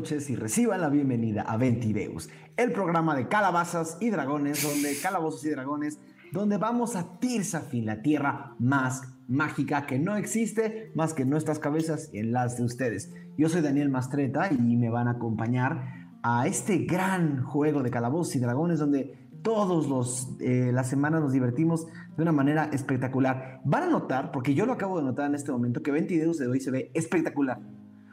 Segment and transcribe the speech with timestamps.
[0.00, 5.44] Noches y reciban la bienvenida a Ventideus, el programa de calabazas y dragones, donde calabozos
[5.44, 6.00] y dragones,
[6.32, 11.58] donde vamos a Tirsafin, la tierra más mágica que no existe más que en nuestras
[11.58, 13.12] cabezas y en las de ustedes.
[13.36, 18.34] Yo soy Daniel Mastreta y me van a acompañar a este gran juego de calabozos
[18.36, 23.60] y dragones donde todos los eh, las semanas nos divertimos de una manera espectacular.
[23.66, 26.46] Van a notar, porque yo lo acabo de notar en este momento, que Ventideus de
[26.46, 27.60] hoy se ve espectacular.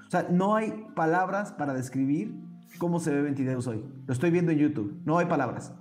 [0.07, 2.33] O sea, no hay palabras para describir
[2.77, 3.83] cómo se ve Ventideus hoy.
[4.05, 5.01] Lo estoy viendo en YouTube.
[5.05, 5.73] No hay palabras.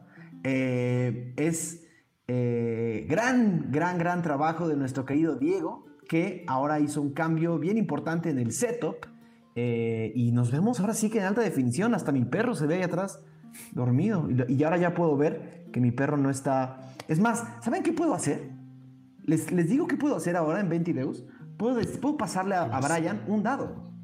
[0.42, 1.84] Eh, es
[2.26, 7.78] eh, gran, gran, gran trabajo de nuestro querido Diego, que ahora hizo un cambio bien
[7.78, 9.06] importante en el setup.
[9.54, 11.94] Eh, y nos vemos ahora sí que en alta definición.
[11.94, 13.20] Hasta mi perro se ve ahí atrás
[13.72, 14.28] dormido.
[14.48, 16.94] Y ahora ya puedo ver que mi perro no está.
[17.06, 18.50] Es más, ¿saben qué puedo hacer?
[19.22, 21.24] Les, les digo qué puedo hacer ahora en Ventideus.
[21.56, 23.95] Puedo, puedo pasarle a, a Brian un dado.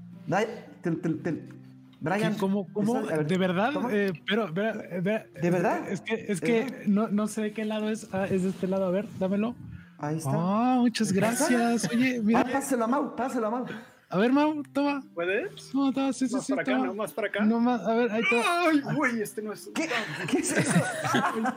[2.00, 2.66] Brian, ¿Cómo?
[2.72, 3.00] cómo?
[3.02, 3.72] ¿De verdad?
[3.92, 5.88] Eh, pero, ¿De verdad?
[5.88, 8.08] Es que, es que no, no, sé de qué lado es.
[8.12, 8.86] Ah, es de este lado.
[8.86, 9.54] A ver, dámelo.
[9.98, 10.32] Ahí está.
[10.34, 11.88] Ah, muchas gracias.
[11.92, 12.40] Oye, mira.
[12.40, 13.66] Ah, páselo a Mau, páselo a Mau.
[14.08, 15.00] A ver, Mau, toma.
[15.14, 15.72] ¿Puedes?
[15.72, 16.52] No, toma, sí, sí, más sí.
[16.52, 17.44] Para acá, no, más para acá.
[17.44, 18.62] No más, a ver, ahí está.
[18.66, 19.70] Ay, güey, este no es.
[19.72, 19.88] ¿Qué,
[20.28, 20.82] ¿Qué es eso?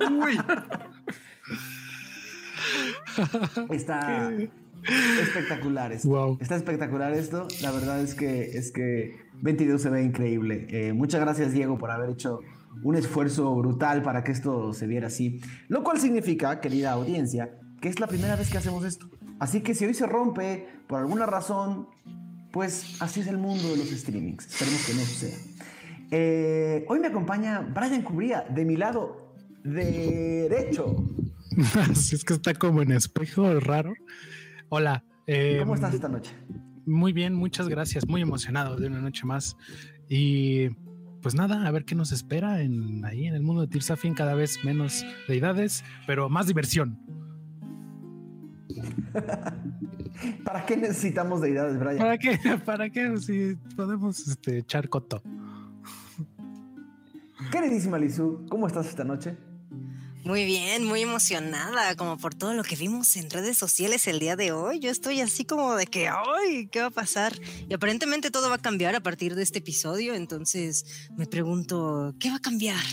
[0.12, 0.40] Uy.
[3.72, 4.32] Está.
[5.22, 6.10] Espectacular esto.
[6.10, 6.38] Wow.
[6.42, 7.48] Está espectacular esto.
[7.62, 10.68] La verdad es que es que 22 se ve increíble.
[10.70, 12.42] Eh, muchas gracias, Diego, por haber hecho
[12.84, 15.42] un esfuerzo brutal para que esto se viera así.
[15.68, 19.10] Lo cual significa, querida audiencia, que es la primera vez que hacemos esto.
[19.40, 21.88] Así que si hoy se rompe por alguna razón,
[22.52, 24.46] pues así es el mundo de los streamings.
[24.46, 25.38] Esperemos que no suceda.
[26.12, 30.96] Eh, hoy me acompaña Brian Cubría, de mi lado derecho.
[31.92, 33.94] es que está como en espejo raro.
[34.70, 35.04] Hola.
[35.28, 36.32] Eh, ¿Cómo estás esta noche?
[36.86, 38.08] Muy bien, muchas gracias.
[38.08, 39.58] Muy emocionado de una noche más.
[40.08, 40.70] Y
[41.22, 44.14] pues nada, a ver qué nos espera en, ahí en el mundo de Tirsafin.
[44.14, 47.00] Cada vez menos deidades, pero más diversión.
[50.44, 51.98] ¿Para qué necesitamos deidades, Brian?
[51.98, 52.40] ¿Para qué?
[52.66, 53.18] ¿Para qué?
[53.18, 55.22] Si podemos este, echar coto.
[57.52, 59.38] Queridísima Lizu, ¿cómo estás esta noche?
[60.26, 64.36] Muy bien, muy emocionada, como por todo lo que vimos en redes sociales el día
[64.36, 64.80] de hoy.
[64.80, 66.68] Yo estoy así como de que, ¡ay!
[66.72, 67.34] ¿Qué va a pasar?
[67.70, 72.32] Y aparentemente todo va a cambiar a partir de este episodio, entonces me pregunto, ¿qué
[72.32, 72.84] va a cambiar?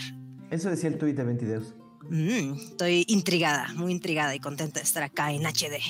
[0.51, 1.73] Eso decía el tuit de 22.
[2.07, 5.81] Mm, estoy intrigada, muy intrigada y contenta de estar acá en HD.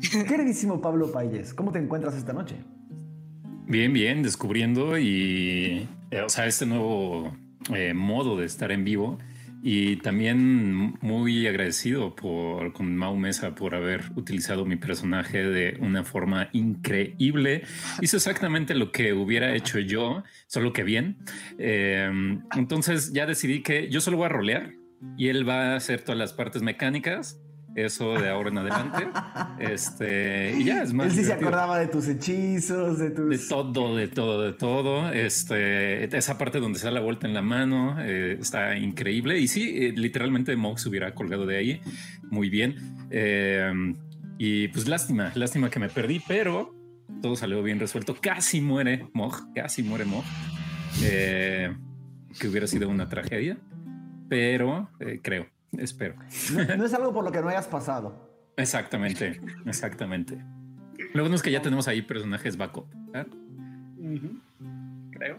[0.26, 2.56] Queridísimo Pablo Payes, ¿cómo te encuentras esta noche?
[3.68, 7.36] Bien, bien, descubriendo y, eh, o sea, este nuevo
[7.72, 9.20] eh, modo de estar en vivo
[9.62, 16.02] y también muy agradecido por con Mau Mesa por haber utilizado mi personaje de una
[16.02, 17.62] forma increíble.
[18.00, 21.18] Hizo exactamente lo que hubiera hecho yo, solo que bien.
[21.58, 22.10] Eh,
[22.56, 24.72] entonces ya decidí que yo solo voy a rolear
[25.16, 27.41] y él va a hacer todas las partes mecánicas
[27.74, 29.08] eso de ahora en adelante.
[29.58, 31.06] este, y ya es más.
[31.06, 33.28] Él sí se acordaba de tus hechizos, de tus.
[33.28, 35.10] De todo, de todo, de todo.
[35.10, 39.38] Este, esa parte donde se da la vuelta en la mano eh, está increíble.
[39.38, 41.80] Y sí, eh, literalmente Mog se hubiera colgado de ahí.
[42.30, 42.76] Muy bien.
[43.10, 43.72] Eh,
[44.38, 46.74] y pues lástima, lástima que me perdí, pero
[47.22, 48.16] todo salió bien resuelto.
[48.20, 50.24] Casi muere Mog, casi muere Mog.
[51.00, 53.58] que hubiera sido una tragedia,
[54.28, 54.90] pero
[55.22, 55.51] creo.
[55.78, 56.14] Espero.
[56.52, 58.30] No, no, es algo por lo que no hayas pasado.
[58.56, 60.38] Exactamente, exactamente.
[61.14, 62.86] Lo bueno es que ya tenemos ahí personajes backup.
[63.14, 63.24] ¿eh?
[63.96, 64.40] Uh -huh.
[65.12, 65.38] Creo.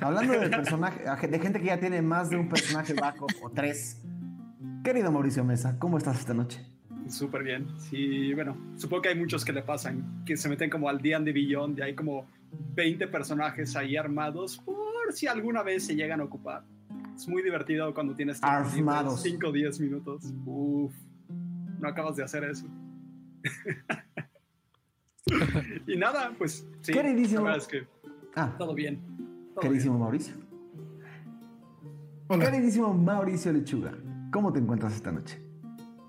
[0.00, 4.00] Hablando de personaje, de gente que ya tiene más de un personaje backup o tres.
[4.82, 6.64] Querido Mauricio Mesa, ¿cómo estás esta noche?
[7.08, 7.68] Súper bien.
[7.78, 11.18] Sí, bueno, supongo que hay muchos que le pasan, que se meten como al día
[11.20, 12.26] de Beyond y hay como
[12.74, 16.64] 20 personajes ahí armados por si alguna vez se llegan a ocupar.
[17.14, 20.24] Es muy divertido cuando tienes 5 o 10 minutos.
[20.44, 20.92] Uf,
[21.80, 22.66] no acabas de hacer eso.
[25.86, 26.92] y nada, pues sí.
[26.92, 27.42] Queridísimo.
[27.42, 27.86] La verdad es que
[28.34, 29.00] ah, todo bien.
[29.54, 30.02] Todo queridísimo bien.
[30.02, 30.34] Mauricio.
[32.28, 32.50] Hola.
[32.50, 33.92] Queridísimo Mauricio Lechuga,
[34.32, 35.40] ¿cómo te encuentras esta noche?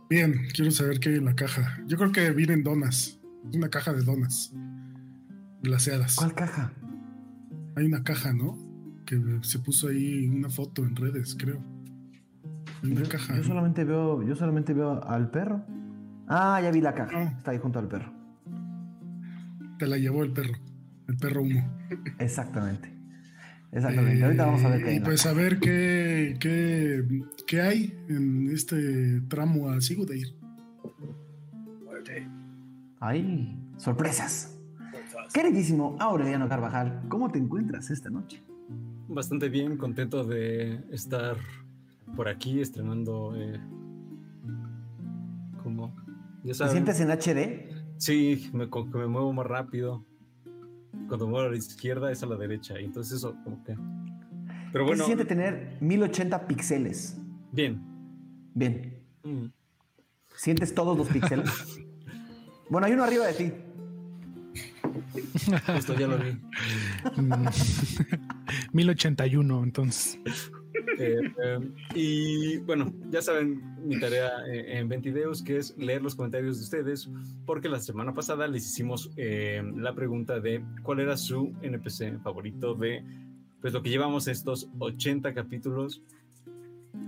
[0.09, 1.79] Bien, quiero saber qué hay en la caja.
[1.87, 3.19] Yo creo que vienen donas.
[3.53, 4.53] Una caja de donas.
[5.61, 6.15] Glaseadas.
[6.15, 6.73] ¿Cuál caja?
[7.75, 8.64] Hay una caja, ¿no?
[9.05, 11.61] Que se puso ahí una foto en redes, creo.
[12.83, 13.35] En una yo, caja.
[13.35, 15.63] Yo solamente veo, yo solamente veo al perro.
[16.27, 17.11] Ah, ya vi la caja.
[17.13, 17.33] Ah.
[17.37, 18.11] Está ahí junto al perro.
[19.77, 20.53] Te la llevó el perro.
[21.07, 21.69] El perro humo.
[22.19, 22.91] Exactamente.
[23.71, 24.19] Exactamente.
[24.19, 24.95] Eh, Ahorita vamos a ver qué hay.
[24.97, 27.03] Y pues a ver qué, qué,
[27.45, 30.35] qué hay en este tramo a Sigudeir.
[32.99, 34.57] Hay sorpresas.
[35.33, 38.41] Queridísimo Aureliano Carvajal, ¿cómo te encuentras esta noche?
[39.07, 41.37] Bastante bien, contento de estar
[42.15, 43.35] por aquí estrenando.
[43.35, 43.59] Eh,
[45.61, 45.95] como,
[46.43, 47.75] ya ¿Te sientes en HD?
[47.97, 50.05] Sí, me, que me muevo más rápido.
[51.07, 52.79] Cuando muevo a la izquierda es a la derecha.
[52.79, 53.75] Y entonces eso, como que.
[54.71, 57.17] Pero ¿Qué bueno, se siente tener 1080 píxeles?
[57.51, 57.81] bien.
[58.53, 59.03] Bien.
[59.23, 59.45] Mm.
[60.35, 61.79] ¿Sientes todos los píxeles?
[62.69, 63.51] bueno, hay uno arriba de ti.
[65.75, 66.37] Esto ya lo vi.
[68.75, 68.77] Mm.
[68.77, 70.19] 1081, entonces.
[70.97, 71.59] Eh, eh,
[71.93, 76.63] y bueno, ya saben mi tarea eh, en Ventideos, que es leer los comentarios de
[76.63, 77.09] ustedes,
[77.45, 82.75] porque la semana pasada les hicimos eh, la pregunta de cuál era su NPC favorito
[82.75, 83.03] de
[83.61, 86.01] pues lo que llevamos estos 80 capítulos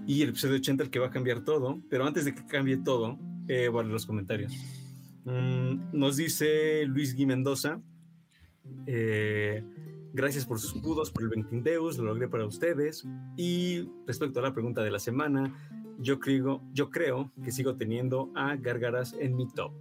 [0.07, 2.77] y el episodio 80 el que va a cambiar todo, pero antes de que cambie
[2.77, 4.53] todo, eh, voy a leer los comentarios.
[5.25, 7.81] Mm, nos dice Luis Gui Mendoza,
[8.85, 9.63] eh,
[10.13, 13.07] gracias por sus escudos, por el Ventindeus, lo logré para ustedes.
[13.35, 15.53] Y respecto a la pregunta de la semana,
[15.99, 19.73] yo creo, yo creo que sigo teniendo a Gárgaras en mi top.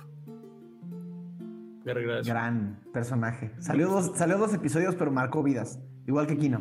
[1.85, 2.27] Gárgaras.
[2.27, 3.53] Gran personaje.
[3.59, 5.79] Salió dos, salió dos episodios, pero marcó vidas.
[6.07, 6.61] Igual que Kino.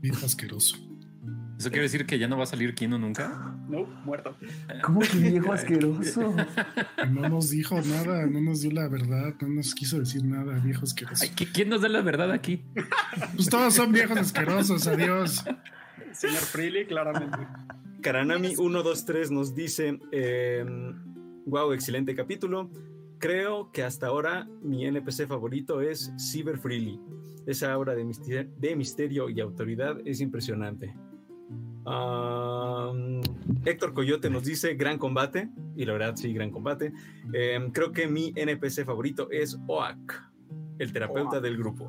[0.00, 0.87] Viejo asqueroso.
[1.58, 3.56] ¿Eso quiere decir que ya no va a salir Kino nunca?
[3.68, 4.36] No, muerto.
[4.84, 6.34] ¿Cómo que viejo asqueroso?
[7.10, 10.84] No nos dijo nada, no nos dio la verdad, no nos quiso decir nada, viejo
[10.84, 11.24] asqueroso.
[11.24, 12.62] Ay, ¿qui- ¿Quién nos da la verdad aquí?
[13.34, 15.44] Pues todos son viejos asquerosos, adiós.
[16.12, 17.38] Señor Freely, claramente.
[18.02, 19.98] Karanami 123 nos dice,
[21.46, 22.70] wow, excelente capítulo.
[23.18, 27.00] Creo que hasta ahora mi NPC favorito es Cyber Freely.
[27.48, 30.94] Esa de misterio, de misterio y autoridad es impresionante.
[31.88, 33.20] Um,
[33.64, 36.92] Héctor Coyote nos dice gran combate, y la verdad sí, gran combate.
[37.32, 40.22] Em, creo que mi NPC favorito es Oak,
[40.78, 41.42] el terapeuta Oak.
[41.42, 41.88] del grupo.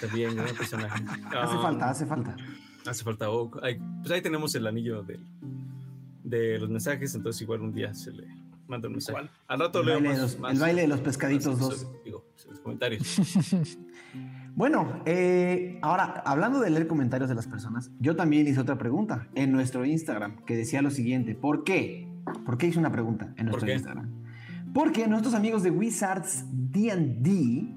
[0.00, 1.02] También gran personaje.
[1.36, 2.36] Hace Um, falta, hace falta.
[2.86, 3.58] Hace falta Oak.
[3.62, 5.18] Ahí, pues ahí tenemos el anillo de,
[6.22, 8.26] de los mensajes, entonces igual un día se le
[8.68, 9.18] manda un mensaje.
[9.18, 9.30] Igual.
[9.48, 11.86] Al rato El leo baile, más, los, más- el baile de los pescaditos más- dos.
[12.04, 13.02] Digo, los comentarios.
[14.60, 19.26] Bueno, eh, ahora, hablando de leer comentarios de las personas, yo también hice otra pregunta
[19.34, 21.34] en nuestro Instagram que decía lo siguiente.
[21.34, 22.12] ¿Por qué?
[22.44, 23.72] ¿Por qué hice una pregunta en nuestro qué?
[23.72, 24.10] Instagram?
[24.74, 27.74] Porque nuestros amigos de Wizards D&D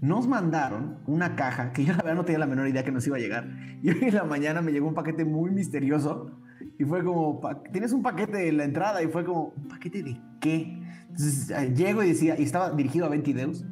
[0.00, 3.06] nos mandaron una caja que yo la verdad no tenía la menor idea que nos
[3.06, 3.48] iba a llegar.
[3.80, 6.32] Y hoy en la mañana me llegó un paquete muy misterioso
[6.76, 7.40] y fue como,
[7.70, 10.76] tienes un paquete en la entrada y fue como, ¿un paquete de qué?
[11.02, 13.64] Entonces eh, llego y decía, y estaba dirigido a Ventideus.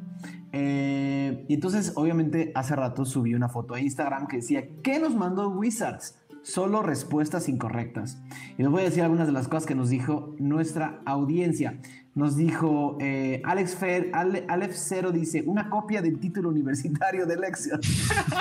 [0.51, 5.15] Eh, y entonces, obviamente, hace rato subí una foto a Instagram que decía, ¿qué nos
[5.15, 6.17] mandó Wizards?
[6.41, 8.21] Solo respuestas incorrectas.
[8.57, 11.79] Y les voy a decir algunas de las cosas que nos dijo nuestra audiencia.
[12.15, 17.37] Nos dijo eh, Alex Fer, Ale- Aleph Cero dice, una copia del título universitario de
[17.37, 17.79] Lexion.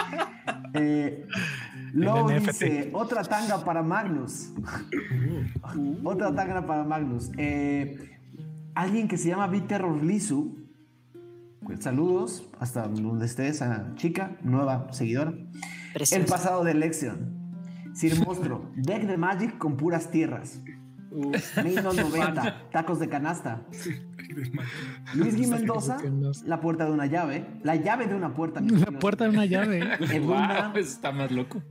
[0.75, 1.27] eh,
[1.93, 2.47] Lobo NFT.
[2.47, 4.53] dice, otra tanga para Magnus.
[6.05, 7.31] otra tanga para Magnus.
[7.37, 7.99] Eh,
[8.75, 10.57] alguien que se llama Viterror Lisu.
[11.79, 15.35] Saludos hasta donde esté esa chica, nueva seguidora.
[16.11, 17.39] El pasado de Lexion.
[17.95, 20.61] Sir Monstruo, deck de Magic con puras tierras.
[21.65, 23.63] Menos 90, tacos de canasta.
[25.15, 25.97] Luis Gui Mendoza,
[26.45, 27.47] la puerta de una llave.
[27.63, 28.61] La llave de una puerta.
[28.61, 29.81] La puerta de una llave.
[30.13, 31.63] Eduna, Wow, está más loco.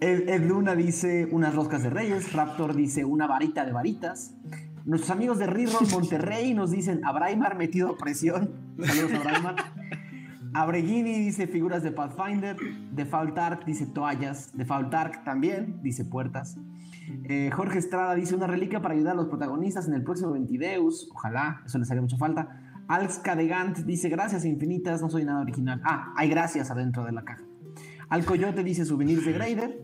[0.00, 2.32] Ed, Ed Luna dice unas roscas de reyes.
[2.32, 4.34] Raptor dice una varita de varitas.
[4.84, 8.50] Nuestros amigos de Reroll Monterrey nos dicen a Braimar metido a presión.
[8.82, 9.56] Saludos a Braimar.
[10.54, 12.56] Abreguini dice figuras de Pathfinder.
[12.92, 14.50] Default Arc dice toallas.
[14.54, 16.58] Default Arc también dice puertas.
[17.24, 21.08] Eh, Jorge Estrada dice una reliquia para ayudar a los protagonistas en el próximo Ventideus.
[21.14, 22.60] Ojalá, eso les haría mucha falta.
[22.88, 25.80] Alex Cadegant dice gracias infinitas, no soy nada original.
[25.84, 27.44] Ah, hay gracias adentro de la caja.
[28.08, 29.82] Al Coyote dice souvenirs de Grader.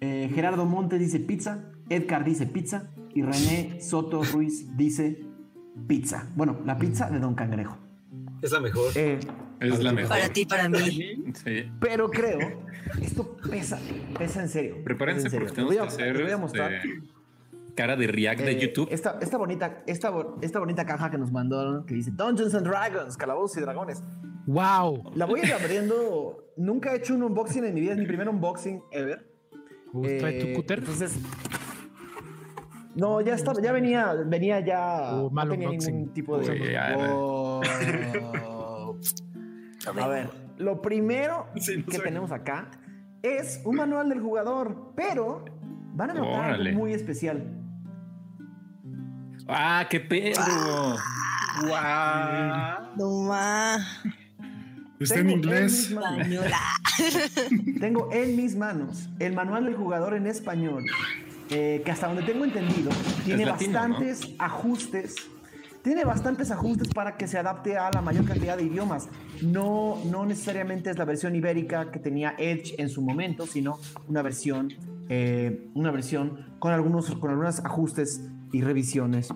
[0.00, 1.64] Eh, Gerardo Montes dice pizza.
[1.88, 2.90] Edgar dice pizza.
[3.14, 5.20] Y René Soto Ruiz dice
[5.86, 6.28] pizza.
[6.36, 7.76] Bueno, la pizza de Don Cangrejo.
[8.42, 8.92] Es la mejor.
[8.94, 9.18] Eh,
[9.60, 10.10] Es la mejor.
[10.10, 11.24] Para ti, para mí.
[11.44, 11.64] Sí.
[11.80, 12.38] pero creo,
[13.02, 13.78] esto pesa,
[14.16, 14.76] pesa en serio.
[14.84, 15.54] Prepárense en porque serio.
[15.54, 16.72] tenemos Les que voy a- hacer les voy a mostrar.
[16.74, 16.88] este,
[17.74, 18.88] cara de react de Eh, YouTube.
[18.92, 20.12] Esta, esta bonita, esta,
[20.42, 24.00] esta bonita caja que nos mandó que dice Dungeons and Dragons, calabozos y dragones.
[24.46, 25.12] Wow.
[25.16, 26.44] La voy a ir abriendo.
[26.56, 29.28] Nunca he hecho un unboxing en mi vida, es mi primer unboxing ever.
[29.92, 30.78] ¿Trae Eh, tu cúter?
[30.78, 31.12] Entonces.
[32.98, 35.12] No, ya estaba, ya venía, venía ya.
[35.30, 35.94] Mal no tenía unboxing.
[35.96, 36.50] ningún tipo de.
[36.50, 37.62] Uy, ya, Oh.
[39.86, 40.28] A ver,
[40.58, 42.70] lo primero Sí, no que tenemos acá
[43.22, 45.44] es un manual del jugador, pero
[45.94, 47.54] van a notar algo muy especial.
[49.48, 50.96] ¡Ah, qué perro!
[51.66, 52.96] ¡Guau!
[52.96, 53.78] No ma.
[55.00, 55.94] Está en inglés.
[57.80, 60.84] Tengo en mis manos el manual del jugador en español,
[61.50, 62.90] eh, que hasta donde tengo entendido,
[63.24, 63.88] tiene latino, ¿no?
[63.88, 65.14] bastantes ajustes.
[65.82, 69.08] Tiene bastantes ajustes para que se adapte a la mayor cantidad de idiomas.
[69.40, 73.78] No, no necesariamente es la versión ibérica que tenía Edge en su momento, sino
[74.08, 74.68] una versión,
[75.08, 79.28] eh, una versión con algunos, con algunos ajustes y revisiones.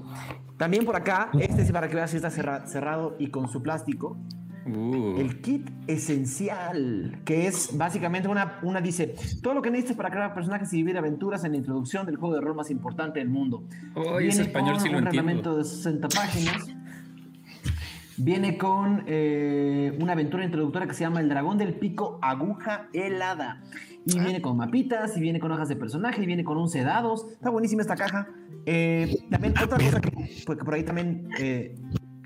[0.59, 3.63] También por acá, este es para que veas si está cerra- cerrado y con su
[3.63, 4.19] plástico.
[4.65, 10.11] Uh, El kit esencial, que es básicamente una, una dice, todo lo que necesitas para
[10.11, 13.29] crear personajes y vivir aventuras en la introducción del juego de rol más importante del
[13.29, 13.65] mundo.
[13.95, 16.69] oh, ese español con sí lo un reglamento de 60 páginas.
[18.19, 23.63] Viene con eh, una aventura introductoria que se llama El dragón del pico aguja helada.
[24.05, 24.25] Y Ah.
[24.25, 27.27] viene con mapitas, y viene con hojas de personaje, y viene con 11 dados.
[27.33, 28.29] Está buenísima esta caja.
[28.67, 31.29] Eh, también otra cosa que, pues, que por ahí también...
[31.39, 31.75] eh,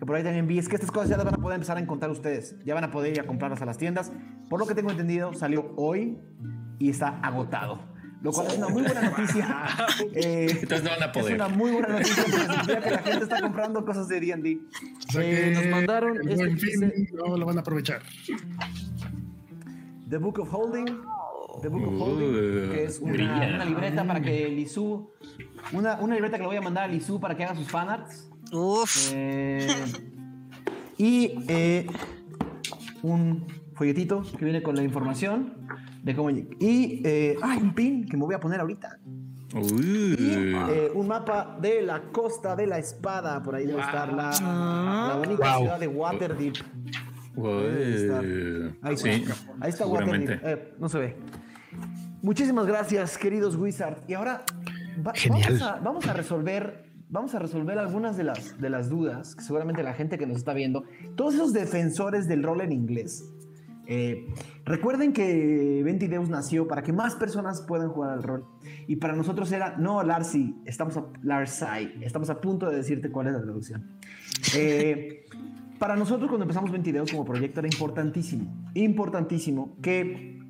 [0.06, 1.76] que por ahí también vi es que estas cosas ya las van a poder empezar
[1.76, 2.54] a encontrar ustedes.
[2.64, 4.12] Ya van a poder ir a comprarlas a las tiendas.
[4.48, 6.16] Por lo que tengo entendido, salió hoy
[6.78, 7.80] y está agotado.
[8.22, 9.66] Lo cual es una muy buena noticia.
[10.14, 11.34] Eh, Entonces no van a es poder.
[11.34, 14.58] una muy buena noticia porque que la gente está comprando cosas de D&D.
[15.08, 18.02] O sea Eh, nos mandaron el este fin dice no lo van a aprovechar.
[20.08, 20.86] The Book of Holding.
[21.62, 23.14] The Book of Uh, Holding, que es una,
[23.54, 25.10] una libreta para que Lizu...
[25.72, 28.30] Una, una libreta que le voy a mandar a Lizu para que haga sus fanarts.
[28.52, 29.10] Uf.
[29.14, 29.66] Eh,
[30.98, 31.86] y eh,
[33.02, 35.54] un folletito que viene con la información
[36.02, 36.30] de cómo...
[36.30, 38.98] Y eh, hay un pin que me voy a poner ahorita.
[39.54, 43.42] Y eh, un mapa de la costa de la espada.
[43.42, 44.30] Por ahí debe estar la,
[45.08, 45.60] la bonita Wow.
[45.62, 46.54] ciudad de Waterdeep.
[47.34, 47.60] wow.
[47.60, 48.20] Ahí está.
[48.96, 49.24] Sí,
[49.60, 49.86] Ahí está.
[49.86, 50.40] Waterdeep.
[50.44, 51.16] Eh, no se ve.
[52.22, 53.98] Muchísimas gracias, queridos Wizard.
[54.08, 54.44] Y ahora
[55.06, 55.44] va- Genial.
[55.58, 56.85] Vamos, a, vamos a resolver.
[57.08, 60.38] Vamos a resolver algunas de las, de las dudas que seguramente la gente que nos
[60.38, 60.84] está viendo,
[61.14, 63.32] todos esos defensores del rol en inglés,
[63.86, 64.26] eh,
[64.64, 68.44] recuerden que Ventideus nació para que más personas puedan jugar al rol.
[68.88, 73.28] Y para nosotros era, no, Larcy, estamos a, Larsai, estamos a punto de decirte cuál
[73.28, 73.98] es la traducción.
[74.56, 75.26] Eh,
[75.78, 80.40] para nosotros cuando empezamos Ventideus como proyecto era importantísimo, importantísimo que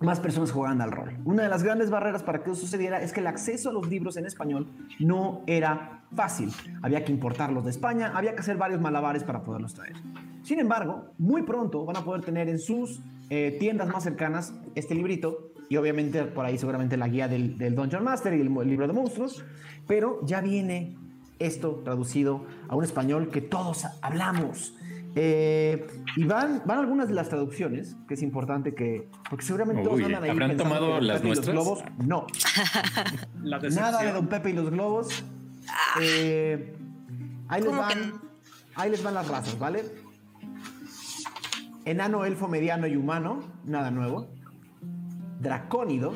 [0.00, 1.16] más personas jugaran al rol.
[1.24, 3.88] Una de las grandes barreras para que eso sucediera es que el acceso a los
[3.88, 6.52] libros en español no era fácil.
[6.82, 9.94] Había que importarlos de España, había que hacer varios malabares para poderlos traer.
[10.42, 14.94] Sin embargo, muy pronto van a poder tener en sus eh, tiendas más cercanas este
[14.94, 18.68] librito y obviamente por ahí seguramente la guía del, del Dungeon Master y el, el
[18.68, 19.44] libro de monstruos,
[19.86, 20.96] pero ya viene
[21.38, 24.74] esto traducido a un español que todos hablamos.
[25.16, 29.08] Eh, y van, van algunas de las traducciones, que es importante que.
[29.30, 30.30] Porque seguramente todos Uy, andan ahí.
[30.30, 31.54] ¿habrán tomado las Pepe y los nuestras?
[31.54, 31.84] globos.
[32.04, 32.26] No,
[33.42, 34.12] La nada de.
[34.12, 35.24] Don Pepe y los globos.
[36.00, 36.74] Eh,
[37.48, 38.12] ahí, les ¿Cómo que van,
[38.74, 39.84] ahí les van las razas, ¿vale?
[41.84, 44.28] Enano, elfo, mediano y humano, nada nuevo.
[45.40, 46.10] Dracónido,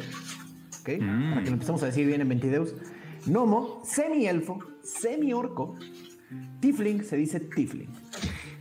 [0.81, 0.89] ¿ok?
[1.01, 1.31] Mm.
[1.31, 2.75] Para que lo empecemos a decir bien en Ventideus.
[3.27, 5.77] Gnomo, semi-elfo, semi-orco.
[6.61, 7.91] Tifling, se dice Tifling.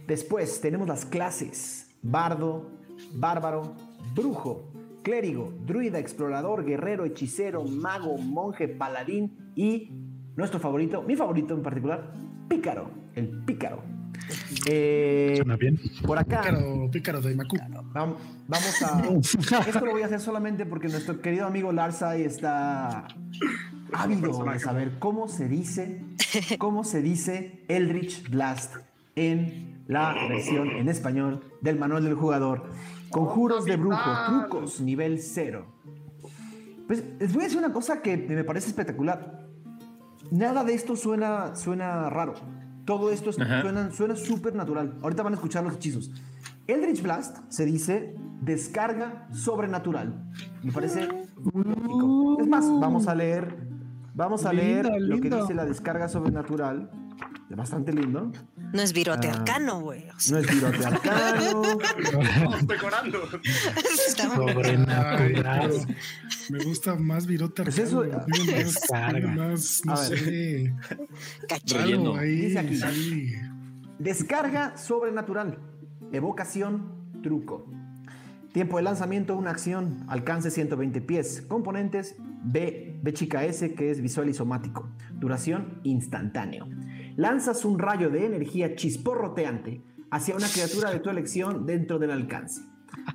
[0.08, 2.70] Después tenemos las clases: Bardo,
[3.14, 3.76] Bárbaro,
[4.16, 4.72] Brujo,
[5.04, 9.92] Clérigo, Druida, Explorador, Guerrero, Hechicero, Mago, Monje, Paladín y
[10.36, 12.14] nuestro favorito, mi favorito en particular,
[12.48, 13.82] Pícaro, el Pícaro.
[14.66, 15.80] Eh, Suena bien.
[16.06, 16.42] por acá.
[16.42, 17.56] Pícaro, pícaro de Macu.
[17.94, 18.16] Vam-
[18.48, 19.04] Vamos a.
[19.70, 23.08] Esto lo voy a hacer solamente porque nuestro querido amigo Larsai está
[23.94, 26.02] ávido de saber cómo se dice,
[26.58, 28.76] cómo se dice Eldritch Blast
[29.16, 32.66] en la versión en español del manual del jugador.
[33.10, 35.66] Conjuros de brujo, trucos, nivel cero.
[36.88, 39.48] Pues les voy a decir una cosa que me parece espectacular.
[40.32, 42.34] Nada de esto suena, suena raro.
[42.86, 44.98] Todo esto es- suena suena súper natural.
[45.02, 46.12] Ahorita van a escuchar los hechizos.
[46.68, 50.30] Eldritch Blast se dice descarga sobrenatural.
[50.64, 51.08] Me parece
[51.54, 52.38] lógico.
[52.42, 53.58] Es más, vamos a leer,
[54.14, 56.90] vamos a leer Lindo, lo que dice la descarga sobrenatural.
[57.50, 58.32] Bastante lindo.
[58.74, 59.34] No es virote Ah.
[59.34, 60.08] arcano, güey.
[60.10, 61.62] O sea, No es virote arcano.
[61.64, 61.78] Muy-
[64.38, 65.72] Ay, Sobrenatural.
[66.50, 69.20] me gusta más virote Pues arcano, eso- más, Descarga.
[69.20, 70.16] tiene más, no A sé,
[72.26, 72.76] Dice aquí.
[72.78, 73.34] sí.
[74.00, 75.58] Descarga sobrenatural.
[76.12, 76.92] Evocación,
[77.24, 77.66] truco.
[78.54, 80.06] Tiempo de lanzamiento, una acción.
[80.08, 81.44] Alcance 120 pies.
[81.48, 84.90] Componentes B, B chica S, que es visual y somático.
[85.14, 86.68] Duración instantáneo.
[87.18, 89.82] Lanzas un rayo de energía chisporroteante
[90.12, 92.62] hacia una criatura de tu elección dentro del alcance.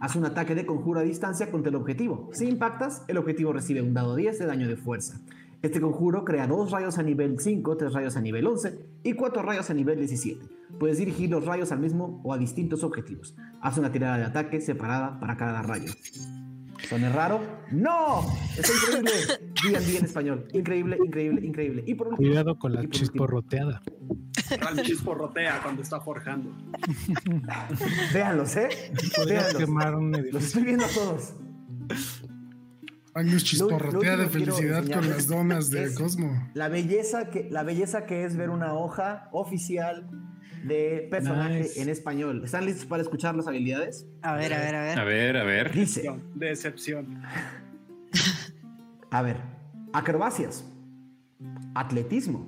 [0.01, 2.29] Haz un ataque de conjuro a distancia contra el objetivo.
[2.33, 5.21] Si impactas, el objetivo recibe un dado 10 de daño de fuerza.
[5.63, 9.41] Este conjuro crea dos rayos a nivel 5, tres rayos a nivel 11 y cuatro
[9.41, 10.49] rayos a nivel 17.
[10.81, 13.37] Puedes dirigir los rayos al mismo o a distintos objetivos.
[13.61, 15.93] Haz una tirada de ataque separada para cada rayo.
[16.89, 17.41] ¿Suena raro?
[17.71, 18.21] ¡No!
[18.59, 19.11] ¡Es increíble!
[19.63, 20.49] D&D en español.
[20.53, 21.85] Increíble, increíble, increíble.
[21.87, 23.83] Y por último, Cuidado con la y por último, chisporroteada.
[24.61, 26.57] Ral chisporrotea cuando está forjando.
[28.15, 28.69] Véanlos, ¿eh?
[29.27, 29.55] Véanlos.
[29.55, 31.35] quemar un Los estoy viendo a todos.
[33.15, 36.51] Lo- chisporrotea de felicidad con las donas de Cosmo.
[36.55, 40.09] La belleza, que, la belleza que es ver una hoja oficial
[40.65, 41.83] de personaje Nice.
[41.83, 42.43] en español.
[42.45, 44.07] ¿Están listos para escuchar las habilidades?
[44.23, 44.99] A ver, a ver, a ver.
[44.99, 45.73] A ver, a ver.
[45.73, 47.23] Dice, Decepción.
[49.11, 49.37] a ver,
[49.93, 50.65] acrobacias,
[51.75, 52.47] atletismo,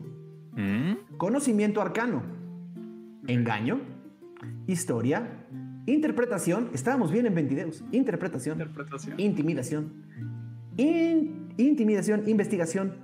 [0.57, 2.23] Mm, conocimiento arcano,
[3.27, 3.81] engaño,
[4.69, 5.45] historia,
[5.87, 9.19] interpretación, estábamos bien en Ventideus, interpretación, Interpretación.
[9.19, 9.93] intimidación,
[10.77, 12.95] in- intimidación, investigación.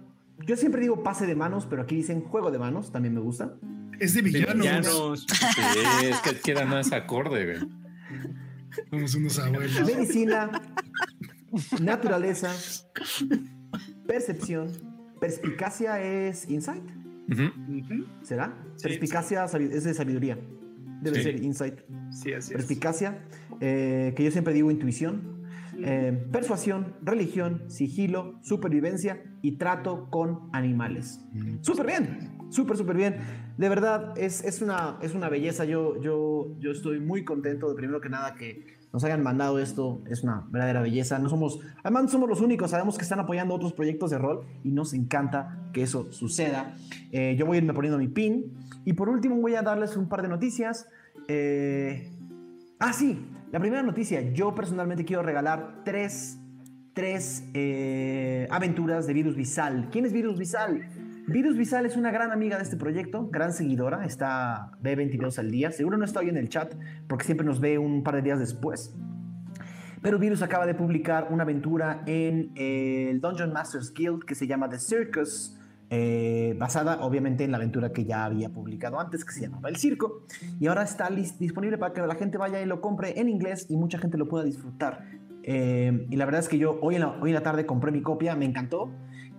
[0.47, 3.57] Yo siempre digo pase de manos, pero aquí dicen juego de manos, también me gusta.
[4.01, 4.57] Es de villanos.
[4.57, 5.27] Villanos.
[5.29, 7.71] Sí, es que queda más acorde, güey.
[8.91, 9.81] Somos unos abuelos.
[9.87, 10.51] Medicina,
[11.81, 12.51] naturaleza,
[14.07, 14.69] percepción,
[15.21, 16.83] perspicacia es insight.
[18.23, 18.57] ¿será?
[18.77, 20.37] Sí, perspicacia es de sabiduría,
[21.01, 21.23] debe Sí.
[21.23, 21.81] ser insight.
[22.11, 22.57] Sí, así es.
[22.57, 23.23] Perspicacia,
[23.61, 25.45] eh, que yo siempre digo intuición,
[25.79, 31.21] eh, persuasión, religión, sigilo, supervivencia y trato con animales.
[31.61, 33.17] Súper bien, súper, súper bien.
[33.57, 35.65] De verdad, es, es, una, es una belleza.
[35.65, 40.03] Yo, yo, yo estoy muy contento de primero que nada que nos hayan mandado esto.
[40.09, 41.19] Es una verdadera belleza.
[41.19, 42.71] No somos, además, somos los únicos.
[42.71, 46.75] Sabemos que están apoyando otros proyectos de rol y nos encanta que eso suceda.
[47.13, 48.53] Eh, yo voy a irme poniendo mi pin.
[48.85, 50.87] Y por último, voy a darles un par de noticias.
[51.29, 52.17] Eh,
[52.83, 54.33] Ah, sí, la primera noticia.
[54.33, 56.39] Yo personalmente quiero regalar tres,
[56.95, 59.91] tres eh, aventuras de Virus Visal.
[59.93, 60.81] ¿Quién es Virus Visal?
[61.31, 65.53] Virus Visal es una gran amiga de este proyecto, gran seguidora, está ve 22 al
[65.53, 65.71] día.
[65.71, 66.75] Seguro no está hoy en el chat
[67.07, 68.97] porque siempre nos ve un par de días después.
[70.03, 74.69] Pero Virus acaba de publicar una aventura en el Dungeon Masters Guild que se llama
[74.69, 75.57] The Circus,
[75.89, 79.77] eh, basada obviamente en la aventura que ya había publicado antes, que se llamaba El
[79.77, 80.25] Circo,
[80.59, 83.77] y ahora está disponible para que la gente vaya y lo compre en inglés y
[83.77, 85.05] mucha gente lo pueda disfrutar.
[85.45, 87.93] Eh, y la verdad es que yo hoy en, la, hoy en la tarde compré
[87.93, 88.91] mi copia, me encantó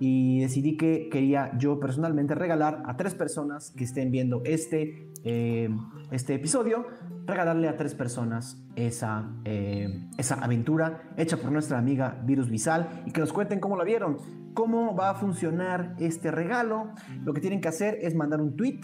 [0.03, 5.69] y decidí que quería yo personalmente regalar a tres personas que estén viendo este, eh,
[6.09, 6.87] este episodio,
[7.27, 13.11] regalarle a tres personas esa, eh, esa aventura hecha por nuestra amiga Virus Visal y
[13.11, 14.17] que nos cuenten cómo la vieron,
[14.55, 16.89] cómo va a funcionar este regalo.
[17.23, 18.81] Lo que tienen que hacer es mandar un tweet,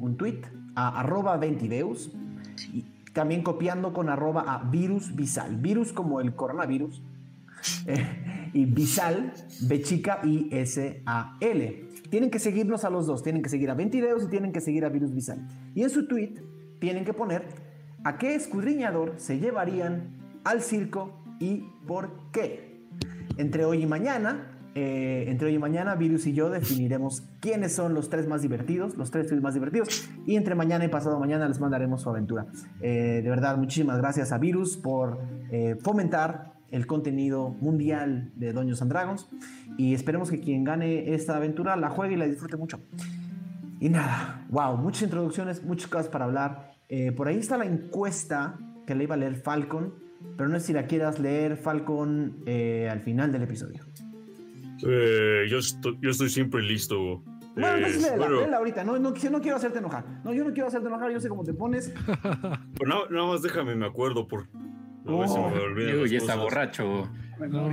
[0.00, 0.40] un tweet
[0.74, 2.10] a arroba 20deus
[2.72, 7.04] y también copiando con arroba a virus visal, virus como el coronavirus
[8.52, 11.84] y Visal, B chica I S A L.
[12.10, 14.84] Tienen que seguirnos a los dos, tienen que seguir a Ventideos y tienen que seguir
[14.84, 15.46] a Virus Visal.
[15.74, 16.34] Y en su tweet
[16.78, 17.46] tienen que poner
[18.04, 22.86] a qué escudriñador se llevarían al circo y por qué.
[23.36, 27.94] Entre hoy y mañana, eh, entre hoy y mañana, Virus y yo definiremos quiénes son
[27.94, 31.48] los tres más divertidos, los tres tweets más divertidos, y entre mañana y pasado mañana
[31.48, 32.46] les mandaremos su aventura.
[32.80, 35.18] Eh, de verdad, muchísimas gracias a Virus por
[35.50, 39.28] eh, fomentar el contenido mundial de Dungeons and Dragons,
[39.76, 42.80] y esperemos que quien gane esta aventura la juegue y la disfrute mucho.
[43.80, 46.72] Y nada, wow, muchas introducciones, muchas cosas para hablar.
[46.88, 49.92] Eh, por ahí está la encuesta que le iba a leer Falcon,
[50.36, 53.84] pero no sé si la quieras leer Falcon eh, al final del episodio.
[54.86, 57.22] Eh, yo, estoy, yo estoy siempre listo.
[57.54, 60.04] Bueno, Eh, pues léela, bueno, léela ahorita, no, no, yo no quiero hacerte enojar.
[60.24, 61.92] No, yo no quiero hacerte enojar, yo sé cómo te pones.
[62.86, 64.28] nada, nada más déjame, me acuerdo.
[64.28, 64.48] Por,
[65.06, 65.50] si Oh.
[65.50, 66.38] me olvidan ya está cosas.
[66.44, 67.10] borracho.
[67.38, 67.68] La- No,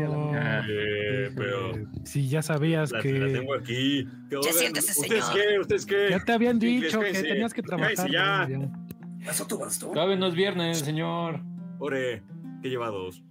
[0.67, 4.05] Eh, pero eh, si ya sabías la, la que tengo aquí.
[4.29, 5.41] Que, oigan, siéntese, ¿Ustedes señor.
[5.47, 5.59] qué?
[5.59, 6.07] ¿Ustedes qué?
[6.09, 8.09] ya te habían dicho que tenías que trabajar.
[8.11, 8.47] ya.
[8.47, 8.71] ¿no?
[9.21, 9.31] Ya.
[9.31, 9.91] Eso tú vas tú.
[9.93, 11.39] Todavía no es viernes, señor.
[11.79, 12.21] Ore,
[12.61, 13.23] ¿qué llevados?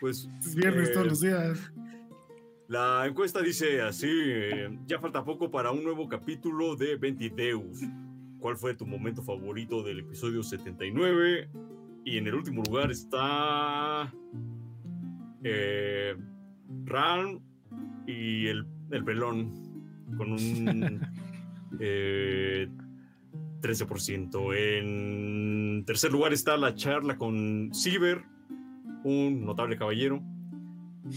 [0.00, 0.28] Pues.
[0.40, 1.72] Es viernes eh, todos los días.
[2.68, 7.80] La encuesta dice así: eh, ya falta poco para un nuevo capítulo de Ventideus.
[8.38, 11.48] ¿Cuál fue tu momento favorito del episodio 79?
[12.08, 14.10] Y en el último lugar está.
[15.44, 16.16] Eh,
[16.86, 17.38] Ram
[18.06, 19.52] y el, el pelón
[20.16, 21.02] con un
[21.80, 22.66] eh,
[23.60, 24.56] 13%.
[24.56, 28.24] En tercer lugar está la charla con Ciber,
[29.04, 30.22] un notable caballero,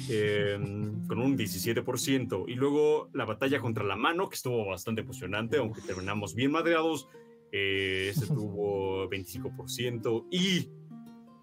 [0.09, 0.59] eh,
[1.07, 2.45] con un 17%.
[2.49, 7.07] Y luego la batalla contra la mano, que estuvo bastante emocionante, aunque terminamos bien madreados.
[7.53, 10.27] Eh, ese tuvo 25%.
[10.31, 10.80] Y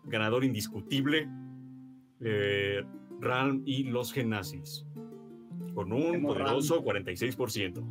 [0.08, 1.28] ganador indiscutible,
[2.20, 2.82] eh,
[3.20, 4.84] Ram y los genazis.
[5.74, 7.84] con un poderoso 46%.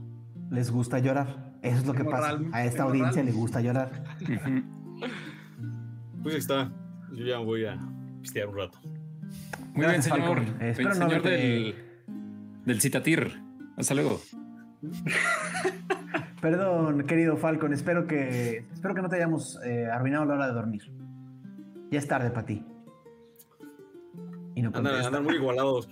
[0.52, 1.54] Les gusta llorar.
[1.62, 2.40] Eso es lo que pasa.
[2.52, 4.04] A esta audiencia le gusta llorar.
[6.24, 6.72] Pues ahí está.
[7.14, 7.78] Yo ya voy a
[8.22, 8.80] pistear un rato.
[8.82, 10.38] Muy Gracias, bien, señor.
[10.44, 10.62] Falcon.
[10.68, 11.76] Espero El no señor haberte- del,
[12.66, 13.42] del Citatir.
[13.78, 14.20] Hasta luego.
[16.42, 17.74] Perdón, querido Falcon.
[17.74, 20.92] Espero que, espero que no te hayamos eh, arruinado la hora de dormir.
[21.92, 22.66] Ya es tarde para ti.
[24.56, 25.88] Y no Andan, andan muy igualados.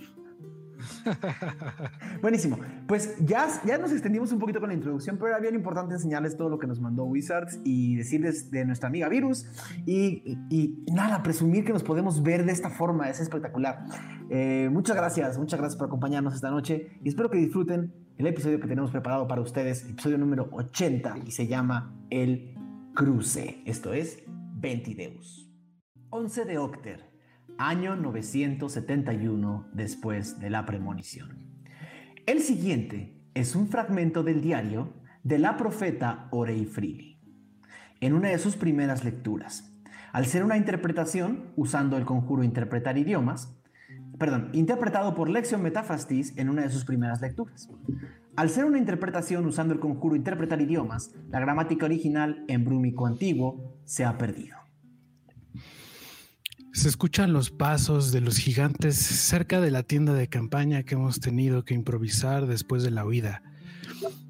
[2.20, 2.58] Buenísimo.
[2.86, 6.36] Pues ya, ya nos extendimos un poquito con la introducción, pero era bien importante enseñarles
[6.36, 9.46] todo lo que nos mandó Wizards y decirles de nuestra amiga Virus.
[9.86, 13.84] Y, y- y nada, presumir que nos podemos ver de esta forma es espectacular.
[14.30, 18.58] Eh, muchas gracias, muchas gracias por acompañarnos esta noche y espero que disfruten el episodio
[18.60, 22.54] que tenemos preparado para ustedes, episodio número 80 y se llama El
[22.94, 23.62] Cruce.
[23.66, 24.22] Esto es
[24.54, 25.45] Ventideus.
[26.16, 27.10] 11 de Octer,
[27.58, 31.36] año 971 después de la premonición.
[32.24, 37.20] El siguiente es un fragmento del diario de la profeta Oreifrili,
[38.00, 39.70] en una de sus primeras lecturas.
[40.10, 43.54] Al ser una interpretación usando el conjuro interpretar idiomas,
[44.18, 47.68] perdón, interpretado por Lexion Metafrastis en una de sus primeras lecturas.
[48.36, 53.76] Al ser una interpretación usando el conjuro interpretar idiomas, la gramática original en brúmico antiguo
[53.84, 54.65] se ha perdido.
[56.76, 61.20] Se escuchan los pasos de los gigantes cerca de la tienda de campaña que hemos
[61.20, 63.42] tenido que improvisar después de la huida.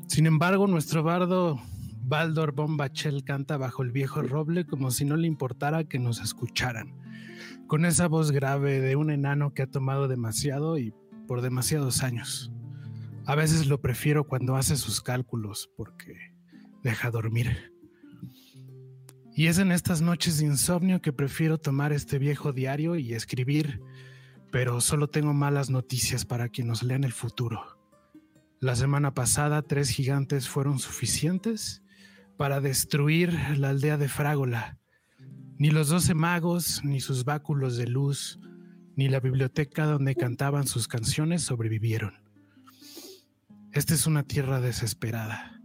[0.07, 1.61] Sin embargo, nuestro bardo
[2.05, 6.95] Baldor Bombachel canta bajo el viejo roble como si no le importara que nos escucharan,
[7.67, 10.95] con esa voz grave de un enano que ha tomado demasiado y
[11.27, 12.53] por demasiados años.
[13.25, 16.33] A veces lo prefiero cuando hace sus cálculos porque
[16.85, 17.76] deja dormir.
[19.39, 23.83] Y es en estas noches de insomnio que prefiero tomar este viejo diario y escribir,
[24.51, 27.79] pero solo tengo malas noticias para quien nos lea en el futuro.
[28.61, 31.83] La semana pasada tres gigantes fueron suficientes
[32.39, 34.79] para destruir la aldea de Frágola.
[35.59, 38.41] Ni los doce magos, ni sus báculos de luz,
[38.97, 42.15] ni la biblioteca donde cantaban sus canciones sobrevivieron.
[43.73, 45.56] Esta es una tierra desesperada.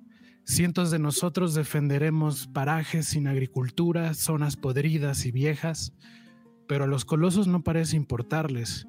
[0.52, 5.94] Cientos de nosotros defenderemos parajes sin agricultura, zonas podridas y viejas,
[6.68, 8.86] pero a los colosos no parece importarles.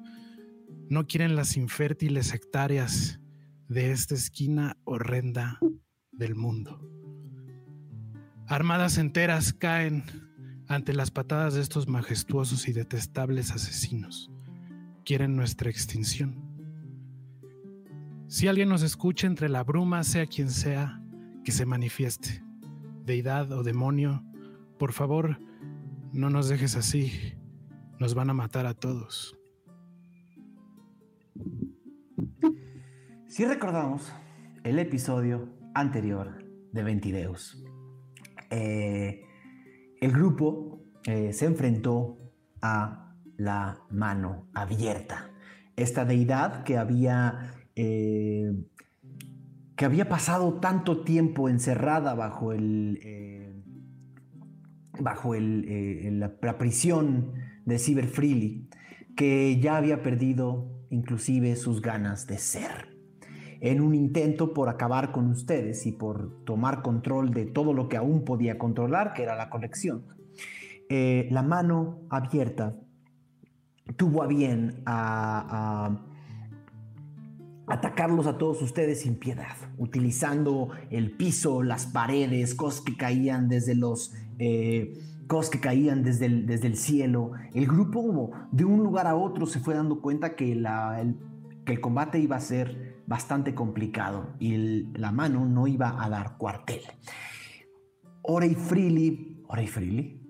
[0.89, 3.21] No quieren las infértiles hectáreas
[3.69, 5.57] de esta esquina horrenda
[6.11, 6.81] del mundo.
[8.45, 10.03] Armadas enteras caen
[10.67, 14.29] ante las patadas de estos majestuosos y detestables asesinos.
[15.05, 16.43] Quieren nuestra extinción.
[18.27, 20.99] Si alguien nos escucha entre la bruma, sea quien sea,
[21.43, 22.43] que se manifieste.
[23.05, 24.23] Deidad o demonio,
[24.79, 25.39] por favor,
[26.11, 27.33] no nos dejes así.
[27.99, 29.37] Nos van a matar a todos.
[33.27, 34.13] Si recordamos
[34.63, 37.63] el episodio anterior de Ventideus,
[38.49, 39.21] eh,
[39.99, 42.17] el grupo eh, se enfrentó
[42.61, 45.31] a la mano abierta.
[45.75, 48.53] Esta deidad que había, eh,
[49.83, 53.53] que había pasado tanto tiempo encerrada bajo el, eh,
[54.97, 57.33] bajo eh, la, prisión
[57.65, 58.69] de Cyber Freely,
[59.17, 62.95] que ya había perdido inclusive sus ganas de ser.
[63.59, 67.97] En un intento por acabar con ustedes y por tomar control de todo lo que
[67.97, 70.05] aún podía controlar, que era la colección,
[70.87, 72.77] eh, la mano abierta
[73.97, 76.05] tuvo a bien a
[77.67, 83.75] atacarlos a todos ustedes sin piedad, utilizando el piso, las paredes, cosas que caían desde
[83.75, 84.13] los...
[84.39, 84.93] eh,
[85.27, 87.31] cosas que caían desde el, desde el cielo.
[87.53, 91.17] El grupo de un lugar a otro se fue dando cuenta que, la, el,
[91.65, 96.37] que el combate iba a ser bastante complicado y la mano no iba a dar
[96.37, 96.81] cuartel.
[98.21, 100.21] Orey Freely, Orey Freely,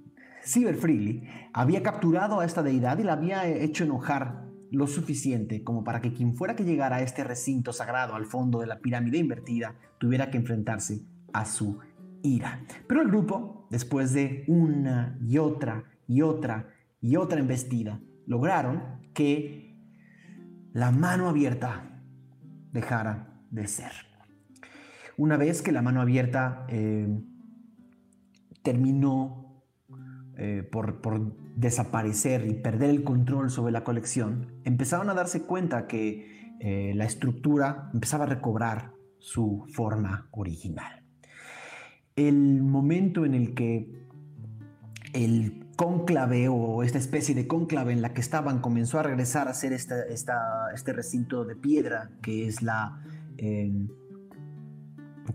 [0.45, 4.42] Cyber Freely, había capturado a esta deidad y la había hecho enojar
[4.73, 8.59] lo suficiente como para que quien fuera que llegara a este recinto sagrado al fondo
[8.59, 11.77] de la pirámide invertida tuviera que enfrentarse a su
[12.23, 12.65] ira.
[12.87, 18.81] Pero el grupo, después de una y otra y otra y otra embestida, lograron
[19.13, 19.77] que
[20.73, 22.01] la mano abierta
[22.71, 23.91] dejara de ser.
[25.17, 27.07] Una vez que la mano abierta eh,
[28.63, 29.42] terminó
[30.37, 30.99] eh, por,
[31.55, 37.05] desaparecer y perder el control sobre la colección, empezaron a darse cuenta que eh, la
[37.05, 41.03] estructura empezaba a recobrar su forma original.
[42.15, 44.07] El momento en el que
[45.13, 49.51] el cónclave o esta especie de cónclave en la que estaban comenzó a regresar a
[49.51, 53.01] esta- este recinto de piedra que es la
[53.37, 53.87] eh,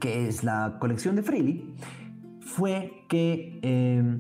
[0.01, 1.75] que es la colección de Freely
[2.41, 4.19] fue que eh,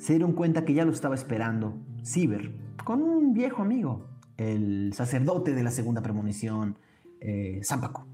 [0.00, 2.52] se dieron cuenta que ya lo estaba esperando Ciber
[2.84, 6.78] con un viejo amigo el sacerdote de la segunda premonición
[7.20, 8.06] eh, Zampaco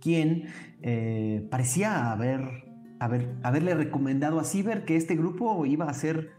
[0.00, 0.46] quien
[0.82, 2.40] eh, parecía haber,
[2.98, 6.30] haber- haberle recomendado a Ciber que este grupo iba a ser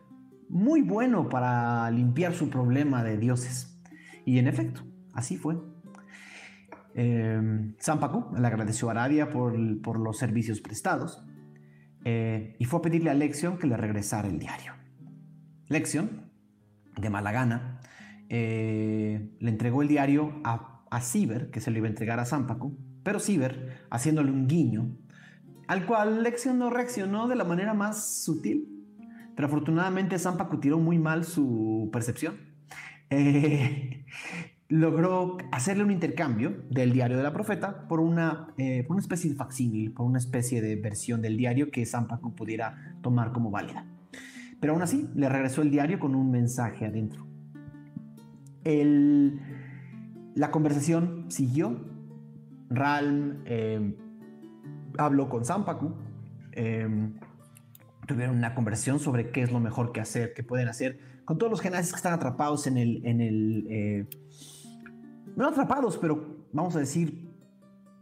[0.49, 3.81] muy bueno para limpiar su problema de dioses.
[4.25, 4.81] Y en efecto,
[5.13, 5.57] así fue.
[6.93, 9.57] Eh, Zampacu le agradeció a Aradia por,
[9.97, 11.23] los servicios prestados
[12.05, 14.73] eh, y fue a pedirle a Lexion que le regresara el diario.
[15.67, 16.31] Lexion,
[16.97, 17.79] de mala gana,
[18.29, 22.25] eh, le entregó el diario a, a Ciber, que se lo iba a entregar a
[22.25, 24.95] Zampacu, pero Ciber, haciéndole un guiño,
[25.67, 28.69] al cual Lexion no reaccionó de la manera más sutil.
[29.35, 32.35] Pero afortunadamente Zampacu tiró muy mal su percepción.
[33.09, 34.05] Eh,
[34.69, 39.29] logró hacerle un intercambio del diario de la profeta por una, eh, por una especie
[39.29, 43.85] de facsímil, por una especie de versión del diario que Zampacu pudiera tomar como válida.
[44.63, 47.27] Pero aún así, le regresó el diario con un mensaje adentro.
[48.63, 49.41] El-
[50.35, 51.81] la conversación siguió.
[52.69, 53.93] Ralm eh,
[54.97, 55.93] habló con Zampacu.
[56.53, 56.87] eh,
[58.07, 61.51] tuvieron una conversación sobre qué es lo mejor que hacer, qué pueden hacer con todos
[61.51, 64.07] los genasis que están atrapados en el, en el eh,
[65.35, 67.33] no atrapados, pero vamos a decir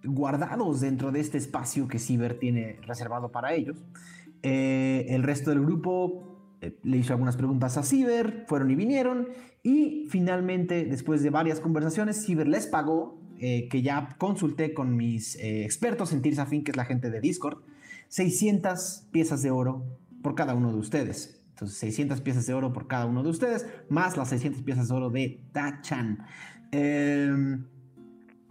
[0.04, 3.84] guardados dentro de este espacio que Ciber tiene reservado para ellos.
[4.44, 6.31] Eh, el resto del grupo
[6.62, 9.28] eh, le hizo algunas preguntas a Ciber, fueron y vinieron,
[9.64, 15.36] y finalmente, después de varias conversaciones, Ciber les pagó, eh, que ya consulté con mis
[15.38, 17.64] eh, expertos en Tirsafin, que es la gente de Discord,
[18.10, 19.84] 600 piezas de oro
[20.22, 21.42] por cada uno de ustedes.
[21.50, 24.94] Entonces, 600 piezas de oro por cada uno de ustedes, más las 600 piezas de
[24.94, 26.20] oro de Tachan,
[26.72, 27.58] eh,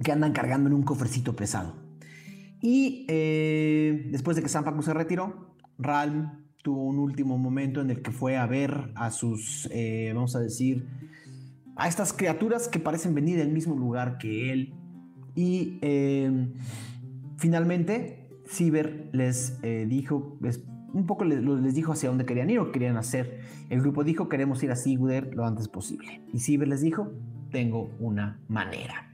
[0.02, 1.76] que andan cargando en un cofrecito pesado.
[2.60, 8.10] Y después de que Zampacu se retiró, Ralm tuvo un último momento en el que
[8.10, 10.86] fue a ver a sus, eh, vamos a decir,
[11.76, 14.74] a estas criaturas que parecen venir del mismo lugar que él.
[15.34, 16.48] Y eh,
[17.38, 22.58] finalmente, Ciber les eh, dijo, les- un poco les, les dijo hacia dónde querían ir
[22.58, 23.40] o querían hacer.
[23.70, 26.22] El grupo dijo, queremos ir a Sigurder lo antes posible.
[26.32, 27.12] Y Ciber les dijo,
[27.50, 29.12] tengo una manera.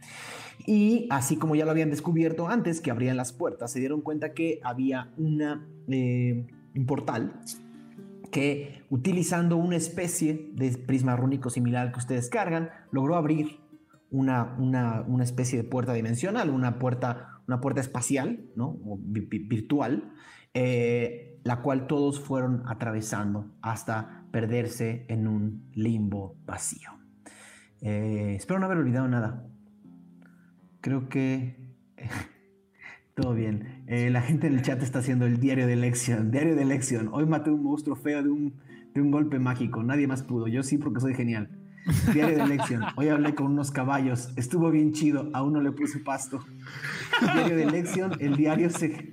[0.66, 4.32] Y así como ya lo habían descubierto antes, que abrían las puertas, se dieron cuenta
[4.32, 6.46] que había una, eh,
[6.76, 7.40] un portal
[8.30, 13.60] que utilizando una especie de prisma rúnico similar que ustedes cargan, logró abrir
[14.10, 18.78] una, una, una especie de puerta dimensional, una puerta, una puerta espacial, ¿no?
[18.84, 20.12] O vi- vi- virtual,
[20.54, 26.90] eh, la cual todos fueron atravesando hasta perderse en un limbo vacío.
[27.80, 29.46] Eh, espero no haber olvidado nada.
[30.80, 31.74] Creo que
[33.16, 33.82] todo bien.
[33.86, 36.30] Eh, la gente en el chat está haciendo el diario de elección.
[36.30, 37.08] Diario de elección.
[37.12, 38.52] Hoy maté un monstruo feo de un,
[38.94, 39.82] de un golpe mágico.
[39.82, 40.48] Nadie más pudo.
[40.48, 41.48] Yo sí porque soy genial.
[42.12, 42.82] Diario de elección.
[42.96, 44.34] Hoy hablé con unos caballos.
[44.36, 45.30] Estuvo bien chido.
[45.32, 46.44] A uno le puse pasto.
[47.22, 48.12] Diario de elección.
[48.20, 49.12] El diario se...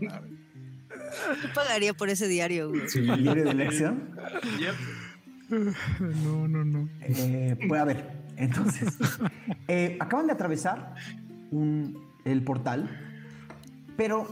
[0.00, 2.80] Yo pagaría por ese diario, güey.
[3.22, 4.10] Diario de elección.
[4.58, 5.60] Yep.
[6.24, 6.88] No, no, no.
[7.02, 8.98] Eh, pues a ver, entonces,
[9.68, 10.94] eh, acaban de atravesar
[11.52, 12.88] un- el portal,
[13.96, 14.26] pero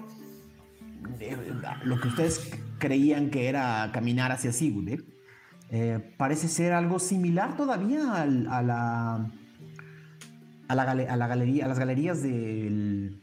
[1.20, 1.36] eh,
[1.84, 5.02] lo que ustedes creían que era caminar hacia Sigurd,
[5.70, 9.30] eh, parece ser algo similar todavía al- a la
[10.68, 13.20] a la, gale- a la galería, a las galerías del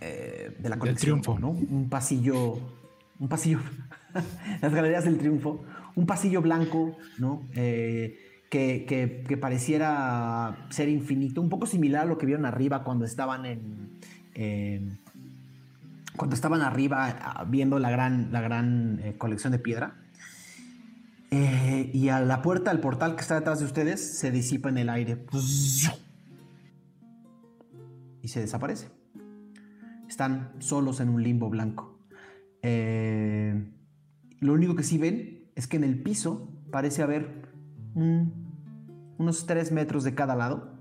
[0.00, 1.38] eh, de la colección, Triunfo.
[1.38, 1.50] ¿no?
[1.50, 2.58] Un pasillo,
[3.18, 3.60] un pasillo,
[4.62, 5.62] las galerías del triunfo,
[5.94, 7.42] un pasillo blanco, ¿no?
[7.54, 8.16] Eh,
[8.50, 13.04] que, que- que pareciera ser infinito, un poco similar a lo que vieron arriba cuando
[13.04, 13.90] estaban en,
[14.34, 14.98] en-
[16.16, 19.94] cuando estaban arriba viendo la gran, la gran eh, colección de piedra.
[21.30, 24.78] Eh, y a la puerta, al portal que está detrás de ustedes, se disipa en
[24.78, 25.24] el aire.
[28.20, 28.88] Y se desaparece.
[30.08, 31.98] Están solos en un limbo blanco.
[32.60, 33.70] Eh,
[34.40, 37.48] lo único que sí ven es que en el piso parece haber
[37.94, 38.32] un-
[39.18, 40.74] unos 3 metros de cada lado,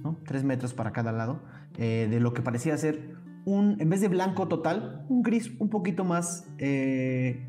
[0.00, 0.18] ¿no?
[0.26, 1.40] 3 metros para cada lado,
[1.76, 6.04] de lo que parecía ser un, en vez de blanco total, un gris un poquito
[6.04, 7.48] más, eh,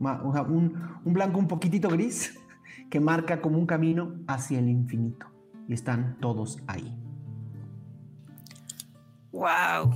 [0.00, 2.38] o sea, un, un blanco un poquitito gris
[2.90, 5.26] que marca como un camino hacia el infinito.
[5.68, 6.94] Y están todos ahí.
[9.32, 9.94] ¡Wow!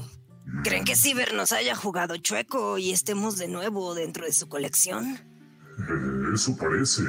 [0.64, 5.18] ¿Creen que Ciber nos haya jugado chueco y estemos de nuevo dentro de su colección?
[6.34, 7.02] Eso parece.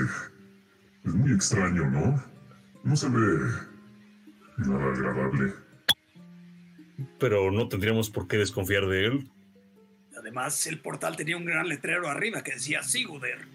[1.06, 2.22] Es muy extraño, ¿no?
[2.84, 3.18] No se ve
[4.58, 5.54] nada agradable.
[7.20, 9.30] Pero no tendríamos por qué desconfiar de él.
[10.18, 13.48] Además, el portal tenía un gran letrero arriba que decía Siguder.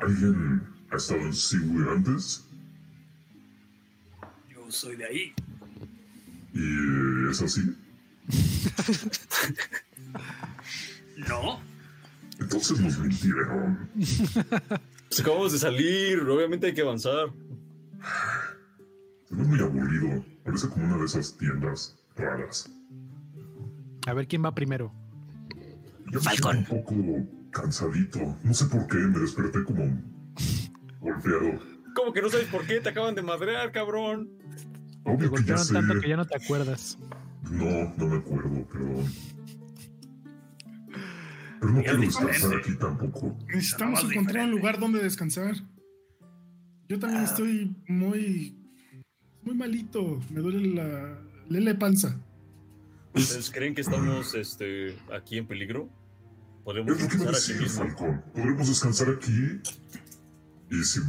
[0.00, 2.44] ¿Alguien ha estado en Seaweed antes?
[4.48, 5.32] Yo soy de ahí.
[6.54, 7.62] ¿Y es así?
[11.28, 11.60] No,
[12.40, 13.88] Entonces nos mintieron.
[13.94, 17.28] Pues acabamos de salir, obviamente hay que avanzar.
[19.28, 20.24] Se ve muy aburrido.
[20.44, 22.70] Parece como una de esas tiendas raras.
[24.06, 24.92] A ver quién va primero.
[26.10, 26.94] Yo me siento un poco
[27.50, 28.36] cansadito.
[28.42, 29.84] No sé por qué, me desperté como
[31.00, 31.60] golpeado.
[31.94, 32.80] ¿Cómo que no sabes por qué?
[32.80, 34.30] Te acaban de madrear, cabrón.
[35.04, 35.74] Te Obvio que ya sé.
[35.74, 36.98] tanto que ya no te acuerdas.
[37.50, 39.04] No, no me acuerdo, perdón.
[41.60, 43.36] Pero no quiero descansar aquí tampoco.
[43.46, 45.54] Necesitamos encontrar un lugar donde descansar.
[46.88, 48.58] Yo también estoy muy.
[49.44, 50.20] Muy malito.
[50.30, 51.18] Me duele la.
[51.48, 52.16] Lele panza.
[53.14, 55.88] ¿Ustedes creen que estamos este, aquí en peligro?
[56.64, 57.84] Podemos descansar aquí mismo.
[57.84, 58.22] Falcón.
[58.32, 59.60] Podremos descansar aquí.
[60.70, 61.00] Y si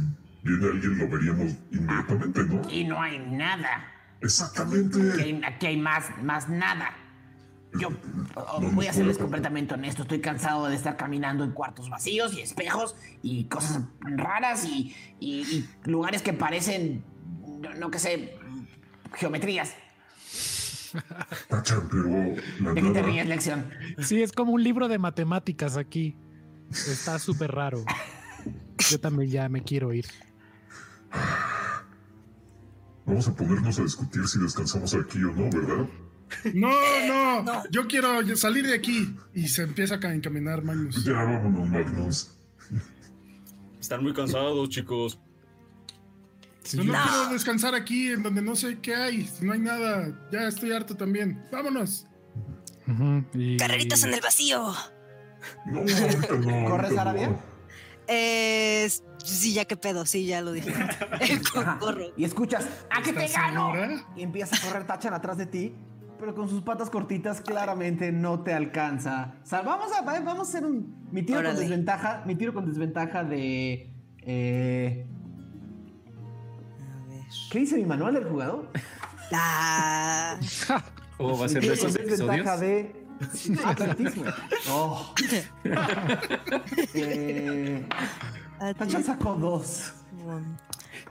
[0.42, 2.58] viene alguien, lo veríamos inmediatamente, ¿no?
[2.60, 3.76] Aquí no hay nada.
[4.16, 4.98] Aquí Exactamente.
[5.22, 6.94] hay, aquí hay más, más nada.
[7.80, 7.88] Yo
[8.34, 10.02] oh, No voy a serles completamente honesto.
[10.02, 15.42] Estoy cansado de estar caminando en cuartos vacíos y espejos y cosas raras y, y-
[15.42, 17.02] y lugares que parecen,
[17.64, 18.36] no, no que sé,
[19.14, 19.74] geometrías.
[20.92, 23.68] ¿De qué te ríes, lección?
[23.98, 26.16] Sí, es como un libro de matemáticas aquí.
[26.70, 27.84] Está súper raro.
[28.90, 30.06] Yo también ya me quiero ir.
[33.06, 35.86] Vamos a ponernos a discutir si descansamos aquí o no, ¿verdad?
[36.54, 39.14] No, no, Yo quiero salir de aquí.
[39.34, 41.04] Y se empieza a ca- encaminar Magnus.
[41.04, 42.30] Ya vámonos, Magnus.
[43.80, 45.18] Están muy cansados, chicos.
[46.64, 46.92] Sí, no, No.
[46.92, 49.26] quiero descansar aquí en donde no sé qué hay.
[49.26, 50.12] Si no hay nada.
[50.32, 51.44] Ya estoy harto también.
[51.52, 52.06] Vámonos.
[53.34, 54.72] Y- Carreritas en el vacío.
[55.66, 56.68] No, ahorita no.
[56.70, 57.28] ¿Corres, ahorita Arabia?
[57.28, 57.54] no.
[58.06, 58.88] Eh,
[59.24, 60.72] sí, ya que pedo, sí, ya lo dije.
[61.80, 62.12] Corro.
[62.16, 63.72] Y escuchas, ¡a que te ¿Estás gano!
[64.16, 65.74] Y empieza a correr Tachan atrás de ti,
[66.18, 69.36] pero con sus patas cortitas claramente no te alcanza.
[69.42, 71.08] O sea, vamos a, vamos a hacer un.
[71.10, 72.22] Mi tiro con desventaja.
[72.26, 73.90] Mi tiro con desventaja de.
[74.22, 75.06] eh.
[77.50, 78.70] ¿Qué dice mi manual del jugador?
[79.32, 80.38] Ah,
[81.18, 82.60] ¿O va a ser de esos episodios?
[82.60, 83.04] de.
[83.64, 84.24] Atletismo.
[84.68, 85.14] Oh.
[86.94, 87.86] Eh,
[88.78, 89.92] Tachan sacó dos.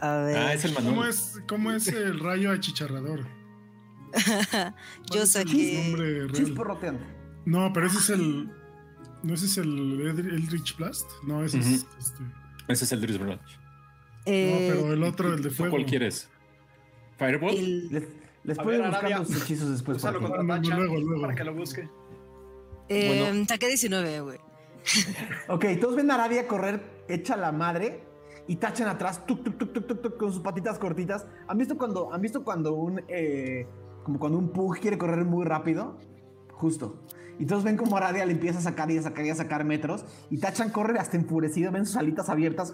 [0.02, 0.38] a ver.
[0.38, 1.10] Ah, es el ¿Cómo manual.
[1.10, 3.26] es, cómo es el rayo achicharrador?
[4.14, 4.74] ¿Cuál
[5.12, 5.84] Yo es el saqué.
[5.86, 6.32] nombre real?
[6.32, 7.04] Chispo roteando.
[7.46, 8.52] No, pero ese es el.
[9.24, 11.10] ¿No ese es el Eldritch Blast?
[11.26, 11.66] No, ese es.
[11.84, 11.88] Ujú.
[11.98, 12.24] Este,
[12.68, 13.42] Ese es el Drizzt Branch.
[14.26, 15.72] Eh, no, pero el otro, el de ¿Tú fuego.
[15.72, 16.30] cuál quieres?
[17.18, 17.56] ¿Fireball?
[17.56, 18.04] el- Les,
[18.44, 20.04] les puedo ir buscando sus hechizos después.
[20.04, 20.18] aquí.
[20.20, 21.22] contra Luego, Tachan luego, luego.
[21.22, 21.90] para que lo busque.
[22.90, 24.38] eh, saqué 19, güey.
[25.48, 28.04] Ok, todos ven a Arabia correr hecha la madre
[28.48, 31.26] y tachan atrás tuk, tuk, tuk, tuk, tuk, tuk, con sus patitas cortitas.
[31.48, 33.66] ¿Han visto cuando, ¿han visto cuando un eh,
[34.04, 35.98] como cuando un pug quiere correr muy rápido?
[36.52, 37.00] Justo.
[37.40, 39.63] Y todos ven como Arabia le empieza a sacar y a sacar y a sacar
[39.65, 40.06] metros.
[40.29, 42.73] Y Tachan corre hasta enfurecido, ven sus alitas abiertas.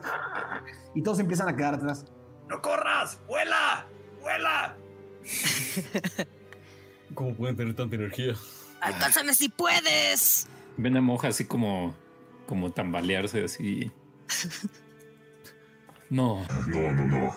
[0.94, 2.06] Y todos empiezan a quedar atrás.
[2.50, 3.20] ¡No corras!
[3.28, 3.88] ¡Vuela!
[4.22, 4.76] ¡Vuela!
[7.14, 8.34] ¿Cómo pueden tener tanta energía?
[8.82, 10.48] ¡Alcánzame si puedes!
[10.78, 11.96] Ven a Moja así como,
[12.48, 13.92] como tambalearse así.
[16.12, 17.36] No, No, no, no.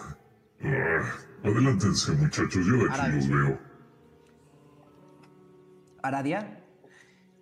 [1.45, 2.64] Adelántense, muchachos.
[2.64, 3.59] Yo de aquí los veo.
[6.03, 6.62] Aradia,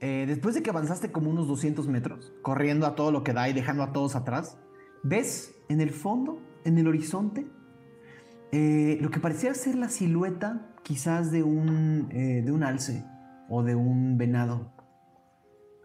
[0.00, 3.48] eh, después de que avanzaste como unos 200 metros, corriendo a todo lo que da
[3.48, 4.58] y dejando a todos atrás,
[5.02, 7.46] ves en el fondo, en el horizonte,
[8.52, 13.04] eh, lo que parecía ser la silueta quizás de un, eh, de un alce
[13.48, 14.72] o de un venado.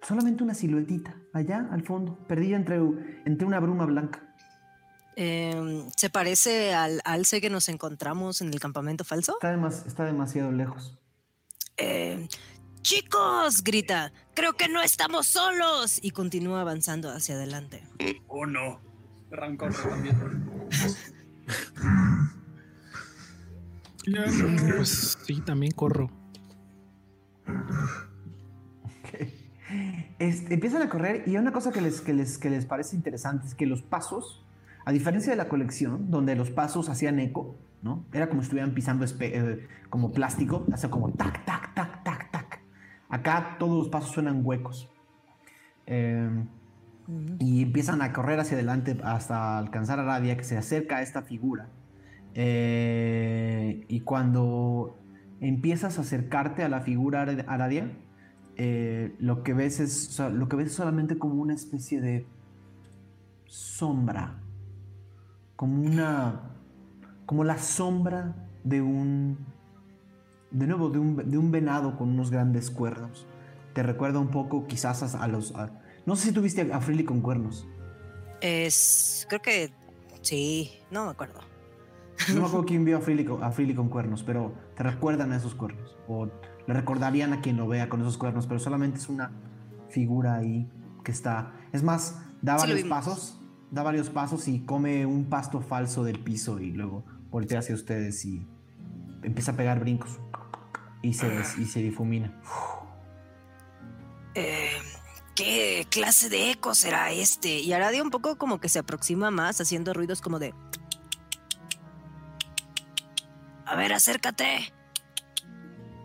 [0.02, 2.78] Solamente una siluetita, allá al fondo, perdida entre,
[3.26, 4.22] entre una bruma blanca.
[5.16, 9.34] Eh, ¿Se parece al alce que nos encontramos en el campamento falso?
[9.34, 9.56] Está,
[9.88, 10.98] está demasiado lejos.
[11.78, 12.28] Eh,
[12.90, 13.64] ¡Chicos!
[13.64, 14.14] grita.
[14.36, 15.98] ¡Creo que no estamos solos!
[16.04, 17.82] Y continúa avanzando hacia adelante.
[18.28, 18.80] ¡Oh, no!
[19.32, 20.16] Ran corre también.
[24.78, 26.12] Pues sí, también corro.
[30.20, 33.48] Este, empiezan a correr y una cosa que les, que, les, que les parece interesante
[33.48, 34.46] es que los pasos,
[34.86, 38.06] a diferencia de la colección, donde los pasos hacían eco, ¿no?
[38.14, 41.95] Era como si estuvieran pisando espe- eh, como plástico, hace como tac, tac, tac.
[43.16, 44.90] Acá todos los pasos suenan huecos.
[45.88, 46.46] Eh,
[47.40, 51.22] y empiezan a correr hacia adelante hasta alcanzar a Aradia, que se acerca a esta
[51.22, 51.70] figura.
[52.34, 55.00] Eh, y cuando
[55.40, 57.98] empiezas a acercarte a la figura Ara- Aradia,
[58.58, 62.26] eh, lo, que ves es, lo que ves es solamente como una especie de
[63.46, 64.42] sombra,
[65.56, 66.52] como una,
[67.26, 69.38] como la sombra de un,
[70.58, 73.28] de nuevo, de un, de un venado con unos grandes cuernos.
[73.74, 75.72] Te recuerda un poco quizás a, los, a-
[76.06, 77.68] no sé si tuviste a Frilly con cuernos.
[78.42, 79.26] Es.
[79.30, 79.74] Creo que.
[80.22, 81.40] Sí, no me acuerdo.
[82.30, 85.32] No me acuerdo quién vio a Freely, con, a Freely con cuernos, pero te recuerdan
[85.34, 85.98] a esos cuernos.
[86.08, 89.32] O le recordarían a quien lo vea con esos cuernos, pero solamente es una
[89.90, 90.70] figura ahí
[91.04, 91.54] que está.
[91.74, 93.40] Es más, da Sí varios pasos,
[93.72, 98.24] da varios pasos y come un pasto falso del piso y luego voltea hacia ustedes
[98.26, 98.48] y
[99.22, 100.20] empieza a pegar brincos.
[101.06, 102.34] Y se, des- y se difumina.
[104.34, 104.72] Eh,
[105.36, 107.60] ¿Qué clase de eco será este?
[107.60, 110.56] Y Aradia un poco como que se aproxima más, haciendo ruidos como de.
[113.68, 114.74] A ver, acércate.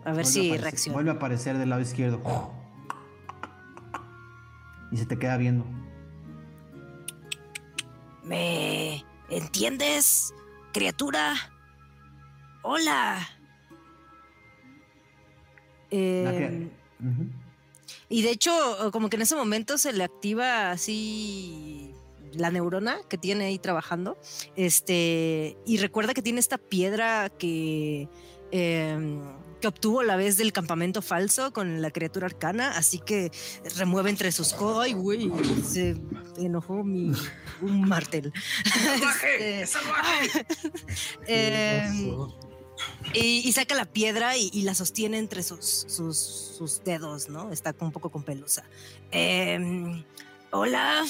[0.05, 0.93] A ver Vuelve si aparecer- reacciona.
[0.93, 2.21] Vuelve a aparecer del lado izquierdo.
[4.91, 5.65] Y se te queda viendo.
[8.23, 10.31] ¿Me entiendes,
[10.73, 11.33] criatura?
[12.61, 13.17] Hola.
[15.91, 16.69] Eh,
[16.99, 17.25] Ujú.
[18.09, 18.51] y de hecho,
[18.91, 21.93] como que en ese momento se le activa así
[22.33, 24.17] la neurona que tiene ahí trabajando.
[24.55, 28.07] Este, y recuerda que tiene esta piedra que,
[28.51, 29.21] em,
[29.59, 32.71] que obtuvo a la vez del campamento falso con la criatura arcana.
[32.77, 33.31] Así que
[33.75, 34.85] remueve entre sus codos.
[34.85, 35.31] ¡Ay, güey!
[35.63, 35.95] Se
[36.37, 37.11] enojó mi
[37.61, 38.31] un martel.
[39.61, 39.65] Este,
[41.27, 42.11] em,
[43.13, 47.51] y, y saca la piedra y, y la sostiene entre sus, sus, sus dedos, ¿no?
[47.51, 48.63] Está un poco con pelusa.
[49.11, 50.03] Em,
[50.51, 51.05] hola,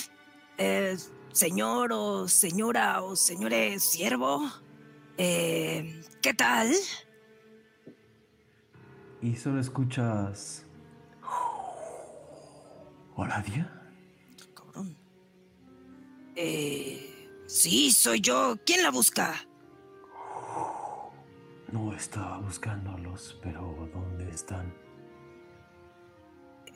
[0.57, 0.97] eh,
[1.31, 4.49] señor o señora o señores siervo.
[5.17, 6.71] Eh, ¿Qué tal?
[9.21, 10.65] Y solo escuchas.
[13.15, 13.71] Hola, Dia.
[14.55, 14.97] Cabrón.
[16.35, 18.57] Eh, sí, soy yo.
[18.65, 19.35] ¿Quién la busca?
[21.71, 24.73] No estaba buscándolos, pero ¿dónde están?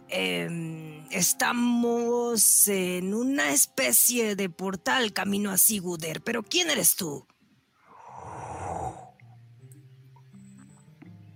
[0.07, 7.25] Em, estamos en una especie de portal camino a Siguder, pero ¿quién eres tú?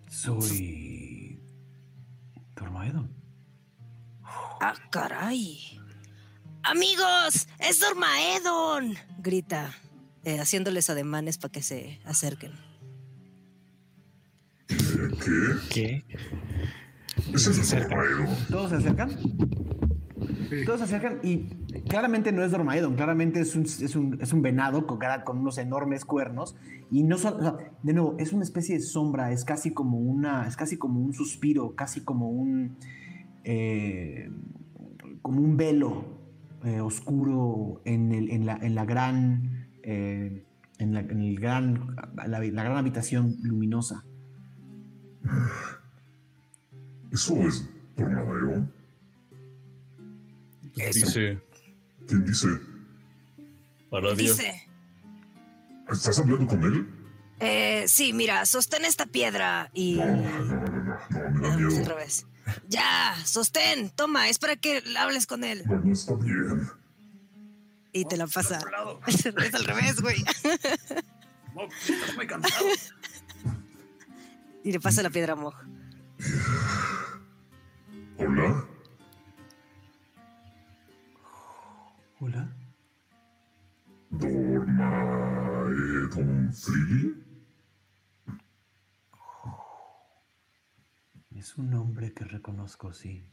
[0.07, 1.41] Soy.
[2.55, 3.14] Dormaedon.
[4.62, 5.80] Ah, caray.
[6.64, 9.74] Amigos, es Dormaedon, grita,
[10.24, 12.68] eh, haciéndoles ademanes para que se acerquen.
[15.23, 16.03] ¿Qué?
[16.05, 16.05] ¿Qué?
[17.33, 18.27] Ese es el Dormaedon.
[18.49, 19.09] ¿Todos se acercan?
[20.65, 21.49] Todos se acercan y
[21.87, 25.57] claramente no es Dormaedon, claramente es un, es un, es un venado con, con unos
[25.57, 26.55] enormes cuernos
[26.89, 29.99] y no solo, o sea, de nuevo, es una especie de sombra, es casi como
[29.99, 32.77] una, es casi como un suspiro, casi como un,
[33.43, 34.31] eh,
[35.21, 36.05] como un velo
[36.63, 40.45] eh, oscuro en, el, en, la, en la gran, eh,
[40.79, 44.03] en, la, en el gran, la, la gran habitación luminosa.
[47.11, 47.65] ¿Eso es
[47.97, 48.72] Dormaedon?
[50.76, 51.41] Dice,
[52.07, 52.47] ¿Quién dice?
[53.89, 54.38] para Dios.
[54.38, 54.67] Dice,
[55.91, 56.88] ¿Estás hablando con él?
[57.39, 59.95] eh, sí, mira, sostén esta piedra y...
[59.95, 61.78] No, no, no, no, no, no, me da Vamos miedo.
[61.80, 62.26] al revés.
[62.67, 65.63] Ya, sostén, toma, es para que hables con él.
[65.65, 66.67] No, no está bien.
[67.91, 68.59] Y te la pasa.
[69.07, 70.24] Es al revés, güey.
[72.15, 72.65] Muy cansado.
[74.64, 75.55] Y le pasa la piedra a Moj.
[78.18, 78.66] ¿Hola?
[82.20, 82.55] Hola.
[84.10, 84.80] ¿Dormaedon
[86.53, 87.24] Freely?
[91.32, 93.26] Es un nombre que reconozco, sí.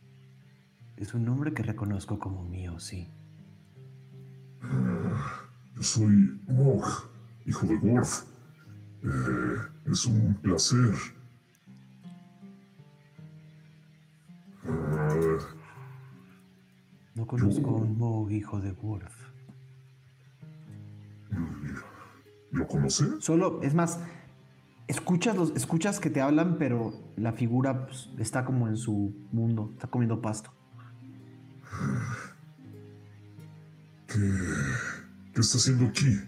[0.96, 3.12] Es un nombre que reconozco como mío, sí.
[5.74, 6.84] Yo soy Mog,
[7.44, 8.22] hijo de Worf.
[9.02, 9.56] Eh,
[9.90, 10.94] es un placer.
[17.14, 19.14] No conozco a un Moog hijo de Worf.
[22.50, 23.20] ¿Lo conoce?
[23.20, 24.00] Solo, es más,
[24.86, 29.70] escuchas, los, escuchas que te hablan, pero la figura pues, está como en su mundo,
[29.74, 30.52] está comiendo pasto.
[34.06, 34.32] ¿Qué,
[35.34, 36.20] qué está haciendo aquí?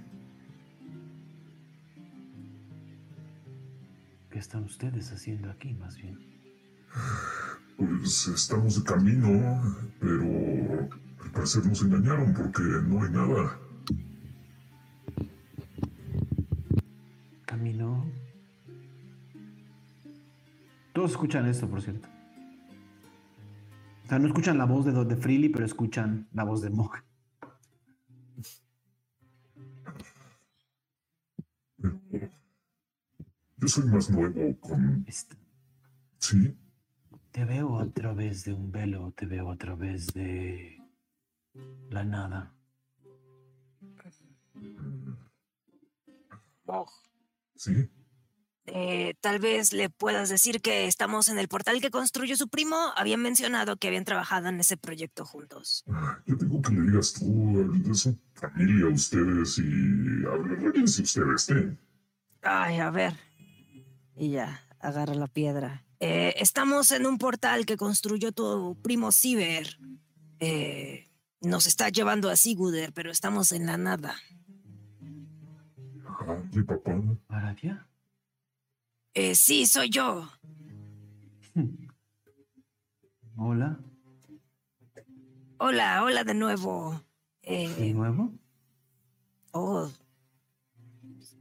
[4.30, 6.18] ¿Qué están ustedes haciendo aquí, más bien?
[7.78, 9.62] Pues estamos de camino,
[10.00, 10.88] pero
[11.24, 13.56] Al parecer nos engañaron porque no hay nada.
[17.46, 18.04] Caminó.
[20.92, 22.08] Todos escuchan esto, por cierto.
[24.04, 26.96] O sea, no escuchan la voz de, de Freely, pero escuchan la voz de Mog.
[33.58, 35.06] Yo soy más nuevo con...
[36.18, 36.56] Sí,
[37.38, 40.76] Te veo a través de un velo, te veo a través de
[41.88, 42.52] la nada.
[47.54, 47.88] sí.
[48.66, 52.76] Eh, tal vez le puedas decir que estamos en el portal que construyó su primo.
[52.96, 55.84] Habían mencionado que habían trabajado en ese proyecto juntos.
[56.26, 61.78] Yo digo que le digas tú, de su familia, ustedes y arreglense ustedes, ¿eh?
[62.42, 63.14] Ay, a ver.
[64.16, 65.84] Y ya, agarra la piedra.
[66.00, 69.78] Eh, estamos en un portal que construyó tu primo Ciber.
[70.40, 71.08] Eh,
[71.40, 74.14] nos está llevando a Siguder, pero estamos en la nada.
[76.66, 76.92] Papá.
[77.28, 77.86] ¿Aradia?
[79.14, 80.28] Eh, sí, soy yo.
[83.36, 83.78] Hola.
[85.58, 87.02] Hola, hola de nuevo.
[87.42, 88.32] ¿De Eh, nuevo?
[89.52, 89.90] oh,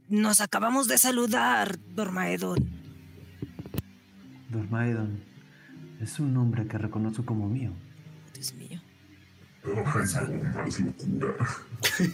[0.08, 2.77] nos acabamos de saludar, Dormaedon.
[4.48, 5.20] Dormaedon.
[6.00, 7.72] Es un nombre que reconozco como mío.
[8.34, 8.80] Dios mío.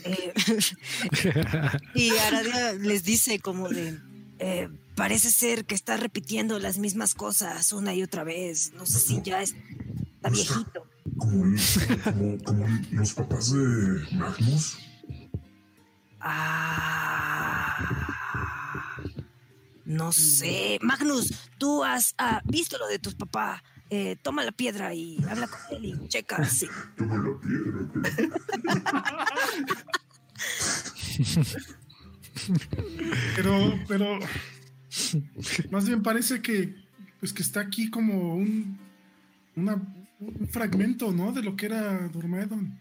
[0.04, 0.32] Eh,
[1.94, 3.98] y Aradia les dice como de,
[4.38, 8.72] eh, parece ser que está repitiendo las mismas cosas una y otra vez.
[8.74, 9.54] No sé si ya es-
[10.16, 10.86] está viejito.
[11.18, 11.60] Como, el-
[12.02, 14.78] como, como el- los papás de Magnus.
[16.20, 18.03] Ah,
[19.84, 20.78] no sé.
[20.82, 23.62] Magnus, tú has ah, visto lo de tus papás.
[23.90, 26.42] Eh, toma la piedra y habla con él y checa.
[26.48, 26.66] Sí.
[26.96, 29.14] Toma la piedra.
[33.36, 34.18] Pero, pero.
[35.70, 36.74] Más bien parece que.
[37.20, 38.78] Pues que está aquí como un.
[39.56, 39.80] una-
[40.20, 41.32] un fragmento, ¿no?
[41.32, 42.80] De lo que era Dormaedon.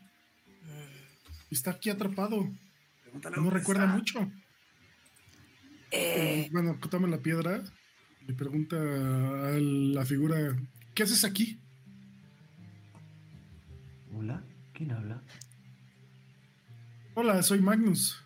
[1.52, 2.50] Está aquí atrapado.
[3.36, 3.96] No recuerda está.
[3.96, 4.32] mucho.
[5.96, 7.64] Eh, Bueno, toma la piedra.
[8.26, 10.38] Le pregunta a la figura:
[10.94, 11.60] ¿Qué haces aquí?
[14.14, 14.44] Hola.
[14.74, 15.22] ¿Quién habla?
[17.16, 18.18] Hola, soy Magnus.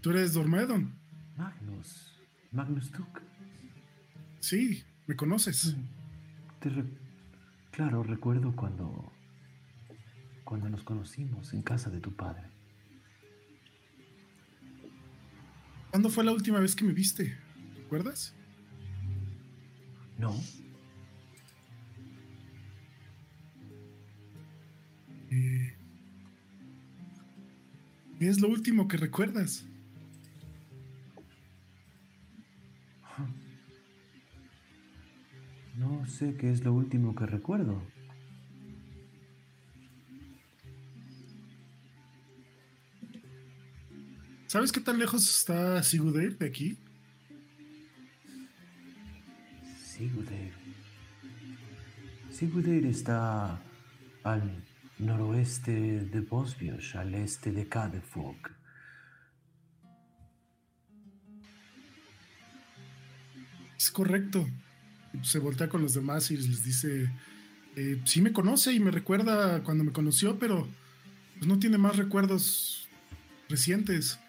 [0.00, 0.94] ¿Tú eres Dormaedon?
[1.36, 2.14] Magnus.
[2.52, 3.20] Magnus Tuk.
[4.40, 5.76] Sí, me conoces.
[6.60, 6.84] Te re-
[7.72, 9.12] Claro, recuerdo cuando.
[10.44, 12.48] cuando nos conocimos en casa de tu padre.
[15.96, 17.34] ¿Cuándo fue la última vez que me viste?
[17.74, 18.34] ¿Recuerdas?
[20.18, 20.38] No.
[25.30, 25.74] Eh,
[28.18, 29.64] ¿Qué es lo último que recuerdas?
[35.78, 37.80] No sé qué es lo último que recuerdo.
[44.46, 46.78] ¿Sabes qué tan lejos está Sigurd de aquí?
[49.82, 50.28] Sigurd.
[52.30, 53.60] Sigurd está
[54.22, 54.62] al
[54.98, 58.36] noroeste de Bosbios, al este de Cadefog.
[63.76, 64.46] Es correcto.
[65.22, 67.10] Se voltea con los demás y les dice,
[67.74, 70.68] eh, sí me conoce y me recuerda cuando me conoció, pero
[71.34, 72.88] pues, no tiene más recuerdos
[73.48, 74.20] recientes.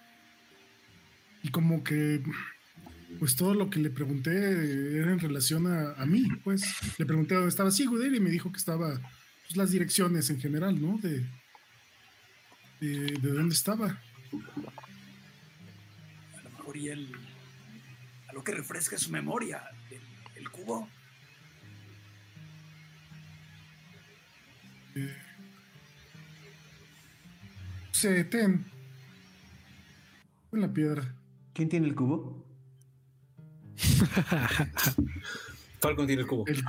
[1.48, 2.22] Y como que,
[3.20, 4.32] pues todo lo que le pregunté
[5.00, 6.66] era en relación a, a mí, pues
[6.98, 9.00] le pregunté dónde estaba Sigurd y me dijo que estaba,
[9.46, 10.98] pues las direcciones en general, ¿no?
[10.98, 11.26] De,
[12.82, 13.88] de, de dónde estaba.
[16.36, 17.14] A lo mejor y él.
[18.28, 19.64] A lo que refresque su memoria.
[19.90, 20.02] El,
[20.36, 20.90] el cubo.
[27.94, 28.66] Se ten.
[30.52, 31.14] En la piedra.
[31.58, 32.46] ¿Quién tiene el cubo?
[35.82, 36.46] Falcon tiene el cubo.
[36.46, 36.64] El-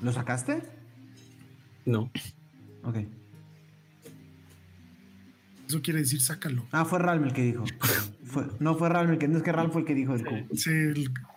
[0.00, 0.62] ¿Lo sacaste?
[1.84, 2.10] No.
[2.82, 2.96] Ok.
[5.68, 6.64] eso quiere decir sácalo.
[6.72, 7.64] Ah, fue Ralm el que dijo.
[8.24, 9.28] Fue- no fue Ralm el que.
[9.28, 10.46] No es que Ralm fue el que dijo el cubo.
[10.54, 10.94] Sí, el,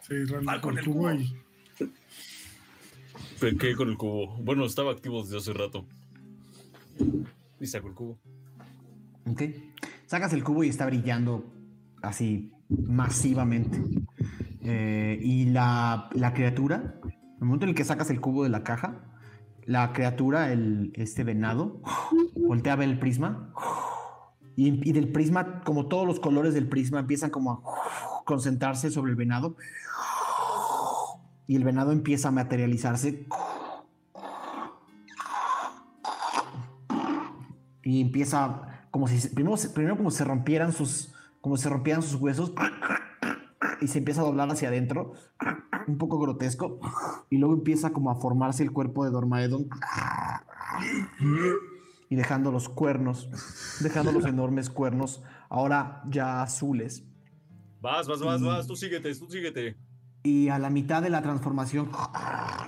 [0.07, 1.13] sí, realmente Falcon, con el el cubo cubo.
[1.13, 1.35] y
[3.41, 4.37] ¿Pero ¿Qué con el cubo?
[4.37, 5.85] Bueno, estaba activo desde hace rato.
[7.59, 8.19] Y saco el cubo.
[9.25, 9.43] Ok.
[10.05, 11.53] Sacas el cubo y está brillando
[12.01, 13.81] así masivamente.
[14.61, 16.99] Eh, y la, la criatura
[17.39, 18.99] el momento en el que sacas el cubo de la caja,
[19.65, 21.81] la criatura, el, este venado,
[22.35, 23.53] voltea a ver el prisma
[24.57, 27.61] y, y del prisma, como todos los colores del prisma, empiezan como a
[28.25, 29.55] concentrarse sobre el venado
[31.47, 33.25] y el venado empieza a materializarse
[37.83, 42.53] y empieza como si primero, primero como se rompieran sus como se rompieran sus huesos
[43.81, 45.13] y se empieza a doblar hacia adentro
[45.87, 46.79] un poco grotesco
[47.29, 49.69] y luego empieza como a formarse el cuerpo de Dormaedon
[52.09, 53.29] y dejando los cuernos
[53.81, 57.03] dejando los enormes cuernos ahora ya azules
[57.81, 59.77] Vas, vas, vas, vas, tú síguete, tú síguete.
[60.23, 61.89] y a la mitad de la transformación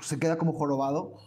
[0.01, 1.17] se queda como jorobado.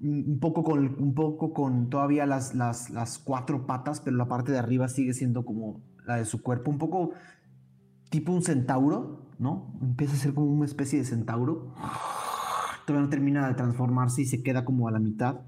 [0.00, 4.52] Un poco con, un poco con todavía las, las, las cuatro patas, pero la parte
[4.52, 7.12] de arriba sigue siendo como la de su cuerpo, un poco
[8.10, 9.74] tipo un centauro, ¿no?
[9.80, 11.74] Empieza a ser como una especie de centauro.
[12.86, 15.40] Todavía no termina de transformarse y se queda como a la mitad.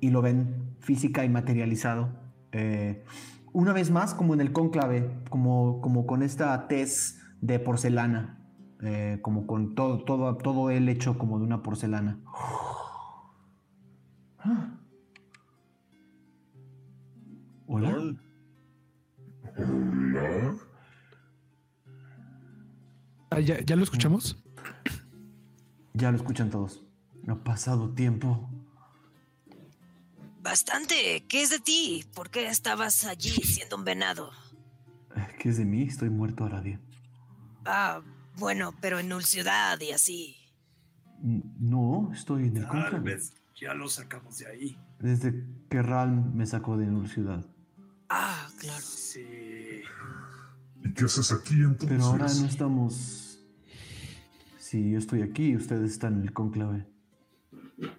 [0.00, 2.10] Y lo ven física y materializado.
[2.52, 3.04] Eh,
[3.52, 8.41] una vez más, como en el cónclave, como, como con esta tez de porcelana,
[8.82, 12.18] eh, como con todo, todo, todo él hecho como de una porcelana.
[17.66, 17.96] Hola.
[19.56, 20.56] Hola.
[23.30, 24.42] Ah, ¿Ya, ya lo escuchamos?
[25.94, 26.84] Ya lo escuchan todos.
[27.28, 28.50] Ha pasado tiempo.
[30.42, 31.24] Bastante.
[31.28, 32.04] ¿Qué es de ti?
[32.14, 34.32] ¿Por qué estabas allí siendo un venado?
[35.38, 35.82] ¿Qué es de mí?
[35.84, 36.80] Estoy muerto ahora bien.
[37.64, 38.02] Ah,
[38.36, 40.36] bueno, pero en Null Ciudad y así.
[41.22, 43.14] No, estoy en el Tal cónclave.
[43.14, 44.76] vez ya lo sacamos de ahí.
[44.98, 47.44] Desde que Ral me sacó de Ciudad.
[48.08, 48.82] Ah, claro.
[48.84, 49.82] Sí.
[50.84, 51.88] ¿Y qué haces aquí entonces?
[51.88, 53.40] Pero ahora no estamos.
[54.58, 56.86] Si yo estoy aquí, ustedes están en el cónclave.
[57.76, 57.90] Pues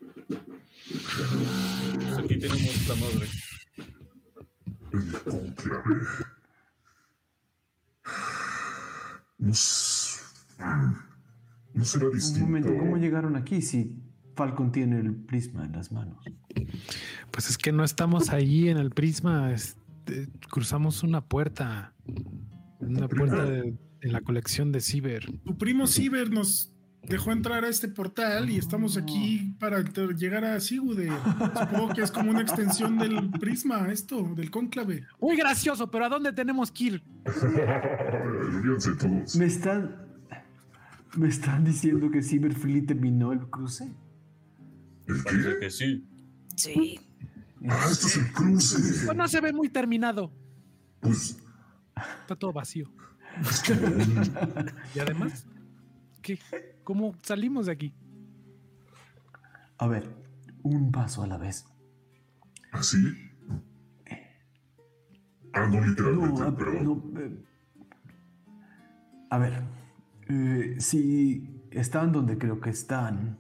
[2.18, 3.28] aquí tenemos la madre.
[4.92, 6.02] El conclave.
[9.40, 10.03] No, s-
[11.74, 12.46] no será Un distinto.
[12.46, 13.96] momento, ¿cómo llegaron aquí si
[14.36, 16.24] Falcon tiene el prisma en las manos?
[17.32, 19.52] Pues es que no estamos ahí en el prisma.
[19.54, 21.94] este, cruzamos una puerta.
[22.80, 25.26] Una puerta de, de la colección de Ciber.
[25.46, 26.70] Tu primo Ciber nos
[27.08, 29.82] dejó entrar a este portal y estamos aquí para
[30.16, 31.10] llegar a Sigude.
[31.58, 35.04] Supongo que es como una extensión del prisma, esto, del cónclave.
[35.20, 37.04] Muy gracioso, pero ¿a dónde tenemos que ir?
[39.38, 40.03] ¿Me están.
[41.18, 43.92] ¿Me están diciendo que Cyberfleet terminó el cruce?
[45.08, 46.08] ¿El Parece que sí.
[46.56, 47.00] Sí.
[47.68, 49.06] Ah, esto es el cruce.
[49.06, 50.32] Pues no se ve muy terminado.
[51.00, 51.38] Pues
[52.22, 52.90] Está todo vacío.
[53.42, 55.46] es que aún- Y además,
[56.22, 56.40] ¿qué?
[56.84, 57.94] ¿Cómo salimos de aquí?
[59.78, 60.10] A ver,
[60.64, 61.66] un paso a la vez.
[62.72, 62.98] ¿Así?
[65.54, 66.84] Ah, no, literalmente, No, a, perdón.
[67.14, 67.44] no, eh,
[69.30, 69.62] a ver,
[70.30, 73.40] eh, si están donde creo que están,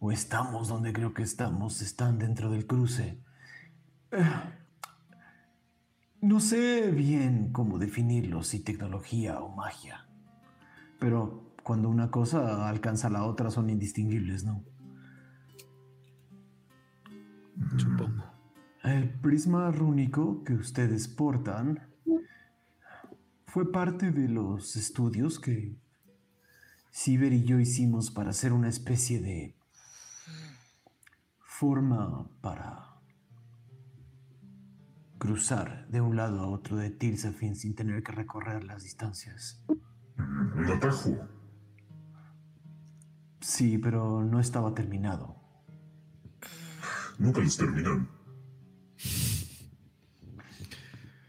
[0.00, 3.18] o estamos donde creo que estamos, están dentro del cruce.
[4.12, 4.24] Eh,
[6.20, 10.06] no sé bien cómo definirlo, si tecnología o magia,
[10.98, 14.64] pero cuando una cosa alcanza a la otra son indistinguibles, ¿no?
[17.76, 18.24] Supongo.
[18.82, 21.80] El prisma rúnico que ustedes portan
[23.46, 25.76] fue parte de los estudios que
[26.90, 29.56] Ciber y yo hicimos para hacer una especie de
[31.40, 33.00] forma para
[35.18, 39.64] cruzar de un lado a otro de Tirsafin sin tener que recorrer las distancias.
[40.16, 41.16] Un atajo.
[43.40, 45.36] Sí, pero no estaba terminado.
[47.18, 48.08] Nunca los terminan.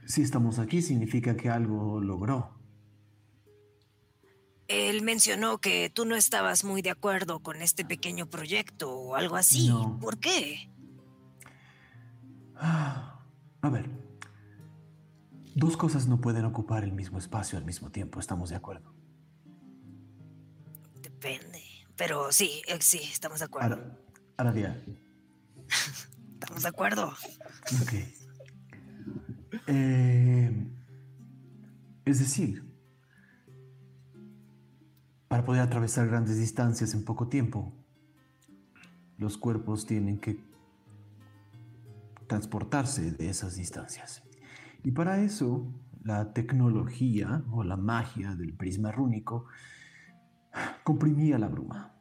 [0.06, 2.59] Si estamos aquí significa que algo logró.
[4.70, 9.36] Él mencionó que tú no estabas muy de acuerdo con este pequeño proyecto o algo
[9.36, 9.68] así.
[9.68, 10.00] No.
[10.00, 10.70] ¿Por qué?
[12.56, 13.20] Ah,
[13.62, 13.90] A ver.
[15.56, 18.94] Dos cosas no pueden ocupar el mismo espacio al mismo tiempo, ¿estamos de acuerdo?
[21.02, 21.62] Depende.
[21.98, 23.76] Pero sí, eh, sí, estamos de acuerdo.
[23.76, 23.98] Ara-
[24.38, 24.82] Aradia,
[26.40, 27.14] Estamos de acuerdo.
[27.82, 27.94] ok.
[29.68, 30.68] Eh,
[32.06, 32.64] es decir,
[35.30, 37.72] para poder atravesar grandes distancias en poco tiempo,
[39.18, 40.44] los cuerpos tienen que
[42.28, 44.24] transportarse de esas distancias.
[44.84, 45.72] Y para eso,
[46.04, 49.46] la tecnología o la magia del prisma rúnico
[50.84, 51.94] comprimía la bruma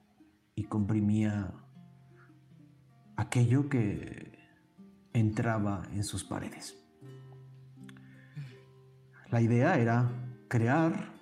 [0.54, 1.52] y comprimía
[3.16, 4.38] aquello que
[5.12, 6.82] entraba en sus paredes.
[9.30, 10.10] La idea era
[10.48, 11.17] crear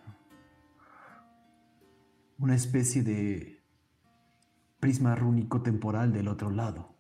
[2.39, 3.62] una especie de
[4.80, 6.95] prisma rúnico temporal del otro lado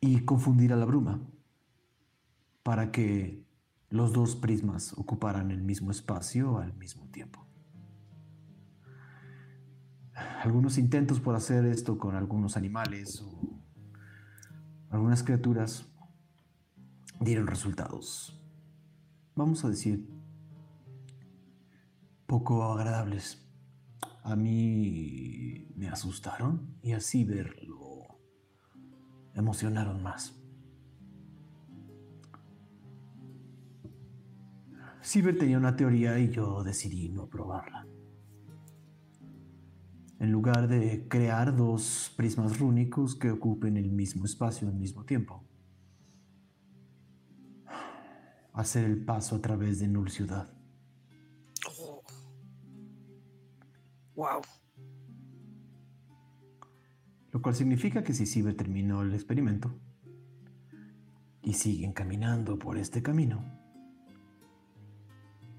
[0.00, 1.20] y confundir a la bruma
[2.62, 3.44] para que
[3.90, 7.46] los dos prismas ocuparan el mismo espacio al mismo tiempo.
[10.42, 13.60] Algunos intentos por hacer esto con algunos animales o
[14.90, 15.86] algunas criaturas
[17.20, 18.40] dieron resultados,
[19.34, 20.08] vamos a decir,
[22.30, 23.44] poco agradables.
[24.22, 28.20] A mí me asustaron y así verlo
[29.34, 30.40] emocionaron más.
[35.02, 37.88] Ciber tenía una teoría y yo decidí no probarla.
[40.20, 45.48] En lugar de crear dos prismas rúnicos que ocupen el mismo espacio al mismo tiempo.
[48.52, 50.59] Hacer el paso a través de Null Ciudad.
[54.20, 54.42] Wow.
[57.32, 59.74] Lo cual significa que si Ciber terminó el experimento
[61.42, 63.42] y siguen caminando por este camino,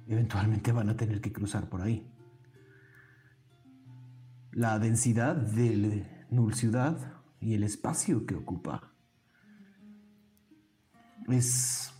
[0.07, 2.07] eventualmente van a tener que cruzar por ahí.
[4.51, 8.93] La densidad del Null Ciudad y el espacio que ocupa
[11.28, 11.91] es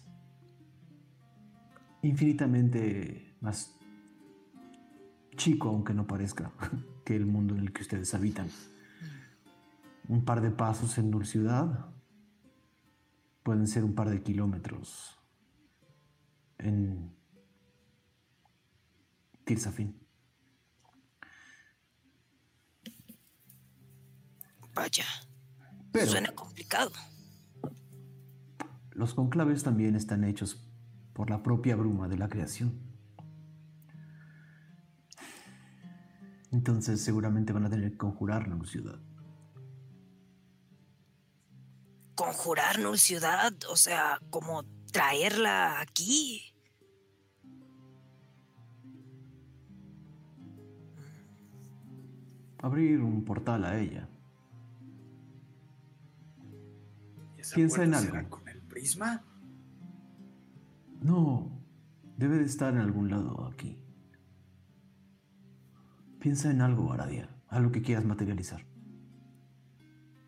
[2.04, 3.81] infinitamente más
[5.36, 6.52] chico, aunque no parezca,
[7.06, 8.50] que el mundo en el que ustedes habitan.
[10.08, 11.92] Un par de pasos en Null Ciudad
[13.44, 15.18] pueden ser un par de kilómetros
[16.58, 17.16] en
[19.46, 20.00] Tirsafin.
[24.74, 25.06] Vaya.
[25.92, 26.92] Pero Suena complicado.
[28.92, 30.64] los conclaves también están hechos
[31.14, 32.91] por la propia bruma de la creación.
[36.52, 39.00] Entonces seguramente van a tener que conjurar Null Ciudad.
[42.16, 46.44] Conjurar Null Ciudad, o sea, como traerla aquí.
[52.60, 54.08] Abrir un portal a ella.
[57.38, 58.30] ¿Y esa Piensa en algo.
[58.30, 59.24] con el prisma?
[61.02, 61.50] No,
[62.18, 63.81] debe de estar en algún lado aquí.
[66.22, 68.64] Piensa en algo, Aradia, algo que quieras materializar.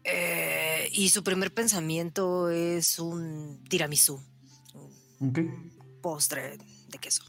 [0.03, 4.19] Eh, y su primer pensamiento es un tiramisú,
[5.21, 5.39] ¿Ok?
[6.01, 6.57] postre
[6.89, 7.23] de queso.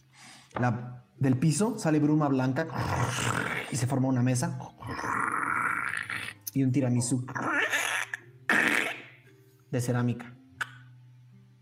[0.59, 2.67] La, del piso sale bruma blanca
[3.71, 4.59] y se forma una mesa
[6.55, 7.27] y un tiramisú
[9.71, 10.35] de cerámica.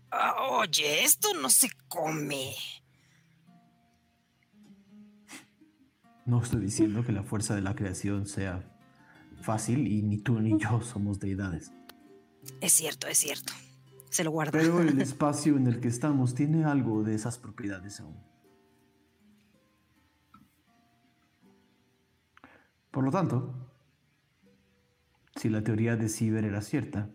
[0.09, 2.55] Ah, oye, esto no se come.
[6.25, 8.63] No estoy diciendo que la fuerza de la creación sea
[9.41, 11.73] fácil y ni tú ni yo somos deidades.
[12.61, 13.51] Es cierto, es cierto.
[14.09, 14.51] Se lo guardo.
[14.53, 18.17] Pero el espacio en el que estamos tiene algo de esas propiedades aún.
[22.89, 23.53] Por lo tanto,
[25.35, 27.09] si la teoría de Ciber era cierta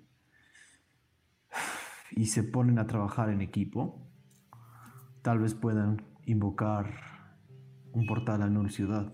[2.10, 4.10] y se ponen a trabajar en equipo,
[5.22, 7.17] tal vez puedan invocar
[7.92, 9.12] un portal a Null Ciudad.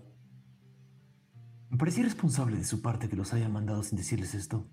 [1.69, 4.67] Me parecía irresponsable de su parte que los haya mandado sin decirles esto.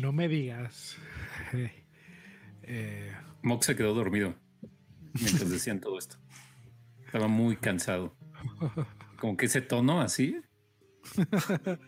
[0.00, 0.96] No me digas.
[2.66, 4.34] Eh, Mox se quedó dormido
[5.12, 6.16] mientras decían todo esto.
[7.04, 8.16] Estaba muy cansado.
[9.20, 10.36] Como que ese tono así.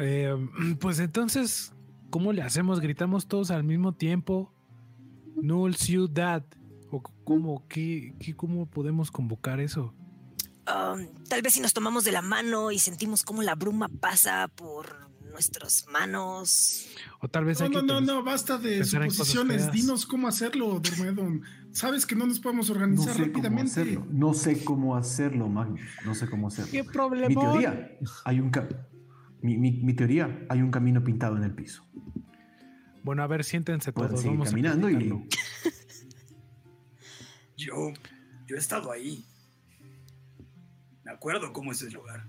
[0.00, 0.34] eh,
[0.80, 1.72] pues entonces,
[2.10, 2.80] ¿cómo le hacemos?
[2.80, 4.52] ¿Gritamos todos al mismo tiempo?
[5.40, 6.44] Null Ciudad.
[6.92, 9.94] ¿O cómo, qué, qué- cómo podemos convocar eso?
[10.68, 14.46] Um, tal vez si nos tomamos de la mano y sentimos cómo la bruma pasa
[14.48, 16.86] por nuestras manos.
[17.20, 19.72] O tal vez No, hay no, que no, no, basta de suposiciones.
[19.72, 21.42] Dinos cómo hacerlo, Dormedon.
[21.72, 23.70] Sabes que no nos podemos No organizar sé rápidamente.
[23.72, 24.06] hacerlo.
[24.10, 25.80] No sé cómo hacerlo, Magnus.
[26.04, 26.70] No sé cómo hacerlo.
[26.70, 27.40] ¿Qué Mi problema?
[27.40, 27.90] teoría,
[28.26, 28.52] hay un
[29.40, 31.84] mi, mi- mi teoría, hay un camino pintado en el piso.
[33.02, 34.22] Bueno, a ver, siéntense todos.
[34.24, 35.10] Vamos caminando a y.
[37.64, 37.92] Yo,
[38.46, 39.24] yo he estado ahí.
[41.04, 42.26] Me acuerdo cómo es ese lugar.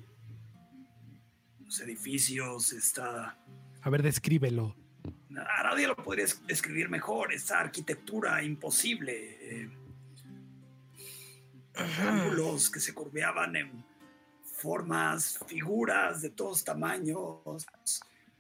[1.60, 3.38] Los edificios, está...
[3.82, 4.76] A ver, descríbelo.
[5.36, 7.34] A nadie lo podría es- escribir mejor.
[7.34, 9.64] Esta arquitectura imposible.
[9.64, 9.70] eh,
[11.76, 13.86] ángulos que se curveaban en
[14.44, 17.42] formas, figuras de todos tamaños.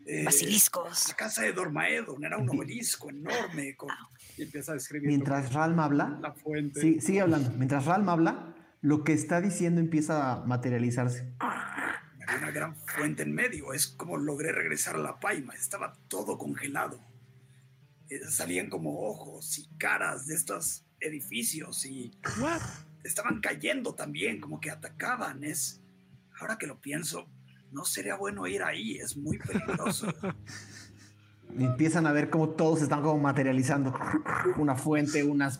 [0.05, 1.07] Eh, Basiliscos.
[1.09, 3.75] La casa de Dormaedon era un obelisco enorme.
[3.75, 3.89] Con,
[4.37, 6.79] y empieza a describir Mientras Ralm habla, la fuente.
[6.81, 7.51] sí, sigue hablando.
[7.51, 11.33] Mientras Ralm habla, lo que está diciendo empieza a materializarse.
[11.39, 13.73] Había una gran fuente en medio.
[13.73, 15.53] Es como logré regresar a la paima.
[15.53, 16.99] Estaba todo congelado.
[18.09, 22.11] Eh, Salían como ojos y caras de estos edificios y
[23.03, 25.43] estaban cayendo también, como que atacaban.
[25.43, 25.81] Es
[26.39, 27.27] ahora que lo pienso,
[27.71, 28.97] no sería bueno ir ahí.
[28.97, 30.07] Es muy peligroso.
[31.57, 33.93] Empiezan a ver cómo todos están como materializando.
[34.57, 35.57] Una fuente, unas...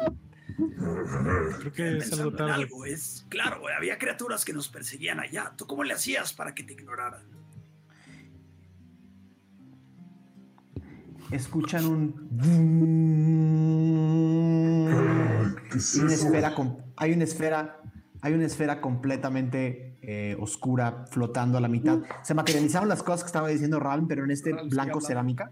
[1.59, 2.53] Creo que es algo tarde.
[2.53, 3.61] algo, es claro.
[3.75, 5.53] Había criaturas que nos perseguían allá.
[5.57, 7.23] ¿Tú cómo le hacías para que te ignoraran?
[11.31, 12.29] Escuchan un...
[14.91, 16.53] Ay, ¿qué es una esfera
[16.95, 17.81] hay una esfera,
[18.21, 21.99] hay una esfera completamente eh, oscura flotando a la mitad.
[22.23, 25.51] Se materializaron las cosas que estaba diciendo Ralm, pero en este blanco cerámica.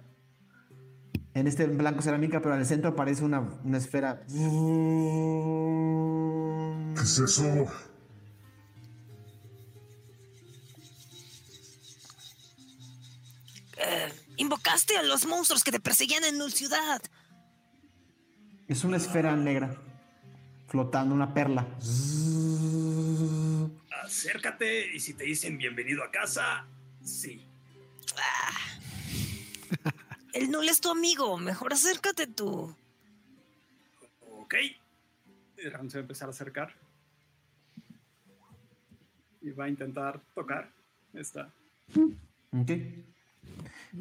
[1.34, 4.22] En este blanco cerámica, pero en el centro aparece una, una esfera.
[6.96, 7.72] ¿Qué es eso?
[13.78, 17.02] Eh, invocaste a los monstruos que te perseguían en Null Ciudad.
[18.68, 19.76] Es una esfera negra
[20.68, 21.66] flotando, una perla.
[24.04, 26.66] Acércate y si te dicen bienvenido a casa,
[27.04, 27.46] sí.
[30.34, 31.38] El Null es tu amigo.
[31.38, 32.74] Mejor acércate tú.
[34.40, 34.56] Ok.
[35.72, 36.74] Ram se va a empezar a acercar.
[39.42, 40.70] Y va a intentar tocar
[41.14, 41.50] esta.
[42.52, 42.72] Ok.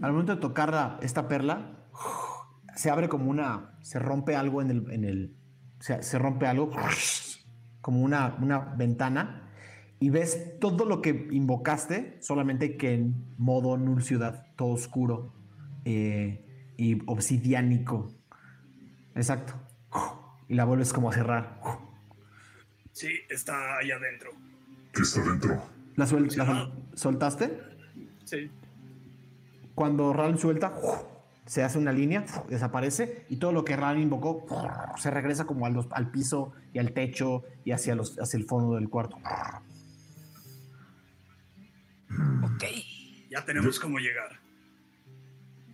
[0.02, 1.72] Al momento de tocar la- esta perla,
[2.76, 3.76] se abre como una.
[3.82, 4.90] Se rompe algo en el.
[4.90, 5.34] En el
[5.80, 6.70] se, se rompe algo,
[7.80, 9.50] como una, una ventana,
[9.98, 15.32] y ves todo lo que invocaste, solamente que en modo Null Ciudad, todo oscuro
[15.84, 18.10] eh, y obsidiánico.
[19.14, 19.54] Exacto.
[20.48, 21.60] Y la vuelves como a cerrar.
[22.92, 24.30] Sí, está allá adentro.
[24.92, 25.62] ¿Qué está dentro?
[25.96, 27.60] ¿La, suel- la sol- soltaste?
[28.24, 28.50] Sí.
[29.74, 30.74] Cuando Ral suelta,
[31.46, 34.46] se hace una línea, desaparece y todo lo que Ral invocó
[34.98, 38.88] se regresa como al piso y al techo y hacia, los, hacia el fondo del
[38.88, 39.16] cuarto.
[42.42, 42.64] Ok.
[43.30, 44.39] Ya tenemos cómo llegar.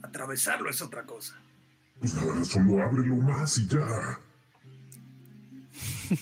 [0.07, 1.35] Atravesarlo es otra cosa.
[1.99, 4.21] Pues nada, solo ábrelo más y ya.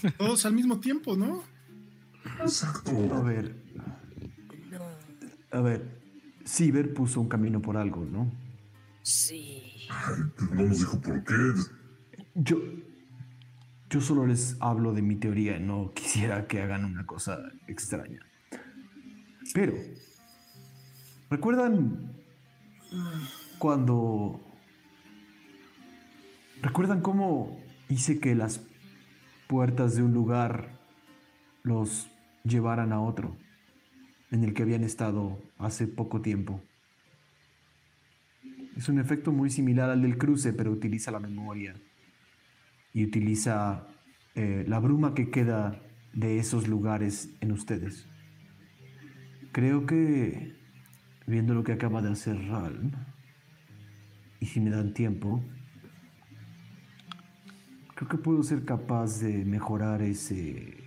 [0.18, 1.42] Todos al mismo tiempo, ¿no?
[2.40, 3.22] A Exacto.
[3.24, 3.54] ver,
[5.50, 6.00] a ver,
[6.46, 8.32] Ciber puso un camino por algo, ¿no?
[9.02, 9.86] Sí.
[9.90, 11.34] Ay, pues no nos dijo por qué.
[12.34, 12.56] Yo,
[13.90, 18.20] yo solo les hablo de mi teoría, no quisiera que hagan una cosa extraña.
[19.52, 19.74] Pero,
[21.28, 22.14] ¿recuerdan
[23.58, 24.40] cuando...
[26.62, 28.64] ¿Recuerdan cómo hice que las
[29.48, 30.78] puertas de un lugar
[31.62, 32.10] los
[32.42, 33.36] llevaran a otro,
[34.30, 36.62] en el que habían estado hace poco tiempo?
[38.76, 41.74] Es un efecto muy similar al del cruce, pero utiliza la memoria
[42.92, 43.86] y utiliza
[44.34, 45.80] eh, la bruma que queda
[46.12, 48.08] de esos lugares en ustedes.
[49.52, 50.56] Creo que,
[51.26, 52.92] viendo lo que acaba de hacer Ralm,
[54.44, 55.42] y si me dan tiempo,
[57.94, 60.84] creo que puedo ser capaz de mejorar ese...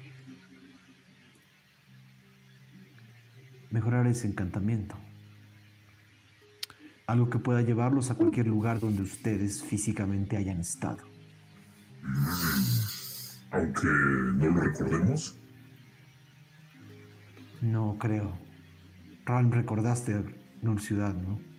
[3.72, 4.96] mejorar ese encantamiento.
[7.08, 11.04] Algo que pueda llevarlos a cualquier lugar donde ustedes físicamente hayan estado.
[13.50, 15.36] Aunque no lo recordemos.
[17.62, 18.38] No creo.
[19.26, 20.24] Ran, recordaste
[20.62, 21.57] Nur Ciudad, ¿no?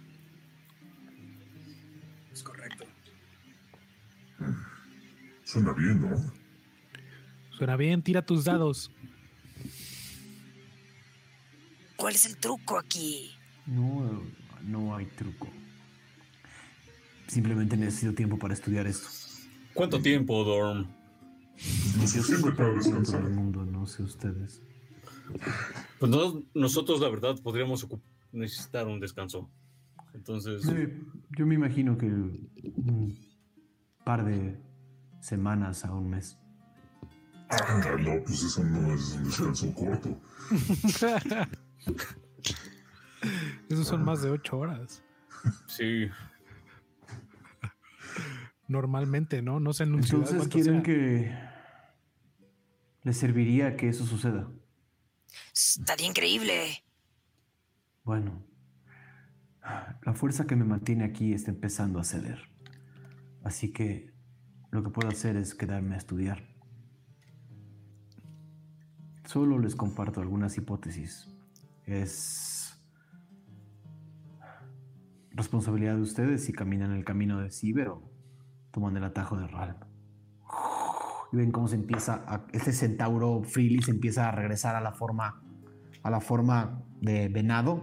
[5.48, 6.14] Suena bien, ¿no?
[7.56, 8.90] Suena bien, tira tus dados.
[11.96, 13.30] ¿Cuál es el truco aquí?
[13.66, 14.22] No,
[14.62, 15.48] no hay truco.
[17.28, 19.08] Simplemente necesito tiempo para estudiar esto.
[19.72, 20.86] ¿Cuánto tiempo, Dorm?
[21.56, 23.22] El descansar.
[23.30, 24.62] mundo, no sé ustedes.
[25.98, 27.86] Pues no- nosotros, la verdad, podríamos
[28.32, 29.50] necesitar un descanso.
[30.12, 31.00] Entonces, Eh,
[31.38, 33.18] yo me imagino que un
[34.04, 34.58] par de
[35.20, 36.38] semanas a un mes.
[37.50, 40.20] Ah, no, pues eso no es un descanso corto.
[43.68, 45.02] Esos son más de ocho horas.
[45.66, 46.08] sí.
[48.68, 49.60] Normalmente, ¿no?
[49.60, 50.82] No un ciudad Entonces quieren sea.
[50.82, 51.34] que
[53.02, 54.50] le serviría que eso suceda?
[55.54, 56.84] Estaría increíble.
[58.04, 58.44] Bueno,
[60.02, 62.50] la fuerza que me mantiene aquí está empezando a ceder.
[63.42, 64.12] Así que
[64.70, 66.42] lo que puedo hacer es quedarme a estudiar.
[69.24, 71.28] Solo les comparto algunas hipótesis.
[71.84, 72.80] Es
[75.30, 78.10] responsabilidad de ustedes si caminan el camino de Ciber o
[78.70, 79.76] toman el atajo de Ralm.
[81.32, 84.92] Y ven cómo se empieza a, este centauro Freely se empieza a regresar a la
[84.92, 85.42] forma
[86.02, 87.82] a la forma de venado.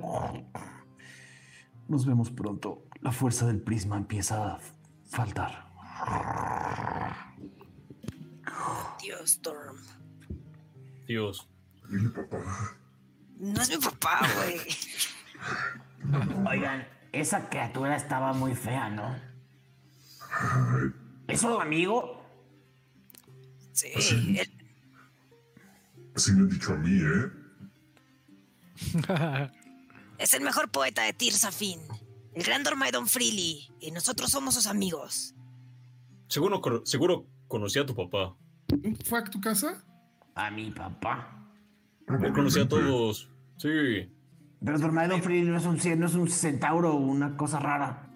[1.88, 2.86] Nos vemos pronto.
[3.02, 4.60] La fuerza del prisma empieza a
[5.04, 5.75] faltar.
[9.02, 9.78] Dios, Storm.
[11.08, 11.48] Dios.
[11.90, 12.38] Dile, papá.
[13.38, 14.60] No es mi papá, güey.
[16.48, 19.16] Oigan, esa criatura estaba muy fea, ¿no?
[21.28, 22.24] ¿Es su amigo?
[23.74, 24.40] Sí, Así.
[24.40, 24.52] él-
[26.16, 27.32] Así me han dicho a mí, ¿eh?
[30.18, 31.82] es el mejor poeta de Tirsafin.
[32.34, 33.70] El gran Dormaidon Freely.
[33.82, 35.35] Y nosotros somos sus amigos.
[36.36, 38.36] Seguro, seguro conocí a tu papá.
[39.06, 39.86] ¿Fue a tu casa?
[40.36, 41.48] A mi papá.
[42.10, 43.30] Él conocía a todos.
[43.56, 44.12] Sí.
[44.62, 48.12] Pero Dormaidon Free no es un cien- no es un centauro o una cosa rara.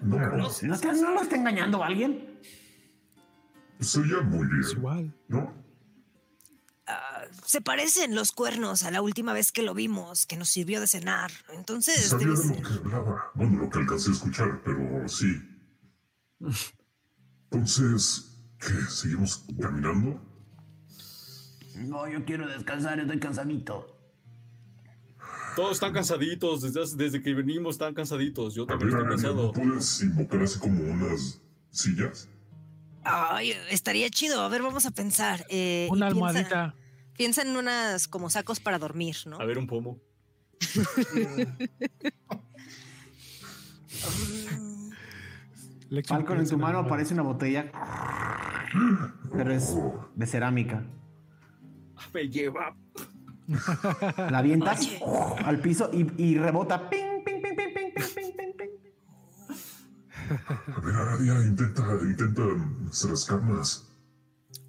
[0.00, 2.40] No, ¿No, está- no lo está engañando alguien?
[3.80, 5.14] se oía muy bien, igual.
[5.28, 5.52] ¿no?
[6.86, 10.80] Ah, se parecen los cuernos a la última vez que lo vimos, que nos sirvió
[10.80, 11.30] de cenar.
[11.52, 13.24] Entonces, Sabía de lo que hablaba.
[13.34, 15.26] Bueno, lo que alcancé a escuchar, pero sí.
[17.50, 18.74] Entonces, ¿qué?
[18.90, 20.20] ¿Seguimos caminando?
[21.76, 23.92] No, yo quiero descansar, estoy cansadito.
[25.56, 26.60] Todos están cansaditos.
[26.62, 28.54] Desde, desde que venimos están cansaditos.
[28.54, 29.52] Yo también estoy Arania, ¿no cansado.
[29.52, 32.28] puedes invocar así como unas sillas?
[33.04, 34.42] Ay, estaría chido.
[34.42, 35.46] A ver, vamos a pensar.
[35.48, 36.74] Eh, Una piensa- almohadita.
[37.16, 39.38] Piensa en unas como sacos para dormir, ¿no?
[39.40, 39.98] A ver, un pomo.
[45.88, 47.70] Lexion Falcon en tu mano aparece una botella,
[49.32, 49.76] pero es
[50.14, 50.84] de cerámica.
[52.12, 52.76] Me lleva.
[54.16, 54.88] La avientas
[55.44, 56.90] al piso y, y rebota.
[56.90, 58.70] Ping, ping, ping, ping, ping, ping, ping, ping.
[60.84, 62.42] Mira, Nadia, intenta, intenta
[63.08, 63.86] rascarlas.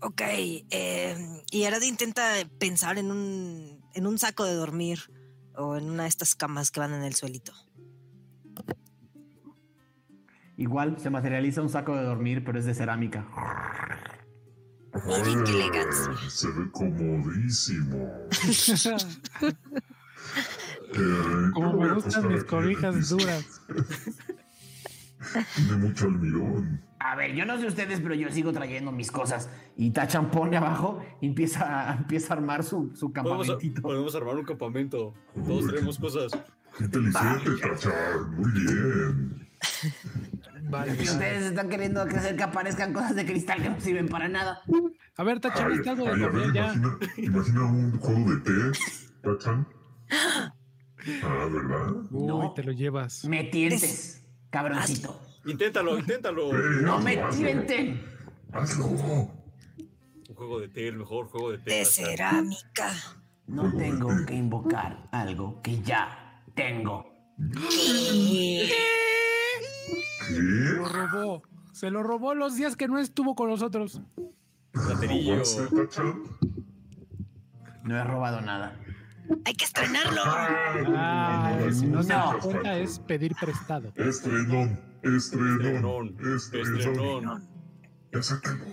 [0.01, 5.11] Ok, eh, y Arad intenta pensar en un, en un saco de dormir
[5.55, 7.53] o en una de estas camas que van en el suelito.
[10.57, 13.25] Igual se materializa un saco de dormir, pero es de cerámica.
[15.05, 16.11] Miren qué elegancia.
[16.29, 18.09] Se ve comodísimo.
[20.93, 23.61] Eh, Como me a gustan mis cobijas duras.
[25.55, 26.81] Tiene mucho almidón.
[26.99, 29.49] A ver, yo no sé ustedes, pero yo sigo trayendo mis cosas.
[29.75, 33.81] Y Tachan pone abajo y empieza, a- empieza a armar su, su Podemos, campamentito.
[33.81, 35.13] podemos armar un campamento.
[35.45, 36.31] Todos traemos cosas.
[36.77, 38.21] Qué inteligente, Tachar.
[38.29, 39.46] Muy bien.
[40.69, 40.91] Vale.
[40.91, 44.59] Ustedes están queriendo que hacer que aparezcan cosas de cristal que no sirven para nada.
[45.15, 46.73] A ver, Tacha, Ay, ¿viste algo de ay, a ver, comer ya?
[46.73, 48.79] imagina, imagina un juego de té,
[49.23, 49.67] Tachan.
[51.23, 51.91] Ah, ¿verdad?
[52.11, 52.53] Uy, No.
[52.53, 53.23] te lo llevas.
[53.23, 55.17] Me tientes, cabroncito.
[55.45, 56.51] Inténtalo, inténtalo.
[56.51, 58.01] No hazlo, me tienten.
[58.51, 58.87] Hazlo.
[58.87, 61.75] Un juego de té, el mejor juego de té.
[61.75, 62.91] De cerámica.
[63.45, 67.05] No tengo que invocar algo que ya tengo.
[67.53, 68.69] ¿Qué?
[70.27, 70.33] ¿Qué?
[70.35, 71.41] Lo robó.
[71.73, 74.01] Se lo robó los días que no estuvo con nosotros.
[77.83, 78.77] No he robado nada.
[79.45, 80.21] Hay que estrenarlo.
[80.25, 82.33] Ah, si no se No.
[82.33, 83.91] da cuenta es pedir prestado.
[83.95, 87.47] Estrenón, estrenón, Estrenón.
[88.13, 88.63] Ya sácalo.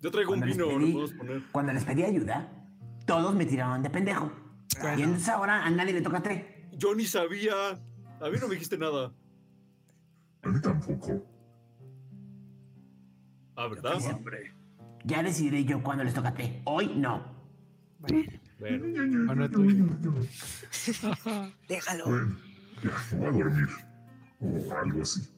[0.00, 1.42] Yo traigo un Cuando les vino, pedí- poner.
[1.52, 2.48] Cuando les pedí ayuda,
[3.06, 4.30] todos me tiraron de pendejo.
[4.96, 6.68] Y entonces ahora a nadie le toca té.
[6.72, 7.52] Yo ni sabía.
[8.20, 9.12] A mí no me dijiste nada.
[10.42, 11.24] A mí tampoco.
[13.56, 13.98] Ah, ¿verdad?
[14.12, 14.54] Hombre.
[15.04, 16.62] Ya decidiré yo cuándo les toca té.
[16.64, 17.24] Hoy no.
[17.98, 18.84] Bueno,
[19.26, 19.86] Bueno, tuyo.
[21.68, 22.04] Déjalo.
[22.06, 22.36] Bueno,
[22.82, 23.68] ya, voy a dormir.
[24.40, 25.28] O algo así.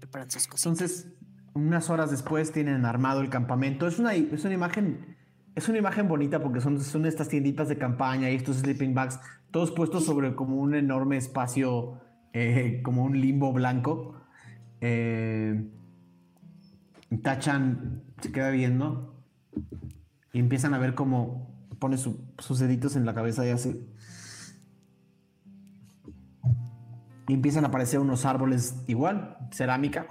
[0.00, 0.72] Preparan sus cositas.
[0.72, 1.12] Entonces,
[1.54, 3.86] unas horas después tienen armado el campamento.
[3.86, 5.16] Es una, es una imagen.
[5.54, 9.20] Es una imagen bonita porque son, son estas tienditas de campaña y estos sleeping bags,
[9.50, 12.00] todos puestos sobre como un enorme espacio,
[12.32, 14.14] eh, como un limbo blanco.
[14.80, 15.64] Eh,
[17.22, 19.14] Tachan se queda viendo
[20.32, 23.86] y empiezan a ver cómo pone su- sus deditos en la cabeza y hace.
[27.28, 30.06] Y empiezan a aparecer unos árboles igual, cerámica.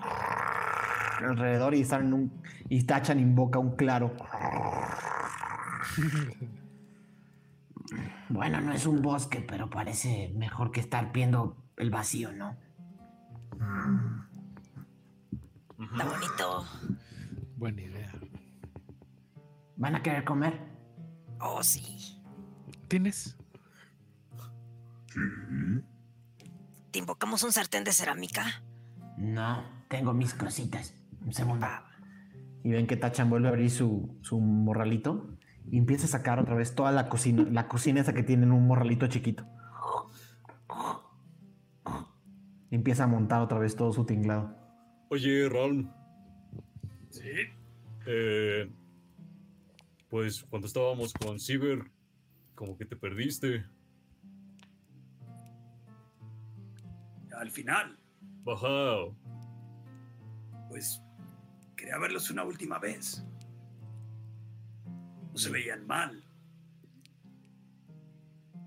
[1.24, 4.12] alrededor y están en un y tachan en boca un claro.
[8.30, 12.56] Bueno, no es un bosque, pero parece mejor que estar viendo el vacío, ¿no?
[15.92, 16.66] Está bonito.
[17.58, 18.12] Buena idea.
[19.78, 20.60] ¿Van a querer comer?
[21.40, 22.22] Oh, sí.
[22.88, 23.36] ¿Tienes?
[25.08, 25.20] Sí.
[26.92, 28.64] ¿Te invocamos un sartén de cerámica?
[29.18, 30.94] No, tengo mis cositas.
[31.26, 31.66] Un segundo.
[32.64, 35.36] Y ven que Tachan vuelve a abrir su, su morralito
[35.72, 38.52] y empieza a sacar otra vez toda la cocina, la cocina esa que tiene en
[38.52, 39.48] un morralito chiquito.
[42.72, 44.56] Y empieza a montar otra vez todo su tinglado.
[45.10, 45.94] Oye, Ron,
[47.10, 47.30] Sí.
[48.08, 48.72] eh,
[50.10, 51.84] pues cuando estábamos con Ciber,
[52.56, 53.66] como que te perdiste.
[57.38, 57.98] Al final,
[58.44, 59.16] Bajao.
[60.70, 61.02] pues
[61.76, 63.26] quería verlos una última vez.
[65.32, 66.24] No se veían mal.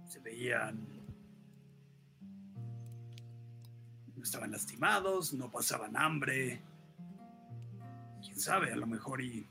[0.06, 0.93] Se veían...
[4.24, 6.62] Estaban lastimados, no pasaban hambre.
[8.22, 9.46] Quién sabe, a lo mejor y...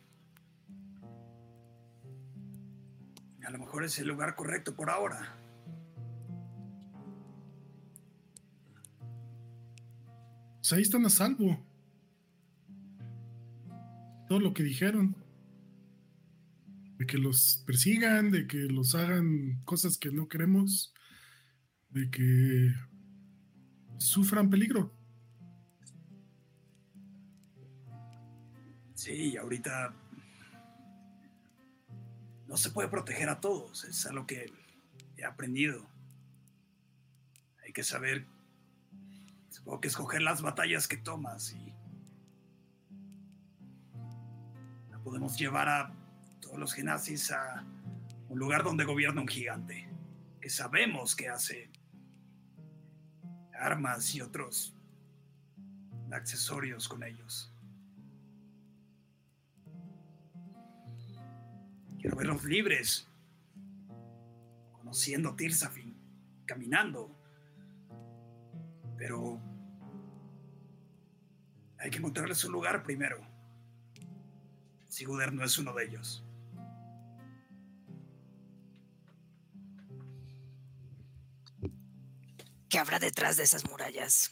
[3.46, 5.38] A lo mejor es el lugar correcto por ahora.
[10.58, 11.64] Pues ahí están a salvo.
[14.28, 15.16] Todo lo que dijeron.
[16.98, 20.96] De que los persigan, de que los hagan cosas que no queremos,
[21.92, 22.74] de que
[24.04, 24.92] sufran peligro.
[28.94, 29.94] Sí, ahorita
[32.48, 34.54] no se puede proteger a todos, es algo que
[35.18, 35.86] he aprendido.
[37.64, 38.26] Hay que saber,
[39.50, 41.74] supongo que escoger las batallas que tomas y
[45.04, 45.94] podemos llevar a
[46.40, 47.66] todos los genazis a
[48.30, 49.90] un lugar donde gobierna un gigante,
[50.40, 51.70] que sabemos que hace
[53.64, 54.76] armas y otros
[56.12, 57.52] accesorios con ellos.
[62.00, 63.08] Quiero verlos libres,
[64.74, 65.96] conociendo Tirsafin,
[66.46, 67.10] caminando.
[68.98, 69.42] Pero
[71.80, 73.18] hay que encontrarles un lugar primero.
[74.88, 76.24] Siguder no es uno de ellos.
[82.74, 84.32] ¿Qué habrá detrás de esas murallas?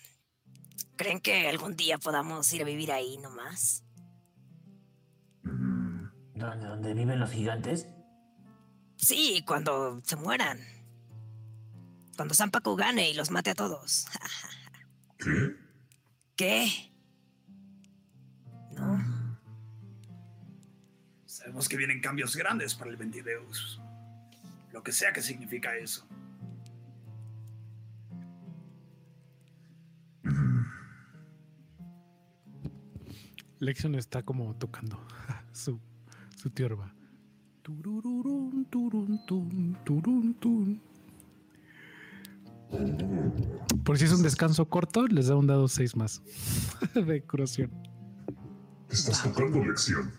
[0.96, 3.84] ¿Creen que algún día podamos ir a vivir ahí nomás?
[5.44, 7.86] ¿Dónde, dónde viven los gigantes?
[8.98, 10.60] Sí, cuando se mueran.
[12.16, 14.08] Cuando Sampaku gane y los mate a todos.
[15.20, 15.56] ¿Qué?
[16.36, 16.92] ¿Qué?
[18.72, 19.38] ¿No?
[21.28, 23.80] Sabemos que vienen cambios grandes para el Ventideus.
[24.72, 26.08] Lo que sea que significa eso.
[33.62, 35.00] Lexion está como tocando
[35.54, 35.80] su,
[36.36, 36.92] su tiorba.
[43.84, 46.24] Por si es un descanso corto, les da un dado 6 más
[46.96, 47.70] de curación.
[48.90, 50.12] Estás tocando lección.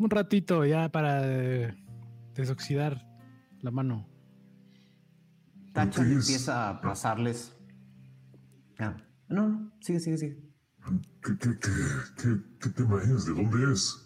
[0.00, 1.74] Un ratito ya para eh,
[2.34, 3.06] desoxidar
[3.60, 4.08] la mano.
[5.72, 6.28] Tachan ¿Qué es?
[6.28, 7.56] empieza a pasarles.
[8.80, 8.96] Ah,
[9.28, 10.45] no, no, sigue, sigue, sigue.
[11.22, 13.26] ¿Qué, qué, qué, qué, tema es?
[13.26, 14.02] ¿De dónde es?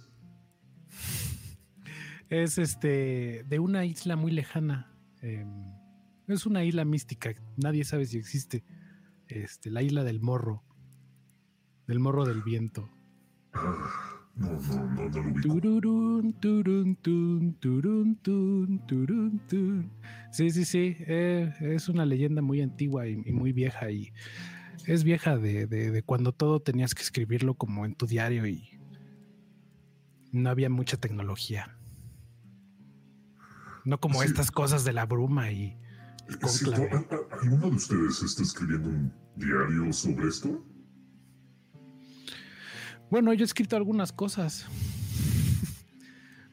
[2.30, 4.90] Es este de una isla muy lejana.
[5.20, 5.44] eh,
[6.26, 7.34] es una isla mística.
[7.56, 8.64] Nadie sabe si existe.
[9.26, 10.62] Este, la isla del morro.
[11.86, 12.88] Del morro del viento.
[13.52, 18.16] Ah, no, no, no, no lo turun, turun,
[18.86, 19.90] turun.
[20.30, 20.96] Sí, sí, sí.
[21.00, 23.90] eh, es una leyenda muy antigua y, y muy vieja.
[23.90, 24.12] Y
[24.86, 28.68] es vieja de, de- de cuando todo tenías que escribirlo como en tu diario y
[30.32, 31.76] no había mucha tecnología.
[33.84, 34.26] No como Sí.
[34.28, 35.76] estas cosas de la bruma y
[36.28, 37.06] el Es cierto, cónclave.
[37.10, 40.64] ¿a- a- ¿Alguno de ustedes está escribiendo un diario sobre esto?
[43.10, 44.66] Bueno, yo he escrito algunas cosas.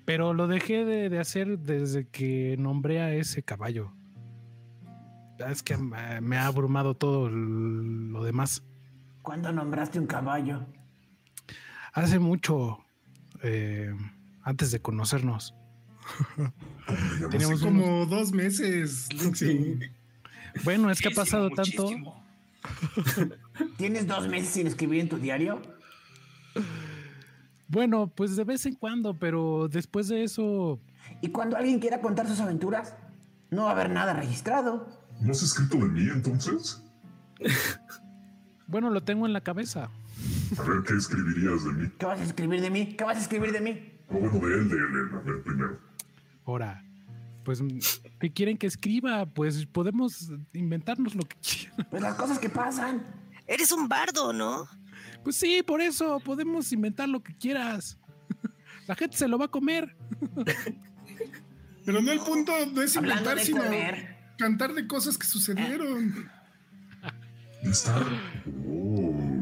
[0.05, 3.93] Pero lo dejé de, de hacer desde que nombré a ese caballo.
[5.49, 8.63] Es que me ha abrumado todo lo demás.
[9.21, 10.65] ¿Cuándo nombraste un caballo?
[11.93, 12.79] Hace mucho,
[13.43, 13.93] eh,
[14.43, 15.53] antes de conocernos.
[17.31, 19.07] Teníamos unos- como dos meses.
[19.13, 19.79] Lexion.
[20.63, 22.23] Bueno, es que ha pasado Muchísimo,
[22.63, 23.35] tanto.
[23.77, 25.61] ¿Tienes dos meses sin escribir en tu diario?
[27.67, 30.79] Bueno, pues de vez en cuando, pero después de eso,
[31.21, 32.95] Y cuando alguien quiera contar sus aventuras,
[33.49, 34.87] no va a haber nada registrado.
[35.19, 36.83] ¿No has escrito de mí entonces?
[38.67, 39.89] bueno, lo tengo en la cabeza.
[40.57, 41.91] A ver, ¿qué escribirías de mí?
[41.97, 42.95] ¿Qué vas a escribir de mí?
[42.95, 43.93] ¿Qué vas a escribir de mí?
[44.09, 45.79] O bueno, de él, de él, a ver, primero.
[46.45, 46.83] Ahora,
[47.43, 47.61] pues,
[48.19, 49.25] ¿qué quieren que escriba?
[49.25, 51.87] Pues podemos inventarnos lo que quieran.
[51.89, 53.05] Pues las cosas que pasan.
[53.45, 54.67] Eres un bardo, ¿no?
[55.23, 57.97] Pues sí, por eso podemos inventar lo que quieras.
[58.87, 59.95] La gente se lo va a comer.
[61.85, 64.16] Pero no el punto no es inventar, de sino comer.
[64.37, 66.29] Cantar de cosas que sucedieron.
[67.63, 68.05] Está.
[68.65, 69.37] Oh.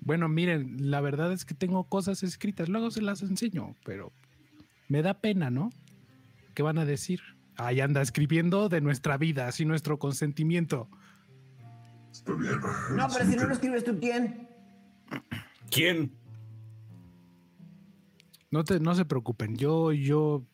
[0.00, 4.12] Bueno, miren, la verdad es que tengo cosas escritas, luego se las enseño, pero
[4.88, 5.70] me da pena, ¿no?
[6.54, 7.20] ¿Qué van a decir?
[7.56, 10.88] Ahí anda escribiendo de nuestra vida, sin nuestro consentimiento.
[12.12, 12.54] Está bien.
[12.94, 14.48] No, pero si no lo escribes tú, ¿quién?
[15.70, 16.12] ¿Quién?
[18.50, 20.46] No, te, no se preocupen, yo, yo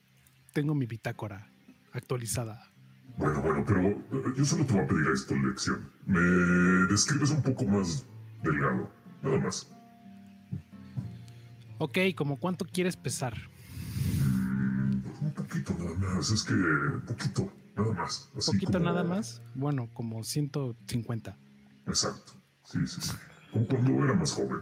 [0.55, 1.53] tengo mi bitácora
[1.93, 2.72] actualizada.
[3.16, 3.97] Bueno, bueno, pero eh,
[4.36, 5.90] yo solo te voy a pedir esto, lección.
[6.06, 6.20] Me
[6.90, 8.06] describes un poco más
[8.43, 8.90] delgado,
[9.22, 9.70] nada más.
[11.78, 13.34] Ok, ¿como cuánto quieres pesar?
[15.20, 16.55] Un poquito nada más, es que
[17.06, 18.30] poquito, nada más.
[18.32, 19.43] ¿Un Así poquito como- nada más?
[19.55, 21.36] Bueno, como 150.
[21.86, 22.32] Exacto,
[22.64, 23.12] sí, sí, sí.
[23.52, 24.60] Como cuando era más joven.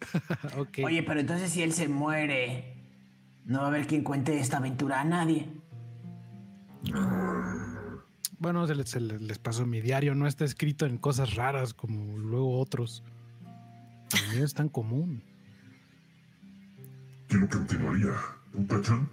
[0.58, 0.78] ok.
[0.84, 2.76] Oye, pero entonces si él se muere,
[3.44, 5.48] no va a haber quien cuente esta aventura a nadie.
[8.38, 11.74] Bueno, se les, se les- les pasó mi diario, no está escrito en cosas raras
[11.74, 13.04] como luego otros.
[14.28, 15.22] El mío es tan común.
[17.28, 18.12] ¿Quién lo continuaría?
[18.54, 19.08] ¿Un tachan?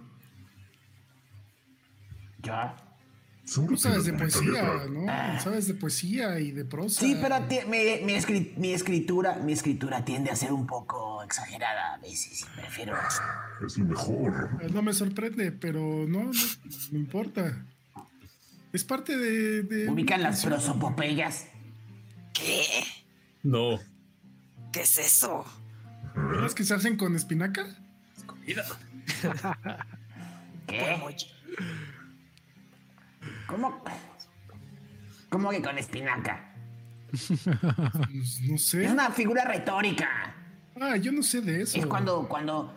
[2.42, 2.76] Ya.
[3.44, 4.84] Seguro Tú sabes de poesía.
[4.90, 5.40] ¿no?
[5.40, 7.00] Sabes de poesía y de prosa.
[7.00, 7.36] Sí, pero
[7.68, 12.42] mi escritura, mi escritura tiende a ser un poco exagerada a veces.
[12.42, 12.96] y Prefiero.
[13.64, 14.50] Es lo mejor.
[14.60, 16.32] Eh, No me sorprende, pero no, no,
[16.90, 17.64] no importa.
[18.72, 19.62] Es parte de.
[19.62, 21.46] de Ubican las prosopopeyas.
[22.32, 22.64] ¿Qué?
[23.44, 23.78] No.
[24.72, 25.44] ¿Qué es eso?
[26.40, 27.66] ¿Las que se hacen con espinaca?
[28.26, 28.64] Comida.
[30.66, 31.00] ¿Qué?
[33.46, 33.84] ¿Cómo?
[35.28, 36.54] ¿Cómo que con espinaca?
[37.10, 38.84] Pues, no sé.
[38.84, 40.34] Es una figura retórica.
[40.80, 41.78] Ah, yo no sé de eso.
[41.78, 42.72] Es cuando, cuando.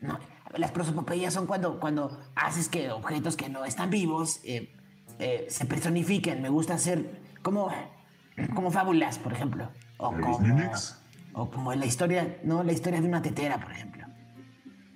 [0.00, 0.18] No,
[0.56, 4.72] las prosopopeyas son cuando, cuando haces que objetos que no están vivos eh,
[5.18, 6.40] eh, se personifiquen.
[6.40, 7.70] Me gusta hacer como,
[8.54, 9.68] como fábulas, por ejemplo.
[9.96, 10.72] O ¿Los como,
[11.34, 14.06] o como la historia, no, la historia de una tetera, por ejemplo.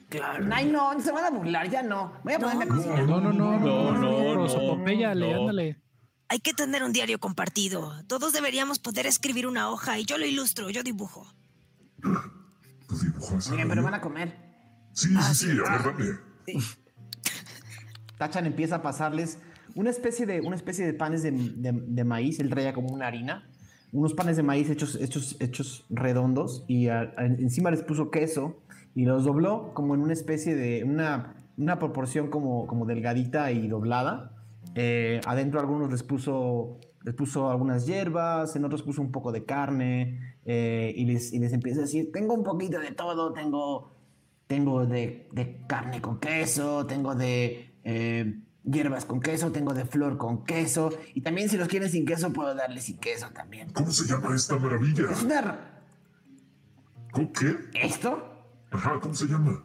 [0.09, 0.47] Claro.
[0.53, 2.13] Ay, no, se van a burlar, ya no.
[2.23, 3.03] Voy a ponerme a cocinar.
[3.03, 5.41] No, no, no, no, No, no, no, no, prosopopéyale, no.
[5.41, 5.83] ándale.
[6.29, 7.93] Hay que tener un diario compartido.
[8.07, 11.27] Todos deberíamos poder escribir una hoja y yo lo ilustro, yo dibujo.
[12.89, 13.51] ¿Tus dibujas?
[13.51, 14.35] Miren, pero van a comer.
[14.93, 16.63] Sí, sí, sí, a ver, dame.
[18.19, 19.39] Tachan empieza a pasarles
[19.75, 23.07] una especie de, una especie de panes de, de- de maíz, él traía como una
[23.07, 23.49] harina,
[23.93, 28.61] unos panes de maíz hechos, hechos, hechos redondos y a- a- encima les puso queso
[28.95, 33.69] y los dobló como en una especie de, una, una proporción como, como delgadita y
[33.69, 34.33] doblada.
[34.75, 39.45] Eh, adentro algunos les puso, les puso algunas hierbas, en otros puso un poco de
[39.45, 43.93] carne eh, y, les, y les empieza a decir, tengo un poquito de todo, tengo
[44.49, 50.17] tengo de, de carne con queso, tengo de eh, hierbas con queso, tengo de flor
[50.17, 50.91] con queso.
[51.15, 53.71] Y también si los quieren sin queso, puedo darles sin queso también.
[53.73, 55.11] ¿Cómo se llama esta maravilla?
[55.13, 55.83] Es una...
[57.13, 57.57] ¿Cómo qué?
[57.75, 58.23] ¿Esto?
[58.71, 59.65] Ajá, ¿cómo se llama?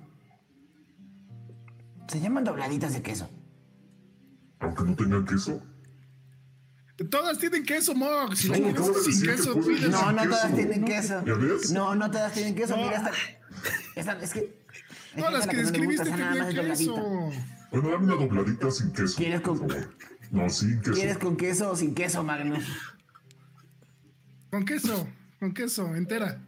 [2.07, 3.29] Se llaman dobladitas de queso.
[4.59, 5.61] Aunque no tengan queso.
[7.09, 8.35] Todas tienen queso, Mog.
[8.35, 10.29] Si No, que queso, pides- No, sin no queso.
[10.29, 11.25] todas tienen queso.
[11.25, 11.71] ¿Ya ves?
[11.71, 12.77] No, no todas tienen queso.
[12.77, 12.83] No.
[12.83, 13.11] Mira, esta...
[13.95, 14.63] esta- es que...
[15.15, 16.95] Todas las que no describiste esa nada más tenían queso.
[17.71, 19.15] Bueno, dame una dobladita sin queso.
[19.17, 19.67] ¿Quieres con-.
[20.31, 20.93] No, sin queso.
[20.93, 22.63] ¿Quieres con queso o sin queso, Magnus?
[24.51, 25.07] Con queso,
[25.39, 26.39] con queso, entera.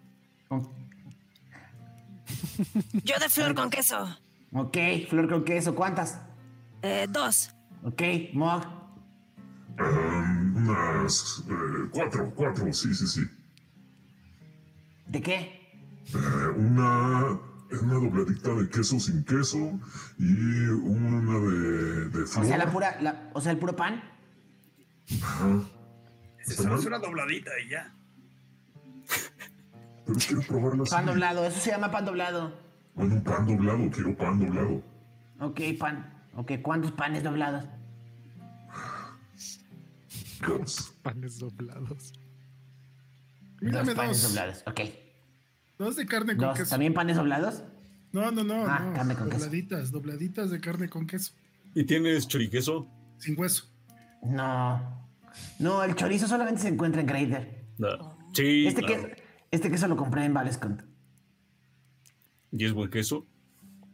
[3.04, 4.18] Yo de flor con queso.
[4.54, 4.78] Ok,
[5.10, 5.76] flor con queso.
[5.76, 6.20] ¿Cuántas?
[6.82, 7.52] Eh, dos.
[7.84, 8.02] Ok,
[8.34, 8.64] Mog.
[9.78, 10.25] Ah,
[10.70, 13.22] unas eh, cuatro, cuatro, sí, sí, sí.
[15.08, 15.36] ¿De qué?
[16.14, 17.38] Eh, una,
[17.82, 19.80] una dobladita de queso sin queso
[20.18, 20.34] y
[20.68, 22.46] una de, de O flor.
[22.46, 23.02] sea, la pura...
[23.02, 24.04] la- o sea, el puro pan.
[25.22, 25.62] Ajá.
[26.40, 27.92] Eso es una dobladita y ya.
[30.06, 30.92] Pero quiero probarla así.
[30.92, 31.46] Pan doblado.
[31.46, 32.54] Eso se llama pan doblado.
[32.94, 34.82] Bueno, un pan doblado, quiero pan doblado.
[35.40, 36.14] Ok, pan.
[36.36, 37.66] Ok, ¿cuántos panes doblados?
[41.02, 42.14] Panes doblados.
[43.62, 44.34] mí Dos panes dos.
[44.34, 44.80] doblados, ok.
[45.78, 46.70] Dos de carne con Dos, queso.
[46.72, 47.64] ¿también panes doblados?
[48.12, 48.94] No, no, no, Ah, no.
[48.94, 49.46] carne con queso.
[49.46, 51.34] dobladitas, dobladitas de carne con queso.
[51.74, 52.88] ¿Y tienes choriqueso?
[53.18, 53.66] Sin hueso.
[54.24, 55.06] No.
[55.60, 57.66] No, el chorizo solamente se encuentra en Grader.
[57.78, 58.18] No.
[58.34, 59.08] Sí, Este, claro.
[59.08, 60.82] que, este queso lo compré en Valescont.
[62.52, 63.26] ¿Y es buen queso?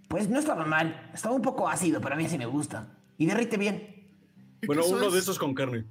[0.07, 1.09] Pues no estaba mal.
[1.13, 2.95] Estaba un poco ácido, pero a mí sí me gusta.
[3.17, 3.79] Y derrite bien.
[4.61, 5.13] ¿Qué Bueno, queso uno es?
[5.13, 5.85] de esos con carne.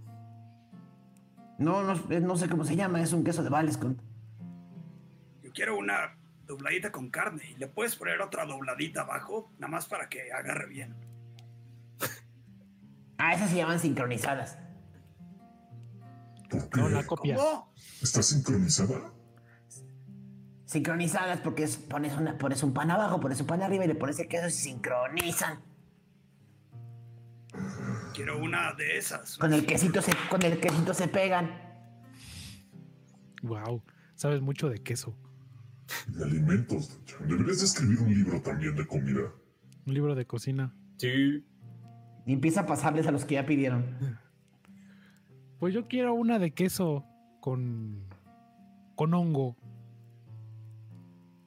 [1.61, 3.01] No, no, no sé cómo se llama.
[3.03, 4.01] Es un queso de Valescont.
[5.43, 6.16] Yo quiero una
[6.47, 10.66] dobladita con carne y le puedes poner otra dobladita abajo, nada más para que agarre
[10.66, 10.97] bien.
[13.23, 14.57] Ah, esas se llaman sincronizadas.
[16.49, 16.81] ¿Por qué?
[16.81, 17.37] No, la copia.
[17.37, 17.70] ¿Cómo?
[18.03, 19.12] ¿Está sincronizada?
[20.65, 23.95] Sincronizadas porque es- pones, una, pones un pan abajo, pones un pan arriba y le
[23.95, 25.61] pones el queso y se sincronizan.
[28.23, 29.39] Quiero una de esas.
[29.39, 31.51] Con el quesito se, con el quesito se pegan.
[33.43, 33.83] Wow,
[34.15, 35.17] sabes mucho de queso.
[36.07, 37.01] De alimentos.
[37.27, 39.33] Deberías de escribir un libro también de comida.
[39.87, 40.75] Un libro de cocina.
[40.99, 41.47] Sí.
[42.27, 44.19] Y empieza a pasarles a los que ya pidieron.
[45.59, 47.07] Pues yo quiero una de queso
[47.41, 48.05] con
[48.97, 49.57] con hongo.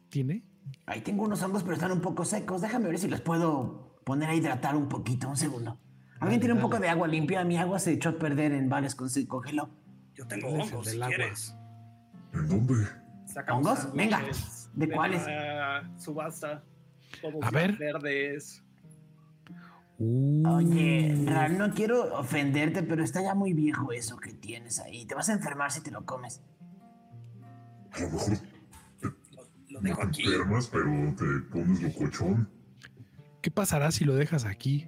[0.09, 0.43] ¿Tiene?
[0.87, 2.61] Ahí tengo unos hongos, pero están un poco secos.
[2.61, 5.29] Déjame ver si los puedo poner a hidratar un poquito.
[5.29, 5.77] Un segundo.
[6.23, 7.43] ¿Alguien tiene un poco de agua limpia?
[7.43, 9.69] Mi agua se echó a perder en vales con se congeló.
[10.15, 11.55] Yo tengo ¿Cuál es el hongos, si quieres.
[12.33, 12.87] ¿En dónde?
[13.25, 13.93] Sacamos ¿Hongos?
[13.93, 14.21] Venga.
[14.73, 15.21] ¿De de cuáles?
[15.97, 16.63] subasta.
[17.21, 17.77] Todos A ver.
[17.77, 18.63] verdes.
[19.99, 25.05] Oye, Uh, Ral, no quiero ofenderte, pero está ya muy viejo eso que tienes ahí.
[25.05, 26.41] Te vas a enfermar si te lo comes.
[27.91, 28.33] A lo mejor
[29.01, 29.09] Lo,
[29.69, 30.23] lo no dejo te aquí.
[30.23, 30.85] enfermas, pero
[31.15, 32.49] te pones locochón.
[33.41, 34.87] ¿Qué pasará si lo dejas aquí?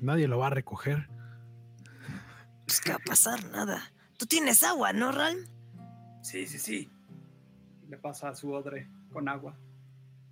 [0.00, 1.08] Nadie lo va a recoger.
[2.64, 3.44] Pues, ¿qué va a pasar?
[3.50, 3.80] Nada.
[4.18, 5.38] Tú tienes agua, ¿no, Ralm?
[6.22, 6.90] Sí, sí, sí.
[7.88, 9.56] Le pasa a su odre con agua.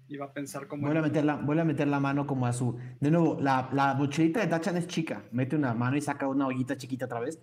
[0.09, 0.83] Y va a pensar como...
[0.83, 2.79] Vuelve a, meter la, vuelve a meter la mano como a su.
[3.01, 5.25] De nuevo, la, la mochilita de Tachan es chica.
[5.33, 7.41] Mete una mano y saca una ollita chiquita otra vez.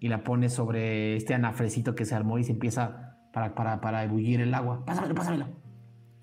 [0.00, 4.04] Y la pone sobre este anafrecito que se armó y se empieza para, para, para
[4.04, 4.84] ebullir el agua.
[4.84, 5.48] Pásamelo, pásamelo.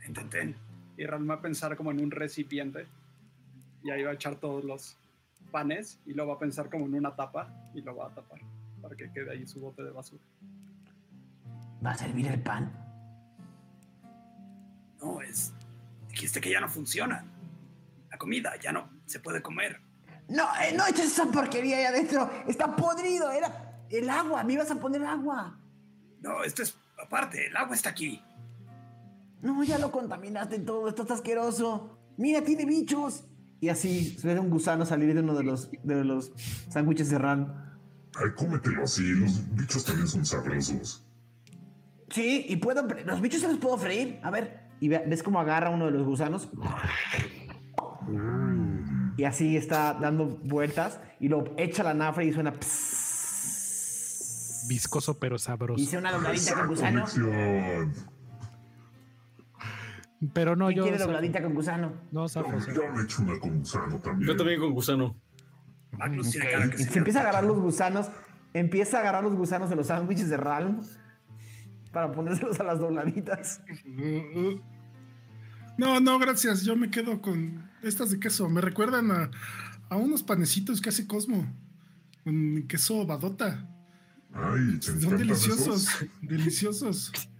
[0.07, 0.55] Intenten.
[0.97, 2.85] Y Ram va a pensar como en un recipiente.
[3.83, 4.97] Y ahí va a echar todos los
[5.51, 6.01] panes.
[6.05, 7.53] Y lo va a pensar como en una tapa.
[7.73, 8.39] Y lo va a tapar.
[8.81, 10.23] Para que quede ahí su bote de basura.
[11.85, 12.71] ¿Va a servir el pan?
[15.01, 15.53] No, es...
[16.09, 17.25] Dijiste que ya no funciona.
[18.09, 19.79] La comida ya no se puede comer.
[20.27, 22.29] No, eh, no eches esa porquería ahí adentro.
[22.47, 23.31] Está podrido.
[23.31, 24.43] Era el agua.
[24.43, 25.57] Me ibas a poner agua.
[26.21, 27.47] No, esto es aparte.
[27.47, 28.21] El agua está aquí.
[29.41, 30.87] No, ya lo contaminaste todo.
[30.87, 31.97] Esto está asqueroso.
[32.17, 33.25] Mira, tiene bichos.
[33.61, 36.31] Y así se ve un gusano salir de uno de los, de los
[36.69, 37.77] sándwiches de Ran.
[38.15, 39.03] Ay, cómetelo así.
[39.13, 41.05] Los bichos también son sabrosos.
[42.09, 42.85] Sí, y puedo.
[43.05, 44.19] Los bichos se los puedo freír.
[44.23, 44.67] A ver.
[44.81, 46.49] Y ve- ves cómo agarra uno de los gusanos.
[49.15, 50.99] Y así está dando vueltas.
[51.19, 52.51] Y lo echa a la nafra y suena.
[52.53, 54.65] pss.
[54.67, 55.79] Viscoso pero sabroso.
[55.81, 57.01] Hice una dobladita con gusano.
[57.05, 57.93] colección.
[60.33, 60.83] Pero no, ¿Quién yo.
[60.83, 61.93] quiere dobladita con gusano?
[62.11, 62.71] No, zafo, zafo.
[62.73, 64.27] Yo me echo una con gusano también.
[64.29, 65.15] Yo también con gusano.
[65.91, 66.51] Magnus tiene Ok.
[66.53, 68.07] cara que Y se se empieza a agarrar los gusanos.
[68.53, 70.81] Empieza a agarrar los gusanos de los sándwiches de Ralm.
[71.91, 73.61] Para ponérselos a las dobladitas.
[75.77, 76.63] No, no, gracias.
[76.63, 78.47] Yo me quedo con estas de queso.
[78.49, 79.31] Me recuerdan a,
[79.89, 81.51] a unos panecitos que hace Cosmo.
[82.23, 83.67] Con queso badota.
[84.33, 85.87] Ay, ¿te Son deliciosos.
[85.95, 86.05] esos?
[86.21, 87.11] Deliciosos.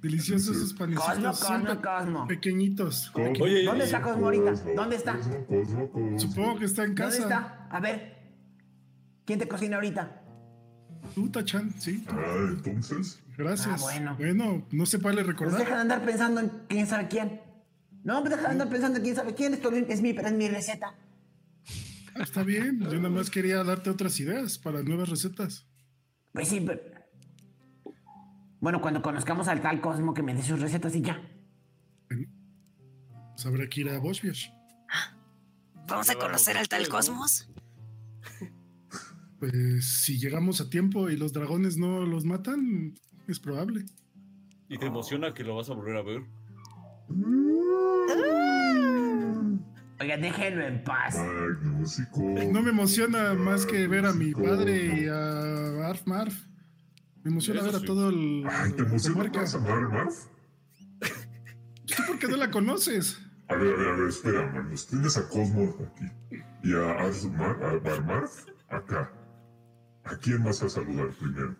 [0.00, 1.40] Deliciosos esos Cosmo, panecitos.
[1.40, 2.26] Cosmo, pe- Cosmo.
[2.28, 3.10] pequeñitos.
[3.10, 4.50] Cosmo, Oye, ¿Dónde está Cosmo ahorita?
[4.52, 5.16] Cosmo, ¿Dónde está?
[5.16, 6.18] Cosmo, Cosmo, Cosmo.
[6.20, 7.22] Supongo que está en ¿Dónde casa.
[7.22, 7.68] está?
[7.70, 8.16] A ver.
[9.24, 10.22] ¿Quién te cocina ahorita?
[11.14, 12.04] Tú, Tachan, sí.
[12.08, 13.20] Ah, entonces.
[13.36, 13.82] Gracias.
[13.82, 14.66] Ah, bueno.
[14.70, 15.58] no se vale Pues recordar.
[15.60, 17.40] deja de andar pensando en quién sabe quién.
[18.04, 19.54] No, pues deja de andar pensando en quién sabe quién.
[19.54, 20.94] Esto es mi, es mi receta.
[22.14, 22.80] Ah, Está bien.
[22.80, 25.66] Yo nada más quería darte otras ideas para nuevas recetas.
[26.32, 26.80] Pues sí, pero...
[28.60, 31.20] Bueno, cuando conozcamos al tal Cosmo que me dé sus recetas y ya.
[33.44, 34.52] Habrá que ir a Boschbias.
[35.86, 37.48] ¿Vamos a conocer al tal Cosmos?
[39.38, 42.94] Pues si llegamos a tiempo y los dragones no los matan,
[43.28, 43.84] es probable.
[44.68, 46.22] ¿Y te emociona que lo vas a volver a ver?
[50.00, 51.16] Oiga, déjenlo en paz.
[51.16, 52.20] Magnúsico.
[52.20, 56.48] No me emociona más que ver a mi padre y a Arf Marf.
[57.28, 57.84] Me emociona Eso ver a sí.
[57.84, 58.46] todo el.
[58.48, 60.28] Ay, ¿te emociona amar Marf?
[61.86, 63.20] ¿Tú por qué no la conoces?
[63.48, 64.86] A ver, a ver, a ver, espera, Magnus.
[64.86, 66.06] Tienes a Cosmo aquí.
[66.64, 69.12] Y a Arsmar, a Barmarf acá.
[70.04, 71.54] ¿A quién vas a saludar primero?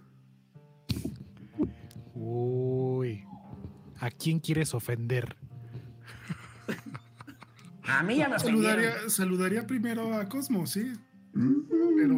[2.14, 3.26] Uy.
[4.00, 5.36] ¿A quién quieres ofender?
[7.82, 8.38] A mí ya me.
[8.38, 10.94] Saludaría, saludaría primero a Cosmo, sí.
[11.34, 12.16] Pero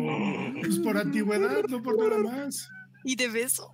[0.61, 2.71] pues por antigüedad, no por nada más.
[3.05, 3.73] ¿Y de beso?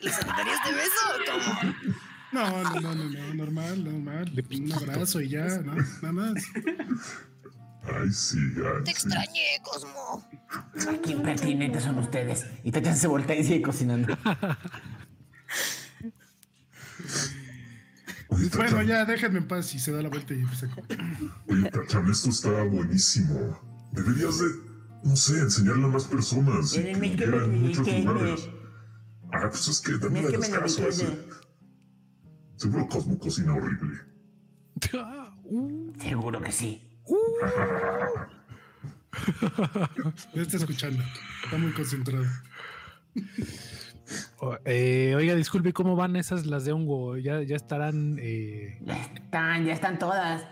[0.00, 1.84] ¿Le saludarías de beso?
[2.32, 4.44] No, no, no, no, no, normal, normal.
[4.50, 5.74] Un abrazo y ya, ¿no?
[6.02, 6.34] Nada más.
[7.84, 8.90] Ay, sí, ay, Te sí.
[8.90, 10.28] extrañé, Cosmo.
[10.88, 12.44] Ay, qué impertinentes son ustedes.
[12.64, 14.18] Y Tachan se voltea y sigue cocinando.
[18.28, 20.98] Oye, Bueno, ya déjenme en paz y se da la vuelta y empieza a comer.
[21.48, 23.88] oye, Tachan, esto está buenísimo.
[23.92, 24.46] Deberías de,
[25.06, 26.74] no sé, enseñarle a más personas.
[26.76, 28.48] y que me- en me- muchos lugares.
[29.32, 31.06] Ah, pues es que también me hagas caso a ese.
[32.56, 33.98] Seguro Cosmo cocina horrible.
[36.00, 36.82] Seguro que sí.
[40.34, 41.02] Ya está escuchando.
[41.44, 42.24] Está muy concentrado.
[44.38, 47.16] O- eh, oiga, disculpe, ¿cómo van esas las de hongo?
[47.16, 48.18] ¿Ya, ya estarán?
[48.20, 50.46] eh, Ya están, ya están todas.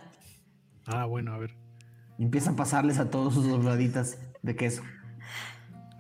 [0.86, 1.54] Ah, bueno, a ver.
[2.18, 4.82] Empiezan a pasarles a todos sus dobladitas de queso.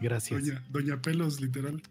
[0.00, 0.44] Gracias.
[0.44, 1.82] Doña, Doña Pelos, literal.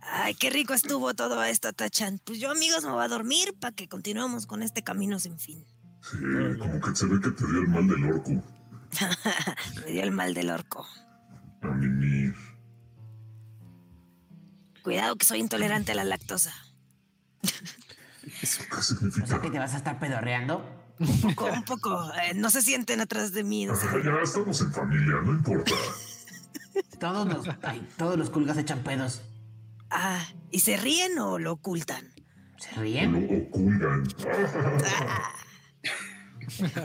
[0.00, 2.20] Ay, qué rico estuvo todo esto, Tachan.
[2.24, 5.64] Pues yo, amigos, me voy a dormir para que continuemos con este camino sin fin.
[6.02, 6.18] Sí,
[6.58, 8.30] como que se ve que te dio el mal del orco.
[9.86, 10.86] Me dio el mal del orco.
[11.62, 12.34] A mimir.
[14.82, 16.52] Cuidado que soy intolerante a la lactosa.
[17.40, 18.46] ¿Qué
[18.76, 19.26] O significa?
[19.26, 20.83] sea que te vas a estar pedorreando.
[20.98, 22.12] Un poco, un poco.
[22.14, 23.66] eh, no se sienten atrás de mí.
[23.66, 25.72] no Ah, ya estamos en familia, no importa.
[27.00, 29.22] Todos los, ay, todos los culgas echan pedos.
[29.90, 32.12] Ah, ¿y se ríen o lo ocultan?
[32.58, 33.46] ¿Se Lo ríen?
[33.48, 34.04] oculgan.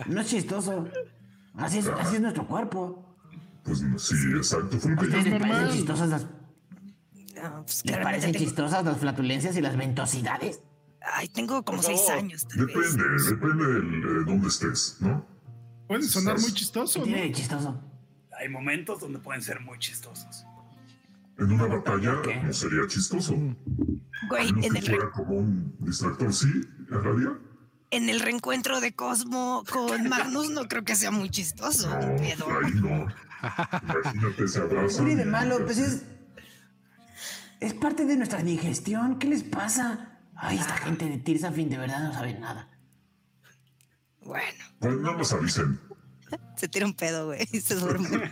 [0.08, 0.88] No es chistoso.
[1.56, 3.16] Así es, así es nuestro cuerpo.
[3.64, 4.78] Pues sí, exacto.
[4.80, 8.46] Fue lo ¿A que ustedes yo les parecen chistosas las, No, pues les parecen tengo,
[8.46, 10.62] chistosas las flatulencias y las ventosidades?
[11.02, 12.96] Ay, tengo como seis años, tal vez.
[12.96, 15.26] Depende, depende del, eh, dónde estés, ¿no?
[15.88, 17.06] Puede sonar muy ¿Qué chistoso, ¿no?
[17.06, 17.82] tiene de chistoso?
[18.40, 20.46] Hay momentos donde pueden ser muy chistosos.
[21.38, 22.36] En una batalla ¿Qué?
[22.44, 23.34] no sería chistoso.
[24.30, 26.48] Güey, A menos en que el, fuera como un distractor, ¿sí?
[26.92, 27.38] ¿Haría?
[27.92, 31.90] en el reencuentro de Cosmo con Magnus no creo que sea muy chistoso.
[31.90, 33.08] No, Pero ahí no.
[34.04, 35.06] Imagínate, se abrazan.
[35.08, 35.66] ¿Qué de malo?
[35.66, 36.04] Pues es.
[37.60, 39.18] Es parte de nuestra digestión.
[39.18, 40.09] ¿Qué les pasa?
[40.42, 42.70] Ay, esta gente de Tirsafin de verdad no sabe nada.
[44.22, 45.78] bueno, Pues no nos avisen.
[46.56, 48.10] se tira un pedo, güey, y se duerme.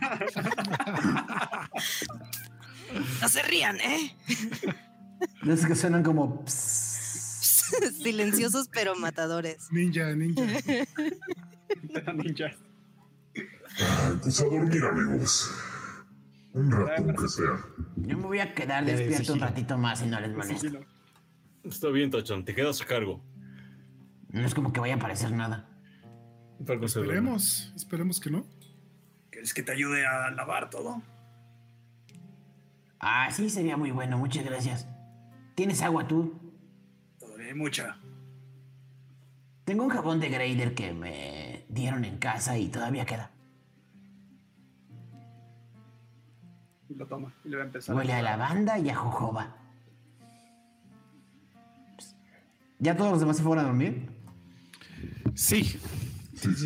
[3.22, 4.16] No se rían, ¿eh?
[5.44, 6.46] De esos que suenan como...
[6.48, 9.68] Silenciosos pero matadores.
[9.72, 10.42] Ninja, ninja.
[12.16, 12.46] Ninja.
[13.36, 15.52] Ay, pues a dormir, amigos.
[16.54, 17.60] Un rato, aunque sea.
[17.98, 20.80] Yo me voy a quedar Ya despierto un ratito más y no les molesto.
[21.70, 23.22] Está bien, Tachan, te quedas a cargo.
[24.30, 25.70] No es como que vaya a aparecer nada.
[26.60, 26.86] Duerme.
[26.86, 28.46] Esperemos, esperemos que no.
[29.30, 31.02] ¿Quieres que te ayude a lavar todo?
[33.00, 34.18] Ah, sí, sería muy bueno.
[34.18, 34.88] Muchas gracias.
[35.56, 36.40] ¿Tienes agua tú?
[37.20, 37.98] Todavía hay mucha.
[39.66, 43.32] Tengo un jabón de Grader que me dieron en casa y todavía queda.
[46.90, 47.34] Y lo toma.
[47.44, 47.96] Y le va a empezar.
[47.96, 49.67] Huele a lavanda y a jojoba.
[52.80, 54.10] ¿Ya todos los demás se fueron a dormir?
[55.34, 55.80] Sí,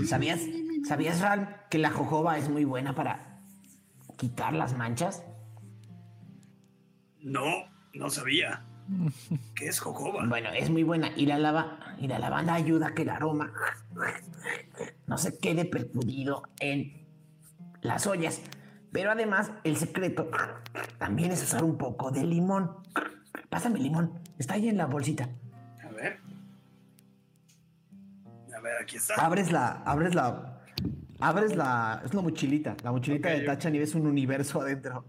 [0.07, 0.41] ¿Sabías,
[0.87, 3.39] ¿Sabías, Ral, que la jojoba es muy buena para
[4.17, 5.23] quitar las manchas?
[7.21, 7.45] No,
[7.93, 8.65] no sabía.
[9.55, 10.25] ¿Qué es jojoba?
[10.27, 11.11] Bueno, es muy buena.
[11.15, 13.53] Y la, lava, y la lavanda ayuda a que el aroma
[15.07, 17.07] no se quede percudido en
[17.81, 18.41] las ollas.
[18.91, 20.29] Pero además, el secreto
[20.97, 22.71] también es usar un poco de limón.
[23.49, 24.19] Pásame el limón.
[24.37, 25.29] Está ahí en la bolsita.
[28.61, 29.15] A ver, aquí está.
[29.15, 29.81] Abres la...
[29.85, 30.61] Abres la...
[31.19, 31.99] Abres la...
[32.05, 32.77] Es una mochilita.
[32.83, 33.41] La mochilita de.
[33.41, 35.03] Tachan y ves un universo adentro.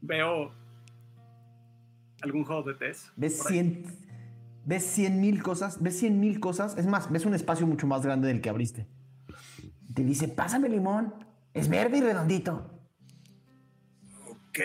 [0.00, 0.54] Veo
[2.22, 3.08] algún juego de test.
[3.16, 3.58] Ves por ahí.
[3.58, 4.08] 100...
[4.64, 5.82] Ves 100 mil cosas.
[5.82, 6.78] Ves 100 mil cosas.
[6.78, 8.86] Es más, ves un espacio mucho más grande del que abriste.
[9.94, 11.14] Te dice, pásame limón.
[11.52, 12.80] Es verde y redondito.
[14.26, 14.58] Ok.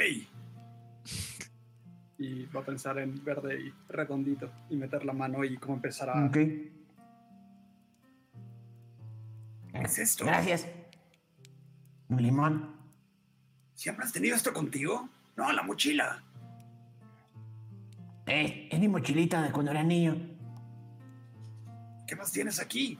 [2.18, 6.10] Y va a pensar en verde y redondito y meter la mano y como empezar
[6.10, 6.26] a.
[6.26, 6.38] Ok.
[9.74, 10.26] ¿Qué es esto?
[10.26, 10.68] Gracias.
[12.10, 12.76] Un limón.
[13.74, 15.10] ¿Siempre has tenido esto contigo?
[15.36, 16.24] No, la mochila.
[18.28, 20.16] Eh, es mi mochilita de cuando era niño.
[22.08, 23.00] ¿Qué más tienes aquí?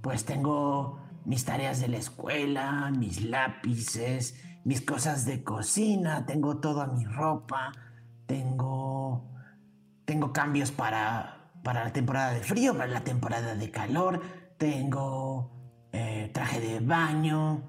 [0.00, 6.86] Pues tengo mis tareas de la escuela, mis lápices, mis cosas de cocina, tengo toda
[6.86, 7.72] mi ropa,
[8.26, 9.30] tengo,
[10.04, 14.22] tengo cambios para, para la temporada de frío, para la temporada de calor,
[14.58, 15.50] tengo
[15.92, 17.62] eh, traje de baño,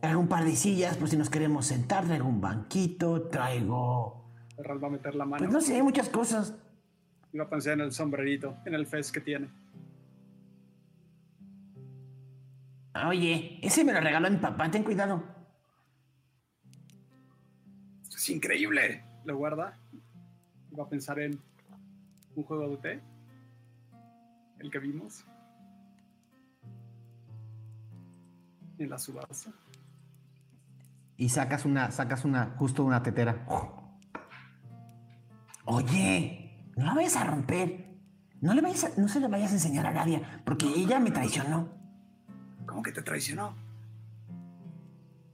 [0.00, 4.22] traigo un par de sillas por si nos queremos sentar, traigo un banquito, traigo...
[4.56, 5.38] Ferral va a meter la mano.
[5.38, 6.54] Pues no sé, muchas cosas.
[7.32, 9.48] Iba a pensar en el sombrerito, en el fez que tiene.
[13.08, 15.24] Oye, ese me lo regaló mi papá, ten cuidado.
[18.08, 19.04] Es increíble.
[19.24, 19.76] Lo guarda.
[20.70, 21.40] Iba a pensar en
[22.36, 23.13] un juego de té.
[24.64, 25.26] El que vimos.
[28.78, 29.50] En la subasta.
[31.18, 33.46] Y sacas una, sacas una, justo una tetera.
[35.66, 37.94] Oye, no la vayas a romper.
[38.40, 41.10] No, le vayas a- no se la vayas a enseñar a Nadia, porque ella me
[41.10, 41.68] traicionó.
[42.66, 43.54] ¿Cómo que te traicionó?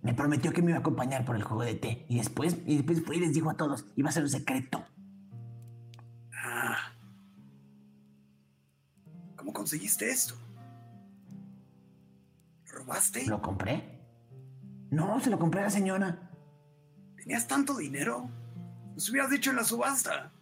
[0.03, 2.05] Me prometió que me iba a acompañar por el juego de té.
[2.09, 4.85] Y después, y después fue y les dijo a todos, iba a ser un secreto.
[9.61, 10.35] Conseguiste esto?
[12.65, 13.27] ¿Lo robaste?
[13.27, 14.01] ¿Lo compré?
[14.91, 16.31] No, se lo compré a la señora.
[17.19, 18.31] ¿Tenías tanto dinero?
[18.95, 20.33] Nos hubieras dicho en la subasta.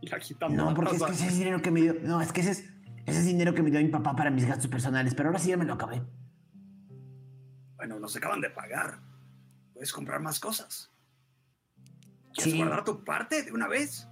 [0.00, 0.18] Y la
[0.48, 1.94] No, la porque es que ese es dinero que me dio.
[2.00, 2.64] No, es que ese es,
[3.04, 5.50] ese es dinero que me dio mi papá para mis gastos personales, pero ahora sí
[5.50, 6.02] ya me lo acabé.
[7.76, 8.98] Bueno, nos acaban de pagar.
[9.74, 10.90] Puedes comprar más cosas.
[12.32, 12.58] ¿Quieres Sí.
[12.58, 14.08] guardar tu parte de una vez?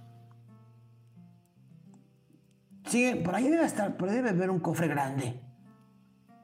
[2.89, 5.39] Sí, por ahí debe estar, por ahí debe haber un cofre grande.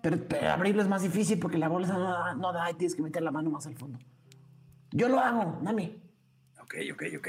[0.01, 2.95] Pero, pero abrirlo es más difícil porque la bolsa no, da- no da y tienes
[2.95, 3.97] que meter la mano más al fondo.
[4.91, 5.97] Yo lo hago, dame.
[6.61, 7.27] Ok, ok, ok.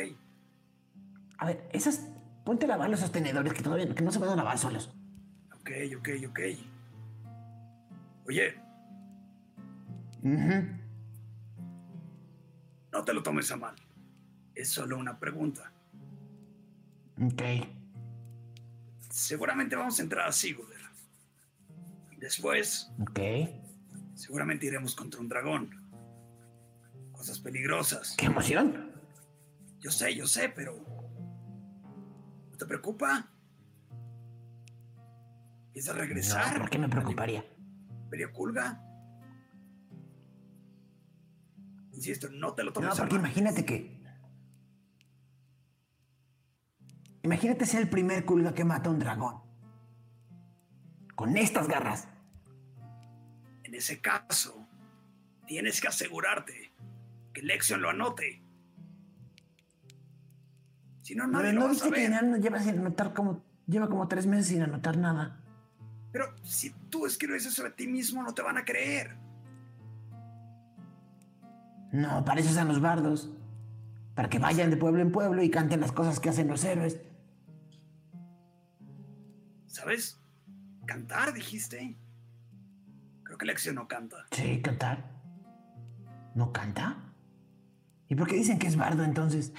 [1.38, 2.08] A ver, esas.
[2.44, 4.94] Ponte a lavar los sostenedores que todavía que no se van a lavar solos.
[5.60, 6.40] Ok, ok, ok.
[8.28, 8.54] Oye,
[10.22, 10.64] Ujú.
[12.92, 13.74] no te lo tomes a mal.
[14.54, 15.72] Es solo una pregunta.
[17.20, 17.42] Ok.
[19.16, 20.68] Seguramente vamos a entrar a Sigurd.
[22.18, 23.18] Después, Ok.
[24.14, 25.70] seguramente iremos contra un dragón.
[27.12, 28.14] Cosas peligrosas.
[28.18, 28.92] ¡Qué emoción!
[29.80, 30.76] Yo sé, yo sé, pero...
[32.50, 33.30] ¿No te preocupa?
[35.68, 36.52] ¿Empieza a regresar?
[36.52, 37.42] No, ¿Por qué me preocuparía?
[38.10, 38.82] Perioculga.
[41.94, 43.95] Insisto, no te lo No, tomes a porque imagínate que.
[47.26, 49.40] Imagínate ser el primer culga que mata a un dragón.
[51.16, 52.06] Con estas garras.
[53.64, 54.64] En ese caso,
[55.44, 56.72] tienes que asegurarte
[57.32, 58.44] que Lexion lo anote.
[61.02, 63.44] Si no, nadie lo no va a viste que ya lleva sin anotar como.
[63.66, 65.40] Lleva como tres meses sin anotar nada.
[66.12, 69.16] Pero si tú escribes eso de ti mismo, no te van a creer.
[71.90, 73.32] No, para eso están los bardos.
[74.14, 77.00] Para que vayan de pueblo en pueblo y canten las cosas que hacen los héroes.
[79.76, 80.18] ¿Sabes?
[80.86, 81.98] Cantar, dijiste.
[83.24, 84.26] Creo que Lexion no canta.
[84.30, 85.04] Sí, cantar.
[86.34, 86.96] ¿No canta?
[88.08, 89.52] ¿Y por qué dicen que es bardo entonces?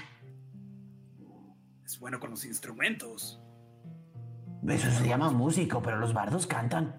[1.85, 3.39] Es bueno con los instrumentos.
[4.67, 6.95] Eso se llama músico, pero los bardos cantan.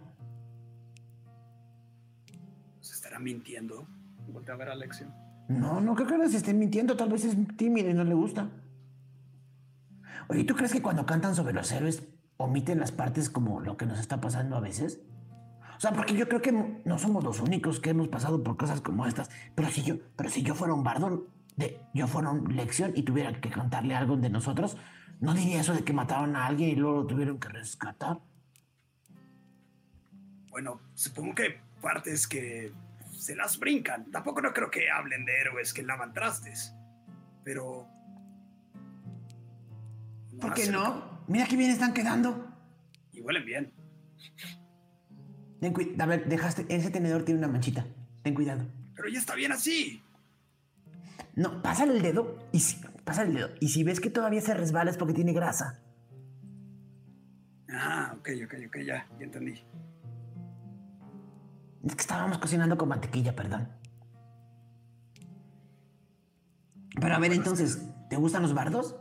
[2.78, 3.89] Se estará mintiendo.
[4.28, 5.12] Voltea a ver a Lexion.
[5.49, 6.97] No, no creo que les estén mintiendo.
[6.97, 8.49] Tal vez es tímido y no le gusta.
[10.28, 12.07] Oye, ¿tú crees que cuando cantan sobre los héroes
[12.39, 15.01] omiten las partes como lo que nos está pasando a veces?
[15.77, 16.51] O sea, porque yo creo que
[16.85, 19.31] no somos los únicos que hemos pasado por cosas como estas.
[19.55, 23.05] Pero si yo, pero si yo fuera un bardo, de, yo fuera una lección y
[23.05, 24.77] tuviera que cantarle algo de nosotros,
[25.20, 28.19] no diría eso de que mataron a alguien y luego lo tuvieron que rescatar.
[30.51, 32.73] Bueno, supongo que hay partes que
[33.12, 34.10] se las brincan.
[34.10, 36.74] Tampoco no creo que hablen de héroes que lavan trastes.
[37.44, 37.86] Pero.
[40.40, 41.18] ¿Por qué no?
[41.28, 42.46] Mira qué bien están quedando.
[43.12, 43.72] Y huelen bien.
[45.60, 46.02] Ten cuidado.
[46.02, 46.66] A ver, dejaste.
[46.68, 47.86] Ese tenedor tiene una manchita.
[48.22, 48.66] Ten cuidado.
[48.96, 50.02] Pero ya está bien así.
[51.34, 53.50] No, pásale el dedo y si, pásale el dedo.
[53.60, 55.80] Y si ves que todavía se resbala es porque tiene grasa.
[57.70, 59.62] Ah, ok, ok, ok, ya, ya entendí.
[61.84, 63.68] Es que estábamos cocinando con mantequilla, perdón.
[67.00, 68.96] Pero a ver, entonces, ¿te gustan los bardos?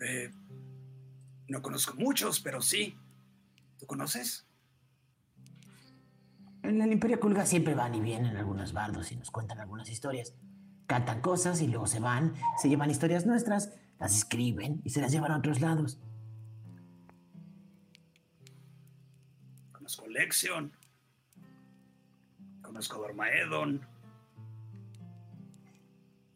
[0.00, 0.30] Eh,
[1.48, 2.96] no conozco muchos, pero sí.
[3.78, 4.46] ¿Tú conoces?
[6.62, 10.34] En el Imperio Kulga siempre van y vienen algunos bardos y nos cuentan algunas historias.
[10.86, 15.12] Cantan cosas y luego se van, se llevan historias nuestras, las escriben y se las
[15.12, 15.98] llevan a otros lados.
[19.72, 20.72] Conozco Lexion.
[22.60, 23.86] Conozco Dormaedon.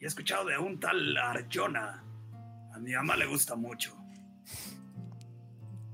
[0.01, 2.03] Y he escuchado de un tal Arjona.
[2.75, 3.97] A mi mamá le gusta mucho.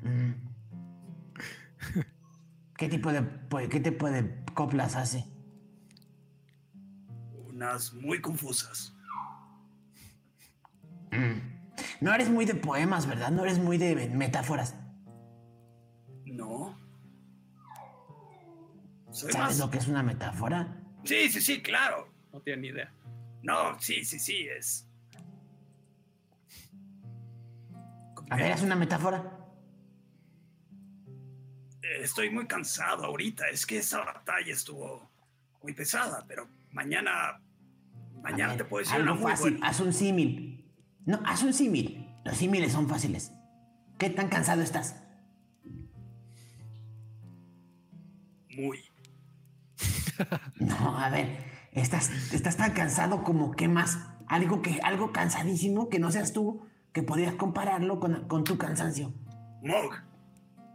[0.02, 0.32] Mm.
[2.76, 5.24] ¿Qué tipo de pues, qué tipo de coplas hace?
[7.48, 8.94] Unas muy confusas.
[11.10, 11.58] Mm.
[12.00, 13.30] No eres muy de poemas, ¿verdad?
[13.30, 14.76] No eres muy de metáforas.
[16.24, 16.78] No.
[19.10, 19.58] Soy ¿Sabes más...
[19.58, 20.76] lo que es una metáfora?
[21.04, 22.12] Sí, sí, sí, claro.
[22.32, 22.92] No tiene ni idea.
[23.42, 24.88] No, sí, sí, sí, es.
[28.30, 29.37] A ver, es una metáfora.
[32.00, 33.48] Estoy muy cansado ahorita.
[33.48, 35.10] Es que esa batalla estuvo
[35.62, 37.40] muy pesada, pero mañana.
[38.22, 39.50] Mañana ver, te puedo decir algo una muy fácil.
[39.52, 39.68] buena.
[39.68, 40.72] Haz un símil.
[41.06, 42.08] No, haz un símil.
[42.24, 43.32] Los símiles son fáciles.
[43.98, 45.02] ¿Qué tan cansado estás?
[48.50, 48.80] Muy.
[50.56, 53.98] No, a ver, estás, estás tan cansado como que más.
[54.26, 59.14] Algo que, algo cansadísimo que no seas tú, que podrías compararlo con, con tu cansancio.
[59.62, 59.94] Mog.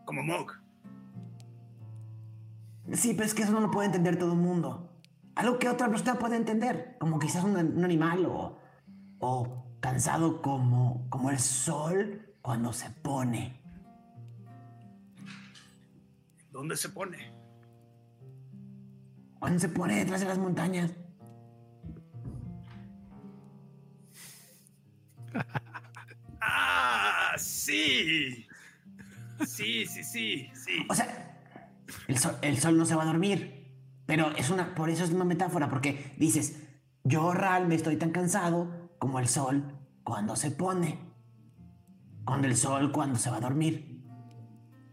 [0.06, 0.63] Como Mog.
[2.92, 4.90] Sí, pero es que eso no lo puede entender todo el mundo.
[5.36, 8.60] Algo que otra persona puede entender, como quizás un, un animal o,
[9.20, 13.62] o cansado como, como el sol cuando se pone.
[16.52, 17.32] ¿Dónde se pone?
[19.40, 20.92] Cuando se pone detrás de las montañas.
[26.42, 27.34] ¡Ah!
[27.38, 28.48] ¡Sí!
[29.46, 30.86] Sí, sí, sí, sí.
[30.90, 31.33] O sea,
[32.08, 33.64] el sol, el sol no se va a dormir.
[34.06, 36.58] Pero es una, por eso es una metáfora, porque dices,
[37.04, 41.00] yo realmente estoy tan cansado como el sol cuando se pone.
[42.26, 43.94] Cuando el sol cuando se va a dormir.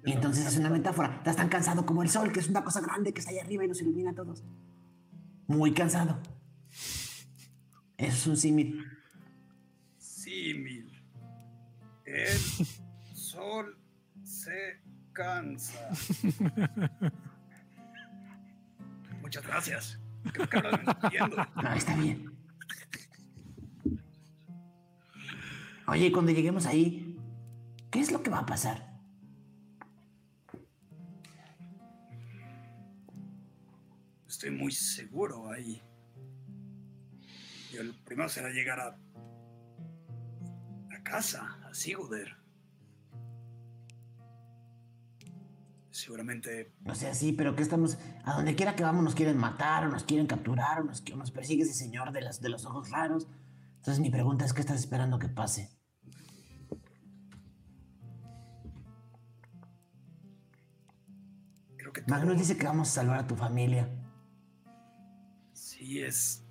[0.05, 1.17] Y entonces es una metáfora.
[1.17, 3.65] Estás tan cansado como el sol, que es una cosa grande que está ahí arriba
[3.65, 4.43] y nos ilumina a todos.
[5.47, 6.19] Muy cansado.
[7.97, 8.85] Eso es un símil.
[9.99, 10.91] Símil.
[12.05, 12.39] El
[13.15, 13.79] sol
[14.25, 14.80] se
[15.21, 15.91] cansa.
[19.21, 20.01] Muchas gracias.
[20.33, 21.37] Creo que ahora lo entiendo.
[21.63, 22.33] No, está bien.
[25.87, 27.19] Oye, cuando lleguemos ahí,
[27.91, 28.89] ¿qué es lo que va a pasar?
[34.27, 35.83] Estoy muy seguro ahí.
[37.73, 38.97] Y el primero será llegar a,
[40.97, 42.40] a casa, a Siguder.
[45.91, 47.99] Seguramente No sé, sí, pero que estamos.
[48.25, 51.17] A donde quiera que vamos nos quieren matar, o nos quieren capturar, o nos, o
[51.17, 53.27] nos persigue ese señor de, las, de los ojos raros.
[53.77, 55.71] Entonces mi pregunta es: ¿qué estás esperando que pase?
[61.77, 63.89] creo que Magnus dice que vamos a salvar a tu familia.
[65.53, 66.45] Sí, es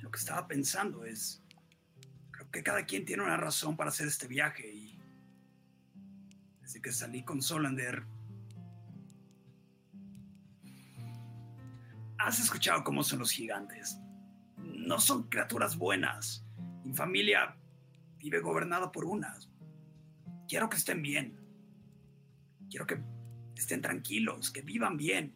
[0.00, 1.04] lo que estaba pensando.
[1.04, 1.42] Es.
[2.30, 4.72] Creo que cada quien tiene una razón para hacer este viaje.
[4.72, 4.98] Y.
[6.62, 8.04] Desde que salí con Solander.
[12.24, 13.98] Has escuchado cómo son los gigantes.
[14.56, 16.44] No son criaturas buenas.
[16.84, 17.56] Mi familia
[18.18, 19.50] vive gobernada por unas.
[20.46, 21.40] Quiero que estén bien.
[22.68, 23.02] Quiero que
[23.56, 25.34] estén tranquilos, que vivan bien.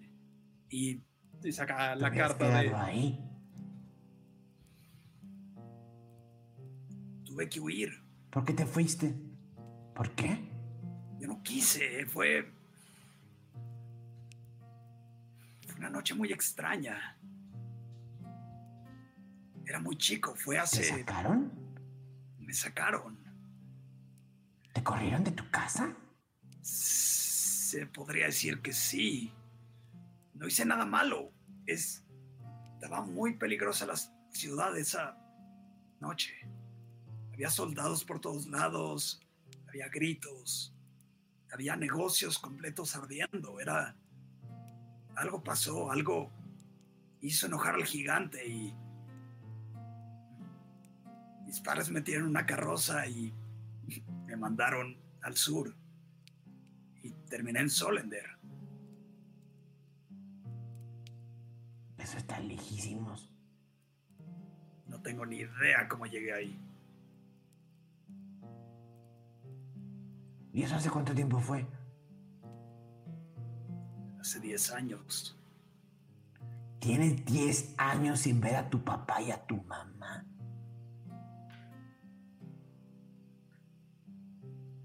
[0.69, 1.03] Y
[1.43, 2.75] Y saca ¿Te la carta de.
[2.75, 3.21] ahí?
[7.25, 7.91] tuve que huir.
[8.31, 9.15] ¿Por qué te fuiste?
[9.95, 10.39] ¿Por qué?
[11.19, 12.54] Yo no quise, fue.
[15.75, 17.19] Fue una noche muy extraña.
[19.67, 20.85] Era muy chico, fue ¿Te hace.
[20.85, 21.51] sacaron?
[22.39, 23.19] Me sacaron.
[24.73, 25.93] ¿Te corrieron de tu casa?
[26.63, 29.33] Se podría decir que sí.
[30.35, 31.33] No hice nada malo.
[31.67, 32.05] Es.
[32.75, 33.97] Estaba muy peligrosa la
[34.31, 35.19] ciudad esa
[35.99, 36.35] noche.
[37.33, 39.21] Había soldados por todos lados.
[39.67, 40.73] Había gritos.
[41.51, 43.59] Había negocios completos ardiendo.
[43.59, 43.97] Era.
[45.17, 46.31] Algo pasó, algo
[47.21, 48.75] hizo enojar al gigante y.
[51.47, 53.33] Mis padres me metieron en una carroza y
[54.27, 55.75] me mandaron al sur
[57.03, 58.25] y terminé en Solender.
[61.99, 63.31] Eso está lejísimos.
[64.87, 66.61] No tengo ni idea cómo llegué ahí.
[70.53, 71.67] ¿Y eso hace cuánto tiempo fue?
[74.25, 75.39] Hace 10 años.
[76.81, 80.25] Tienes 10 años sin ver a tu papá y a tu mamá.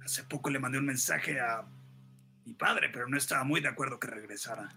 [0.04, 1.66] Hace poco le mandé un mensaje a
[2.44, 4.76] mi padre, pero no estaba muy de acuerdo que regresara.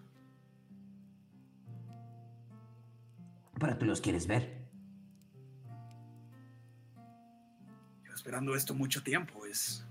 [3.58, 4.64] Pero tú los quieres ver.
[8.04, 9.84] Llevo esperando esto mucho tiempo, es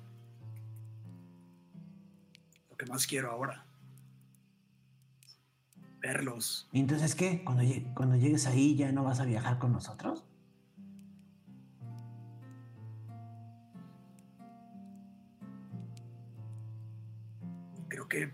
[2.69, 3.65] lo que más quiero ahora.
[6.01, 6.67] Verlos.
[6.71, 7.43] ¿Y entonces qué?
[7.43, 7.63] Cuando,
[7.93, 10.25] cuando llegues ahí ya no vas a viajar con nosotros.
[17.87, 18.33] Creo que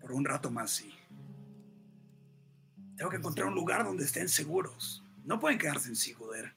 [0.00, 0.94] por un rato más sí.
[2.96, 5.04] Tengo que encontrar un lugar donde estén seguros.
[5.24, 6.54] No pueden quedarse en Sigoder.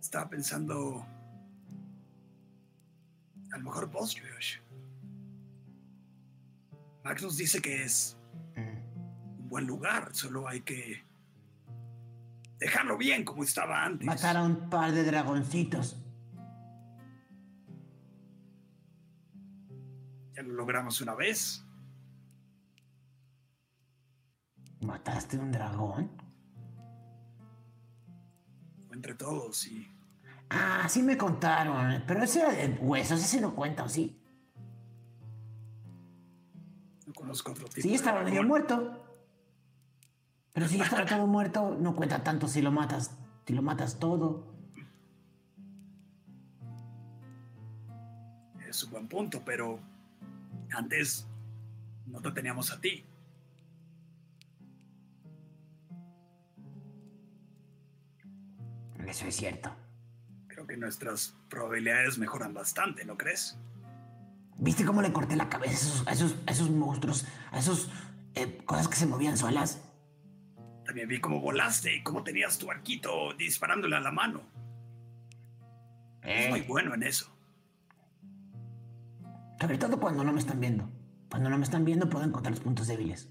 [0.00, 1.06] Estaba pensando.
[3.52, 4.63] A lo mejor Bosriosh.
[7.04, 8.16] Max nos dice que es
[8.56, 10.08] un buen lugar.
[10.14, 11.04] Solo hay que
[12.58, 14.06] dejarlo bien como estaba antes.
[14.06, 16.02] Matar a un par de dragoncitos.
[20.34, 21.62] Ya lo logramos una vez.
[24.80, 26.10] ¿Mataste un dragón?
[28.92, 29.90] Entre todos y
[30.48, 32.02] Ah, sí me contaron.
[32.06, 34.20] Pero ese era de huesos, ese no cuenta, ¿o sí?
[37.14, 37.88] No conozco otro tipo.
[37.88, 39.00] Sí, estaba medio muerto.
[40.52, 43.16] Pero si estaba todo muerto, no cuenta tanto si lo matas,
[43.46, 44.54] si lo matas todo.
[48.68, 49.78] Es un buen punto, pero
[50.72, 51.26] antes
[52.06, 53.04] no te teníamos a ti.
[59.06, 59.70] Eso es cierto.
[60.48, 63.58] Creo que nuestras probabilidades mejoran bastante, ¿no crees?
[64.56, 67.26] ¿Viste cómo le corté la cabeza a esos, a esos, a esos monstruos?
[67.50, 67.90] A esos
[68.34, 69.82] eh, cosas que se movían solas.
[70.84, 74.42] También vi cómo volaste y cómo tenías tu arquito disparándole a la mano.
[76.22, 77.30] Es muy bueno en eso.
[79.60, 80.90] Sobre todo cuando no me están viendo.
[81.30, 83.30] Cuando no me están viendo puedo encontrar los puntos débiles.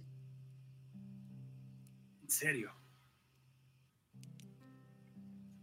[2.22, 2.72] En serio.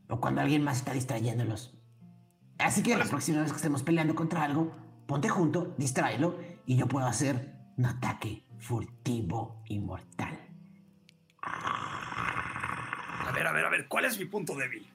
[0.09, 1.77] O cuando alguien más está distrayéndolos.
[2.59, 4.75] Así que la próxima vez que estemos peleando contra algo,
[5.11, 10.39] ponte junto, distráelo y yo puedo hacer un ataque furtivo y mortal.
[11.43, 14.89] A ver, a ver, a ver, ¿cuál es mi punto débil?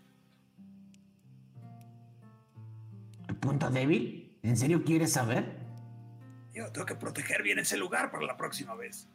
[3.28, 4.40] ¿Tu punto débil?
[4.42, 5.60] ¿En serio quieres saber?
[6.54, 9.10] Yo tengo que proteger bien ese lugar para la próxima vez.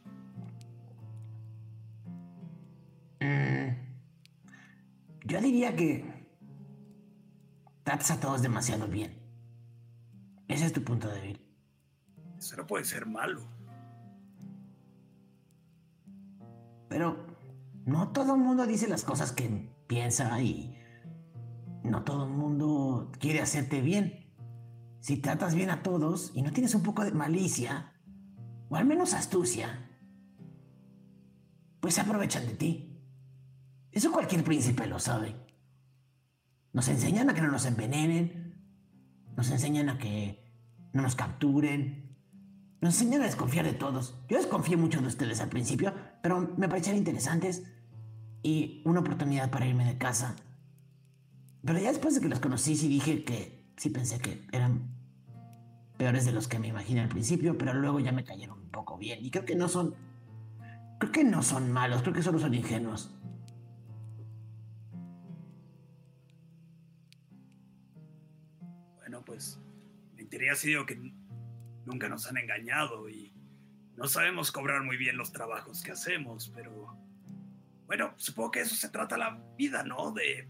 [3.21, 3.71] Mm,
[5.25, 6.05] yo diría que
[7.85, 9.20] tratas a todos demasiado bien.
[10.51, 11.41] Ese es tu punto débil.
[12.37, 13.41] Eso no puede ser malo.
[16.89, 17.25] Pero
[17.87, 20.77] no todo el mundo dice las cosas que piensa y
[21.85, 24.35] no todo el mundo quiere hacerte bien.
[24.99, 27.93] Si tratas bien a todos y no tienes un poco de malicia,
[28.69, 29.89] o al menos astucia,
[31.79, 33.01] pues se aprovechan de ti.
[33.93, 35.37] Eso cualquier príncipe lo sabe.
[36.73, 38.40] Nos enseñan a que no nos envenenen,
[39.37, 40.43] nos enseñan a que
[40.93, 42.17] no nos capturen,
[42.81, 44.19] nos enseñan a desconfiar de todos.
[44.29, 47.63] Yo desconfié mucho de ustedes al principio, pero me parecían interesantes
[48.43, 50.37] y una oportunidad para irme de casa.
[51.65, 54.95] Pero ya después de que los conocí, sí dije que sí pensé que eran
[55.99, 58.97] peores de los que me imaginé al principio, pero luego ya me cayeron un poco
[58.97, 59.23] bien.
[59.23, 59.95] Y creo que no son.
[60.99, 63.15] Creo que no son malos, creo que solo son ingenuos.
[70.31, 70.97] Teoría ha sido que
[71.85, 73.35] nunca nos han engañado y
[73.97, 76.97] no sabemos cobrar muy bien los trabajos que hacemos, pero
[77.87, 80.13] bueno, supongo que eso se trata la vida, ¿no?
[80.13, 80.49] De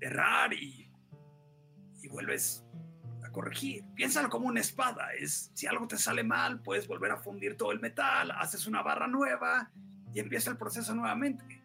[0.00, 0.90] errar y,
[2.02, 2.64] y vuelves
[3.24, 3.84] a corregir.
[3.94, 7.70] Piénsalo como una espada, es si algo te sale mal, puedes volver a fundir todo
[7.70, 9.70] el metal, haces una barra nueva
[10.12, 11.62] y empieza el proceso nuevamente.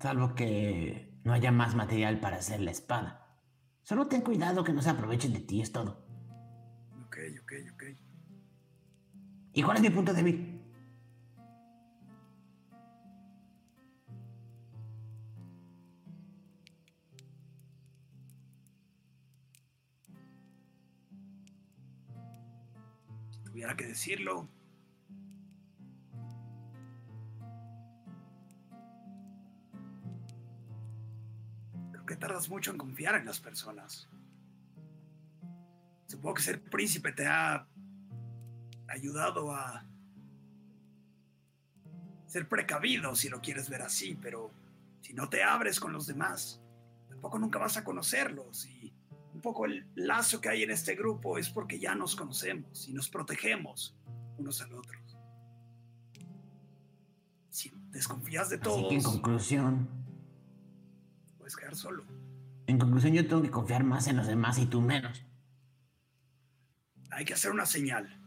[0.00, 3.23] Salvo que no haya más material para hacer la espada.
[3.84, 6.02] Solo ten cuidado que no se aprovechen de ti, es todo.
[7.06, 7.82] Ok, ok, ok.
[9.52, 10.62] ¿Y cuál es mi punto débil?
[23.30, 24.48] Si tuviera que decirlo,
[32.06, 34.08] que tardas mucho en confiar en las personas.
[36.06, 37.66] Supongo que ser príncipe te ha
[38.88, 39.86] ayudado a
[42.26, 44.50] ser precavido, si lo quieres ver así, pero
[45.00, 46.60] si no te abres con los demás,
[47.08, 48.94] tampoco nunca vas a conocerlos y
[49.44, 53.10] poco el lazo que hay en este grupo es porque ya nos conocemos y nos
[53.10, 53.94] protegemos
[54.38, 55.18] unos al otros.
[57.50, 60.03] Si desconfías de Así que en todos, conclusión,
[61.54, 62.04] puedes quedar solo.
[62.66, 65.24] en conclusión yo tengo que confiar más en los demás y tú menos.
[67.10, 68.20] Hay que hacer una señal.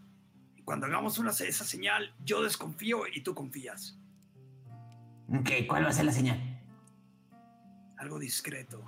[0.55, 3.97] Y cuando hagamos una, esa señal, yo desconfío y tú confías.
[5.27, 6.39] Ok, ¿cuál va a ser la señal?
[7.97, 8.83] Algo discreto.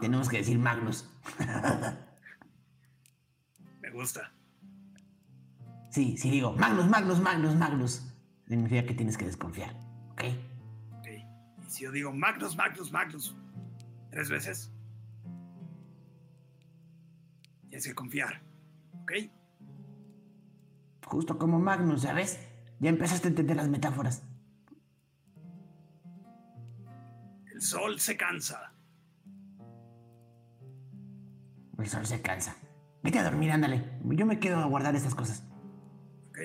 [0.00, 1.08] Tenemos que decir Magnus.
[3.80, 4.32] Me gusta.
[5.90, 8.02] Sí, sí digo, Magnus, Magnus, Magnus, Magnus.
[8.48, 9.76] Significa que tienes que desconfiar.
[10.12, 10.24] Ok.
[11.68, 13.36] Y si yo digo Magnus, Magnus, Magnus,
[14.10, 14.72] tres veces,
[17.68, 18.40] tienes que confiar.
[19.02, 19.12] ¿Ok?
[21.04, 22.40] Justo como Magnus, ¿sabes?
[22.80, 24.22] Ya empezaste a entender las metáforas.
[27.52, 28.72] El sol se cansa.
[31.78, 32.56] El sol se cansa.
[33.02, 34.00] Vete a dormir, ándale.
[34.04, 35.44] Yo me quedo a guardar estas cosas.
[36.30, 36.38] Ok.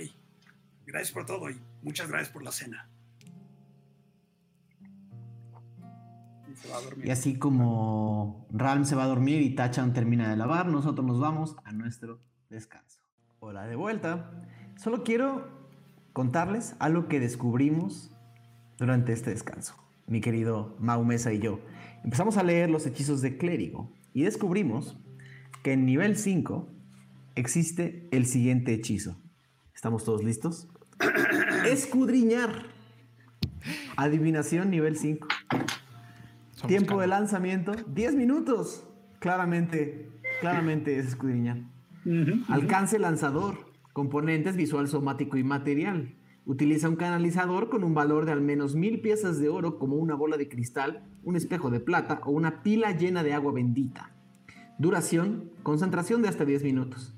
[0.85, 2.92] Gracias por todo y muchas gracias por la cena.
[7.03, 11.19] Y así como Ralm se va a dormir y Tachan termina de lavar, nosotros nos
[11.19, 12.19] vamos a nuestro
[12.49, 12.99] descanso.
[13.39, 14.31] Hola de vuelta.
[14.77, 15.47] Solo quiero
[16.13, 18.11] contarles algo que descubrimos
[18.77, 19.75] durante este descanso.
[20.07, 21.59] Mi querido Mau Mesa y yo
[22.03, 24.97] empezamos a leer los hechizos de clérigo y descubrimos
[25.63, 26.69] que en nivel 5
[27.35, 29.21] existe el siguiente hechizo.
[29.73, 30.67] ¿Estamos todos listos?
[31.65, 32.67] Escudriñar.
[33.95, 35.27] Adivinación nivel 5.
[36.67, 38.87] Tiempo de lanzamiento, 10 minutos.
[39.19, 41.57] Claramente, claramente es escudriñar.
[42.47, 46.15] Alcance lanzador, componentes visual, somático y material.
[46.45, 50.15] Utiliza un canalizador con un valor de al menos mil piezas de oro como una
[50.15, 54.11] bola de cristal, un espejo de plata o una pila llena de agua bendita.
[54.77, 57.15] Duración, concentración de hasta 10 minutos.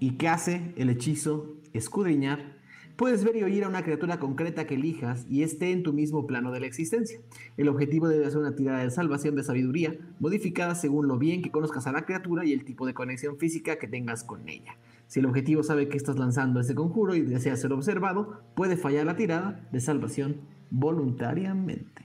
[0.00, 2.55] ¿Y qué hace el hechizo escudriñar?
[2.96, 6.26] Puedes ver y oír a una criatura concreta que elijas y esté en tu mismo
[6.26, 7.20] plano de la existencia.
[7.58, 11.50] El objetivo debe ser una tirada de salvación de sabiduría, modificada según lo bien que
[11.50, 14.76] conozcas a la criatura y el tipo de conexión física que tengas con ella.
[15.08, 19.04] Si el objetivo sabe que estás lanzando este conjuro y desea ser observado, puede fallar
[19.04, 20.40] la tirada de salvación
[20.70, 22.02] voluntariamente.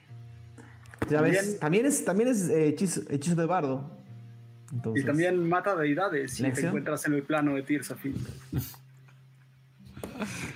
[1.09, 3.89] Ya ves, también es, también es eh, hechizo, hechizo de bardo.
[4.73, 8.15] Entonces, Y también mata deidades si te encuentras en el plano de Tirsafin.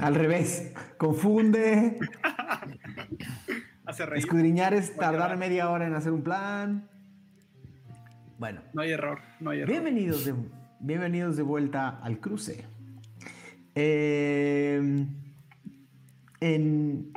[0.00, 1.98] al revés, confunde.
[3.84, 4.24] Hace reír.
[4.24, 6.88] Escudriñar es tardar media hora en hacer un plan.
[8.38, 9.70] Bueno, No hay error, no hay error.
[9.70, 10.34] bienvenidos de,
[10.80, 12.64] bienvenidos de vuelta al cruce.
[13.74, 15.06] Eh,
[16.40, 17.12] en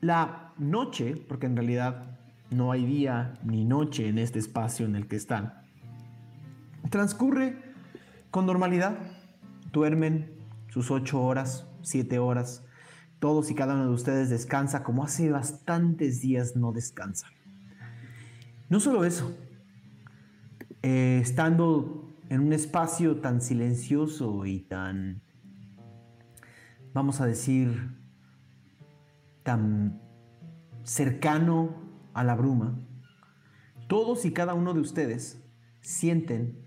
[0.00, 2.16] la noche, porque en realidad
[2.50, 5.54] no hay día ni noche en este espacio en el que están,
[6.90, 7.56] transcurre
[8.30, 8.96] con normalidad.
[9.72, 10.39] Duermen
[10.70, 12.64] sus ocho horas, siete horas.
[13.18, 17.30] Todos y cada uno de ustedes descansa como hace bastantes días no descansan.
[18.70, 19.36] No solo eso,
[20.82, 25.20] eh, estando en un espacio tan silencioso y tan,
[26.94, 27.96] vamos a decir,
[29.42, 30.00] tan
[30.84, 31.74] cercano
[32.14, 32.78] a la bruma,
[33.88, 35.42] todos y cada uno de ustedes
[35.80, 36.64] sienten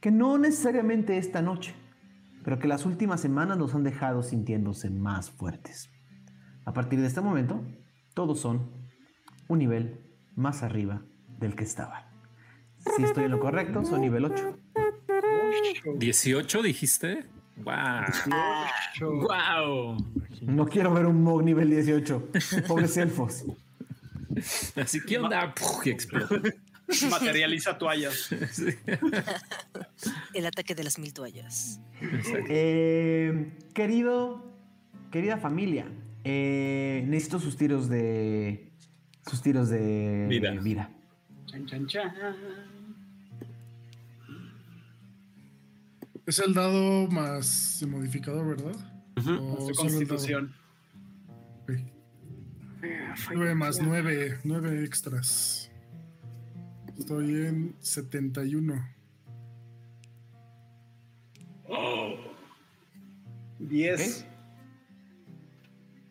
[0.00, 1.74] que no necesariamente esta noche,
[2.44, 5.90] pero que las últimas semanas los han dejado sintiéndose más fuertes.
[6.64, 7.64] A partir de este momento,
[8.14, 8.70] todos son
[9.48, 10.00] un nivel
[10.36, 11.02] más arriba
[11.38, 12.04] del que estaban.
[12.96, 14.58] Si estoy en lo correcto, son nivel 8.
[15.96, 17.24] ¿18 dijiste?
[17.56, 18.04] ¡Wow!
[19.00, 19.96] ¡Wow!
[20.42, 22.28] No quiero ver un Mog nivel 18.
[22.66, 23.44] Pobres elfos.
[24.76, 25.86] Así que onda, ¡Puf!
[25.86, 26.40] y explota.
[27.10, 28.28] Materializa toallas.
[28.52, 28.74] Sí.
[30.34, 31.80] El ataque de las mil toallas.
[32.48, 34.44] Eh, querido,
[35.10, 35.86] querida familia,
[36.24, 38.70] eh, necesito sus tiros de.
[39.26, 40.50] Sus tiros de Vida.
[40.60, 40.90] vida.
[41.46, 42.12] Chan, chan, chan.
[46.26, 48.74] Es el dado más el modificador, ¿verdad?
[49.16, 49.76] ¿O Su solo el dado?
[49.76, 50.54] constitución.
[51.62, 51.72] Ok.
[53.34, 55.70] Nueve más nueve, nueve extras.
[56.98, 58.93] Estoy en 71.
[63.58, 64.26] 10.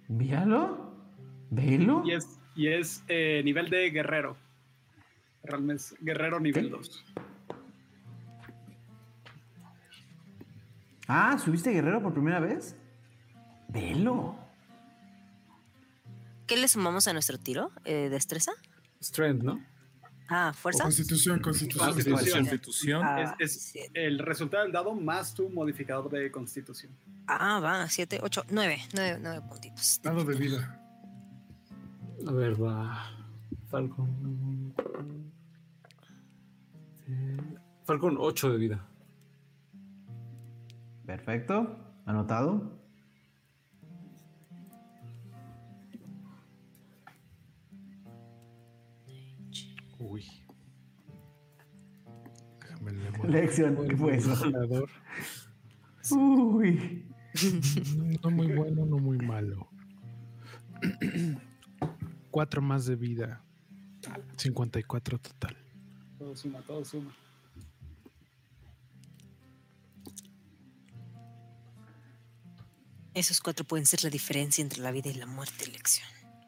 [0.07, 0.93] Míralo.
[1.49, 2.03] Velo.
[2.05, 4.37] Y es, y es eh, nivel de guerrero.
[5.43, 6.71] Realmente es guerrero nivel ¿Qué?
[6.71, 7.05] 2.
[11.07, 12.75] Ah, ¿subiste guerrero por primera vez?
[13.69, 14.35] Velo.
[16.47, 17.71] ¿Qué le sumamos a nuestro tiro?
[17.85, 18.51] Eh, ¿Destreza?
[19.01, 19.72] Strength, ¿no?
[20.35, 20.83] Ah, fuerza.
[20.83, 21.91] Constitución, constitución.
[21.93, 22.39] Constitución.
[22.39, 23.01] Constitución.
[23.03, 24.05] Ah, Es, es siete.
[24.07, 26.91] el resultado del dado más tu modificador de constitución.
[27.27, 29.99] Ah, va, 7, 8, 9, 9, 9 puntitos.
[30.03, 30.79] Dado de vida.
[32.27, 33.11] A ver, va.
[33.69, 34.73] Falcon.
[37.85, 38.87] Falcon 8 de vida.
[41.05, 41.77] Perfecto.
[42.05, 42.79] Anotado.
[50.03, 50.25] Uy.
[52.59, 54.33] Déjame le muevo Lección, el ¿qué fue eso?
[56.11, 57.09] Uy.
[58.21, 59.69] No muy bueno, no muy malo.
[62.29, 63.43] Cuatro más de vida.
[64.37, 65.57] 54 total.
[66.19, 67.15] Todo suma, todo suma.
[73.13, 76.07] Esos cuatro pueden ser la diferencia entre la vida y la muerte, lección.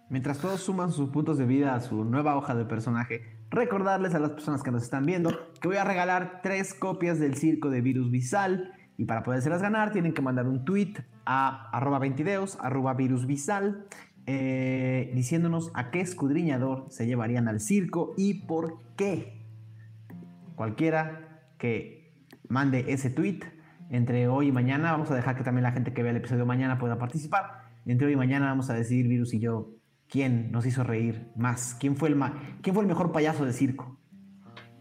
[0.10, 4.19] Mientras todos suman sus puntos de vida a su nueva hoja de personaje, recordarles a
[4.19, 7.82] las personas que nos están viendo que voy a regalar tres copias del circo de
[7.82, 10.94] virus visal y para podérselas ganar tienen que mandar un tweet
[11.26, 13.86] a arroba 20deos, arroba virus visal,
[14.26, 19.41] eh, diciéndonos a qué escudriñador se llevarían al circo y por qué.
[20.56, 22.14] Cualquiera que
[22.48, 23.40] mande ese tweet
[23.90, 26.45] entre hoy y mañana, vamos a dejar que también la gente que vea el episodio
[26.45, 27.65] mañana pueda participar.
[27.86, 29.74] Entre hoy y mañana vamos a decidir, Virus y yo,
[30.10, 33.53] quién nos hizo reír más, quién fue el, ma- quién fue el mejor payaso de
[33.53, 33.99] circo.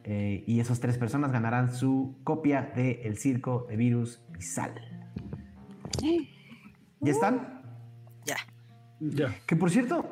[0.06, 4.74] Eh, y esas tres personas ganarán su copia de El Circo de Virus y Sal.
[7.00, 7.62] ¿Ya están?
[8.26, 8.36] Ya.
[9.00, 9.34] Ya.
[9.46, 10.04] Que por cierto,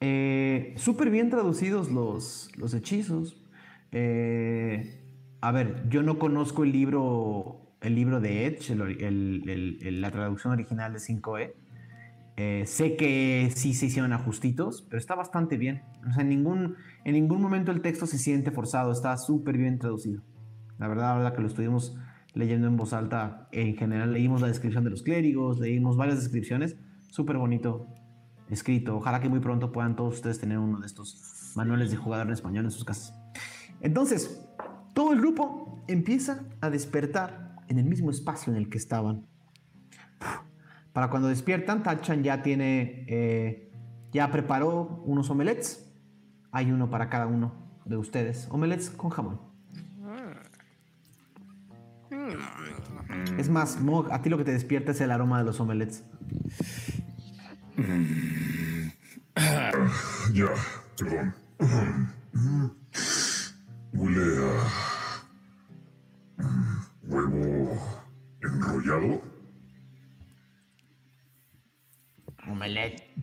[0.00, 3.40] eh, súper bien traducidos los, los hechizos.
[3.92, 5.00] Eh,
[5.40, 9.78] a ver, yo no conozco el libro, el libro de Edge, el ori- el- el-
[9.86, 11.54] el- la traducción original de 5E.
[12.36, 15.82] Eh, sé que sí se hicieron ajustitos, pero está bastante bien.
[16.08, 19.78] O sea, en ningún, en ningún momento el texto se siente forzado, está súper bien
[19.78, 20.22] traducido.
[20.78, 21.96] La verdad, ahora que lo estuvimos
[22.34, 26.76] leyendo en voz alta, en general leímos la descripción de los clérigos, leímos varias descripciones,
[27.08, 27.86] súper bonito
[28.48, 28.96] escrito.
[28.96, 32.32] Ojalá que muy pronto puedan todos ustedes tener uno de estos manuales de jugador en
[32.32, 33.14] español en sus casas.
[33.80, 34.46] Entonces,
[34.94, 39.26] todo el grupo empieza a despertar en el mismo espacio en el que estaban.
[40.92, 43.72] Para cuando despiertan, Tachan ya tiene, eh,
[44.12, 45.88] ya preparó unos omelets.
[46.50, 47.54] Hay uno para cada uno
[47.84, 48.46] de ustedes.
[48.50, 49.40] Omelets con jamón.
[53.38, 56.04] Es más, Mog, a ti lo que te despierta es el aroma de los omelets.
[60.34, 60.46] Ya,
[60.98, 61.34] perdón.
[63.94, 64.72] Huele a.
[67.08, 67.78] huevo
[68.42, 69.31] enrollado.
[72.48, 73.14] Omelette.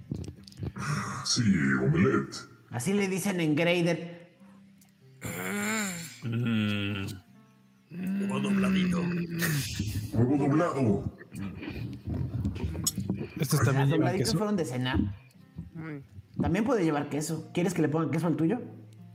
[1.26, 1.44] Sí,
[1.82, 2.36] omelette.
[2.72, 4.30] Así le dicen en Grader.
[7.92, 9.02] Huevo dobladito.
[10.14, 11.12] Huevo doblado.
[13.40, 14.38] Estos también llevan dobladitos queso.
[14.38, 15.00] fueron de cenar.
[16.42, 17.50] También puede llevar queso.
[17.54, 18.62] ¿Quieres que le pongan queso al tuyo?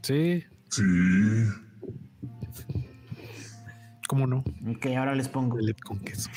[0.02, 0.82] Sí, Sí.
[4.08, 4.38] cómo no.
[4.68, 5.54] Ok, ahora les pongo.
[5.56, 6.28] Omelette con queso.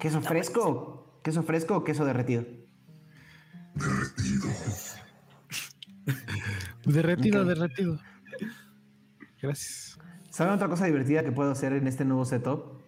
[0.00, 0.93] ¿Queso fresco?
[1.24, 2.44] ¿Queso fresco o queso derretido?
[3.74, 4.48] Derretido.
[6.84, 7.98] Derretido, derretido.
[9.40, 9.98] Gracias.
[10.28, 12.82] ¿Saben otra cosa divertida que puedo hacer en este nuevo setup?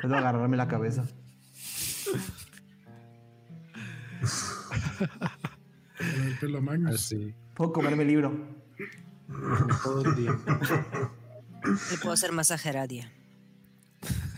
[0.00, 1.08] Puedo agarrarme la cabeza.
[5.98, 6.94] Con el pelo a Magnus.
[6.94, 7.34] Así.
[7.54, 8.46] Puedo comerme el libro.
[9.82, 10.38] Todo el día.
[11.90, 13.10] Le puedo hacer masaje a.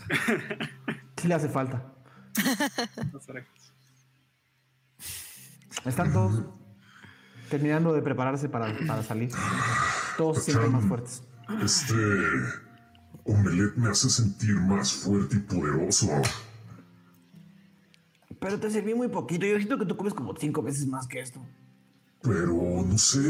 [1.22, 1.94] Sí le hace falta.
[5.84, 6.42] Están todos
[7.48, 9.30] terminando de prepararse para, para salir.
[10.16, 11.22] Todos se sienten más fuertes.
[11.62, 11.94] Este.
[13.22, 16.08] omelette me hace sentir más fuerte y poderoso.
[18.40, 19.46] Pero te serví muy poquito.
[19.46, 21.40] Yo siento que tú comes como cinco veces más que esto.
[22.20, 23.20] Pero no sé,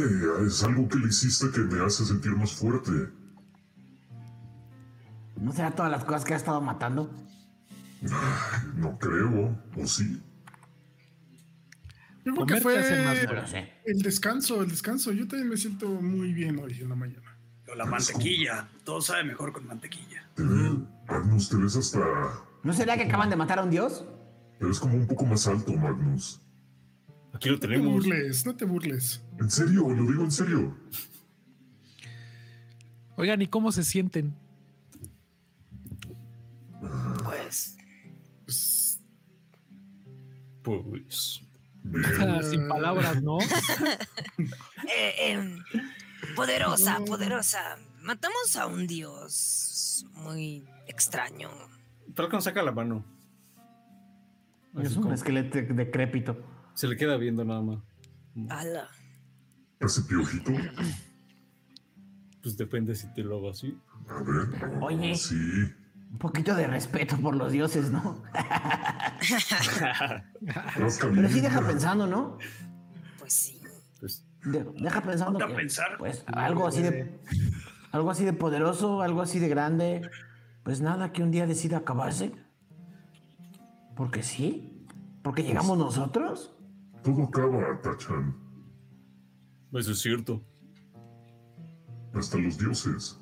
[0.47, 3.11] es algo que le hiciste que me hace sentir más fuerte.
[5.37, 7.11] ¿No será todas las cosas que ha estado matando?
[8.77, 10.21] No creo, ¿o sí?
[12.25, 12.77] Yo creo que más fue
[13.85, 15.13] el descanso, el descanso.
[15.13, 17.37] Yo también me siento muy bien hoy en la mañana.
[17.65, 18.69] Pero la mantequilla.
[18.85, 20.29] Todo sabe mejor con mantequilla.
[20.35, 20.71] Te ves,
[21.09, 21.99] Magnus, te ves hasta.
[22.63, 24.05] ¿No será que acaban de matar a un dios?
[24.61, 26.41] Te ves como un poco más alto, Magnus.
[27.35, 27.93] Aquí lo No te tenemos.
[27.93, 29.23] burles, no te burles.
[29.41, 30.77] En serio, lo digo en serio.
[33.17, 34.35] Oigan, ¿y cómo se sienten?
[36.81, 36.93] Pues,
[37.25, 37.77] Pues,
[40.63, 41.43] Pues.
[42.51, 43.39] Sin palabras, ¿no?
[44.89, 45.63] eh, em,
[46.37, 47.77] poderosa, poderosa.
[48.01, 51.51] Matamos a un dios muy extraño.
[52.15, 53.05] Falcon saca la mano.
[54.79, 56.37] Es Así un como- esqueleto decrépito.
[56.75, 57.79] Se le queda viendo nada más.
[58.49, 58.89] Ala.
[59.81, 60.53] Ese piojito.
[62.43, 63.77] Pues depende si te lo hago así.
[64.09, 64.79] A ver.
[64.81, 65.15] Oye.
[65.17, 65.37] Sí.
[66.13, 68.23] Un poquito de respeto por los dioses, ¿no?
[71.15, 72.39] Pero sí deja pensando, ¿no?
[73.19, 73.61] Pues sí.
[73.99, 75.97] Pues, De- deja pensando que, pensar.
[75.99, 77.21] pues algo así de
[77.93, 80.03] algo así de poderoso, algo así de grande,
[80.63, 82.33] pues nada que un día decida acabarse.
[83.97, 84.87] Porque sí,
[85.23, 86.55] porque llegamos nosotros.
[87.03, 88.35] Todo acaba, Tachan.
[89.75, 90.43] eso es cierto.
[92.15, 93.19] Hasta los dioses.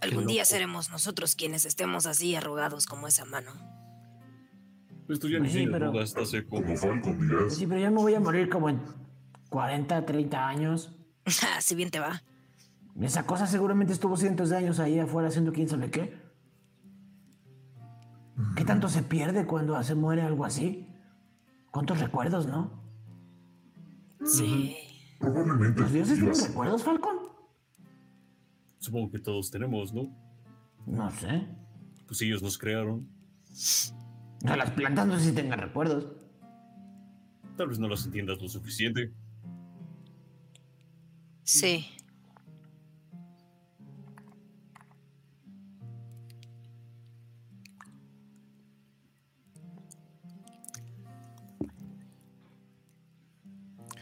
[0.00, 3.50] Algún día seremos nosotros quienes estemos así arrugados como esa mano.
[5.08, 6.56] Esto ya ni Sí, pero- seco.
[6.62, 7.54] Como Falcon Pues dirás.
[7.54, 8.80] sí, pero ya me voy a morir como en
[9.50, 10.92] 40, 30 años.
[11.60, 12.22] si bien te va.
[13.00, 16.18] Esa cosa seguramente estuvo cientos de años ahí afuera haciendo quién sabe qué.
[18.56, 20.86] ¿Qué tanto se pierde cuando se muere algo así?
[21.70, 22.82] ¿Cuántos recuerdos, no?
[24.24, 24.76] Sí.
[25.18, 27.16] Probablemente ¿Los dioses tienen recuerdos, Falcon?
[28.80, 30.10] Supongo que todos tenemos, ¿no?
[30.86, 31.46] No sé.
[32.06, 33.08] Pues ellos nos crearon.
[33.50, 33.54] O
[34.46, 36.06] sea, las plantas no sé si tengan recuerdos.
[37.56, 39.12] Tal vez no las entiendas lo suficiente.
[41.44, 41.86] Sí.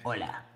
[0.02, 0.44] Hola.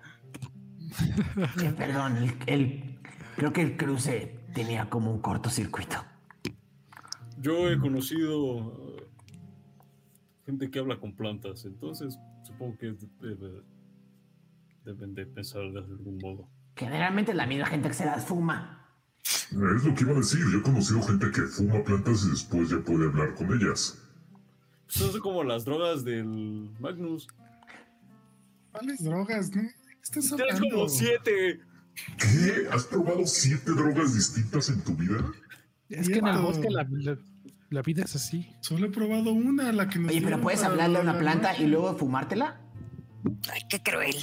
[1.63, 2.92] Eh, perdón, el, el-
[3.35, 5.97] creo que el cruce tenía como un cortocircuito.
[7.39, 9.07] Yo he conocido eh,
[10.45, 13.63] gente que habla con plantas, entonces supongo que debe-
[14.85, 16.47] deben de pensar de algún modo.
[16.75, 18.79] Generalmente la misma gente que se las fuma.
[19.21, 20.39] Es lo que iba a decir.
[20.51, 23.99] Yo he conocido gente que fuma plantas y después ya puede hablar con ellas.
[24.85, 27.27] Pues eso es como las drogas del Magnus.
[28.71, 29.61] ¿Cuáles drogas, no?
[29.61, 30.75] ¿De qué estás Tienes hablando?
[30.75, 31.61] como siete.
[32.17, 32.67] ¿Qué?
[32.71, 35.23] ¿Has probado siete drogas distintas en tu vida?
[35.89, 37.17] Es que en el bosque la, la-
[37.69, 38.49] la vida es así.
[38.61, 41.57] Solo he probado una, la que nos Oye, pero puedes para hablarle a una planta
[41.57, 42.61] y luego fumártela.
[43.51, 44.15] Ay, qué cruel.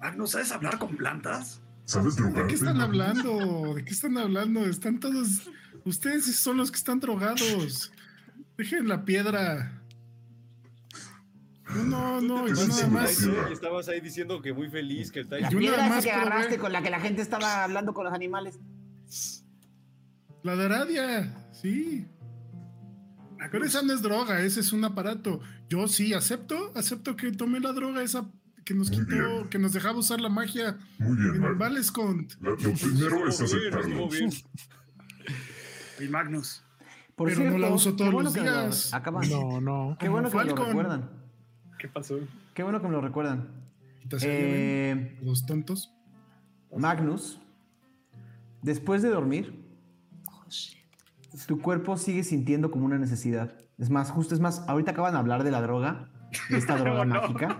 [0.00, 1.60] Magno, ¿sabes hablar con plantas?
[1.84, 2.48] ¿Sabes ¿De drogarte?
[2.48, 2.84] qué están no?
[2.84, 3.74] hablando?
[3.74, 4.64] ¿De qué están hablando?
[4.66, 5.42] Están todos.
[5.84, 7.92] Ustedes son los que están drogados.
[8.56, 9.79] Dejen la piedra.
[11.76, 13.20] No, no, no, yo nada más.
[13.52, 16.22] estabas ahí diciendo que muy feliz, que el La piedra nada esa más que probé.
[16.26, 18.58] agarraste con la que la gente estaba hablando con los animales.
[20.42, 22.06] La de Aradia, sí.
[23.50, 25.40] Pero esa no es droga, ese es un aparato.
[25.68, 28.24] Yo sí acepto, acepto que tomé la droga esa
[28.64, 29.48] que nos Muy quitó, bien.
[29.48, 31.58] que nos dejaba usar la magia Muy bien, en.
[31.58, 32.32] Valescont.
[32.40, 34.08] Lo primero es aceptarlo.
[36.00, 36.62] Y Magnus.
[37.16, 38.94] Por Pero no la uso todos bueno los días.
[38.94, 39.96] acaban- No, no.
[40.00, 40.66] Qué bueno que me lo Falcon.
[40.68, 41.10] recuerdan.
[41.80, 42.18] ¿Qué pasó?
[42.52, 43.48] Qué bueno que me lo recuerdan.
[44.22, 45.94] Eh, Los tontos.
[46.76, 47.40] Magnus,
[48.62, 49.64] después de dormir,
[51.46, 53.54] tu cuerpo sigue sintiendo como una necesidad.
[53.78, 56.10] Es más, justo es más, ahorita acaban de hablar de la droga,
[56.50, 57.58] de esta droga mágica,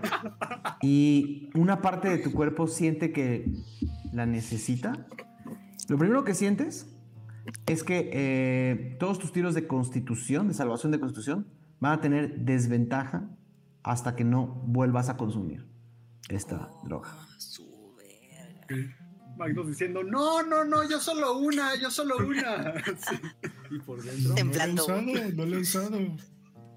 [0.81, 3.51] y una parte de tu cuerpo siente que
[4.13, 5.07] la necesita.
[5.89, 6.87] Lo primero que sientes
[7.65, 11.47] es que eh, todos tus tiros de constitución, de salvación de constitución,
[11.79, 13.27] van a tener desventaja
[13.83, 15.67] hasta que no vuelvas a consumir
[16.29, 17.09] esta droga.
[19.37, 22.73] Magnus diciendo, no, no, no, yo solo una, yo solo una.
[23.09, 23.19] Sí.
[23.71, 24.29] Y por dentro.
[24.29, 24.83] No lo he Temblando.
[24.83, 25.99] usado, no lo he usado.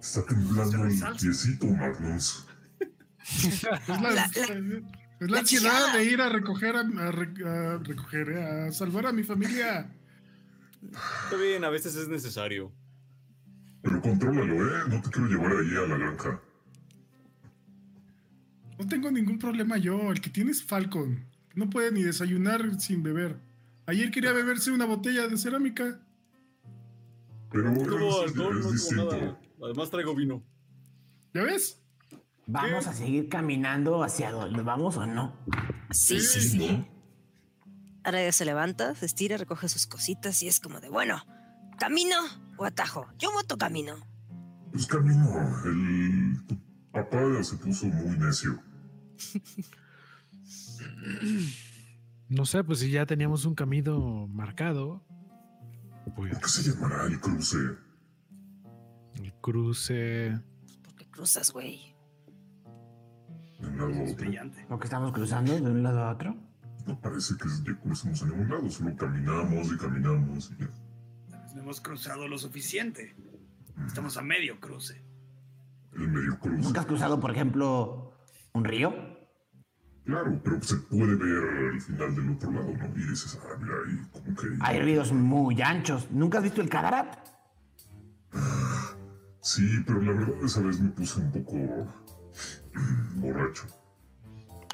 [0.01, 2.47] Está temblando el piecito, Magnus.
[3.21, 4.83] Es la, La- la- es la
[5.21, 9.23] la ansiedad de ir a recoger, a, a a recoger, eh, a salvar a mi
[9.23, 9.91] familia.
[10.83, 12.71] Está bien, a veces es necesario.
[13.83, 14.83] Pero contrólalo, ¿eh?
[14.89, 16.41] No te quiero llevar ahí a la granja.
[18.79, 20.11] No tengo ningún problema yo.
[20.11, 21.25] El que tiene es Falcon.
[21.55, 23.39] No puede ni desayunar sin beber.
[23.87, 26.01] Ayer quería beberse una botella de cerámica.
[27.51, 29.13] Pero No tuvo es, alcohol, es no distinto.
[29.17, 29.41] nada.
[29.63, 30.43] Además traigo vino.
[31.33, 31.81] ¿Ya ves?
[32.47, 35.35] ¿Vamos a seguir caminando hacia donde vamos o no?
[35.91, 36.85] Sí, sí, sí.
[38.03, 41.25] Ahora ya se levanta, se estira, recoge sus cositas y es como de, bueno,
[41.79, 42.17] ¿camino
[42.59, 43.07] o atajo?
[43.19, 43.95] Yo voto camino.
[44.73, 45.63] Pues camino.
[45.65, 46.37] El
[46.95, 48.63] papá se puso muy necio.
[52.29, 55.05] No sé, pues si ya teníamos un camino marcado,
[56.17, 57.59] pues ¿Por qué se llamará el cruce?
[59.17, 60.41] el cruce.
[60.83, 61.95] ¿Por qué cruzas, güey?
[63.61, 64.17] de un lado a otro.
[64.17, 64.67] brillante.
[64.69, 66.37] ¿Lo que estamos cruzando de un lado a otro?
[66.87, 70.71] No parece que ya crucemos a ningún lado, solo caminamos y caminamos y ya.
[71.31, 73.15] Tal vez No hemos cruzado lo suficiente.
[73.87, 75.03] Estamos a medio cruce.
[75.97, 76.59] El medio cruz.
[76.59, 78.13] ¿Nunca has cruzado, por ejemplo,
[78.53, 78.93] un río?
[80.05, 82.87] Claro, pero se puede ver el final del otro lado, ¿no?
[82.97, 84.49] Y dices, ah, mira ahí, como que...
[84.61, 86.11] Hay ríos muy anchos.
[86.11, 87.17] ¿Nunca has visto el Cadarat?
[89.41, 91.57] Sí, pero la verdad esa vez me puse un poco
[93.17, 93.65] borracho.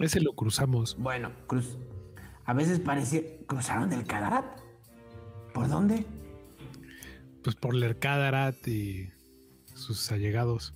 [0.01, 0.97] Ese lo cruzamos.
[0.99, 1.77] Bueno, cruz.
[2.45, 3.45] A veces parece.
[3.47, 4.47] ¿Cruzaron el Cadarat?
[5.53, 6.07] ¿Por dónde?
[7.43, 9.11] Pues por Lercadarat y
[9.75, 10.75] sus allegados.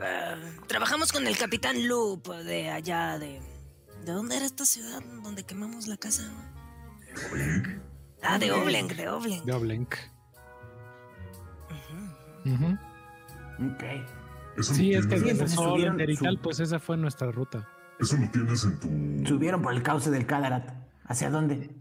[0.00, 0.36] Ah,
[0.66, 3.40] trabajamos con el capitán Loop de allá de.
[4.04, 6.22] ¿De dónde era esta ciudad donde quemamos la casa?
[7.34, 7.80] ¿Eh?
[8.22, 9.44] Ah, de Oblenk, de Oblenk.
[9.44, 9.94] De Oblenk.
[13.58, 13.82] Ok.
[14.58, 17.68] Eso Sí, es que desde Oblenk pues esa fue nuestra ruta.
[17.98, 18.78] eso lo tienes en
[19.24, 19.28] tu...
[19.28, 20.72] Subieron por el cauce del Cadarat.
[21.04, 21.76] ¿Hacia dónde?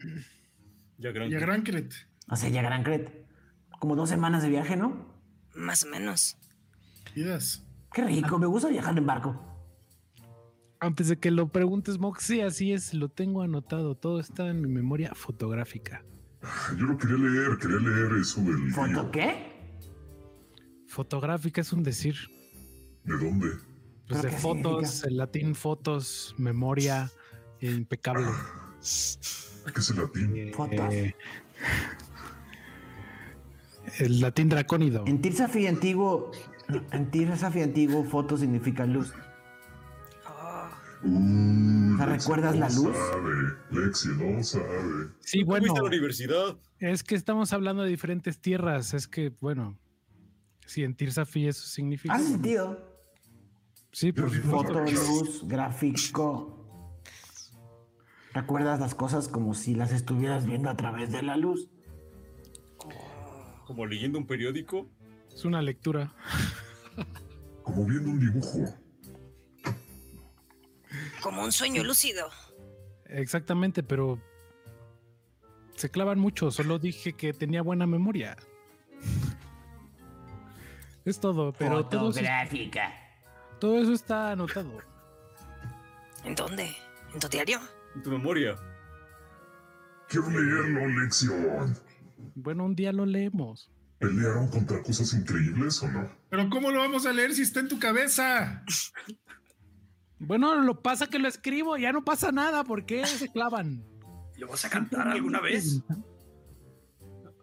[0.97, 1.29] Ya gran.
[1.31, 1.93] Y a Grancret.
[2.27, 3.25] Hacia Yagarancret.
[3.79, 5.13] Como dos semanas de viaje, ¿no?
[5.53, 6.37] Más o menos.
[7.15, 7.65] Yes.
[7.93, 9.41] Qué rico, me gusta viajar en barco.
[10.79, 13.95] Antes de que lo preguntes, Mox, sí, así es, lo tengo anotado.
[13.95, 16.03] Todo está en mi memoria fotográfica.
[16.77, 19.55] Yo lo quería leer, quería leer eso del ¿Foto qué?
[20.87, 22.15] Fotográfica es un decir.
[23.03, 23.47] ¿De dónde?
[24.07, 25.07] Pues ¿Pero de fotos, significa?
[25.07, 27.11] el latín fotos, memoria,
[27.61, 28.27] impecable.
[28.77, 30.53] ¿Qué es el latín?
[30.53, 30.93] Fotos.
[30.93, 31.15] Eh,
[33.99, 35.05] el latín dracónido.
[35.07, 36.31] En Tirsafi antiguo.
[36.91, 39.13] En Tirsafi antiguo, foto significa luz.
[41.03, 42.95] Uh, ¿Te recuerdas la luz?
[43.11, 43.31] sabe.
[43.71, 45.09] Lexi no sabe.
[45.19, 46.57] Sí, ¿Tú bueno, fuiste a la universidad?
[46.79, 48.93] es que estamos hablando de diferentes tierras.
[48.93, 49.77] Es que, bueno,
[50.65, 52.15] si en Tirsafi eso significa.
[52.15, 52.91] Hace sentido.
[53.91, 54.31] Sí, por.
[54.31, 56.51] Foto, luz, gráfico.
[58.33, 61.69] ¿Recuerdas las cosas como si las estuvieras viendo a través de la luz?
[63.65, 64.89] Como leyendo un periódico.
[65.35, 66.11] Es una lectura.
[67.63, 68.63] Como viendo un dibujo.
[71.21, 72.29] Como un sueño lúcido.
[73.07, 74.19] Exactamente, pero
[75.75, 76.51] se clavan mucho.
[76.51, 78.37] Solo dije que tenía buena memoria.
[81.03, 82.93] Es todo, pero todo eso, Fotográfica.
[83.59, 84.79] todo eso está anotado.
[86.23, 86.75] ¿En dónde?
[87.13, 87.59] ¿En tu diario?
[87.95, 88.55] En tu memoria.
[90.07, 91.77] Quiero leerlo, Lexion.
[92.35, 93.69] Bueno, un día lo leemos.
[93.99, 96.09] ¿Pelearon contra cosas increíbles o no?
[96.29, 98.63] Pero ¿cómo lo vamos a leer si está en tu cabeza?
[100.19, 102.63] Bueno, lo pasa que lo escribo, ya no pasa nada.
[102.63, 103.83] ¿Por qué se clavan?
[104.37, 105.81] ¿Lo vas a cantar alguna vez?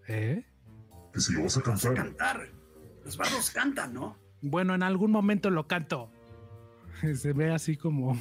[0.09, 0.45] ¿Eh?
[1.13, 2.05] Que si lo vas a Vas a cantar.
[2.07, 2.53] cantar.
[3.05, 4.19] Los bardos cantan, ¿no?
[4.43, 6.11] Bueno, en algún momento lo canto.
[7.15, 8.13] Se ve así como,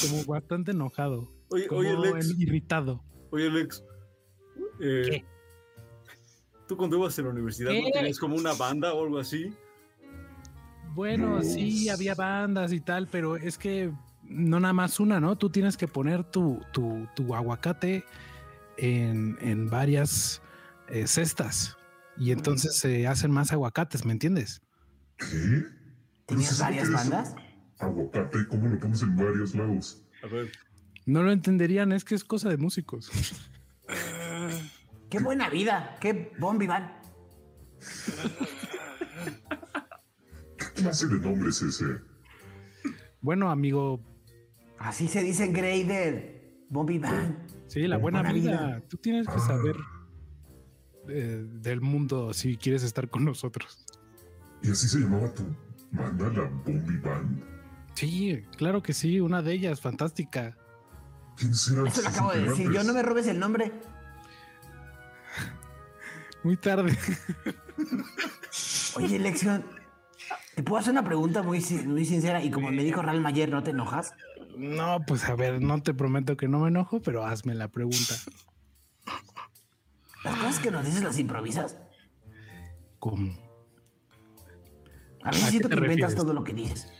[0.00, 1.32] como bastante enojado.
[1.50, 2.38] Oye, como oye, Lex.
[2.38, 3.02] irritado.
[3.30, 3.82] Oye, Lex.
[4.80, 5.24] eh, ¿Qué?
[6.72, 9.52] ¿Tú cuando ibas a la universidad no tenías como una banda o algo así?
[10.94, 11.42] Bueno, No.
[11.42, 13.92] sí, había bandas y tal, pero es que
[14.22, 15.36] no nada más una, ¿no?
[15.36, 18.06] Tú tienes que poner tu, tu, tu aguacate
[18.78, 20.40] en, en varias
[20.88, 21.76] eh, cestas
[22.16, 24.62] y entonces se hacen más aguacates, ¿me entiendes?
[25.18, 25.66] ¿Qué?
[26.24, 27.34] ¿Tenías varias bandas?
[27.80, 30.02] Aguacate, ¿cómo lo pones en varios lados?
[30.22, 30.50] A ver.
[31.04, 33.10] No lo entenderían, es que es cosa de músicos.
[35.12, 35.98] ¡Qué buena vida!
[36.00, 36.90] ¡Qué bombi van!
[40.56, 41.84] ¿Qué clase de nombre es ese?
[43.20, 44.00] Bueno, amigo,
[44.78, 46.64] Así se dice en Grader.
[46.70, 47.46] Bombi van.
[47.66, 48.66] sí, la buena, Buena vida.
[48.68, 48.82] vida.
[48.88, 49.76] Tú tienes que saber
[51.10, 53.84] eh, del mundo si quieres estar con nosotros.
[54.62, 55.42] ¿Y así se llamaba tu
[55.90, 57.44] banda, la Bombi Band?
[57.96, 60.56] Sí, claro que sí, una de ellas, fantástica.
[61.36, 62.72] ¿Quiénes eran Eso lo acabo de decir.
[62.72, 63.72] Yo no me robes el nombre.
[66.42, 66.96] Muy tarde.
[68.96, 69.64] Oye, Lexion,
[70.54, 72.42] ¿te puedo hacer una pregunta muy, muy sincera?
[72.42, 74.14] Y como me dijo Real Mayer, ¿no te enojas?
[74.56, 78.14] No, pues a ver, no te prometo que no me enojo, pero hazme la pregunta.
[80.24, 81.78] Las cosas que nos dices las improvisas.
[82.98, 83.32] ¿Cómo?
[85.22, 86.92] A veces ¿A siento que inventas todo lo que dices.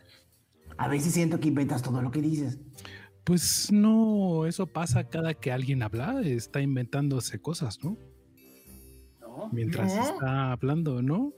[0.76, 2.58] A veces siento que inventas todo lo que dices.
[3.24, 7.96] Pues no, eso pasa cada que alguien habla, está inventándose cosas, ¿no?
[9.36, 9.48] ¿No?
[9.52, 10.02] Mientras No.
[10.02, 11.32] está hablando, ¿no?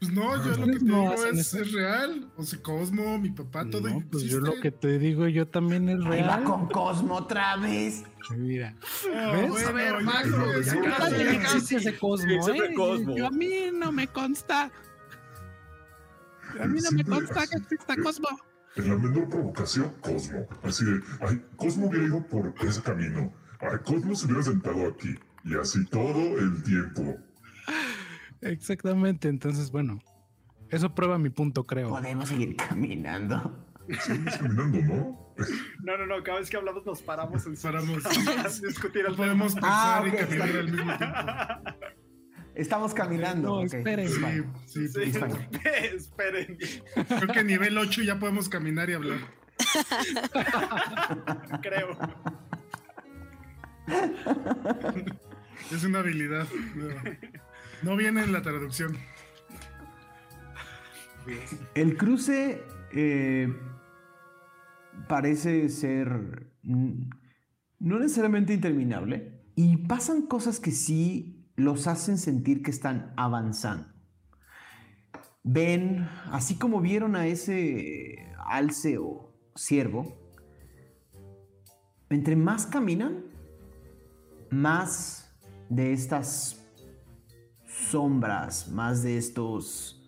[0.00, 2.28] Pues no, yo lo que te No digo es, es real.
[2.36, 5.88] O sea, Cosmo, mi papá, todo No, pues yo lo que te digo yo también
[5.88, 6.44] es Ahí va real.
[6.44, 8.02] con Cosmo otra vez.
[8.36, 8.74] Mira,
[9.14, 9.48] Ah, ¿Ves?
[9.50, 11.18] bueno, A ver, Max, no, ¿qué ya tal no.
[11.18, 12.74] que ¿Dónde existe ese Cosmo, eh?
[12.74, 13.16] Cosmo.
[13.16, 14.72] Yo- a mí no me consta.
[16.60, 18.28] A mí no me consta que exista Cosmo.
[18.74, 20.46] En la menor provocación, Cosmo.
[20.64, 23.32] Así de, ay, Cosmo hubiera ido por ese camino.
[23.60, 25.14] Ay, Cosmo se hubiera sentado aquí.
[25.44, 27.16] Y así todo el tiempo.
[28.40, 29.98] Exactamente, entonces bueno,
[30.70, 31.90] eso prueba mi punto, creo.
[31.90, 33.66] Podemos seguir caminando.
[34.00, 35.34] Seguimos caminando, ¿no?
[35.82, 38.04] No, no, no, cada vez que hablamos nos paramos en Paramos.
[38.06, 41.16] a discutir No podemos pensar Ah, y caminar está al mismo tiempo.
[42.54, 43.48] Estamos caminando.
[43.48, 43.72] No, ok.
[43.74, 44.08] esperen.
[44.08, 44.44] Sí, Vale.
[44.66, 45.34] sí, Sí, pues,
[45.94, 46.58] esperen.
[46.94, 49.18] Creo que nivel 8 ya podemos caminar y hablar.
[51.62, 51.96] Creo.
[55.70, 56.46] Es una habilidad.
[56.74, 57.02] nueva.
[57.82, 58.96] No viene en la traducción.
[61.74, 62.62] El cruce
[62.92, 63.52] eh,
[65.08, 73.12] parece ser no necesariamente interminable y pasan cosas que sí los hacen sentir que están
[73.16, 73.88] avanzando.
[75.44, 80.16] Ven, así como vieron a ese alce o ciervo,
[82.10, 83.24] entre más caminan,
[84.50, 85.21] más
[85.74, 86.62] de estas
[87.64, 90.02] sombras, más de estos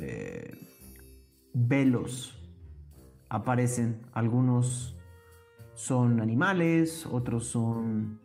[0.00, 0.52] eh,
[1.52, 2.38] velos
[3.28, 4.06] aparecen.
[4.12, 4.96] Algunos
[5.74, 8.20] son animales, otros son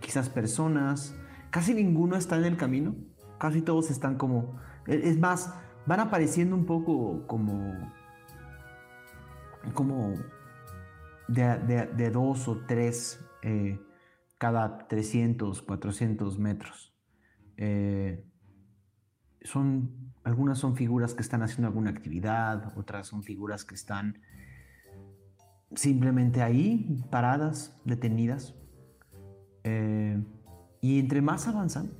[0.00, 1.14] quizás personas.
[1.50, 2.94] Casi ninguno está en el camino.
[3.38, 4.60] Casi todos están como...
[4.86, 5.54] e- Es más,
[5.86, 7.72] van apareciendo un poco como...
[9.72, 10.14] Como
[11.28, 13.80] de, de- dos o tres eh,
[14.38, 16.94] cada 300, 400 metros.
[17.56, 18.24] Eh,
[19.42, 24.20] son, algunas son figuras que están haciendo alguna actividad, otras son figuras que están
[25.74, 28.54] simplemente ahí, paradas, detenidas.
[29.64, 30.22] Eh,
[30.80, 31.92] y entre más avanzan,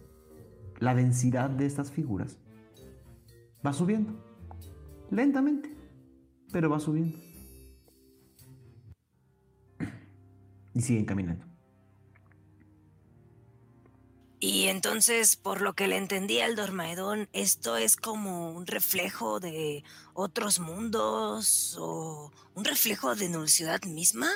[0.79, 2.39] la densidad de estas figuras
[3.65, 4.15] va subiendo.
[5.11, 5.75] Lentamente,
[6.53, 7.19] pero va subiendo.
[10.75, 11.56] Y siguen caminando.
[14.39, 19.83] Y entonces, por lo que le entendí al Dormaedón, esto es como un reflejo de
[20.13, 24.29] otros mundos o un reflejo de la ciudad misma.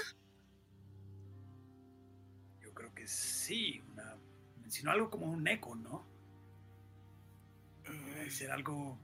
[2.63, 3.83] Yo creo que sí.
[3.93, 4.17] Una,
[4.63, 6.03] mencionó algo como un eco, ¿no?
[7.85, 8.97] Debe ser algo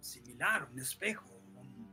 [0.00, 1.24] similar, un espejo.
[1.56, 1.86] un-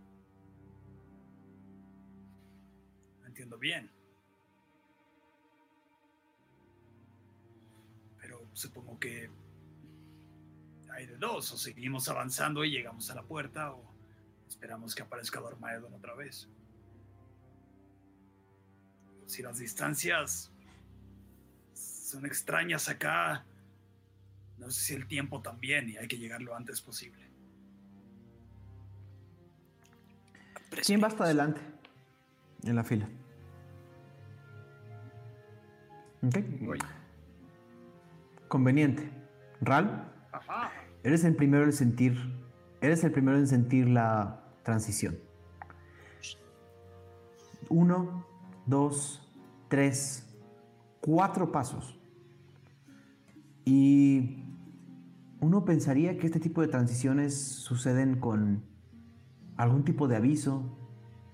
[3.22, 3.92] No entiendo bien.
[8.60, 9.30] Supongo que
[10.92, 11.52] hay de dos.
[11.52, 13.84] O seguimos avanzando y llegamos a la puerta o
[14.48, 16.50] esperamos que aparezca Dormaedon otra vez.
[19.26, 20.52] Si las distancias
[21.74, 23.46] son extrañas acá,
[24.58, 27.30] no sé si el tiempo también y hay que llegar lo antes posible.
[30.86, 31.62] ¿Quién va hasta adelante
[32.64, 33.08] en la fila?
[36.24, 36.99] Ok.
[38.50, 39.10] Conveniente.
[39.62, 40.12] Ral,
[41.04, 42.18] eres el primero en sentir.
[42.82, 45.20] Eres el primero en sentir la transición.
[47.70, 48.26] Uno,
[48.66, 49.32] dos,
[49.68, 50.28] tres,
[51.00, 52.00] cuatro pasos.
[53.66, 54.44] Y
[55.40, 58.64] uno pensaría que este tipo de transiciones suceden con
[59.58, 60.76] algún tipo de aviso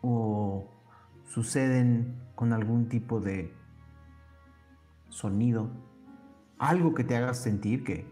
[0.01, 0.69] o
[1.29, 3.53] suceden con algún tipo de
[5.09, 5.71] sonido,
[6.57, 8.09] algo que te haga sentir que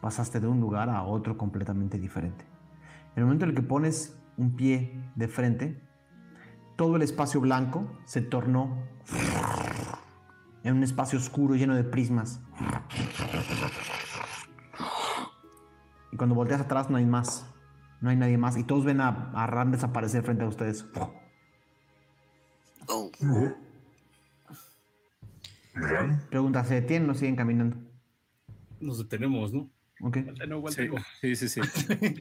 [0.00, 2.44] pasaste de un lugar a otro completamente diferente.
[3.14, 5.80] En el momento en el que pones un pie de frente,
[6.76, 8.82] todo el espacio blanco se tornó
[10.64, 12.40] en un espacio oscuro lleno de prismas.
[16.10, 17.46] Y cuando volteas atrás no hay más.
[18.00, 18.56] No hay nadie más.
[18.56, 20.84] Y todos ven a, a Ram desaparecer frente a ustedes.
[22.88, 23.10] Oh.
[26.30, 27.76] Pregunta, ¿se detienen o siguen caminando?
[28.84, 29.70] Nos detenemos, ¿no?
[30.00, 30.18] Ok.
[31.20, 31.60] Sí, sí, sí.
[31.62, 31.86] sí.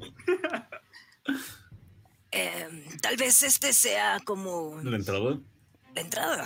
[2.32, 5.40] em, tal vez este sea como La entrada.
[5.96, 6.46] la entrada.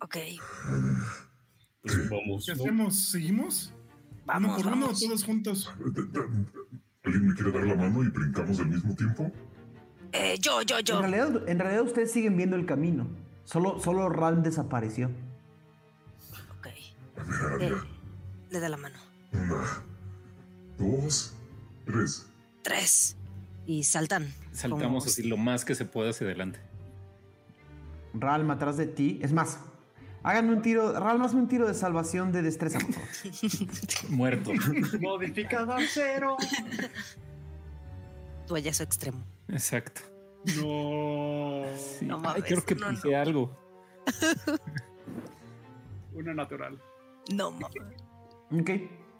[0.00, 0.16] Ok,
[1.82, 2.46] Pues vamos.
[2.46, 2.62] ¿Qué ¿no?
[2.62, 3.10] hacemos?
[3.10, 3.72] ¿Seguimos?
[4.24, 5.00] vamos, uno por uno, vamos.
[5.00, 5.70] todos juntos.
[7.02, 9.32] ¿Alguien me quiere dar la mano y brincamos al mismo tiempo?
[10.12, 11.00] Eh, yo, yo, En yo.
[11.00, 13.08] realidad, en realidad ustedes siguen viendo el camino.
[13.44, 15.10] Solo, solo Ram desapareció.
[18.50, 18.96] Le da la mano.
[19.32, 19.82] Una,
[20.78, 21.34] dos,
[21.84, 22.26] tres.
[22.62, 23.16] Tres.
[23.66, 24.32] Y saltan.
[24.52, 26.60] Saltamos Como- así lo más que se pueda hacia adelante.
[28.14, 29.18] Ralm atrás de ti.
[29.22, 29.58] Es más,
[30.22, 30.98] háganme un tiro.
[30.98, 32.78] Ralm, hazme un tiro de salvación de destreza.
[34.08, 34.52] Muerto.
[35.00, 36.36] Modificador cero.
[38.46, 39.24] toallazo extremo.
[39.48, 40.02] Exacto.
[40.56, 41.64] No.
[41.98, 42.06] Sí.
[42.06, 42.86] No Ay, mames, creo que no,
[43.18, 43.56] algo.
[46.14, 46.80] Una natural.
[47.32, 48.02] No mames.
[48.52, 48.70] Ok.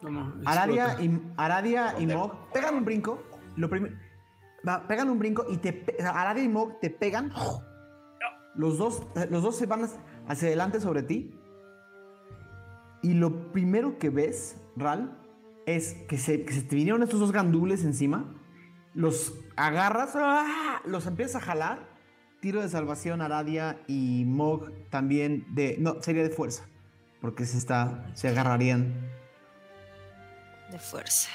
[0.02, 3.22] No, no, Aradia y, Aradia y Mog pegan un brinco.
[3.56, 3.96] Lo primero.
[4.88, 5.96] Pegan un brinco y te.
[6.02, 7.32] Aradia y Mog te pegan.
[8.54, 9.88] Los dos, los dos se van
[10.28, 11.38] hacia adelante sobre ti.
[13.02, 15.18] Y lo primero que ves, Ral,
[15.66, 18.34] es que se, que se te vinieron estos dos gandules encima.
[18.94, 20.80] Los agarras, ¡ah!
[20.86, 21.96] los empiezas a jalar.
[22.40, 25.76] Tiro de salvación, Aradia y Mog también de.
[25.78, 26.66] No, sería de fuerza.
[27.20, 28.94] Porque se, está, se agarrarían.
[30.70, 31.30] De fuerza.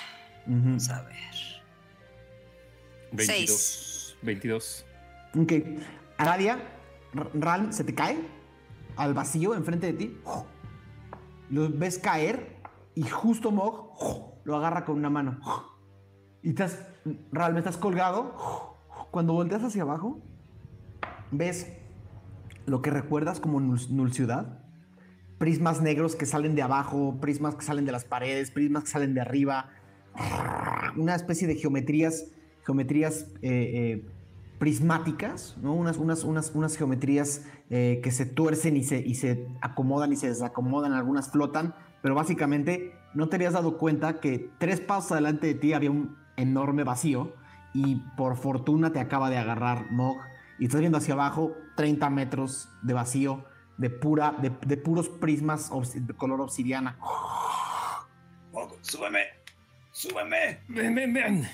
[0.47, 0.55] Ujú.
[0.63, 1.15] Vamos a ver.
[3.11, 4.17] 22.
[4.21, 4.85] 22.
[5.39, 5.53] Ok.
[6.17, 6.59] Aradia,
[7.13, 8.19] R- Ralm se te cae
[8.95, 10.17] al vacío enfrente de ti.
[11.49, 12.57] Lo ves caer
[12.95, 15.39] y justo Mog lo agarra con una mano.
[16.41, 16.79] Y estás,
[17.31, 18.77] Ralm, estás colgado.
[19.11, 20.21] Cuando volteas hacia abajo,
[21.31, 21.73] ves
[22.65, 24.60] lo que recuerdas como Nul, Nul Ciudad.
[25.41, 29.15] Prismas negros que salen de abajo, prismas que salen de las paredes, prismas que salen
[29.15, 29.71] de arriba.
[30.95, 32.27] Una especie de geometrías,
[32.63, 34.05] geometrías eh, eh,
[34.59, 35.73] prismáticas, ¿no?
[35.73, 40.15] unas, unas, unas, unas geometrías eh, que se tuercen y se, y se acomodan y
[40.15, 41.73] se desacomodan, algunas flotan,
[42.03, 46.17] pero básicamente no te habías dado cuenta que tres pasos adelante de ti había un
[46.37, 47.33] enorme vacío
[47.73, 50.17] y por fortuna te acaba de agarrar Mog
[50.59, 53.45] y estás viendo hacia abajo 30 metros de vacío
[53.81, 56.97] de, pura, de, de puros prismas de color obsidiana.
[58.51, 59.23] Mog, súbeme.
[59.91, 60.59] Súbeme.
[60.67, 61.47] Ven, ven, ven.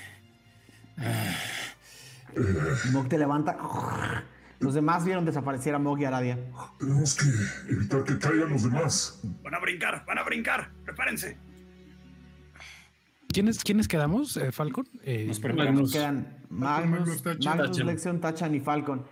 [2.91, 3.57] Mog te levanta.
[4.59, 6.37] Los demás vieron desaparecer a Mog y Aradia.
[6.79, 9.21] Tenemos que evitar que caigan los demás.
[9.43, 10.71] Van a brincar, van a brincar.
[10.83, 11.37] Prepárense.
[13.29, 14.87] ¿Quiénes, ¿Quiénes quedamos, eh, Falcon?
[15.03, 15.91] Eh, Nos preparamos.
[15.91, 16.99] Quedan Magnus, Magnus.
[16.99, 17.85] Magnus, Tachan.
[17.87, 19.05] Lexion, Tachan y Falcon.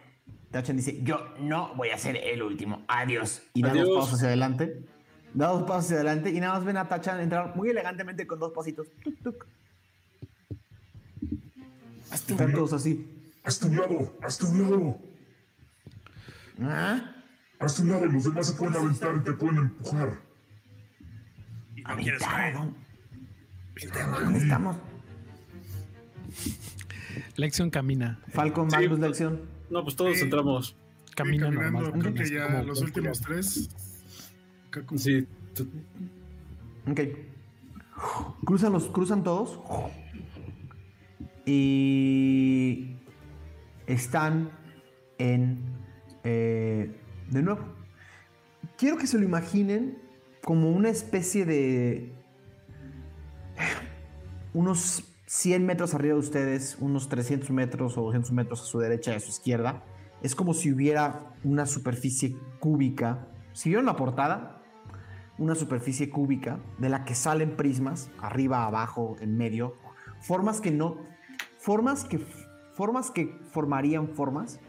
[0.56, 2.86] Tachan dice, yo no voy a ser el último.
[2.88, 3.42] Adiós.
[3.54, 4.86] Y da dos pasos hacia adelante.
[5.34, 8.40] Da dos pasos hacia adelante y nada más ven a Tachan entrar muy elegantemente con
[8.40, 8.88] dos pasitos.
[9.04, 9.48] Tuc, tuc.
[12.14, 13.06] Están todos así.
[13.44, 15.00] Hazte un lado, hazte un lado.
[16.62, 17.16] ¿Ah?
[17.60, 20.22] Hazte un lado, los demás se pueden aventar y te pueden empujar.
[21.76, 22.54] Y no quieres caer.
[22.54, 22.78] ¿dónde?
[24.24, 24.78] ¿Dónde estamos?
[27.36, 28.22] Lexion camina.
[28.30, 28.78] Falcon, Sí.
[28.78, 29.55] Magnus, Lexion.
[29.70, 30.24] No, pues todos Sí.
[30.24, 30.76] entramos.
[31.16, 32.02] Camina caminando, normal.
[32.02, 33.70] creo que así ya como los últimos tres.
[34.96, 35.28] Sí.
[36.90, 37.00] Ok.
[38.46, 39.60] Cruzan los, cruzan todos.
[41.46, 42.96] Y
[43.88, 44.52] están
[45.18, 45.60] en.
[46.24, 46.92] eh,
[47.30, 47.62] de nuevo.
[48.78, 49.98] Quiero que se lo imaginen
[50.44, 52.12] como una especie de.
[54.54, 59.14] Unos 100 metros arriba de ustedes, unos 300 metros o 200 metros a su derecha
[59.14, 59.84] y a su izquierda.
[60.22, 63.28] Es como si hubiera una superficie cúbica.
[63.54, 64.62] Si vieron la portada,
[65.38, 69.76] una superficie cúbica de la que salen prismas, arriba, abajo, en medio,
[70.22, 70.98] formas que no,
[71.58, 72.20] formas que,
[72.76, 74.60] formas que formarían formas,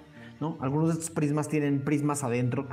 [0.41, 0.57] ¿no?
[0.61, 2.67] Algunos de estos prismas tienen prismas adentro,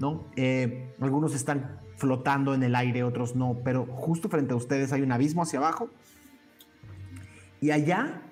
[0.00, 0.26] ¿no?
[0.36, 5.00] Eh, algunos están flotando en el aire, otros no, pero justo frente a ustedes hay
[5.00, 5.90] un abismo hacia abajo
[7.60, 8.22] y allá,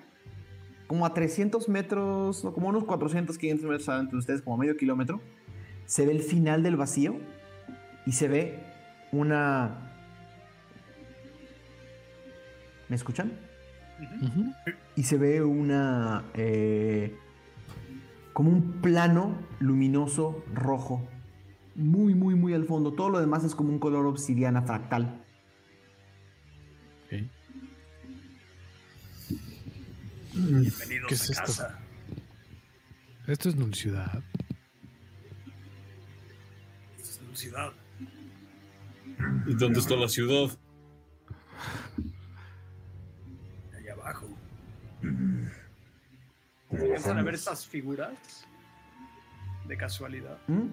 [0.87, 4.77] como a 300 metros, no, como unos 400, 500 metros adentro de ustedes, como medio
[4.77, 5.21] kilómetro,
[5.85, 7.15] se ve el final del vacío
[8.05, 8.63] y se ve
[9.11, 9.91] una...
[12.87, 13.31] ¿Me escuchan?
[14.95, 16.23] Y se ve una...
[16.35, 17.17] eh,
[18.35, 21.07] como un plano luminoso rojo.
[21.73, 22.93] Muy, muy, muy al fondo.
[22.93, 25.24] Todo lo demás es como un color obsidiana fractal.
[30.37, 31.45] Bienvenidos ¿Qué es a esto?
[31.45, 31.79] casa.
[33.27, 34.21] Esto es Null Ciudad.
[36.99, 37.73] Esta es la ciudad.
[39.47, 40.51] ¿Y dónde está la ciudad?
[43.77, 44.27] Allá abajo.
[46.69, 48.45] Como ¿Alcanzan a ver estas figuras?
[49.67, 50.37] De casualidad.
[50.47, 50.67] ¿Mm?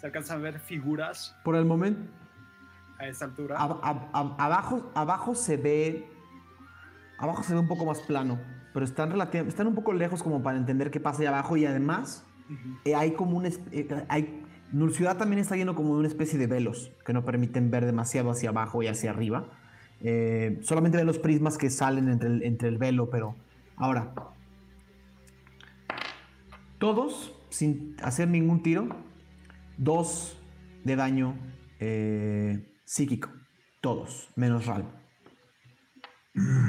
[0.00, 2.10] ¿Se alcanzan a ver figuras Por el momento,
[2.98, 3.58] a esta altura?
[3.58, 6.08] ab- ab- ab- abajo, abajo se ve...
[7.18, 8.40] Abajo se ve un poco más plano,
[8.72, 11.66] pero están, relativ- están un poco lejos como para entender qué pasa ahí abajo y
[11.66, 12.24] además
[12.84, 13.46] eh, hay como un...
[13.46, 14.42] eh, hay,
[14.92, 18.30] Ciudad también está lleno como de una especie de velos que no permiten ver demasiado
[18.30, 19.50] hacia abajo y hacia arriba.
[20.00, 23.36] Eh, solamente ven los prismas que salen entre el, entre el velo, pero
[23.76, 24.14] ahora,
[26.78, 28.88] todos, sin hacer ningún tiro,
[29.76, 30.38] dos
[30.84, 31.34] de daño
[31.78, 33.28] eh, psíquico.
[33.82, 34.84] Todos, menos Ral.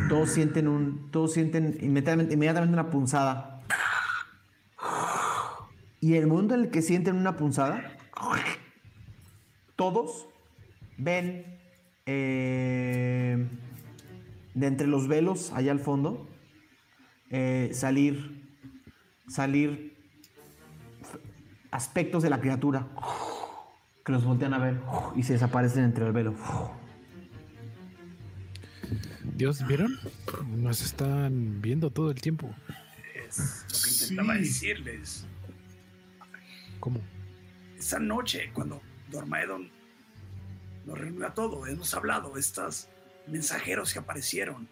[0.09, 1.09] Todos sienten un.
[1.11, 3.61] Todos sienten inmediatamente, inmediatamente una punzada.
[5.99, 7.97] Y el momento en el que sienten una punzada,
[9.77, 10.27] todos
[10.97, 11.59] ven
[12.05, 13.47] eh,
[14.53, 16.27] de entre los velos allá al fondo
[17.29, 18.43] eh, salir
[19.27, 19.97] salir
[21.71, 22.87] aspectos de la criatura
[24.05, 24.81] que los voltean a ver
[25.15, 26.35] y se desaparecen entre el velo.
[29.35, 29.99] Dios, ¿vieron?
[30.57, 32.53] Nos están viendo todo el tiempo.
[33.27, 34.39] Es lo que intentaba Sí.
[34.41, 35.25] decirles.
[36.79, 36.99] ¿Cómo?
[37.77, 39.69] Esa noche, cuando Dormaedon
[40.85, 42.89] nos reunió a todo, hemos hablado, estos
[43.27, 44.67] mensajeros que aparecieron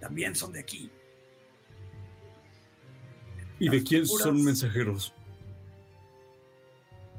[0.00, 0.90] también son de aquí.
[3.58, 5.14] ¿Y de quién figuras- son mensajeros?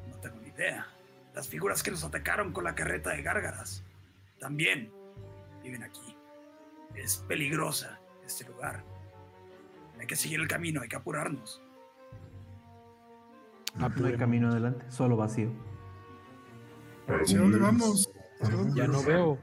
[0.10, 0.88] No tengo ni idea.
[1.34, 3.84] Las figuras que nos atacaron con la carreta de gárgaras
[4.40, 4.92] también
[5.64, 6.12] viven aquí.
[6.95, 8.84] Es peligrosa este lugar.
[9.99, 11.61] Hay que seguir el camino, hay que apurarnos.
[13.76, 15.52] No hay camino adelante, solo vacío.
[17.07, 17.64] ¿Para ¿Hacia dónde es?
[17.64, 18.11] vamos?
[18.41, 19.40] ¿Hacia dónde Ya no veo.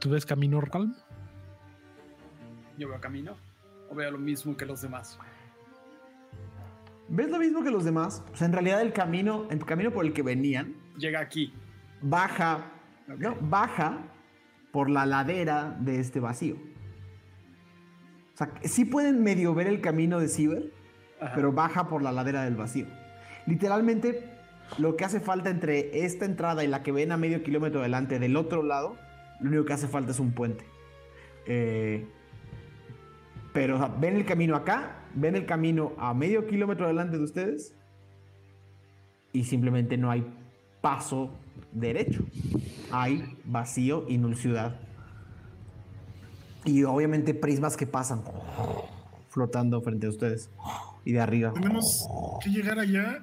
[0.00, 0.94] ¿Tú ves camino calmo?
[2.76, 3.36] Yo veo camino
[3.90, 5.18] o veo lo mismo que los demás.
[7.08, 8.22] ¿Ves lo mismo que los demás?
[8.32, 11.54] O sea, en realidad el camino, el camino por el que venían, Llega aquí.
[12.02, 12.70] baja,
[13.06, 13.98] no, baja
[14.72, 16.56] por la ladera de este vacío.
[18.34, 20.72] O sea, sí pueden medio ver el camino de Ciber,
[21.20, 21.32] Ajá.
[21.34, 22.86] pero baja por la ladera del vacío.
[23.46, 24.30] Literalmente,
[24.76, 28.18] lo que hace falta entre esta entrada y la que ven a medio kilómetro adelante
[28.18, 28.96] del otro lado,
[29.40, 30.64] lo único que hace falta es un puente.
[31.46, 32.06] Eh,
[33.52, 37.24] pero o sea, ven el camino acá, ven el camino a medio kilómetro adelante de
[37.24, 37.74] ustedes
[39.32, 40.24] y simplemente no hay
[40.80, 41.30] paso
[41.72, 42.22] derecho.
[42.92, 44.76] Hay vacío y null ciudad.
[46.64, 48.22] Y obviamente prismas que pasan
[49.28, 50.50] flotando frente a ustedes
[51.04, 51.52] y de arriba.
[51.52, 52.06] Tenemos
[52.42, 53.22] que llegar allá.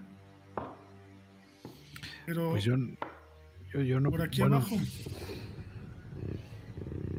[2.25, 2.75] Pero Pues yo,
[3.73, 4.09] yo, yo no.
[4.09, 4.75] por aquí bueno, abajo.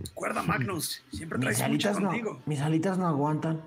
[0.09, 2.41] Recuerda, Magnus, siempre Mis traes mucho alitas, no, contigo.
[2.47, 3.61] mis alitas no aguantan.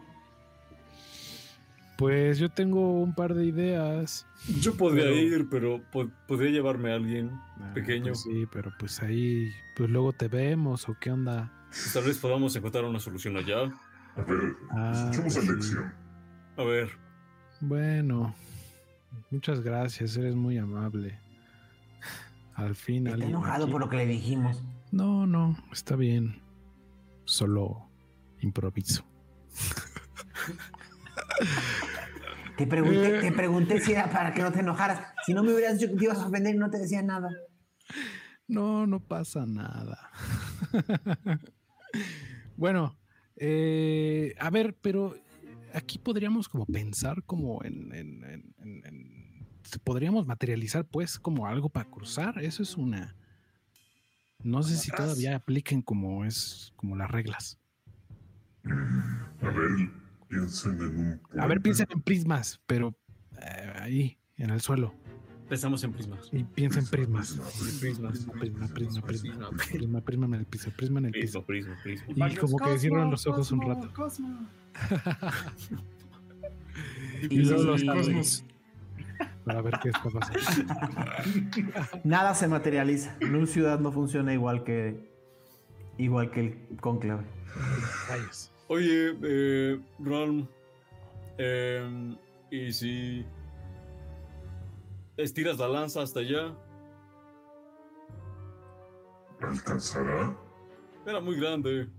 [1.99, 4.25] Pues yo tengo un par de ideas.
[4.61, 8.13] Yo podría Pero- ir, pero po- podría llevarme a alguien Ah, pequeño.
[8.13, 11.51] pues sí, pero pues ahí, pues luego te vemos o qué onda.
[11.67, 13.63] Pues Tal vez podamos encontrar una solución allá.
[14.15, 15.47] A ver, Ah, escuchemos a sí.
[15.49, 15.93] Lección.
[16.55, 16.89] A ver,
[17.61, 18.33] Bueno,
[19.29, 21.19] muchas gracias, eres muy amable.
[22.55, 24.63] Al fin Está alguien enojado aquí- por lo que le dijimos.
[24.93, 26.41] No, no, está bien.
[27.25, 27.89] Solo
[28.39, 29.03] improviso.
[32.57, 35.13] Te pregunté, te pregunté si era para que no te enojaras.
[35.25, 37.29] Si no me hubieras dicho que te ibas a ofender y no te decía nada.
[38.47, 40.09] No, no pasa nada.
[42.57, 42.97] bueno,
[43.37, 45.15] eh, a ver, pero
[45.73, 49.47] aquí podríamos como pensar como en, en- en- en- en-
[49.83, 52.39] podríamos materializar pues como algo para cruzar.
[52.43, 53.15] Eso es una.
[54.41, 57.59] No sé si todavía apliquen como es como las reglas.
[58.63, 59.89] A ver,
[60.29, 61.21] piensen en un.
[61.39, 62.95] A ver, piensen en prismas, pero
[63.41, 64.93] eh, ahí, en el suelo.
[65.49, 66.29] pensamos en prismas.
[66.31, 67.31] Y piensen en prismas.
[67.33, 67.79] Prismas.
[67.79, 69.49] Prisma, prisma, prisma, prisma, Prisma.
[69.51, 71.43] prisma, prisma en el piso, prisma en el piso.
[71.45, 72.29] Prisma, prisma, prisma.
[72.31, 73.91] Y como que cierran los ojos un rato.
[77.29, 78.45] Y luego los Cosmos.
[79.43, 80.39] para ver qué está pasando.
[82.05, 83.17] Nada se materializa.
[83.19, 85.09] Null ciudad no funciona igual que
[85.97, 87.25] igual que el conclave.
[88.07, 88.53] Rayos.
[88.71, 90.47] Oye, eh, Ron,
[91.39, 92.15] em,
[92.51, 93.25] ¿y si
[95.17, 96.53] estiras la lanza hasta allá?
[99.41, 100.37] ¿Alcanzará?
[101.03, 101.89] Era muy grande.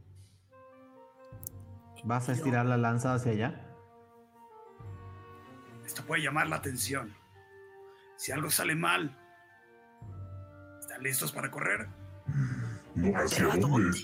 [2.04, 3.66] ¿Vas a estirar la lanza hacia allá?
[5.84, 7.12] Esto puede llamar la atención.
[8.16, 9.18] Si algo sale mal,
[10.78, 11.88] ¿están listos para correr?
[12.94, 13.98] No, ¿hacia ¿Pero a dónde?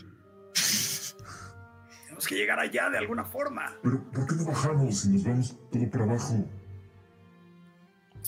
[2.27, 3.73] Tenemos que llegar allá de alguna forma.
[3.83, 6.35] Pero, ¿por qué no bajamos y nos vamos todo para abajo?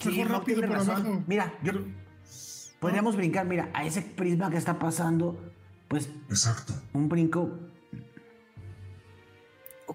[0.04, 1.06] Mejor no rápido tiene por razón.
[1.06, 1.24] abajo.
[1.26, 1.72] Mira, yo
[2.80, 5.52] podríamos brincar, mira, a ese prisma que está pasando,
[5.88, 6.72] pues Exacto.
[6.92, 7.50] un brinco.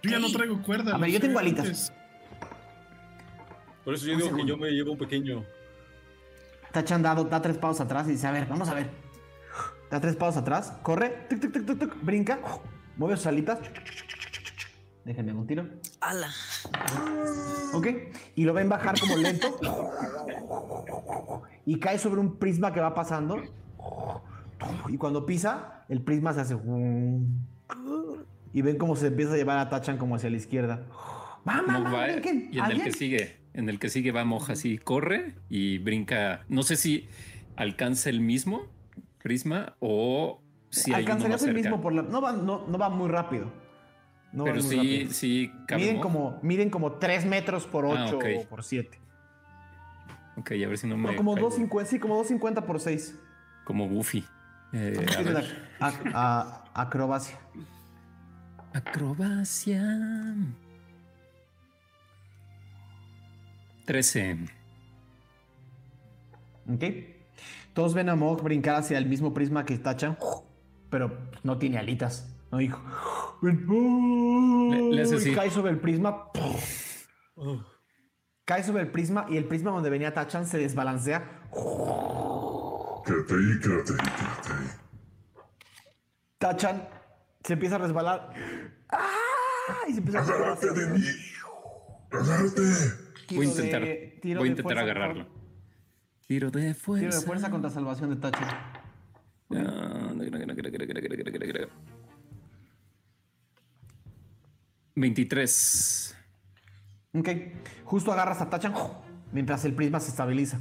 [0.02, 0.96] Yo ya no traigo cuerda.
[0.96, 1.94] A ver, yo tengo alitas.
[3.86, 5.46] Por eso yo Un digo que yo me llevo un pequeño.
[6.66, 8.90] Está chandado, da tres pasos atrás y dice, a ver, vamos a ver.
[9.90, 12.40] Da tres pasos atrás, corre, tic, tic, tic, tic, tic, brinca,
[12.98, 13.60] mueve sus alitas.
[15.06, 15.68] Déjenme un tiro.
[16.00, 16.30] Ala.
[17.74, 17.88] ¿Ok?
[18.36, 19.60] Y lo ven bajar como lento.
[21.66, 23.42] Y cae sobre un prisma que va pasando.
[24.90, 26.58] Y cuando pisa, el prisma se hace.
[28.54, 30.86] Y ven cómo se empieza a llevar a Tachan como hacia la izquierda.
[31.44, 31.92] ¡Mamá, mamá!
[31.92, 32.84] va- y en el ¿Alguien?
[32.86, 36.46] que sigue, en el que sigue va Moja así, corre y brinca.
[36.48, 37.10] No sé si
[37.58, 38.68] alcanza el mismo
[39.22, 40.42] prisma o
[40.88, 42.02] uno Alcanzarías el mismo por la.
[42.02, 43.52] No va, no, no va muy rápido.
[44.32, 45.14] No va Pero muy sí, rápido.
[45.14, 48.26] sí, Miden como, miden como 3 metros por 8 Ah, ok.
[48.40, 49.00] o por 7.
[50.38, 51.16] Ok, a ver si no me.
[51.16, 51.50] como caigo.
[51.50, 53.20] 250, sí, como 250 por 6.
[53.66, 54.26] Como Goofy.
[54.74, 55.06] Eh,
[55.80, 57.38] a a- a- acrobacia.
[58.74, 59.84] Acrobacia.
[63.86, 64.38] 13.
[66.74, 66.84] ¿Ok?
[67.74, 70.18] Todos ven a Mog brincar hacia el mismo prisma que Tachan,
[70.94, 72.30] pero no tiene alitas.
[72.52, 72.80] No dijo.
[73.42, 75.34] Le- le hace Y así.
[75.34, 76.28] cae sobre el prisma.
[78.46, 81.50] Cae sobre el prisma y el prisma donde venía Tachan se desbalancea.
[83.06, 84.68] Quédate ahí, quédate ahí, quédate ahí.
[86.38, 86.88] Tachan
[87.44, 88.34] se empieza a resbalar.
[88.90, 89.10] ¡Ah!
[89.88, 91.06] Y se empieza a ¡Agárrate de mí!
[92.12, 92.62] ¡Agárrate!
[93.32, 95.26] Voy a intentar, de- voy a intentar agarrarlo.
[96.28, 97.08] Tiro de fuerza.
[97.08, 98.48] Tiro de fuerza contra salvación de Tachan.
[99.56, 99.83] Ah,
[104.96, 106.16] 23.
[107.14, 107.30] Ok.
[107.84, 108.74] Justo agarras a Tachan
[109.32, 110.60] mientras el prisma se estabiliza.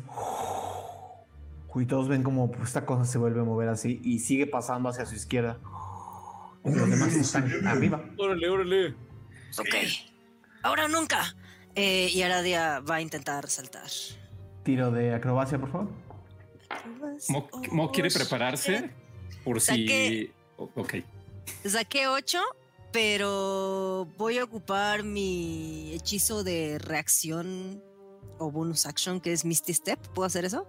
[1.74, 5.06] Y todos ven como esta cosa se vuelve a mover así y sigue pasando hacia
[5.06, 5.58] su izquierda.
[6.64, 8.04] Los demás están arriba.
[8.18, 8.88] Órale, órale.
[9.58, 9.74] Ok.
[10.62, 11.34] Ahora o nunca.
[11.74, 13.88] Eh, y Aradia va a intentar saltar.
[14.62, 15.90] Tiro de acrobacia, por favor.
[17.30, 18.90] Mo, Mo quiere prepararse
[19.44, 19.70] por si.
[19.86, 20.94] Saqué- Ok.
[21.64, 22.38] Saqué 8,
[22.92, 27.82] pero voy a ocupar mi hechizo de reacción
[28.38, 29.98] o bonus action que es Misty Step.
[30.14, 30.66] ¿Puedo hacer eso?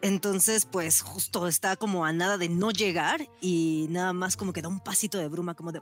[0.00, 4.62] Entonces, pues justo está como a nada de no llegar y nada más como que
[4.62, 5.80] da un pasito de bruma como de...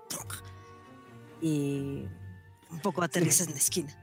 [1.42, 2.06] Y
[2.70, 3.94] un poco aterriza en la esquina.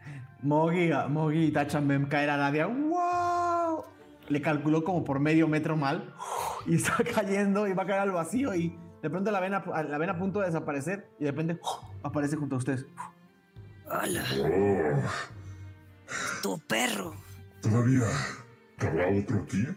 [0.44, 2.68] Mogi, Mogi y Tachan ven caer a Nadia.
[2.68, 3.53] ¡Wow!
[4.30, 6.14] Le calculó como por medio metro mal
[6.66, 9.84] y está cayendo y va a caer al vacío y de pronto la ven a,
[9.84, 11.60] la ven a punto de desaparecer y de repente
[12.03, 12.85] aparece junto a ustedes.
[13.85, 14.24] ¡Hola!
[14.40, 15.02] Oh,
[16.42, 17.14] ¡Tu perro!
[17.61, 18.08] ¿Todavía
[18.77, 19.68] cabrá otro aquí?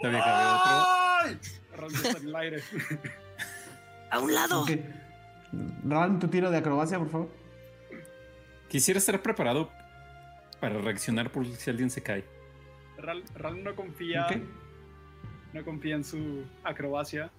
[0.00, 2.18] Todavía cabe otro.
[2.20, 2.62] El aire.
[4.10, 4.62] ¡A un lado!
[4.62, 4.70] Ok.
[5.84, 7.28] Ran tu tiro de acrobacia, por favor.
[8.68, 9.70] Quisiera estar preparado
[10.60, 12.24] para reaccionar por si alguien se cae.
[12.98, 14.26] Ral, Ral no confía.
[15.52, 17.30] No confía en su acrobacia.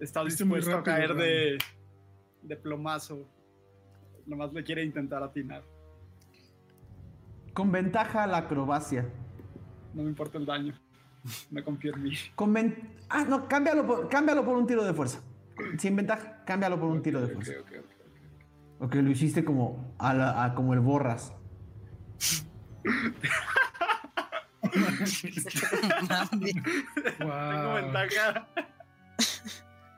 [0.00, 1.18] Está dispuesto a caer Ral.
[1.18, 1.58] de,
[2.42, 3.28] de plomazo.
[4.26, 5.62] Nomás le quiere intentar atinar.
[7.52, 9.08] Con ventaja a la acrobacia.
[9.94, 10.74] No me importa el daño.
[11.50, 12.12] No confío en mí.
[12.34, 15.22] Con ven- Ah, no, cámbialo por, cámbialo por un tiro de fuerza.
[15.78, 17.52] Sin ventaja, cámbialo por un tiro de fuerza.
[17.60, 18.84] Ok, ok, ok.
[18.86, 21.32] Ok, lo hiciste como, a la- a como el borras.
[27.18, 28.46] Tengo ventaja.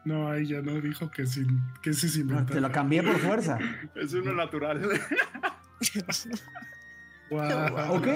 [0.04, 3.18] No, ahí ya no dijo que sin que ese sin No, te lo cambié por
[3.18, 3.58] fuerza.
[3.94, 4.82] Es uno natural.
[7.30, 7.96] Wow.
[7.96, 8.06] Ok.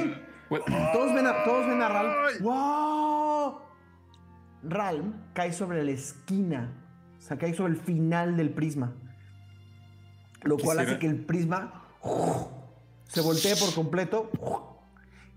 [0.92, 2.12] Todos ven a, todos ven a Ralm.
[2.40, 3.60] ¡Wow!
[4.64, 6.72] Ralm cae sobre la esquina.
[7.18, 8.92] O sea, cae sobre el final del prisma.
[10.42, 11.84] Lo cual Quisiera- hace que el prisma
[13.08, 14.30] se voltee por completo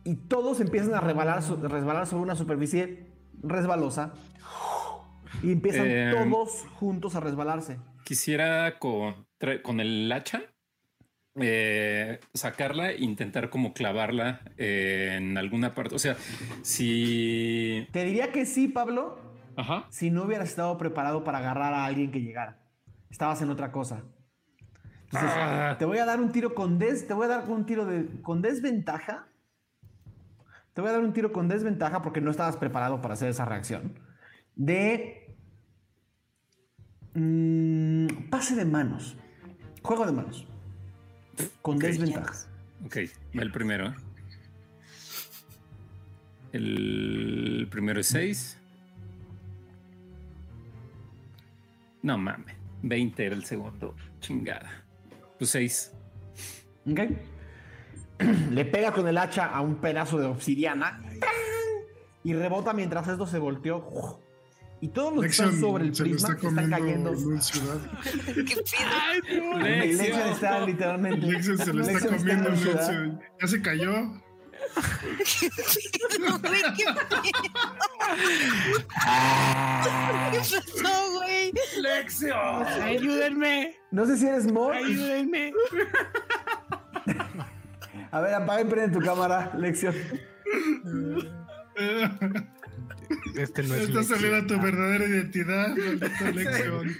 [0.03, 3.07] y todos empiezan a resbalar, so- resbalar sobre una superficie
[3.43, 4.13] resbalosa
[5.43, 7.77] y empiezan Eh, todos juntos a resbalarse.
[8.03, 9.25] quisiera con,
[9.63, 10.41] con el hacha
[11.35, 15.95] eh, sacarla e intentar como clavarla eh, en alguna parte.
[15.95, 16.17] O sea,
[16.61, 17.87] si.
[17.93, 19.17] Te diría que sí, Pablo,
[19.55, 19.85] Ajá.
[19.89, 22.59] si no hubieras estado preparado para agarrar a alguien que llegara.
[23.09, 24.03] Estabas en otra cosa.
[25.05, 25.75] Entonces, Ah.
[25.79, 28.07] te voy a dar un tiro con des, te voy a dar un tiro de
[28.21, 29.27] con desventaja.
[30.73, 33.45] Te voy a dar un tiro con desventaja porque no estabas preparado para hacer esa
[33.45, 33.93] reacción.
[34.55, 35.35] De
[37.13, 39.17] mm, pase de manos.
[39.81, 40.47] Juego de manos.
[41.61, 41.81] Con Ok.
[41.83, 42.33] desventaja.
[42.85, 42.97] Ok,
[43.37, 43.87] va el primero.
[43.89, 43.95] ¿eh?
[46.53, 48.57] El primero es 6.
[52.03, 52.55] No mames.
[52.83, 53.95] 20 era el segundo.
[54.19, 54.83] Chingada.
[55.37, 55.91] Pues 6.
[56.89, 56.99] ¿Ok?
[58.51, 61.01] Le pega con el hacha a un pedazo de obsidiana
[62.23, 64.19] y rebota mientras esto se volteó.
[64.83, 67.81] Y todos los que están Lexion sobre el se lo prisma está están comiendo cayendo.
[68.47, 68.55] ¡Qué
[69.27, 69.59] pedo!
[69.59, 71.27] Lexion está literalmente.
[71.27, 73.19] Lexion se lo está Lexion comiendo.
[73.39, 73.91] Ya se cayó.
[76.19, 76.85] No, güey, ¿qué
[80.31, 81.51] ¿Qué pasó, güey?
[81.79, 82.65] ¡Lección!
[82.81, 83.75] ¡Ayúdenme!
[83.89, 84.71] No sé si eres Mo.
[84.71, 85.53] ¡Ayúdenme!
[88.11, 89.95] A ver, apaga y prende tu cámara, Lección.
[93.35, 94.03] Este no es Esta Lexi.
[94.13, 95.75] saliendo tu verdadera identidad,
[96.33, 96.95] lección.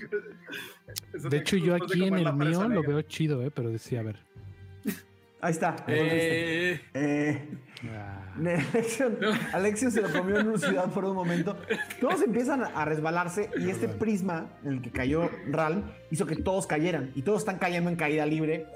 [1.29, 3.51] De hecho, yo aquí en el mío lo veo chido, ¿eh?
[3.53, 4.17] Pero decía, a ver.
[5.41, 5.75] Ahí está.
[5.87, 7.47] Eh, Eh,
[7.83, 8.35] Ah,
[9.73, 11.57] se lo comió en una ciudad por un momento.
[11.99, 16.67] Todos empiezan a resbalarse y este prisma en el que cayó Ralm hizo que todos
[16.67, 18.67] cayeran y todos están cayendo en caída libre.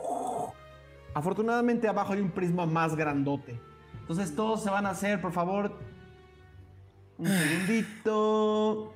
[1.16, 3.58] Afortunadamente abajo hay un prisma más grandote.
[4.02, 5.72] Entonces todos se van a hacer, por favor.
[7.18, 8.94] Un segundito.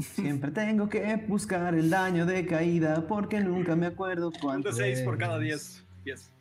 [0.00, 4.74] Siempre tengo que buscar el daño de caída porque nunca me acuerdo Un cuánto de
[4.74, 5.86] 6 por cada es.
[6.02, 6.32] 10 pies.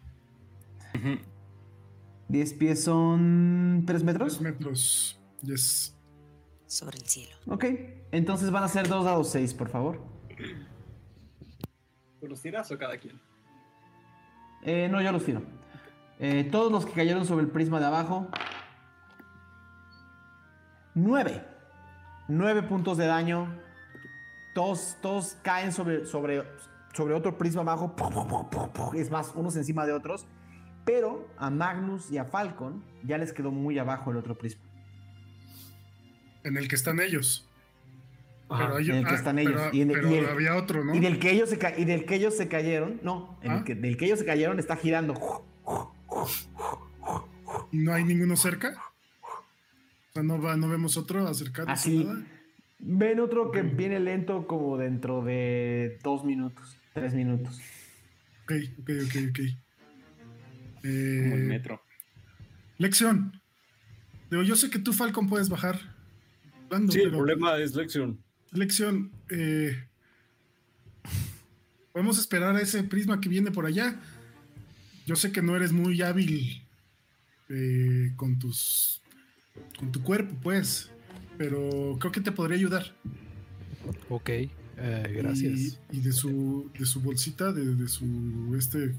[2.29, 4.39] 10 pies son 3 metros.
[4.39, 5.21] Tres metros.
[5.43, 5.95] Yes.
[6.65, 7.35] Sobre el cielo.
[7.45, 7.65] Ok,
[8.11, 10.03] entonces van a ser dos dados 6, por favor.
[12.21, 13.19] ¿Tú los tiras o cada quien?
[14.61, 15.41] Eh, no, yo los tiro.
[16.19, 18.27] Eh, todos los que cayeron sobre el prisma de abajo.
[20.93, 21.43] 9.
[22.27, 23.47] 9 puntos de daño.
[24.53, 26.43] Todos, todos caen sobre, sobre,
[26.93, 27.95] sobre otro prisma abajo.
[28.93, 30.27] Es más, unos encima de otros.
[30.85, 34.61] Pero a Magnus y a Falcon ya les quedó muy abajo el otro prisma.
[36.43, 37.50] En el que están ellos.
[38.51, 39.53] Ajá, Pero, hay- en el que ah, están ellos.
[39.55, 40.93] pero- Y en- pero y el- había otro, ¿no?
[40.93, 43.57] Y del que ellos se, ca- y del que ellos se cayeron, no, en el
[43.59, 43.63] ¿Ah?
[43.63, 45.13] que, del que ellos se cayeron está girando.
[47.71, 48.75] ¿Y no hay ninguno cerca?
[49.23, 52.03] O sea, no, va, no vemos otro acercándose Así.
[52.03, 52.25] nada.
[52.79, 57.59] Ven otro que viene lento como dentro de dos minutos, tres minutos.
[58.43, 59.39] Ok, ok, ok, ok.
[60.81, 61.81] Como el Eh, metro.
[62.77, 63.39] lección.
[64.29, 65.79] Digo, yo sé que tú, Falcon, puedes bajar.
[66.89, 68.17] Sí, el problema es lección.
[68.53, 69.85] Lección, eh,
[71.93, 73.99] podemos esperar a ese prisma que viene por allá.
[75.05, 76.61] Yo sé que no eres muy hábil
[77.49, 79.01] eh, con tus
[79.77, 80.89] con tu cuerpo, pues,
[81.37, 82.93] pero creo que te podría ayudar.
[84.09, 84.49] ok, eh,
[85.15, 85.59] gracias.
[85.59, 88.93] Y, y de su de su bolsita, de, de su este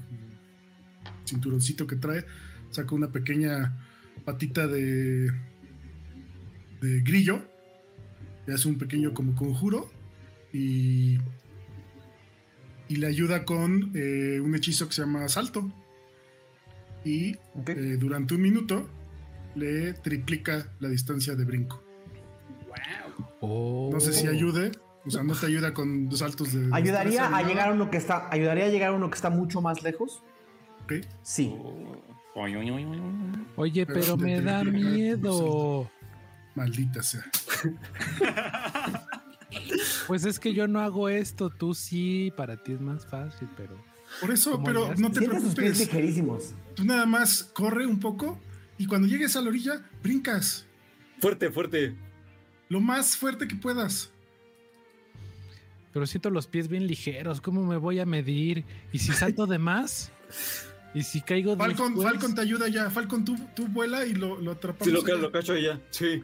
[1.25, 2.25] cinturoncito que trae,
[2.71, 3.77] saca una pequeña
[4.25, 5.31] patita de
[6.81, 7.52] de grillo
[8.47, 9.89] y hace un pequeño como conjuro
[10.51, 11.17] y
[12.87, 15.71] y le ayuda con eh, un hechizo que se llama salto
[17.03, 17.31] y
[17.65, 18.87] eh, durante un minuto
[19.55, 21.83] le triplica la distancia de brinco.
[22.67, 23.27] ¡Wow!
[23.41, 23.89] Oh.
[23.91, 24.71] No sé si ayude,
[25.05, 26.69] o sea, no te ayuda con dos saltos de.
[26.71, 29.61] ¿Ayudaría a llegar a uno que está, ayudaría a llegar a uno que está mucho
[29.61, 30.23] más lejos?
[30.83, 30.93] Ok.
[31.21, 31.53] Sí.
[32.35, 33.47] Oy, oy, oy, oy, oy.
[33.55, 35.89] Oye, Pero me da miedo.
[36.55, 37.25] Maldita sea.
[40.07, 43.77] Pues es que yo no hago esto, tú sí, para ti es más fácil, pero...
[44.19, 45.79] Por eso, pero ya no te preocupes.
[45.79, 46.53] ligerísimos.
[46.75, 48.39] Tú nada más corre un poco
[48.77, 50.65] y cuando llegues a la orilla, brincas.
[51.19, 51.95] Fuerte, fuerte.
[52.69, 54.11] Lo más fuerte que puedas.
[55.93, 58.65] Pero siento los pies bien ligeros, ¿cómo me voy a medir?
[58.91, 60.11] ¿Y si salto de más?
[60.93, 62.13] ¿Y si caigo Falcon, después?
[62.13, 62.89] Falcon te ayuda ya.
[62.89, 64.87] Falcon, tú, tú vuela y lo, lo atrapamos.
[64.87, 65.79] Sí, lo, lo cacho ella.
[65.89, 66.23] Sí.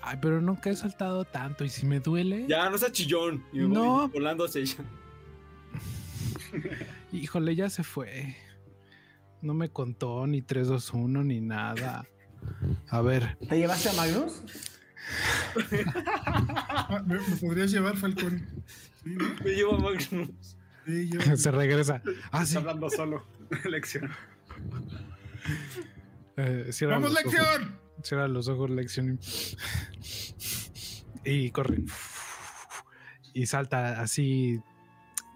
[0.00, 2.46] Ay, pero nunca he saltado tanto, ¿y si me duele?
[2.48, 3.44] Ya, no sea chillón.
[3.52, 3.84] Y me No.
[4.08, 4.76] voy volando hacia ella.
[7.12, 8.36] Híjole, ya se fue.
[9.42, 12.06] No me contó ni 3, 2, 1 ni nada.
[12.88, 14.42] A ver, ¿Te llevaste a Magnus?
[17.06, 17.96] ¿me, me podrías llevar?
[17.96, 18.14] Sí,
[19.04, 19.34] ¿no?
[19.44, 20.30] Me llevo a Magnus.
[20.86, 22.02] Sí, yo- se regresa.
[22.30, 22.56] Ah, sí.
[22.56, 23.26] Está hablando solo.
[23.64, 24.10] Lección.
[26.36, 27.81] Eh, ¡Vamos, lección!
[28.02, 29.18] Cierra los ojos, lección.
[31.24, 31.84] Y, y corre.
[33.34, 34.60] Y salta así.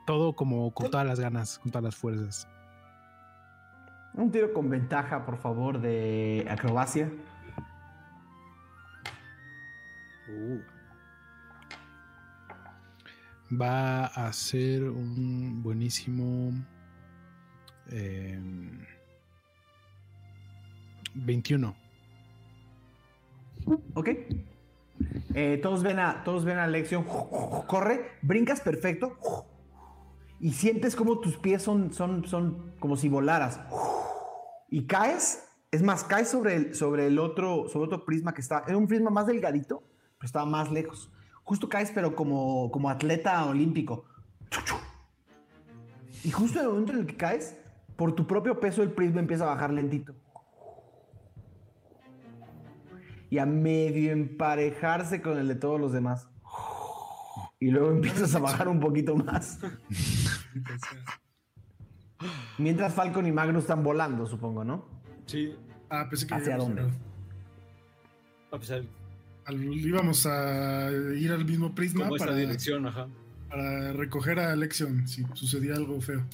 [0.07, 2.49] Todo como con todas las ganas, con todas las fuerzas.
[4.15, 7.10] Un tiro con ventaja, por favor, de acrobacia.
[13.52, 16.52] Va a ser un buenísimo.
[17.91, 18.41] eh,
[21.15, 21.75] 21.
[23.95, 24.09] ¿Ok?
[25.35, 27.05] Eh, todos ven a todos ven a Lección.
[27.67, 29.17] Corre, brincas perfecto.
[30.41, 33.61] Y sientes como tus pies son, son, son como si volaras.
[34.69, 35.43] Y caes.
[35.73, 38.65] Es más, caes sobre el, sobre el otro, sobre otro prisma que está.
[38.67, 39.83] Era un prisma más delgadito,
[40.17, 41.12] pero estaba más lejos.
[41.43, 44.05] Justo caes, pero como, como atleta olímpico.
[46.25, 47.57] Y justo en el momento en el que caes,
[47.97, 50.15] por tu propio peso el prisma empieza a bajar lentito.
[53.36, 56.26] Y a medio emparejarse con el de todos los demás.
[57.60, 59.58] Y luego empiezas a bajar un poquito más.
[62.56, 64.86] Mientras Falcon y Magnus están volando, supongo, ¿no?
[65.26, 65.55] Sí,
[65.90, 66.92] Ah, pensé que ¿Hacia íbamos dónde?
[68.52, 68.82] a pesar
[69.44, 73.06] al- íbamos a ir al mismo prisma para, dirección, ajá.
[73.50, 76.24] para recoger a Lexion si sucedía algo feo.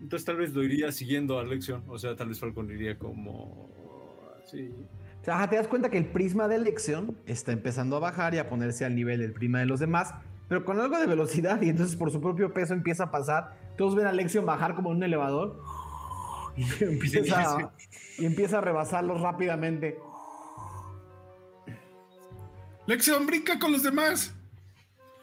[0.00, 3.70] Entonces tal vez lo iría siguiendo a Lexion, o sea, tal vez Falcon iría como
[4.44, 4.74] así.
[5.22, 8.34] O sea, ajá, te das cuenta que el prisma de elección está empezando a bajar
[8.34, 10.12] y a ponerse al nivel del prisma de los demás,
[10.48, 13.56] pero con algo de velocidad y entonces por su propio peso empieza a pasar.
[13.78, 15.62] Todos ven a Lexion bajar como en un elevador
[16.56, 17.72] y empieza, a,
[18.18, 19.96] y empieza a rebasarlos rápidamente.
[22.86, 24.34] Lexion, brinca con los demás.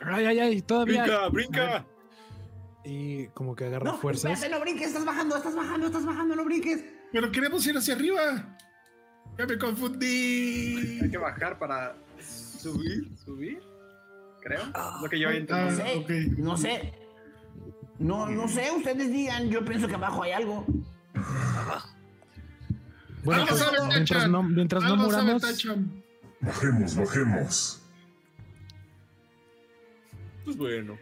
[0.01, 1.03] Ay, ay, ay, todavía.
[1.03, 1.85] ¡Brinca, brinca!
[2.85, 4.31] Y como que agarra No, fuerzas.
[4.31, 6.85] espérate, no brinques, estás bajando, estás bajando, estás bajando, no brinques.
[7.11, 8.57] Pero queremos ir hacia arriba.
[9.39, 10.99] Ya me confundí.
[11.01, 11.95] Hay que bajar para
[12.59, 13.61] subir, subir.
[14.41, 14.65] Creo.
[15.01, 15.77] Lo que yo Ah, entendido.
[15.77, 16.29] sé.
[16.37, 16.93] No sé.
[17.99, 20.65] No, no sé, ustedes digan, yo pienso que abajo hay algo.
[23.23, 25.65] Bueno, pues, sabe mientras no, mientras no Algo sabe muramos.
[26.41, 27.81] Bajemos, bajemos.
[30.43, 30.97] Pues bueno.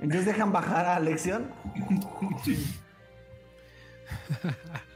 [0.00, 1.50] Entonces dejan bajar a Lexion.
[1.74, 2.64] Lexion,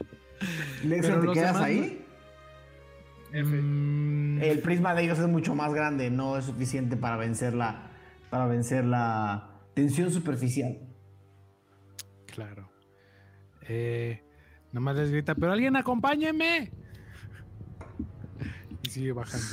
[0.87, 2.05] Pero ¿te quedas demás ahí?
[3.33, 7.91] mm, El prisma de ellos es mucho más grande, no es suficiente para vencer la,
[8.29, 10.77] para vencer la tensión superficial.
[12.27, 12.69] claro.
[13.67, 14.23] Eh,
[14.73, 16.71] nomás les grita, pero alguien acompáñeme.
[18.83, 19.45] Y sigue bajando.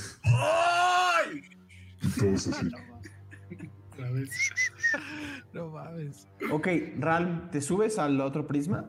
[2.19, 2.51] Vez.
[5.53, 6.27] No mames.
[6.51, 6.69] Ok,
[6.99, 8.87] Ral, ¿te subes al otro prisma?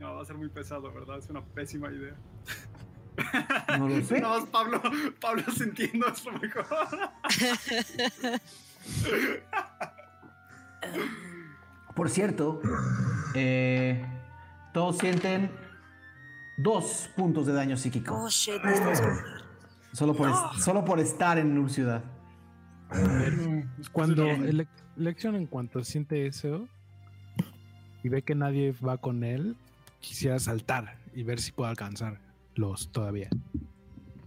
[0.00, 1.18] No, va a ser muy pesado, ¿verdad?
[1.18, 2.14] Es una pésima idea.
[3.78, 4.20] No lo sé.
[4.22, 4.80] No, Pablo,
[5.20, 6.66] Pablo sintiendo esto mejor.
[11.94, 12.60] Por cierto,
[13.34, 14.02] eh,
[14.72, 15.50] todos sienten
[16.56, 18.14] dos puntos de daño psíquico.
[18.14, 18.60] Oh, shit.
[19.92, 22.04] Solo por, es- solo por estar en Nur Ciudad.
[23.92, 24.24] Cuando
[24.96, 26.68] elección en cuanto siente eso
[28.02, 29.56] y ve que nadie va con él,
[30.00, 33.28] quisiera saltar y ver si puede alcanzarlos todavía.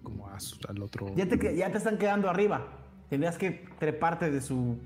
[0.04, 1.14] Como a su- al otro.
[1.16, 2.66] Ya te, ya te están quedando arriba.
[3.10, 4.78] Tendrías que treparte de su.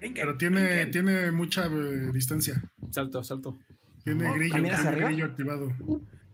[0.00, 2.62] Pero tiene, tiene mucha eh, distancia.
[2.90, 3.58] Salto, salto.
[4.02, 5.72] Tiene grillo, ¿También hacia tiene grillo activado.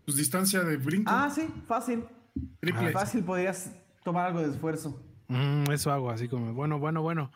[0.05, 1.11] Pues distancia de brinco.
[1.15, 2.05] Ah, sí, fácil.
[2.59, 2.91] triple.
[2.91, 3.71] Fácil podrías
[4.03, 5.01] tomar algo de esfuerzo.
[5.29, 7.31] Mm, eso hago así como, bueno, bueno, bueno.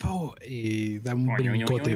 [0.00, 1.94] Pau, Y da un brincote.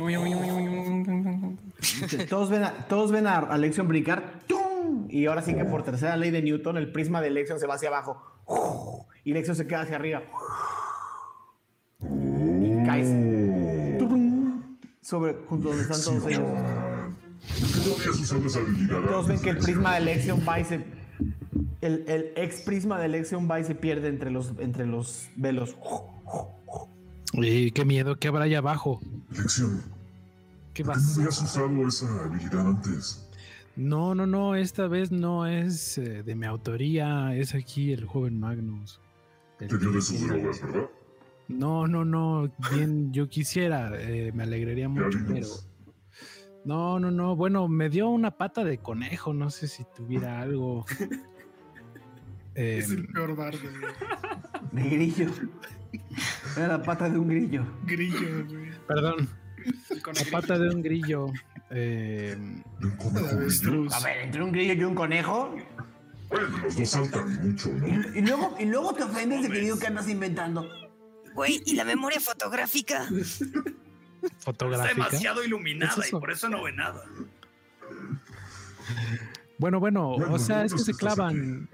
[2.28, 4.40] Todos ven a, todos ven a Alexion brincar.
[4.46, 5.06] ¡tum!
[5.08, 7.74] Y ahora sí que por tercera ley de Newton, el prisma de Lexion se va
[7.74, 9.08] hacia abajo.
[9.24, 10.22] Y Lexion se queda hacia arriba.
[12.00, 13.08] Y caes.
[15.00, 16.42] Sobre, junto donde están todos ellos.
[18.88, 20.00] Todos ven que el prisma de.
[20.00, 20.84] Lexion va y se.
[21.80, 25.76] El, el ex prisma de Lexion va y se pierde entre los, entre los velos.
[27.36, 29.00] Y qué miedo, ¿qué habrá allá abajo?
[29.30, 29.82] Lección.
[30.72, 31.18] ¿Qué ¿Por qué no vas?
[31.18, 33.28] habías usado esa habilidad antes?
[33.76, 38.38] No, no, no, esta vez no es eh, de mi autoría, es aquí el joven
[38.38, 39.00] Magnus.
[39.60, 40.88] El Te dio de sus drogas, ¿verdad?
[41.48, 45.46] No, no, no, bien, yo quisiera, eh, me alegraría mucho, pero
[46.64, 50.86] no, no, no, bueno, me dio una pata de conejo, no sé si tuviera algo.
[52.54, 53.58] Eh, Es el peor bardo.
[54.72, 55.02] güey.
[56.56, 57.64] Era la pata de un grillo.
[57.84, 58.70] Grillo, güey.
[58.86, 59.28] perdón,
[60.02, 61.26] Con la pata de un grillo.
[61.70, 62.36] eh,
[62.80, 63.38] ¿De un conejo brillo?
[63.38, 63.92] Avestruz.
[63.94, 65.56] A ver, entre un grillo y un conejo.
[66.28, 67.86] Bueno, los dos saltan mucho, ¿no?
[67.86, 70.68] Y, y luego, y luego te ofendes de que digo que andas inventando.
[71.34, 73.04] Güey, ¿y la memoria fotográfica?
[74.22, 74.94] Está fotográfica.
[74.94, 77.04] demasiado iluminada ¿Qué es y por eso no ve nada.
[79.58, 81.68] Bueno, bueno, Bueno, o sea, es que no se clavan.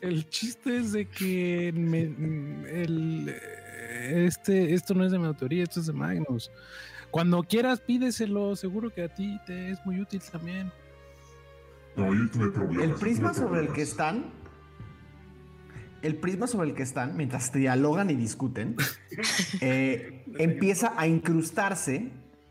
[0.00, 3.34] El chiste es de que me- el,
[4.26, 6.50] este, esto no es de mi autoría, esto es de Magnus.
[7.10, 10.70] Cuando quieras, pídeselo, seguro que a ti te es muy útil también.
[11.96, 12.84] No, yo tuve problemas.
[12.84, 14.26] El prisma sobre el que están.
[16.02, 18.76] El prisma sobre el que están, mientras dialogan y discuten,
[19.60, 22.10] eh, empieza a incrustarse.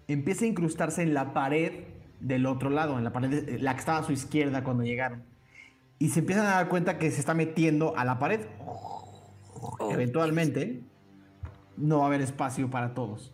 [0.10, 1.84] Empieza a incrustarse en la pared
[2.20, 5.24] del otro lado, en la pared, de- la que estaba a su izquierda cuando llegaron.
[6.00, 8.42] Y se empiezan a dar cuenta que se está metiendo a la pared.
[8.60, 10.84] Oh, Eventualmente,
[11.76, 13.34] no va a haber espacio para todos.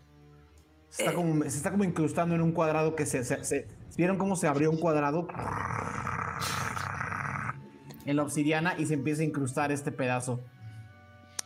[0.89, 3.67] Se está, como, se está como incrustando en un cuadrado que se, se- se-
[3.97, 5.27] ¿Vieron cómo se abrió un cuadrado?
[8.05, 10.43] En la obsidiana y se empieza a incrustar este pedazo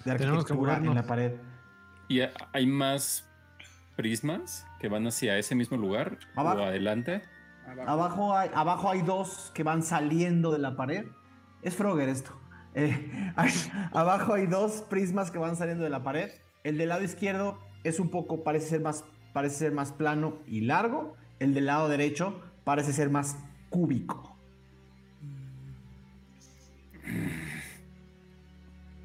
[0.05, 1.33] de que arquitectura en la pared.
[2.07, 3.27] ¿Y ha- hay más
[3.95, 6.59] prismas que van hacia ese mismo lugar Abajo.
[6.59, 7.21] o adelante?
[7.85, 11.05] Abajo hay, abajo hay dos que van saliendo de la pared.
[11.61, 12.31] Es Frogger esto.
[12.75, 13.51] Eh, hay-
[13.93, 16.31] abajo hay dos prismas que van saliendo de la pared.
[16.63, 20.61] El del lado izquierdo es un poco, parece ser más, parece ser más plano y
[20.61, 21.15] largo.
[21.39, 23.37] El del lado derecho parece ser más
[23.69, 24.35] cúbico.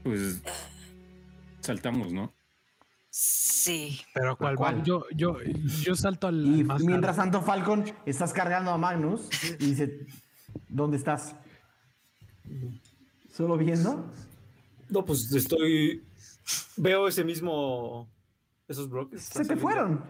[0.03, 0.43] Pues
[1.61, 2.33] saltamos, ¿no?
[3.15, 4.01] Sí.
[4.15, 4.57] Pero ¿cuál?
[4.57, 4.79] ¿Cuál?
[4.79, 4.85] va?
[4.85, 5.37] Yo, yo,
[5.83, 7.33] yo salto al Y más mientras largo.
[7.33, 10.07] tanto, Falcon, estás cargando a Magnus y dice,
[10.67, 11.37] ¿dónde estás?
[13.31, 14.11] ¿Solo viendo?
[14.89, 16.03] No, pues estoy.
[16.79, 18.11] Veo ese mismo.
[18.67, 19.25] Esos bloques.
[19.25, 20.03] Se te fueron.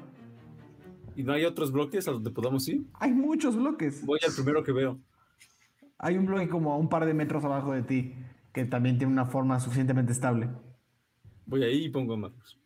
[1.17, 2.87] ¿Y no hay otros bloques a donde podamos ir?
[2.95, 4.07] Hay muchos bloques.
[4.07, 5.01] Voy al primero que veo.
[5.99, 8.15] Hay un bloque como a un par de metros abajo de ti
[8.53, 10.51] que también tiene una forma suficientemente estable.
[11.47, 12.62] Voy ahí y pongo a Marcos.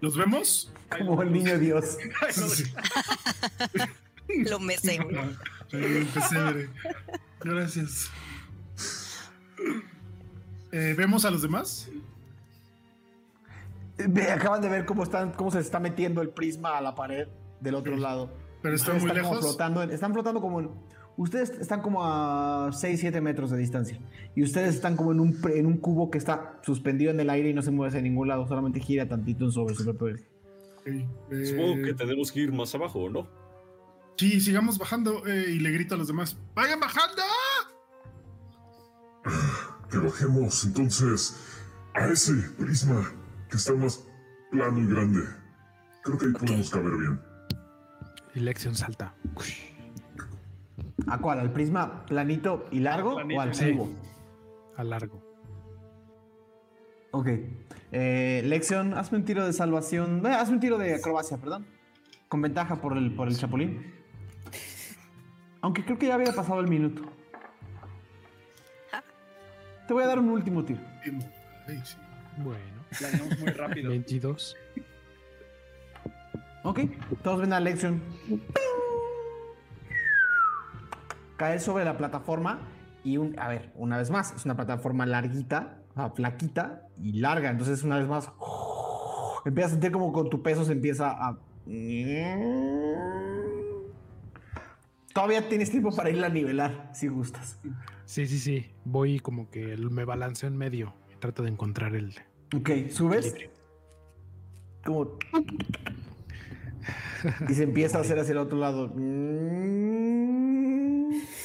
[0.00, 0.72] ¿Los vemos?
[0.96, 1.98] Como el niño Dios.
[4.28, 4.58] Lo
[6.44, 6.68] veré.
[7.40, 8.10] Gracias.
[10.72, 11.88] Eh, ¿Vemos a los demás?
[14.32, 17.28] Acaban de ver cómo, están, cómo se está metiendo el prisma a la pared
[17.60, 18.32] del otro lado.
[18.62, 19.50] Pero están Ustedes muy están como lejos.
[19.50, 20.70] flotando, en- están flotando como en-
[21.20, 24.00] Ustedes están como a 6, 7 metros de distancia.
[24.34, 27.50] Y ustedes están como en un, en un cubo que está suspendido en el aire
[27.50, 28.48] y no se mueve hacia ningún lado.
[28.48, 30.24] Solamente gira tantito en sobre su propio eje.
[30.86, 33.28] Eh, Supongo que tenemos que ir más abajo, ¿no?
[34.16, 36.38] Sí, sigamos bajando eh, y le grito a los demás.
[36.54, 37.22] ¡Vayan bajando!
[39.90, 41.36] Que bajemos entonces
[41.92, 43.12] a ese prisma
[43.50, 44.08] que está más
[44.50, 45.20] plano y grande.
[46.02, 47.20] Creo que ahí podemos caber bien.
[48.34, 49.14] Y Lexion salta.
[51.10, 51.40] ¿A cuál?
[51.40, 53.90] ¿Al prisma planito y largo Planito o al cubo?
[54.76, 55.20] A largo.
[57.10, 57.28] Ok.
[57.92, 60.24] Eh, Lexion, hazme un tiro de salvación.
[60.24, 61.66] eh, hazme un tiro de acrobacia, perdón.
[62.28, 63.92] Con ventaja por el, por el chapulín.
[65.62, 67.02] Aunque creo que ya había pasado el minuto.
[69.88, 70.80] Te voy a dar un último tiro.
[71.04, 71.10] Sí.
[72.38, 72.84] Bueno.
[72.96, 73.90] Planeamos muy rápido.
[73.90, 74.56] 22.
[76.62, 76.80] Ok.
[77.24, 78.00] Todos ven a Lexion.
[81.40, 82.68] Cae sobre la plataforma
[83.02, 87.14] y un, a ver, una vez más, es una plataforma larguita, o sea, flaquita y
[87.14, 87.48] larga.
[87.48, 88.30] Entonces, una vez más,
[89.46, 91.38] empiezas a sentir como con tu peso se empieza a.
[95.14, 97.58] Todavía tienes tiempo para irla a nivelar, si gustas.
[98.04, 98.66] Sí, sí, sí.
[98.84, 100.92] Voy como que me balanceo en medio.
[101.10, 102.16] y Trato de encontrar el.
[102.54, 103.34] Ok, subes.
[104.84, 105.16] Como.
[107.48, 108.92] Y se empieza a hacer hacia el otro lado.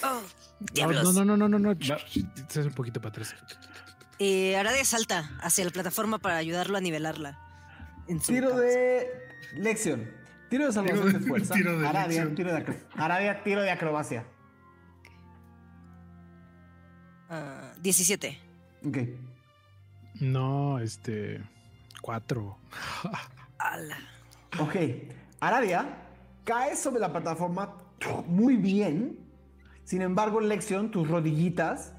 [0.03, 0.21] Oh,
[0.59, 1.13] No, diablos.
[1.15, 1.71] no, no, no, no, no.
[1.71, 3.35] Es un poquito para atrás.
[4.19, 7.39] Eh, Aradia salta hacia la plataforma para ayudarlo a nivelarla.
[8.07, 8.67] en su Tiro cabeza.
[8.67, 9.07] de
[9.57, 10.11] lección.
[10.49, 11.53] Tiro de salvación Tiro- de fuerza.
[11.55, 12.35] tiro de Aradia, lección.
[12.35, 14.25] tiro de acro- Aradia, tiro de acrobacia.
[17.29, 18.37] Ah, 17.
[18.85, 18.97] Ok.
[20.21, 21.43] No, este.
[22.01, 22.57] Cuatro.
[23.57, 23.97] Ala.
[24.59, 24.75] Ok.
[25.39, 25.97] Aradia
[26.43, 27.75] cae sobre la plataforma
[28.27, 29.17] muy bien.
[29.85, 31.93] Sin embargo, lección, tus rodillitas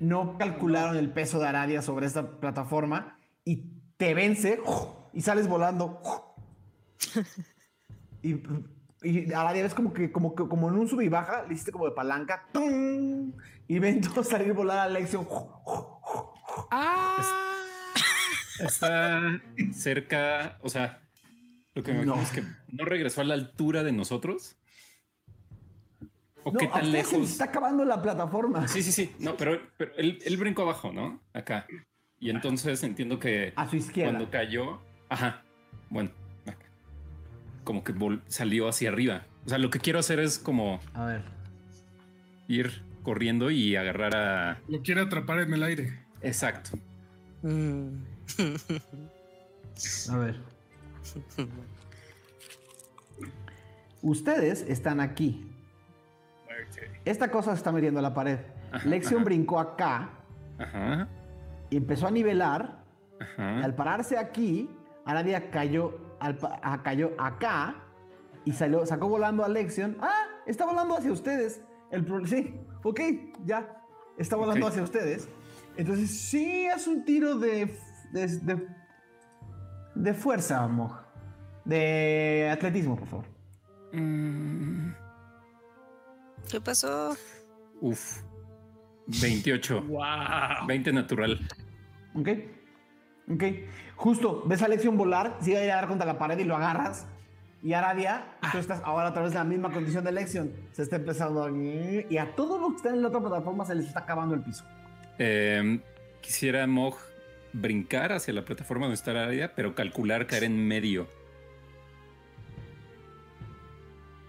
[0.00, 3.64] no calcularon el peso de Aradia sobre esta plataforma y
[3.96, 4.60] te vence
[5.14, 6.00] y sales volando.
[8.24, 8.40] Y,
[9.02, 11.72] y Aradia ves como que como, que- como en un sub y baja, le hiciste
[11.72, 12.46] como de palanca.
[12.52, 13.32] ¡tum!
[13.66, 15.26] Y ven todo salir volar a lección.
[18.60, 19.40] Está
[19.74, 21.00] cerca, o sea,
[21.74, 22.20] lo que me No.
[22.20, 24.56] es que no regresó a la altura de nosotros.
[26.44, 27.30] ¿O No, qué a tan ustedes se lejos?
[27.30, 28.66] está acabando la plataforma.
[28.68, 29.14] Sí, sí, sí.
[29.18, 31.20] No, pero, pero él, él brincó abajo, ¿no?
[31.32, 31.66] Acá.
[32.18, 34.12] Y entonces entiendo que A su izquierda.
[34.12, 35.42] cuando cayó, ajá,
[35.90, 36.10] bueno,
[36.46, 36.66] acá.
[37.64, 39.26] como que vol- salió hacia arriba.
[39.44, 41.22] O sea, lo que quiero hacer es como A ver.
[42.48, 44.60] ir corriendo y agarrar a...
[44.68, 45.98] Lo quiere atrapar en el aire.
[46.20, 46.70] Exacto.
[47.42, 47.88] Mm.
[50.10, 50.40] A ver.
[54.02, 55.44] Ustedes están aquí.
[57.04, 58.38] Esta cosa se está metiendo a la pared.
[58.72, 59.24] Ajá, Lexion ajá.
[59.24, 60.10] brincó acá
[60.58, 61.08] Ajá,
[61.70, 62.82] y empezó a nivelar.
[63.38, 64.68] Y al pararse aquí,
[65.04, 67.76] Aradia cayó, al ah, cayó acá
[68.44, 69.96] y salió, sacó volando a Lexion.
[70.00, 70.26] ¡Ah!
[70.46, 71.62] Está volando hacia ustedes.
[71.90, 73.00] El sí, ok,
[73.44, 73.80] ya.
[74.18, 75.28] Está volando hacia ustedes.
[75.76, 77.76] Entonces, sí, es un tiro de,
[78.12, 78.66] de, de,
[79.94, 81.00] de fuerza, Moj.
[81.64, 83.26] De atletismo, por favor.
[83.92, 84.90] Mm,
[86.50, 87.16] ¿Qué pasó?
[87.80, 88.22] uf.
[89.06, 89.82] 28.
[89.82, 90.66] ¡Wow!
[90.66, 91.40] 20 natural.
[92.14, 92.28] Ok.
[93.30, 93.44] Ok.
[93.96, 96.56] Justo, ves a Alexion volar, sigue a ir a dar contra la pared y lo
[96.56, 97.06] agarras.
[97.62, 100.52] Y Aradia, tú estás ahora otra vez en la misma condición de Alexion.
[100.72, 101.50] Se está empezando a...
[101.50, 104.42] Y a todos los que están en la otra plataforma se les está acabando el
[104.42, 104.64] piso.
[105.18, 105.80] Eh,
[106.20, 106.96] quisiera Mog
[107.52, 111.06] brincar hacia la plataforma donde está área, pero calcular caer en medio.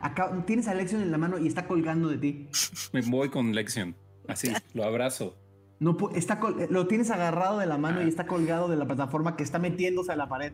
[0.03, 2.49] Acá, tienes a Alexion en la mano y está colgando de ti.
[2.93, 3.95] Me voy con Lexion.
[4.27, 5.37] Así, lo abrazo.
[5.79, 9.35] No, está eh, lo tienes agarrado de la mano y está colgado de la plataforma
[9.37, 10.53] que está metiéndose a la pared.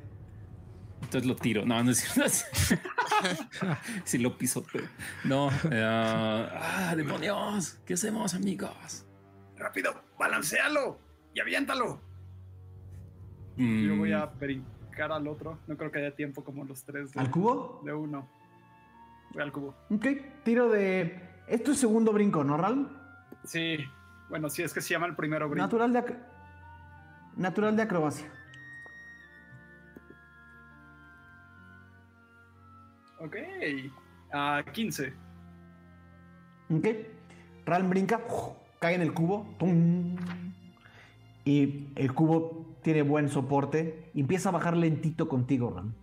[1.02, 1.66] Entonces lo tiro.
[1.66, 2.32] No, no es cierto.
[4.06, 4.84] Si lo pisoteo.
[5.26, 5.50] No.
[5.72, 7.80] eh, ah, demonios.
[7.86, 9.06] ¿Qué hacemos, amigos?
[9.58, 9.94] ¡Rápido!
[10.18, 11.00] ¡Balancealo!
[11.34, 12.00] ¡Y aviéntalo!
[13.58, 15.60] Mm, Yo voy a brincar al otro.
[15.68, 17.82] No creo que haya tiempo como los tres de, ¿Al cubo?
[17.84, 18.30] de uno.
[19.34, 19.76] Voy al cubo.
[19.92, 20.06] Ok,
[20.44, 21.22] tiro de...
[21.48, 22.88] Es tu segundo brinco, ¿no, Ral?
[23.44, 23.78] Sí.
[24.30, 25.64] Bueno, sí, es que se llama el primero brinco.
[25.64, 26.18] Natural de, ac-
[27.36, 28.28] Natural de acrobacia.
[33.20, 33.36] Ok.
[34.32, 35.14] A 15.
[36.72, 36.88] Ok.
[37.66, 38.22] Ral brinca,
[38.80, 39.56] cae en el cubo.
[39.60, 40.16] ¡tum!
[41.46, 44.12] Y el cubo tiene buen soporte.
[44.14, 45.94] y empieza a bajar lentito contigo, Ral.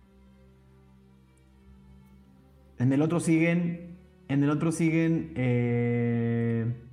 [2.79, 3.97] En el otro siguen.
[4.27, 5.33] En el otro siguen.
[5.35, 6.83] eh,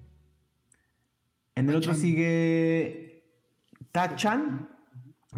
[1.57, 3.25] en el otro sigue.
[3.93, 4.69] Tachan.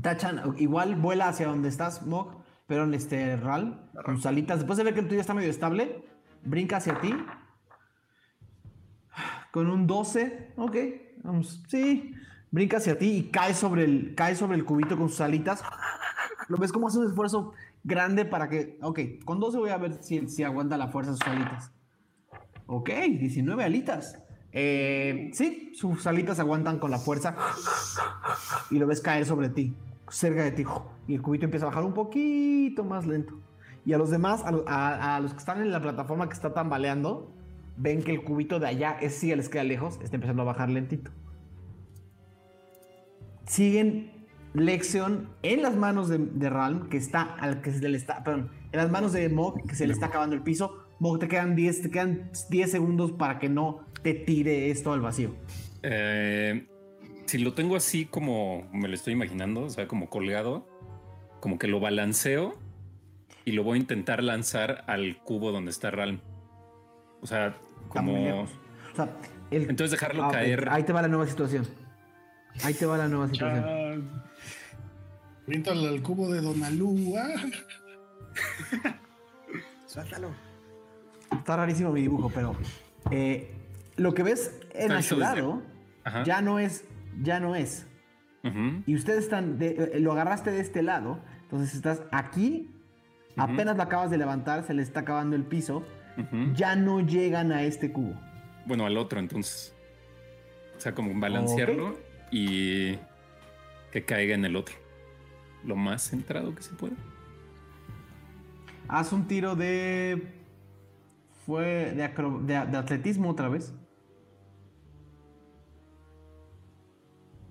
[0.02, 2.42] Tachan igual vuela hacia donde estás, Mog.
[2.66, 4.58] Pero en este Ral, con sus alitas.
[4.58, 6.04] Después de ver que el tuyo está medio estable,
[6.42, 7.14] brinca hacia ti.
[9.52, 10.52] Con un 12.
[10.56, 10.76] Ok,
[11.22, 11.62] vamos.
[11.68, 12.14] Sí.
[12.50, 15.62] Brinca hacia ti y cae sobre el, cae sobre el cubito con sus alitas.
[16.48, 17.52] Lo ves como hace un esfuerzo
[17.86, 18.78] grande para que.
[18.82, 21.72] Ok, con 12 voy a ver si, si aguanta la fuerza sus alitas.
[22.66, 24.18] Ok, 19 alitas.
[24.52, 27.36] Eh, sí, sus alitas aguantan con la fuerza.
[28.70, 29.74] Y lo ves caer sobre ti,
[30.08, 30.64] cerca de ti.
[31.06, 33.34] Y el cubito empieza a bajar un poquito más lento.
[33.84, 37.30] Y a los demás, a, a- los que están en la plataforma que está tambaleando,
[37.76, 40.70] ven que el cubito de allá, ese sí les queda lejos, está empezando a bajar
[40.70, 41.12] lentito.
[43.46, 44.10] Siguen
[44.56, 48.50] Lexion en las manos de, de Ralm, que está al que se le está, perdón,
[48.72, 50.84] en las manos de Mog, que se le está acabando el piso.
[50.98, 55.00] Mog, te quedan 10, te quedan 10 segundos para que no te tire esto al
[55.00, 55.34] vacío.
[55.82, 56.66] Eh,
[57.26, 60.66] si lo tengo así como me lo estoy imaginando, o sea, como colgado,
[61.40, 62.54] como que lo balanceo
[63.44, 66.20] y lo voy a intentar lanzar al cubo donde está Ralm.
[67.20, 67.56] O sea,
[67.88, 68.42] como.
[68.42, 68.46] O
[68.96, 69.10] sea,
[69.50, 70.68] el- Entonces dejarlo Ah, caer.
[70.70, 71.66] Ahí te va la nueva situación.
[72.64, 74.10] Ahí te va la nueva situación.
[75.46, 75.62] Chan.
[75.72, 77.14] Aviéntale al cubo de Donalú.
[77.18, 77.34] ah.
[79.86, 80.30] Suéltalo.
[81.32, 82.56] Está rarísimo mi dibujo, pero
[83.10, 83.50] eh,
[83.96, 85.62] lo que ves en Está a su hecho desde- lado
[86.04, 86.24] Ajá.
[86.24, 86.84] ya no es,
[87.22, 87.86] ya no es.
[88.86, 92.70] Y ustedes están, de- eh, lo agarraste de este lado, entonces estás aquí,
[93.36, 95.84] apenas lo acabas de levantar, se le está acabando el piso,
[96.54, 98.14] ya no llegan a este cubo.
[98.64, 99.74] Bueno, al otro entonces.
[100.76, 101.98] O sea, como balancearlo
[102.30, 102.94] y
[103.90, 104.76] que caiga en el otro.
[105.64, 106.94] Lo más centrado que se pueda.
[108.88, 110.32] Haz un tiro de...
[111.44, 113.72] Fue de, acro- de- de atletismo otra vez.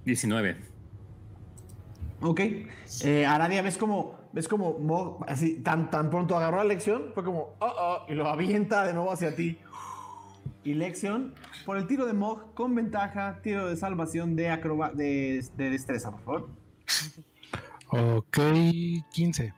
[0.06, 0.58] 19.
[2.22, 2.40] Ok.
[3.04, 7.24] Eh, Aradia, ves como, ves como Mog, así, tan, tan pronto agarró a Lexion, fue
[7.24, 9.58] como, oh, oh, y lo avienta de nuevo hacia ti.
[10.64, 11.34] Y Lexion,
[11.66, 16.12] por el tiro de Mog, con ventaja, tiro de salvación de, acroba de, de destreza,
[16.12, 16.50] por favor.
[17.90, 18.38] Ok,
[19.12, 19.54] 15.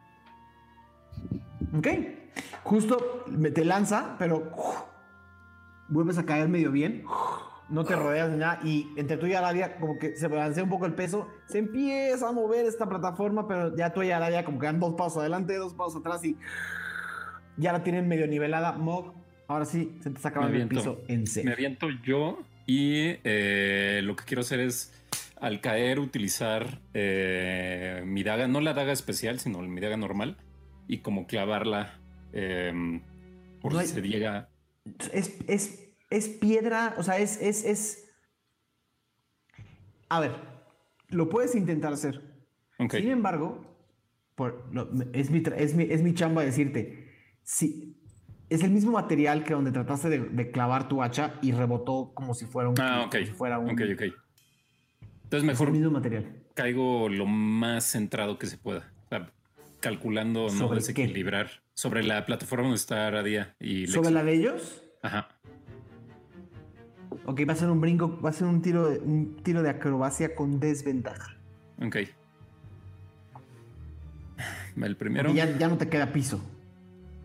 [1.77, 1.87] Ok.
[2.63, 4.51] Justo me- te lanza, pero
[5.89, 7.03] vuelves a caer medio bien.
[7.69, 8.59] No te rodeas de nada.
[8.63, 11.27] Y entre tú y Aradia, como que se balancea un poco el peso.
[11.47, 14.93] Se empieza a mover esta plataforma, pero ya tú y Aradia, como que dan dos
[14.95, 16.37] pasos adelante, dos pasos atrás y
[17.57, 18.73] ya la tienen medio nivelada.
[18.73, 19.13] Mog,
[19.47, 21.53] ahora sí, se te está acabando Me el piso en Me serio.
[21.53, 24.93] aviento yo y eh, lo que quiero hacer es
[25.41, 30.37] al caer utilizar eh, mi daga, no la daga especial, sino mi daga normal
[30.87, 31.99] y como clavarla
[32.33, 32.71] eh,
[33.61, 34.49] por No si hay- se llega.
[35.11, 38.09] Es, es, es piedra, o sea, es, es, es...
[40.09, 40.31] A ver,
[41.09, 42.21] lo puedes intentar hacer.
[42.91, 43.75] Sin embargo,
[44.35, 44.69] por,
[45.13, 47.09] es, mi, es, mi, es mi chamba decirte,
[47.43, 47.97] si
[48.49, 52.33] es el mismo material que donde trataste de, de clavar tu hacha y rebotó como
[52.33, 52.75] si fuera un...
[52.79, 53.81] Ah, si fuera un Ok,
[55.27, 56.25] Entonces es el mejor mismo material.
[56.53, 58.89] caigo lo más centrado que se pueda.
[59.05, 59.29] O sea,
[59.81, 63.93] calculando no desequilibrar sobre la plataforma donde está Aradia y Lex.
[63.93, 64.83] ¿Sobre la de ellos?
[65.03, 65.27] Ajá.
[67.25, 69.69] Ok, va a ser un brinco, va a ser un tiro, de- un tiro de
[69.69, 71.35] acrobacia con desventaja.
[71.85, 71.97] Ok.
[74.81, 76.39] El primero, ya, ya no te queda piso.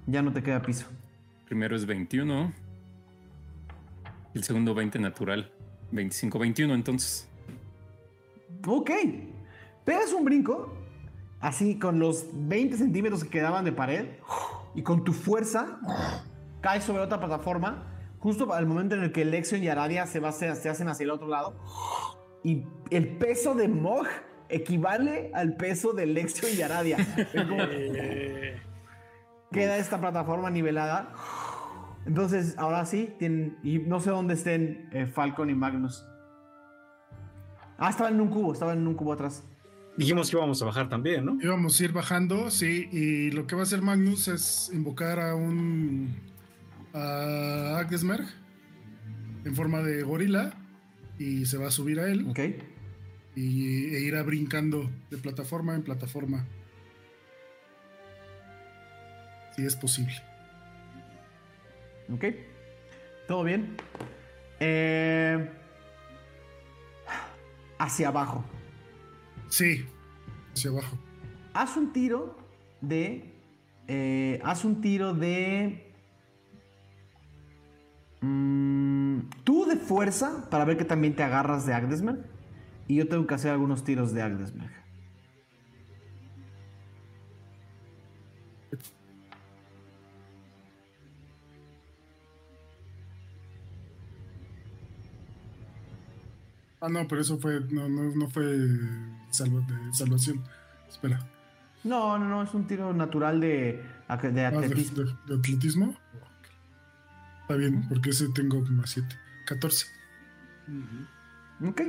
[0.06, 0.86] Ya no te queda piso.
[1.46, 2.52] primero es 21.
[4.34, 5.50] El segundo 20 natural.
[5.92, 7.28] 25, 21 entonces.
[8.66, 8.90] Ok.
[9.84, 10.72] Pegas un brinco,
[11.40, 14.06] así con los 20 centímetros que quedaban de pared,
[14.74, 15.80] y con tu fuerza
[16.60, 17.84] caes sobre otra plataforma,
[18.20, 21.10] justo al momento en el que Lexion y Aradia se, va se hacen hacia el
[21.10, 21.56] otro lado,
[22.44, 24.06] y el peso de Mog
[24.48, 26.98] equivale al peso de Lexion y Aradia.
[29.50, 31.12] Queda esta plataforma nivelada.
[32.06, 36.04] Entonces, ahora sí, tienen, y no sé dónde estén eh, Falcon y Magnus.
[37.78, 39.42] Ah, estaban en un cubo, estaban en un cubo atrás.
[39.96, 41.38] Dijimos que íbamos a bajar también, ¿no?
[41.42, 45.34] Íbamos a ir bajando, sí, y lo que va a hacer Magnus es invocar a
[45.34, 46.14] un
[46.94, 48.26] a Agdesmerg
[49.44, 50.52] en forma de gorila
[51.18, 52.38] y se va a subir a él Ok.
[53.34, 56.46] y, e irá brincando de plataforma en plataforma.
[59.56, 60.14] Si es posible.
[62.14, 62.24] Ok.
[63.28, 63.76] ¿Todo bien?
[64.60, 65.48] Eh,
[67.82, 68.44] hacia abajo.
[69.48, 69.84] Sí,
[70.52, 70.96] hacia abajo.
[71.52, 72.36] Haz un tiro
[72.80, 73.34] de.
[73.88, 75.92] eh, haz un tiro de.
[78.20, 82.24] mm, tú de fuerza para ver que también te agarras de Agdesmerg.
[82.88, 84.81] Y yo tengo que hacer algunos tiros de Agdesmerg.
[96.82, 98.44] Ah, no, pero eso fue, no, no, no fue
[99.30, 100.42] salva- de salvación.
[100.88, 101.24] Espera.
[101.84, 105.02] No, no, no, es un tiro natural de, ac- de Ah, de, atletismo.
[105.04, 105.96] de- atletismo.
[107.42, 109.16] Está bien, porque ese tengo más 7.
[109.46, 109.86] 14.
[111.66, 111.82] Ok.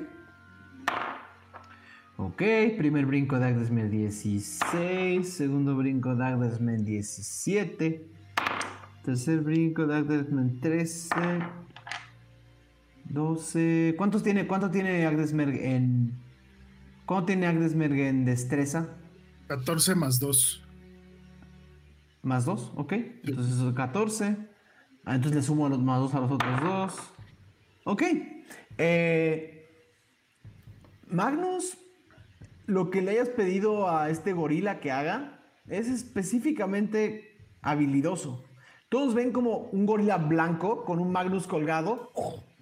[2.17, 2.41] Ok,
[2.77, 8.07] primer brinco de Agdesmer 16, segundo brinco de Agdesmer 17,
[9.03, 11.09] tercer brinco de Agdesmer 13,
[13.05, 13.95] 12.
[13.97, 16.13] ¿Cuántos tiene, ¿Cuánto tiene Agdesmerg en.
[17.05, 18.89] ¿Cuánto tiene Agdesmerg en destreza?
[19.47, 20.63] 14 más 2.
[22.21, 22.93] Más 2, ok.
[22.93, 24.37] Entonces es 14.
[25.05, 27.13] Ah, entonces le sumo los más 2 a los otros dos.
[27.83, 28.03] Ok.
[28.77, 29.69] Eh,
[31.07, 31.77] Magnus,
[32.65, 38.43] lo que le hayas pedido a este gorila que haga es específicamente habilidoso.
[38.89, 42.11] Todos ven como un gorila blanco con un Magnus colgado,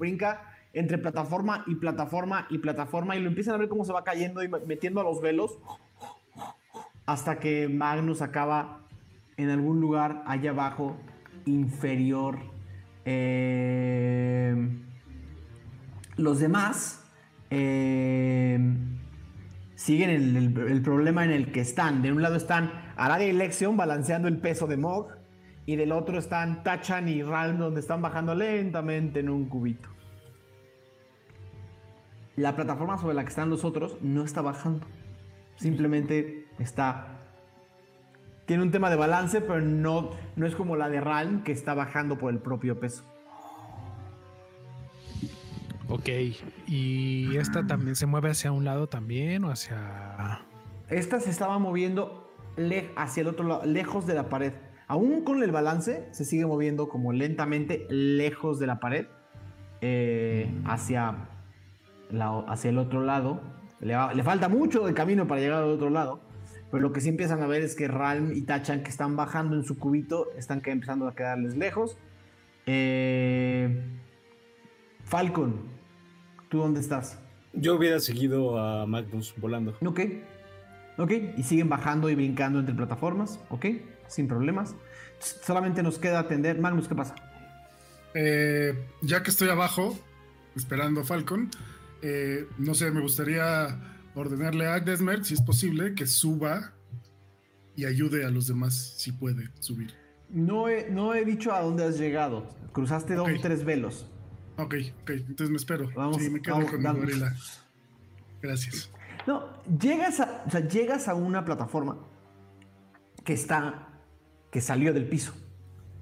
[0.02, 0.42] brinca
[0.74, 4.44] entre plataforma y plataforma y plataforma y lo empiezan a ver cómo se va cayendo
[4.44, 5.60] y metiendo a los velos
[7.06, 8.82] hasta que Magnus acaba
[9.38, 10.98] en algún lugar allá abajo,
[11.46, 12.40] inferior.
[13.06, 14.56] Eh,
[16.18, 17.04] los demás
[17.50, 18.60] eh,
[19.76, 22.02] siguen el, problema en el que están.
[22.02, 25.21] De un lado están Aradia y Lexion balanceando el peso de Mog.
[25.66, 29.90] Y del otro están Tachan y Ralm donde están bajando lentamente en un cubito.
[32.36, 34.88] La plataforma sobre la que están los otros no está bajando.
[35.56, 37.20] Simplemente está.
[38.46, 41.74] Tiene un tema de balance, pero no, no es como la de Ralm que está
[41.74, 43.04] bajando por el propio peso.
[45.88, 46.10] Ok.
[46.68, 50.42] ¿Y esta también se mueve hacia un lado también o hacia...
[50.90, 54.54] Esta se estaba moviendo le- hacia el otro lado, lejos de la pared.
[54.92, 59.06] Aún con el balance, se sigue moviendo como lentamente lejos de la pared,
[59.80, 61.30] eh, hacia,
[62.10, 63.40] la- hacia el otro lado.
[63.80, 66.20] Le, va- le falta mucho de camino para llegar al otro lado,
[66.72, 69.56] pero lo que sí empiezan a ver es que Ralm y Tachan, que están bajando
[69.56, 71.98] en su cubito, están que- empezando a quedarles lejos.
[72.66, 73.82] Eh,
[75.06, 75.56] Falcon,
[76.50, 77.18] ¿tú dónde estás?
[77.54, 79.74] Yo hubiera seguido a Magnus volando.
[79.86, 80.02] Ok.
[80.98, 81.12] Ok.
[81.38, 83.40] Y siguen bajando y brincando entre plataformas.
[83.50, 83.68] Ok.
[84.12, 84.76] Sin problemas.
[85.20, 86.60] Solamente nos queda atender.
[86.60, 87.16] Magnus, ¿qué pasa?
[88.14, 89.98] Eh, ya que estoy abajo,
[90.56, 91.50] esperando a Falcon,
[92.02, 93.80] eh, no sé, me gustaría
[94.16, 96.74] ordenarle a Agdesmerg, si es posible, que suba
[97.76, 99.94] y ayude a los demás, si puede subir.
[100.30, 102.50] No he, no he dicho a dónde has llegado.
[102.74, 104.08] Cruzaste dos o tres velos.
[104.58, 105.90] Ok, ok, entonces me espero.
[105.96, 107.12] Vamos, sí, me quedo vamos, con mi.
[108.42, 108.92] Gracias.
[109.28, 111.98] No, llegas a, o sea, llegas a una plataforma
[113.24, 113.88] que está,
[114.52, 115.34] que salió del piso.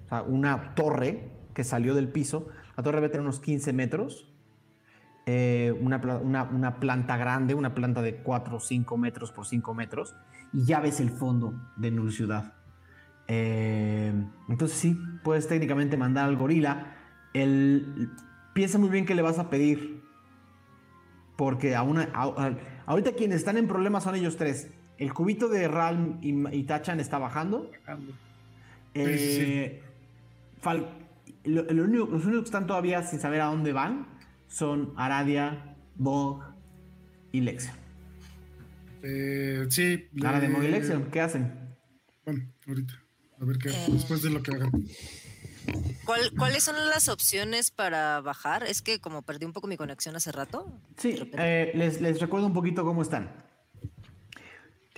[0.06, 2.48] O sea, una torre que salió del piso.
[2.76, 4.26] La torre debe tener unos 15 metros.
[5.32, 5.98] eh, una,
[6.52, 10.16] una- planta grande, una planta de 4 o 5 metros por 5 metros,
[10.52, 12.56] y ya ves el fondo de Nur Ciudad.
[13.28, 14.12] Eh,
[14.48, 16.96] entonces sí, puedes técnicamente mandar al gorila.
[17.36, 18.10] El,
[18.56, 20.02] piensa muy bien qué le vas a pedir.
[21.38, 22.56] Porque a una, a-
[22.88, 24.72] ahorita quienes están en problemas son ellos tres.
[24.98, 27.70] El cubito de Ralm y, y Tachan está bajando.
[28.94, 29.82] Eh,
[30.62, 30.90] fal-
[31.44, 34.08] lo- lo único- los únicos que están todavía sin saber a dónde van
[34.48, 36.44] son Aradia, Bog
[37.32, 37.76] y Lexion.
[39.04, 40.08] Eh, sí.
[40.24, 41.54] Aradia, Bog y Lexion, ¿qué hacen?
[42.26, 42.94] Bueno, ahorita.
[43.42, 43.70] A ver qué.
[43.70, 43.86] Eh.
[43.92, 44.72] Después de lo que hagan.
[46.06, 48.64] ¿Cuál- ¿Cuáles son las opciones para bajar?
[48.64, 50.66] Es que como perdí un poco mi conexión hace rato.
[50.98, 53.32] Sí, eh, les, les recuerdo un poquito cómo están.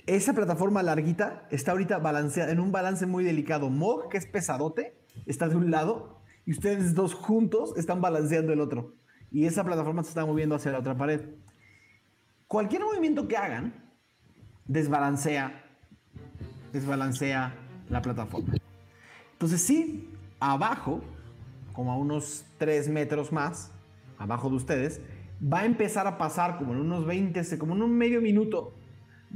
[0.06, 3.70] Esa plataforma larguita está ahorita balanceada en un balance muy delicado.
[3.70, 8.60] Mog, que es pesadote, está de un lado y ustedes dos juntos están balanceando el
[8.60, 8.94] otro.
[9.30, 11.20] Y esa plataforma se está moviendo hacia la otra pared.
[12.48, 13.74] Cualquier movimiento que hagan
[14.66, 15.64] desbalancea,
[16.72, 17.54] desbalancea
[17.88, 18.54] la plataforma.
[19.32, 21.00] Entonces sí, abajo,
[21.72, 23.70] como a unos 3 metros más,
[24.18, 25.00] abajo de ustedes,
[25.42, 28.74] va a empezar a pasar como en unos 20, se- como en un medio minuto,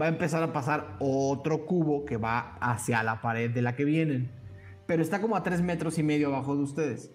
[0.01, 3.85] va a empezar a pasar otro cubo que va hacia la pared de la que
[3.85, 4.31] vienen.
[4.87, 7.11] Pero está como a 3 metros y medio abajo de ustedes.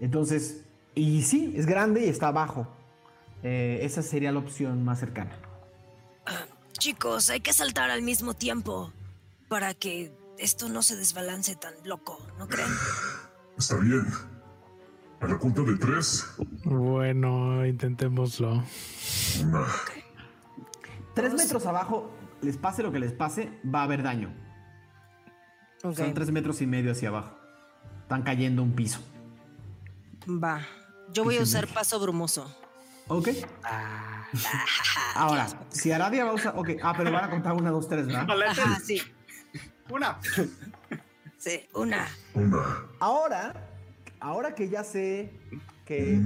[0.00, 0.64] Entonces,
[0.94, 2.66] y sí, es grande y está abajo.
[3.42, 5.32] Eh, esa sería la opción más cercana.
[6.72, 8.92] Chicos, hay que saltar al mismo tiempo
[9.48, 12.68] para que esto no se desbalance tan loco, ¿no creen?
[13.58, 14.06] Está bien.
[15.20, 16.24] A la cuenta de tres.
[16.64, 18.62] Bueno, intentémoslo.
[19.42, 19.66] Una.
[21.18, 22.10] Tres metros abajo,
[22.42, 24.32] les pase lo que les pase, va a haber daño.
[25.82, 27.36] Son tres metros y medio hacia abajo.
[28.02, 29.00] Están cayendo un piso.
[30.28, 30.60] va.
[31.12, 32.54] Yo voy a usar paso brumoso.
[33.08, 33.30] Ok.
[35.14, 36.52] Ahora, si Aradia va a usar.
[36.56, 38.28] Ok, ah, pero van a contar una, dos, tres, ¿verdad?
[38.48, 39.02] Ajá, sí.
[39.90, 40.18] Una.
[41.38, 42.06] Sí, una.
[42.34, 42.84] Una.
[43.00, 43.54] Ahora,
[44.20, 45.32] ahora que ya sé
[45.88, 46.20] que.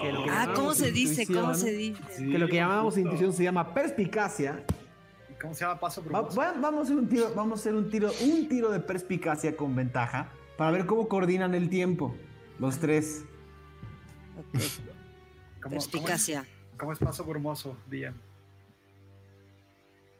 [0.00, 1.26] que lo que Ah, ¿cómo llamamos se dice?
[1.26, 2.02] ¿Cómo intuición- se dice?
[2.16, 4.64] Que lo que llamamos intuición se llama perspicacia.
[5.40, 7.90] ¿Cómo se llama paso Va- va- vamos a hacer un tiro, vamos a hacer un
[7.90, 12.14] tiro, un tiro de perspicacia con ventaja para ver cómo coordinan el tiempo.
[12.58, 13.24] Los tres.
[14.36, 14.64] ¿Cómo-
[15.62, 16.46] cómo es- Perspicacia.
[16.78, 18.14] ¿Cómo es paso brumoso, Día?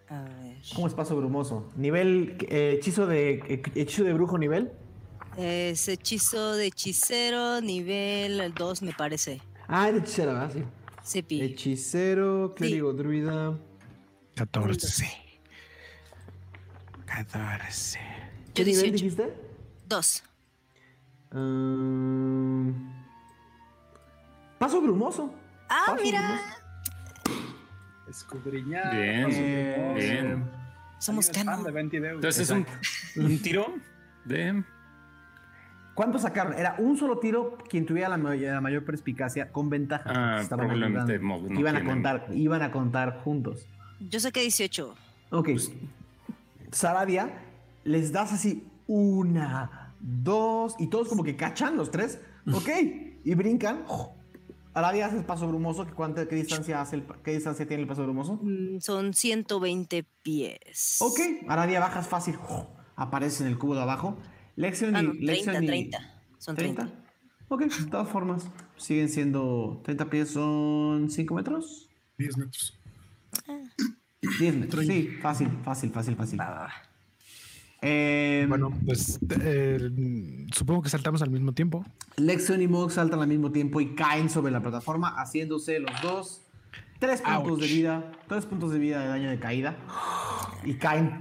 [0.08, 0.56] A ver.
[0.74, 1.70] ¿Cómo es paso brumoso?
[1.76, 4.72] Nivel eh, hechizo de eh, hechizo de brujo nivel.
[5.36, 9.40] Es hechizo de hechicero, nivel 2, me parece.
[9.68, 10.52] Ah, es de hechicero, ¿verdad?
[10.52, 10.64] Sí.
[11.02, 11.40] Sepi.
[11.40, 13.56] Hechicero, clérigo, druida.
[14.34, 15.06] 14.
[17.06, 17.98] 14.
[18.54, 18.92] ¿Qué Yo nivel 18.
[18.92, 19.34] dijiste?
[19.88, 20.22] 2.
[21.32, 22.70] Mm,
[24.58, 25.32] paso brumoso.
[25.68, 26.20] Ah, Paso mira.
[27.24, 27.40] brumoso.
[28.10, 28.96] Escudriñar.
[28.96, 29.94] Bien, brumoso.
[29.94, 30.50] bien.
[30.98, 31.64] Somos canon.
[31.94, 32.66] Entonces es un,
[33.16, 33.72] un tiro
[34.24, 34.62] de...
[36.00, 36.54] ¿Cuánto sacaron?
[36.54, 40.04] Era un solo tiro quien tuviera la, may- la mayor perspicacia con ventaja.
[40.38, 41.04] Ah, Estaban ayudando.
[41.50, 43.66] No iban a contar, iban a contar juntos.
[44.08, 44.94] Yo saqué 18.
[45.28, 45.50] Ok.
[46.72, 47.30] Saradia,
[47.84, 52.18] les das así una, dos, y todos como que cachan los tres.
[52.50, 52.68] Ok.
[53.22, 53.84] Y brincan.
[54.72, 55.84] Aradia hace el paso brumoso.
[55.86, 58.38] ¿Qué, cuánto, qué, distancia hace el, ¿Qué distancia tiene el paso brumoso?
[58.42, 60.96] Mm, Son 120 pies.
[61.00, 61.20] Ok.
[61.46, 62.38] Aradia bajas fácil.
[62.96, 64.16] Aparece en el cubo de abajo.
[64.60, 65.06] Lexion Ah, y.
[65.06, 65.98] no, 30, Lexion y- 30.
[66.38, 66.88] Son 30.
[67.48, 71.88] Ok, de todas formas, siguen siendo 30 pies, son 5 metros.
[72.18, 72.78] 10 metros.
[74.38, 74.86] 10 metros.
[74.86, 76.40] Sí, fácil, fácil, fácil, fácil.
[76.40, 76.72] Va, va, va.
[77.82, 79.90] Eh, Bueno, pues eh,
[80.54, 81.84] supongo que saltamos al mismo tiempo.
[82.16, 86.42] Lexion y Mog saltan al mismo tiempo y caen sobre la plataforma, haciéndose los dos
[86.98, 87.60] 3 puntos Ouch.
[87.60, 89.76] de vida, 3 puntos de vida de daño de caída.
[90.64, 91.18] Y caen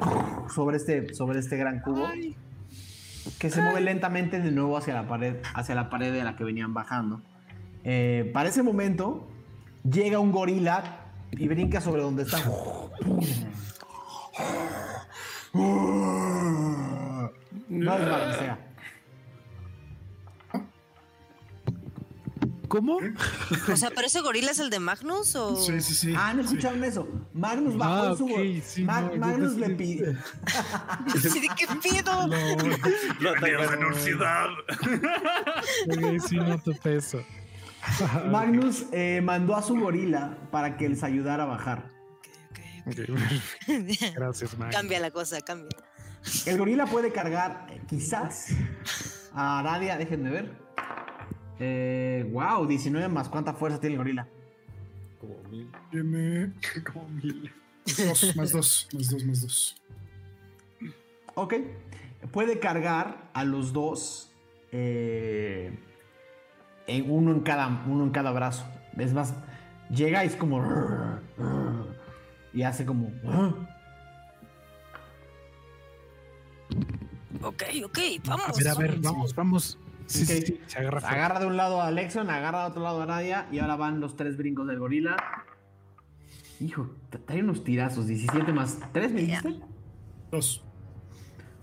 [0.54, 2.06] sobre este, sobre este gran cubo.
[3.38, 6.44] Que se mueve lentamente de nuevo hacia la pared, hacia la pared de la que
[6.44, 7.22] venían bajando.
[7.84, 9.28] Eh, para ese momento,
[9.90, 12.40] llega un gorila y brinca sobre donde está.
[17.70, 18.69] No desbalancea.
[22.70, 23.00] ¿Cómo?
[23.72, 25.56] O sea, ¿pero ese gorila es el de Magnus o...?
[25.58, 26.14] Sí, sí, sí.
[26.16, 27.08] Ah, no escucharon eso.
[27.34, 30.14] Magnus bajó Ah, en su sí, Ma- no, yo Magnus le pidió.
[31.20, 32.28] Sí, ¿De qué pido?
[33.20, 33.84] Lo atacaron.
[35.90, 37.22] Ok, sí, no te peso.
[38.30, 41.90] Magnus eh, mandó a su gorila para que les ayudara a bajar.
[44.16, 44.76] Gracias, Max.
[44.76, 45.70] Cambia la cosa, cambia.
[46.46, 48.48] El gorila puede cargar, eh, quizás,
[49.34, 50.58] a Aradia, déjenme ver.
[51.60, 54.28] Eh, wow, 19 más cuánta fuerza tiene el gorila.
[55.20, 55.70] Como mil.
[55.92, 56.54] Tiene
[56.94, 57.52] Como mil.
[57.86, 59.82] dos, más dos, más dos, más dos.
[61.36, 61.54] Ok.
[62.32, 64.32] Puede cargar a los dos.
[64.72, 65.78] eh,
[66.88, 68.66] en uno, en cada, uno en cada brazo.
[68.98, 69.36] Es más,
[69.90, 70.62] llega y es como.
[72.54, 73.12] Y hace como.
[77.42, 78.50] Ok, ok, vamos.
[78.50, 79.78] A ver, a ver, vamos, vamos.
[80.10, 80.46] Sí, sí, Ok.
[80.46, 83.48] sí, se agarra de un lado a Lexion, agarra de otro lado a Nadia.
[83.52, 85.16] Y ahora van los tres brincos del gorila.
[86.60, 86.90] Hijo,
[87.26, 88.08] trae unos tirazos.
[88.08, 89.60] 17 más 3, ¿me dijiste?
[90.32, 90.66] Dos.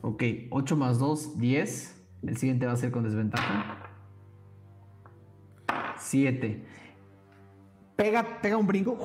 [0.00, 2.02] Ok, 8 más 2, 10.
[2.22, 3.82] El siguiente va a ser con desventaja.
[5.98, 6.64] 7.
[7.96, 8.96] Pega, pega un brinco.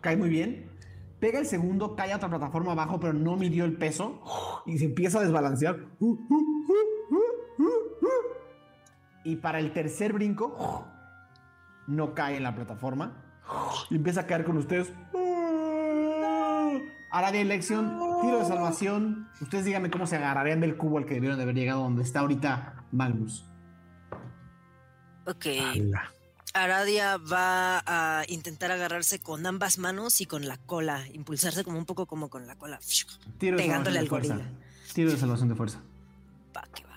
[0.00, 0.70] Cae muy bien.
[1.18, 4.22] Pega el segundo, cae a otra plataforma abajo, pero no midió el peso.
[4.66, 5.76] Y se empieza a desbalancear.
[9.26, 10.86] Y para el tercer brinco,
[11.88, 13.12] no cae en la plataforma.
[13.90, 14.92] Y empieza a caer con ustedes.
[17.10, 19.28] Aradia elección, tiro de salvación.
[19.40, 22.20] Ustedes díganme cómo se agarrarían del cubo al que debieron de haber llegado donde está
[22.20, 23.44] ahorita Magnus.
[25.26, 25.46] Ok.
[25.74, 26.12] Ala.
[26.54, 31.84] Aradia va a intentar agarrarse con ambas manos y con la cola, impulsarse como un
[31.84, 32.78] poco como con la cola.
[33.38, 34.50] Tiro de Pegándole al salvación de fuerza.
[34.52, 34.92] gorila.
[34.94, 35.80] Tiro de salvación de fuerza.
[36.56, 36.96] Va, que va.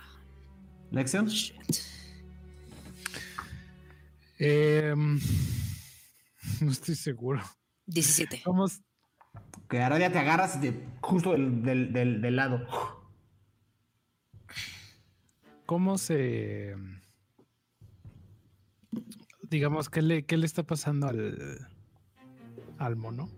[0.91, 1.25] Lección.
[1.25, 1.98] Shit.
[4.39, 5.19] Em,
[6.61, 7.41] no estoy seguro.
[7.87, 8.43] 17.
[8.45, 8.81] Vamos.
[9.69, 12.65] Que Aradia te agarras de, justo del, del- del- del lado.
[15.65, 16.75] ¿Cómo se.
[19.43, 21.67] Digamos, ¿qué le, qué le está pasando al.
[22.77, 23.29] al mono?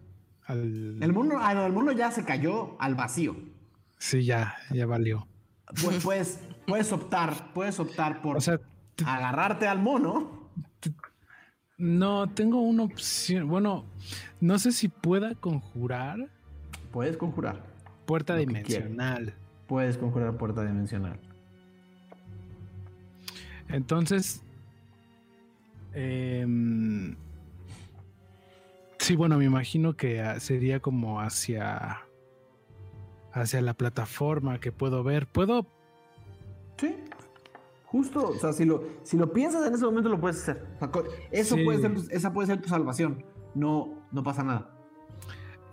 [0.45, 1.01] Al.
[1.01, 3.35] El mono, ah, no, el mono ya se cayó al vacío.
[3.97, 5.27] Sí, ya, ya valió.
[5.67, 8.59] Pu- Puedes, puedes optar, puedes optar por O sea,
[9.05, 10.40] agarrarte al mono.
[11.81, 13.47] No, tengo una opción.
[13.47, 13.85] Bueno,
[14.39, 16.29] no sé si pueda conjurar
[16.91, 17.63] Puedes conjurar.
[18.05, 19.33] puerta dimensional.
[19.67, 21.19] Puedes conjurar puerta dimensional.
[23.69, 24.43] Entonces.
[25.93, 27.15] em,
[28.99, 32.01] sí, bueno, me imagino que sería como hacia.
[33.33, 35.25] hacia la plataforma que puedo ver.
[35.27, 35.65] Puedo.
[36.77, 36.95] Sí.
[37.91, 40.65] Justo, o sea, si lo, si lo piensas en ese momento lo puedes hacer.
[41.29, 41.63] Eso Sí.
[41.65, 43.25] puede ser, tu- esa puede ser tu salvación.
[43.53, 44.69] No, no pasa nada.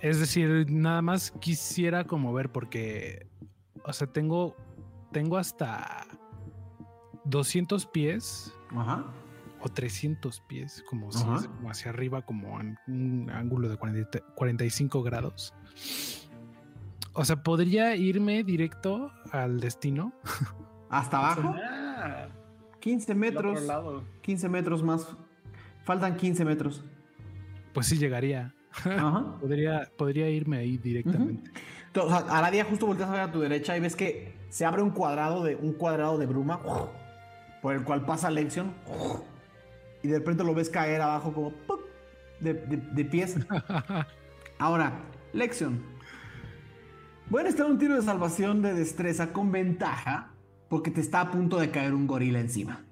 [0.01, 3.29] Es decir, nada más quisiera como ver porque.
[3.85, 4.57] O sea, tengo.
[5.13, 6.05] Tengo hasta
[7.25, 9.05] 200 pies Ajá.
[9.61, 15.03] o 300 pies, como si como hacia arriba, como en un ángulo de 40 45
[15.03, 15.55] grados.
[17.15, 20.13] O sea, podría irme directo al destino.
[20.91, 21.55] Hasta abajo.
[21.99, 22.29] Ah,
[22.81, 23.67] 15 del otro metros.
[23.67, 24.05] lado.
[24.23, 25.09] 15 metros más.
[25.85, 26.85] Faltan 15 metros.
[27.73, 28.55] Pues sí llegaría.
[28.85, 29.37] Ajá.
[29.41, 31.51] Podría, podría irme ahí directamente.
[31.97, 34.83] O sea, Aradia justo volteas a ver a tu derecha y ves que se abre
[34.83, 36.61] un cuadrado de un cuadrado de bruma
[37.63, 38.73] por el cual pasa Lexion
[40.03, 41.81] y de repente lo ves caer abajo como ¡puc!
[42.41, 43.37] de, de- de pies.
[44.59, 44.93] Ahora,
[45.33, 45.83] Lexion.
[47.31, 50.31] Voy a necesitar un tiro de salvación de destreza con ventaja
[50.69, 52.85] porque te está a punto de caer un gorila encima.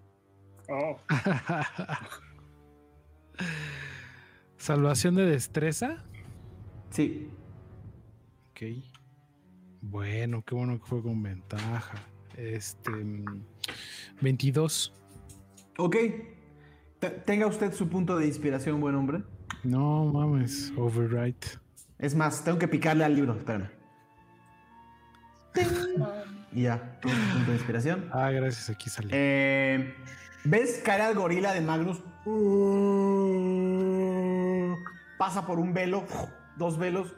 [0.68, 0.98] Oh,
[4.56, 6.02] Salvación de destreza.
[6.90, 7.30] Sí.
[8.50, 8.62] Ok.
[9.82, 11.98] Bueno, qué bueno que fue con ventaja.
[12.36, 12.90] Este.
[12.90, 13.42] mm,
[14.22, 14.92] 22.
[15.78, 15.96] Ok.
[16.98, 19.22] Te- tenga usted su punto de inspiración, buen hombre.
[19.62, 21.36] No mames, override.
[21.98, 23.68] Es más, tengo que picarle al libro, espérame.
[26.56, 28.08] Y ya, tu punto de inspiración.
[28.10, 29.10] Ah, gracias, aquí salió.
[29.12, 29.94] Eh,
[30.42, 31.98] ¿Ves caer al gorila de Magnus?
[35.18, 36.06] Pasa por un velo,
[36.56, 37.14] dos velos,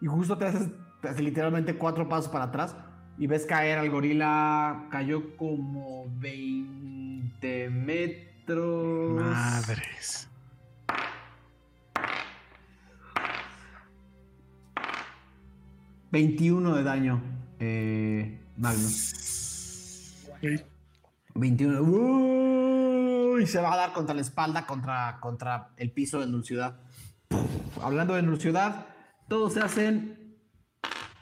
[0.00, 0.68] y justo te haces,
[1.02, 2.76] te hace literalmente cuatro pasos para atrás.
[3.18, 9.20] Y ves caer al gorila, cayó como 20 metros.
[9.20, 10.28] Madres.
[16.12, 17.20] ...21 de daño,
[17.58, 20.26] eh, Magnus.
[20.30, 20.60] Ok.
[21.34, 21.80] 21.
[21.82, 26.80] Uy, se va a dar contra la espalda, contra, contra el piso de Nulciudad.
[27.82, 28.86] Hablando de Nulciudad,
[29.28, 30.38] todos se hacen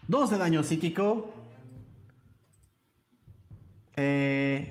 [0.09, 1.33] 2 de daño psíquico.
[3.97, 4.71] Eh,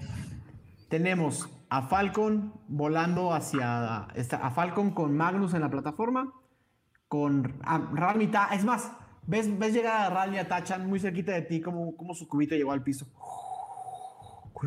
[0.89, 4.03] tenemos a Falcon volando hacia.
[4.05, 6.33] a Falcon con Magnus en la plataforma.
[7.07, 8.91] Con a Ralmi Ta- Es más,
[9.27, 12.55] ves, ves llegar a Ralmi a Tachan muy cerquita de ti, como, como su cubito
[12.55, 13.05] llegó al piso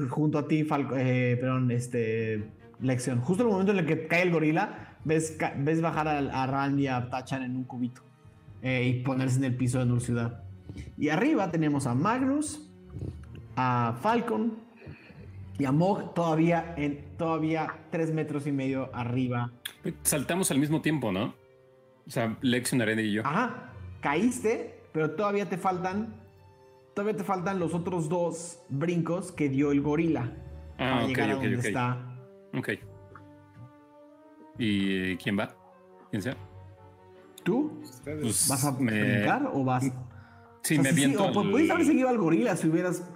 [0.08, 2.50] junto a ti, Falco, eh, perdón, este,
[2.80, 3.20] Lexion.
[3.20, 6.46] Justo en el momento en el que cae el gorila, ves, ves bajar a, a
[6.46, 8.02] Rand y a Tachan en un cubito
[8.62, 10.42] eh, y ponerse en el piso de Ciudad.
[10.98, 12.68] Y arriba tenemos a Magnus,
[13.56, 14.58] a Falcon
[15.58, 19.52] y a Mog todavía en todavía tres metros y medio arriba.
[20.02, 21.34] Saltamos al mismo tiempo, ¿no?
[22.06, 23.22] O sea, Lexion, Arena y yo.
[23.24, 23.72] Ajá,
[24.04, 26.20] caíste, pero todavía te faltan
[26.94, 30.30] todavía te faltan los otros dos brincos que dio el gorila
[30.76, 31.64] para Ah, ok, llegar a ok, donde ok.
[31.64, 32.16] está.
[32.56, 32.68] Ok.
[34.58, 35.56] ¿Y eh, quién va?
[36.10, 36.36] ¿Quién sea?
[37.42, 37.80] ¿Tú.
[38.04, 39.84] Pues, vas a me- brincar o vas?
[40.62, 42.56] Sí, O sea, me sí, sí, aviento o pu- al- pudiste haber seguido al gorila
[42.56, 43.10] si hubieras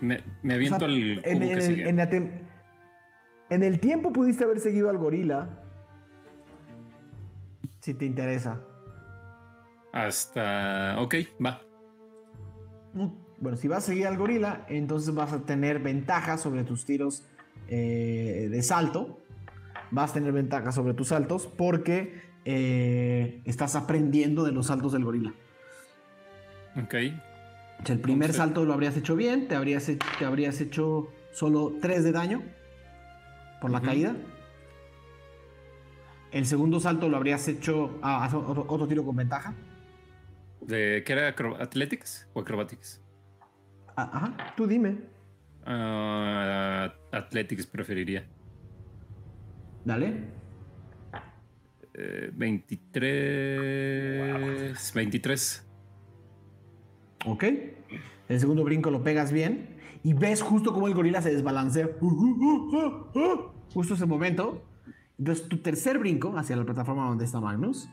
[0.00, 1.88] Me, me O aviento sea, al cubo en, que en el, sigue.
[1.88, 2.30] en la tem-
[3.50, 5.48] en el tiempo pudiste haber seguido al gorila.
[7.80, 8.60] Si te interesa.
[9.92, 10.96] Hasta...
[11.00, 11.14] Ok,
[11.44, 11.60] va.
[12.94, 16.84] Mm, Bueno, si vas a seguir al gorila, entonces vas a tener ventaja sobre tus
[16.84, 17.24] tiros
[17.68, 19.20] eh, de salto.
[19.90, 25.04] Vas a tener ventaja sobre tus saltos porque eh, estás aprendiendo de los saltos del
[25.04, 25.34] gorila.
[26.82, 26.94] Ok.
[26.94, 31.74] El primer Entonces- salto lo habrías hecho bien, te habrías, he- te habrías hecho solo
[31.82, 32.42] 3 de daño
[33.60, 34.14] por la caída.
[36.30, 39.52] El segundo salto lo habrías hecho ah, haz otro, otro tiro con ventaja.
[40.66, 41.28] ¿De qué era?
[41.60, 43.00] ¿Athletics o Acrobatics?
[43.96, 44.98] Ah, Ajá, tú dime.
[45.64, 48.26] Ah, athletics preferiría.
[49.84, 50.24] Dale.
[51.94, 54.92] Eh, 23...
[54.94, 55.68] 23.
[57.26, 57.44] Ok.
[58.28, 61.88] El segundo brinco lo pegas bien y ves justo cómo el gorila se desbalancea.
[63.74, 64.64] Justo ese momento.
[65.18, 67.88] Entonces tu tercer brinco hacia la plataforma donde está Magnus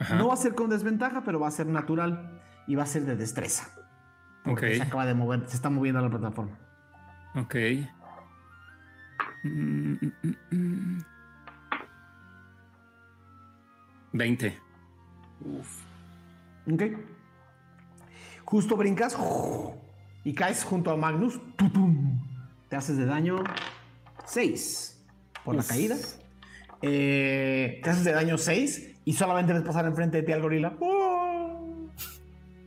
[0.00, 0.16] Ajá.
[0.16, 3.04] no va a ser con desventaja, pero va a ser natural y va a ser
[3.04, 3.68] de destreza.
[4.44, 4.72] Porque Ok.
[4.76, 6.56] se acaba de mover, se está moviendo a la plataforma.
[7.36, 7.54] Ok.
[9.44, 11.04] Mm, mm, mm, mm.
[14.12, 14.58] 20.
[16.72, 16.82] Ok.
[18.44, 19.16] Justo brincas
[20.24, 21.40] y caes junto a Magnus.
[21.56, 22.20] ¡Tutum!
[22.68, 23.44] Te haces de daño
[24.26, 25.00] 6
[25.44, 25.68] por la Uf.
[25.68, 25.96] caída.
[26.82, 30.74] Eh, te haces de daño 6 y solamente ves pasar enfrente de ti al gorila.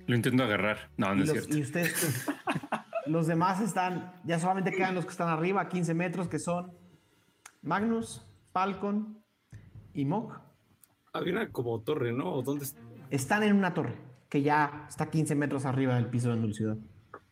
[0.05, 0.89] Lo intento agarrar.
[0.97, 1.57] No, y, no es los, cierto.
[1.57, 2.27] y ustedes,
[3.07, 6.71] los demás están, ya solamente quedan los que están arriba, a 15 metros, que son
[7.61, 9.23] Magnus, Falcon
[9.93, 10.39] y Mog.
[11.13, 12.33] Había una como torre, ¿no?
[12.33, 12.81] ¿O ¿Dónde está?
[13.09, 13.95] Están en una torre
[14.29, 16.77] que ya está 15 metros arriba del piso de Null Ciudad.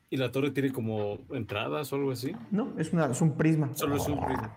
[0.10, 2.36] ¿Y la torre tiene como entradas o algo así?
[2.52, 3.72] No, es, una, es un prisma.
[3.74, 4.56] Solo es un prisma.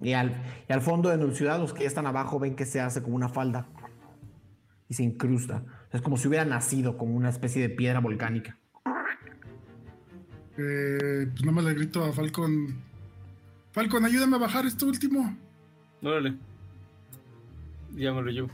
[0.00, 0.32] Y al,
[0.68, 3.28] y al fondo de los que ya están abajo ven que se hace como una
[3.28, 3.66] falda
[4.88, 5.64] y se incrusta.
[5.90, 8.58] Es como si hubiera nacido como una especie de piedra volcánica.
[10.58, 12.76] Eh, pues nada más le grito a Falcon.
[13.72, 15.36] Falcon, ayúdame a bajar esto último.
[16.02, 16.36] Órale.
[17.94, 18.50] Ya me lo llevo.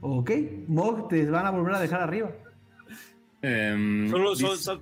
[0.00, 0.30] Ok,
[0.68, 2.30] Mog, te van a volver a dejar arriba.
[3.42, 4.34] Em, Solo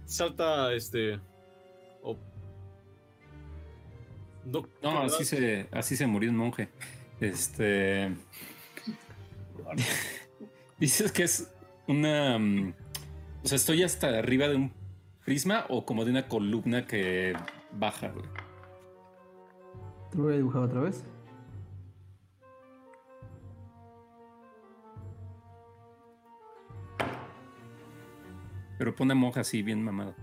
[0.05, 1.21] salta este.
[4.47, 6.69] No, No, así se, así se murió un monje.
[7.21, 8.15] Este.
[10.79, 11.51] Dices que es
[11.87, 12.39] una.
[12.39, 12.75] mm,
[13.45, 14.73] O sea, estoy hasta arriba de un
[15.25, 17.35] prisma o como de una columna que
[17.73, 18.27] baja, güey.
[20.11, 21.03] Te lo voy a dibujar otra vez.
[28.79, 30.15] Pero pone monja así, bien mamado.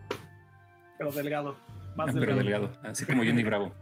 [0.97, 1.55] Pero delgado.
[1.95, 2.67] Más Ah, Pero delgado.
[2.67, 2.89] delgado.
[2.89, 3.73] Así como Johnny Bravo.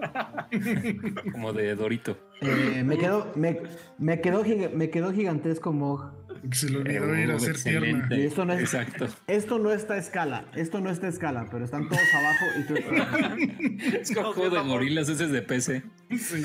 [1.32, 2.18] como de Dorito.
[2.40, 3.60] Eh, me, quedó, me,
[3.98, 6.12] me, quedó, me quedó gigantesco Mog.
[6.52, 8.08] Se le olvidó ir a Oh, hacer tierna.
[8.10, 9.06] Y esto no es- Exacto.
[9.26, 12.66] Esto no está a escala, esto no está a escala, pero están todos abajo y
[12.66, 12.74] tú
[14.00, 15.82] Es como juego de gorilas, ese es de PC.
[16.18, 16.42] Sí.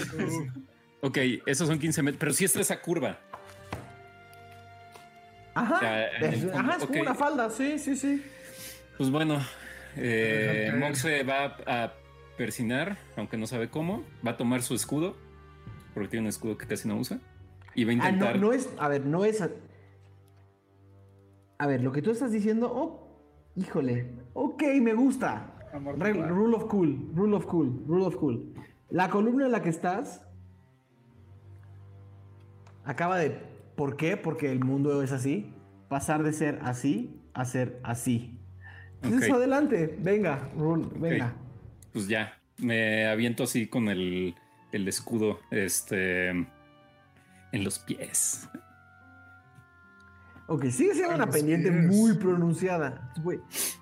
[1.02, 2.20] Ok, esos son 15 metros.
[2.20, 3.20] Pero sí está esa curva.
[5.56, 7.02] Ajá, en el es, fondo, ajá, es como ok.
[7.02, 8.24] una falda, sí, sí, sí.
[8.98, 9.42] Pues bueno,
[9.98, 11.94] eh, Mox se va a
[12.40, 14.04] persinar, aunque no sabe cómo.
[14.26, 15.16] Va a tomar su escudo,
[15.94, 17.20] porque tiene un escudo que casi no usa.
[17.76, 18.40] Y va a Ah, no, intentar.
[18.40, 19.42] no es, a ver, no es...
[19.42, 19.50] A,
[21.60, 23.20] a ver, lo que tú estás diciendo, oh,
[23.58, 25.54] híjole, ok, me gusta.
[25.98, 28.54] Re- rule of cool, rule of cool, rule of cool.
[28.90, 30.22] La columna en la que estás
[32.86, 33.32] acaba de,
[33.76, 34.16] ¿por qué?
[34.16, 35.54] Porque el mundo es así,
[35.90, 38.40] pasar de ser así a ser así.
[39.04, 41.36] Entonces adelante, venga, rule, venga.
[41.94, 44.36] Pues ya, me aviento así con el,
[44.72, 46.48] el escudo este, en
[47.64, 48.48] los pies.
[50.48, 51.86] Ok, sigue siendo A una pendiente pies.
[51.86, 53.12] muy pronunciada.
[53.24, 53.40] Voy,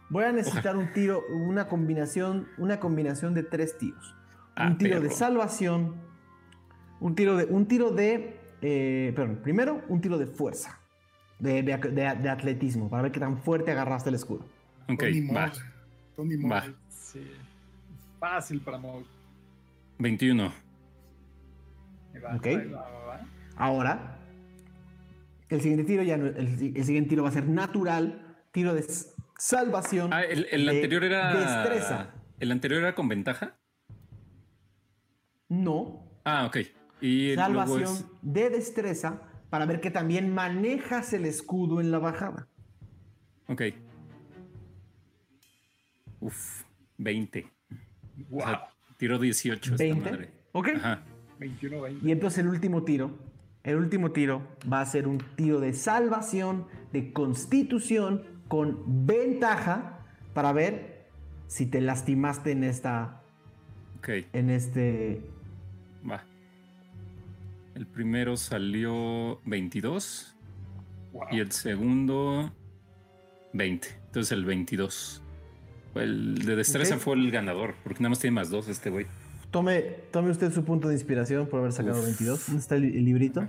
[0.10, 4.16] voy a necesitar un tiro, una combinación, una combinación de tres tiros.
[4.56, 5.96] Ah, un tiro de salvación,
[7.00, 7.46] Un tiro de.
[7.46, 8.40] Un tiro de.
[8.62, 10.80] eh, perdón, primero un tiro de fuerza.
[11.40, 12.90] De, de- de- de atletismo.
[12.90, 14.44] Para ver qué tan fuerte agarraste el escudo.
[14.90, 15.52] Ok, Tony va.
[16.16, 16.36] Tony.
[16.38, 16.66] Va.
[16.90, 17.22] Sí.
[18.20, 19.04] Fácil para Mog.
[20.00, 20.54] 21.
[22.14, 22.46] Ahí va, Ok.
[22.48, 23.28] ahí va, va, va.
[23.56, 24.14] Ahora.
[25.50, 28.36] El siguiente tiro ya no- el, si- el siguiente tiro va a ser natural.
[28.52, 28.86] Tiro de
[29.38, 30.12] salvación.
[30.14, 31.34] Ah, el, el de anterior era.
[31.34, 32.14] Destreza.
[32.40, 33.56] ¿El anterior era con ventaja?
[35.50, 36.04] No.
[36.26, 36.58] Ah, ok.
[37.02, 38.06] Y Salvación es.
[38.22, 39.22] de destreza.
[39.50, 42.48] Para ver que también manejas el escudo en la bajada.
[43.48, 43.62] Ok.
[46.20, 46.64] Uf,
[46.98, 47.50] 20.
[48.30, 48.40] Wow.
[48.42, 50.12] O sea, tiro 18 esta 20.
[50.12, 50.32] madre.
[50.54, 50.70] Ok.
[50.76, 51.04] Ajá.
[51.40, 52.08] 21, 20.
[52.08, 53.12] Y entonces el último tiro,
[53.64, 60.00] el último tiro va a ser un tiro de salvación, de constitución, con ventaja
[60.34, 61.08] para ver
[61.48, 63.22] si te lastimaste en esta,
[64.00, 65.22] Ok, en este,
[66.10, 66.24] va.
[67.76, 70.34] El primero salió 22
[71.14, 71.24] Wow.
[71.32, 72.52] y el segundo
[73.54, 73.88] 20.
[74.08, 75.22] Entonces el 22.
[76.00, 79.06] El de destreza fue el ganador, porque nada más tiene más dos este güey.
[79.52, 82.06] Tome, tome usted su punto de inspiración por haber sacado Uf.
[82.06, 82.46] 22.
[82.48, 83.48] ¿Dónde está el, el librito?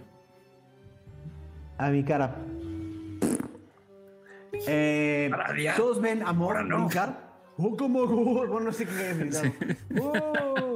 [1.77, 2.37] A mi cara.
[4.67, 5.31] Eh.
[5.77, 6.79] Todos ven a Mor Ahora no.
[6.79, 7.29] brincar.
[7.57, 9.53] Oh, como bueno, no sé qué es brincar.
[10.01, 10.75] Oh.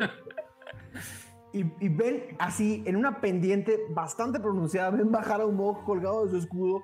[1.53, 6.25] Y, y ven así, en una pendiente bastante pronunciada, ven bajar a un Mog colgado
[6.25, 6.83] de su escudo.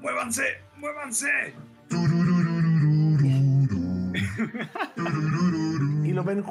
[0.00, 0.67] ¡Muévanse!
[0.78, 1.54] ¡Muévanse!
[6.04, 6.44] y lo ven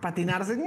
[0.00, 0.58] patinarse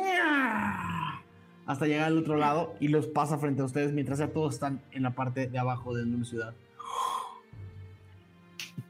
[1.65, 4.81] hasta llegar al otro lado y los pasa frente a ustedes mientras ya todos están
[4.91, 6.53] en la parte de abajo de una ciudad.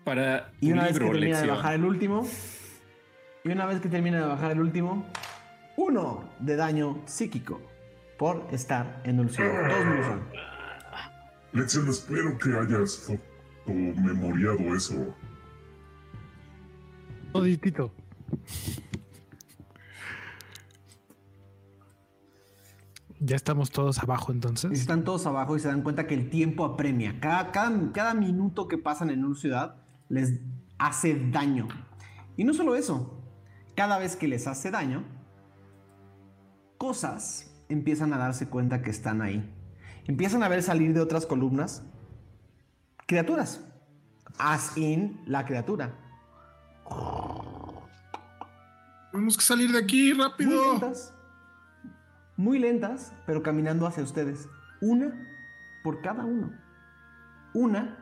[0.03, 2.27] Para Y una vez que termina de bajar el último,
[3.43, 5.06] y una vez que termina de bajar el último,
[5.77, 7.61] uno de daño psíquico
[8.17, 9.69] por estar en un ciudad.
[9.69, 10.43] Todos menos uno.
[11.53, 13.11] Lección, espero que hayas
[13.66, 15.16] fotomemoriado eso.
[17.32, 17.92] Toditito.
[23.19, 24.72] Ya estamos todos abajo entonces.
[24.77, 27.19] están todos abajo y se dan cuenta que el tiempo apremia.
[27.22, 29.75] Cada, cada, cada minuto que pasan en una ciudad
[30.09, 30.42] les
[30.77, 31.69] hace daño.
[32.35, 33.24] Y no solo eso,
[33.75, 35.06] cada vez que les hace daño,
[36.77, 39.50] cosas empiezan a darse cuenta que están ahí.
[40.06, 41.83] Empiezan a ver salir de otras columnas
[43.14, 43.61] criaturas.
[44.40, 45.92] As in la criatura.
[49.11, 50.72] Tenemos que salir de aquí Muy rápido.
[50.72, 51.14] lentas.
[52.35, 54.50] Muy lentas, pero caminando hacia ustedes.
[54.82, 55.14] Una
[55.83, 56.51] por cada uno.
[57.53, 58.00] Una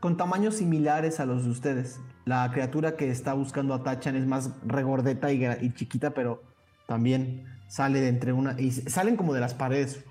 [0.00, 2.00] con tamaños similares a los de ustedes.
[2.24, 6.42] La criatura que está buscando a Tachan es más regordeta y, y chiquita, pero
[6.88, 8.60] también sale de entre una.
[8.60, 10.04] Y salen como de las paredes.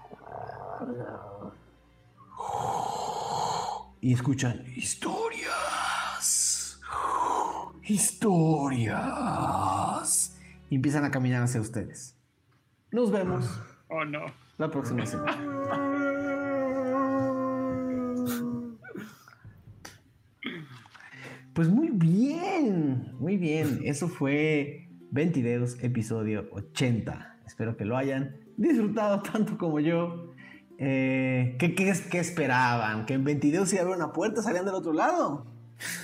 [4.02, 6.80] Y escuchan historias.
[7.84, 8.98] Historias.
[10.70, 12.16] Y empiezan a caminar hacia ustedes.
[12.92, 13.46] Nos vemos
[13.90, 14.26] Oh no.
[14.58, 15.38] la próxima semana.
[21.54, 23.82] Pues muy bien, muy bien.
[23.84, 27.40] Eso fue Ventideos, episodio 80.
[27.46, 30.29] Espero que lo hayan disfrutado tanto como yo.
[30.82, 33.06] Eh, ¿qué, qué, es- qué esperaban?
[33.06, 35.46] ¿Que en Ventideos iba a haber una puerta salían del otro lado?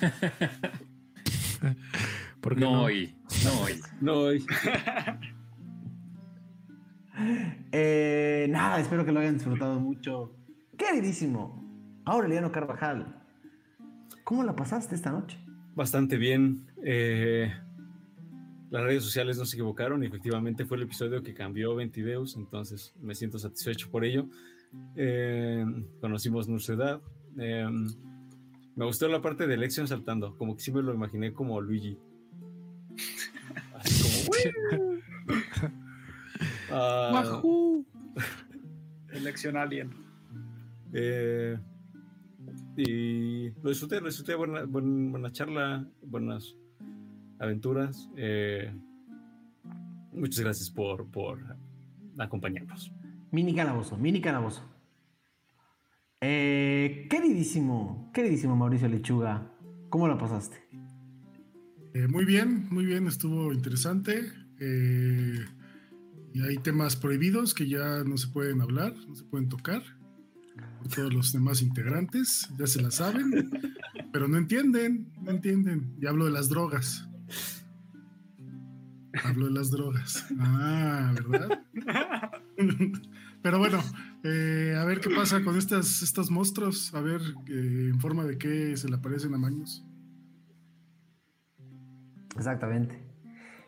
[2.42, 2.82] ¿Por qué No no?
[2.84, 3.80] hoy, no hoy.
[4.02, 4.46] No, y-
[7.72, 10.36] Eh, nada, espero que lo hayan disfrutado mucho.
[10.78, 11.64] Queridísimo
[12.04, 13.16] Aureliano Carvajal,
[14.24, 15.38] ¿cómo la pasaste esta noche?
[15.76, 16.66] bastante bien.
[16.84, 17.52] Eh,
[18.70, 22.94] las redes sociales no se equivocaron y efectivamente fue el episodio que cambió Ventideus, entonces
[23.02, 24.28] me siento satisfecho por ello.
[24.96, 25.66] Eh,
[26.02, 27.02] conocimos nuestra edad.
[27.38, 27.68] Eh,
[28.76, 31.98] me gustó la parte de Elección saltando, como que sí me lo imaginé como Luigi.
[33.74, 34.96] Así como...
[36.72, 37.86] Ah, Wahoo.
[39.12, 39.92] Elección alien.
[40.92, 41.58] Eh,
[42.76, 46.54] y lo disfruté, lo disfruté, buena, buen- buena charla, buenas
[47.40, 48.10] aventuras.
[48.18, 48.74] Eh,
[50.12, 51.40] muchas gracias por, por
[52.18, 52.92] acompañarnos.
[53.36, 54.62] Mini calabozo, mini calabozo.
[56.22, 59.52] Eh, queridísimo, queridísimo Mauricio Lechuga,
[59.90, 60.64] ¿cómo la pasaste?
[61.94, 64.32] Eh, muy bien, muy bien, estuvo interesante.
[64.62, 65.46] Eh,
[66.34, 69.84] y hay temas prohibidos que ya no se pueden hablar, no se pueden tocar.
[70.96, 73.52] Todos los demás integrantes ya se la saben,
[74.14, 75.94] pero no entienden, no entienden.
[76.00, 77.06] Y hablo de las drogas.
[79.26, 80.26] Hablo de las drogas.
[80.40, 81.64] Ah, ¿verdad?
[83.46, 83.78] Pero bueno,
[84.24, 86.92] eh, a ver qué pasa con estas, estos monstruos.
[86.96, 89.86] A ver eh, en forma de qué se le aparecen a Magnus.
[92.36, 93.00] Exactamente.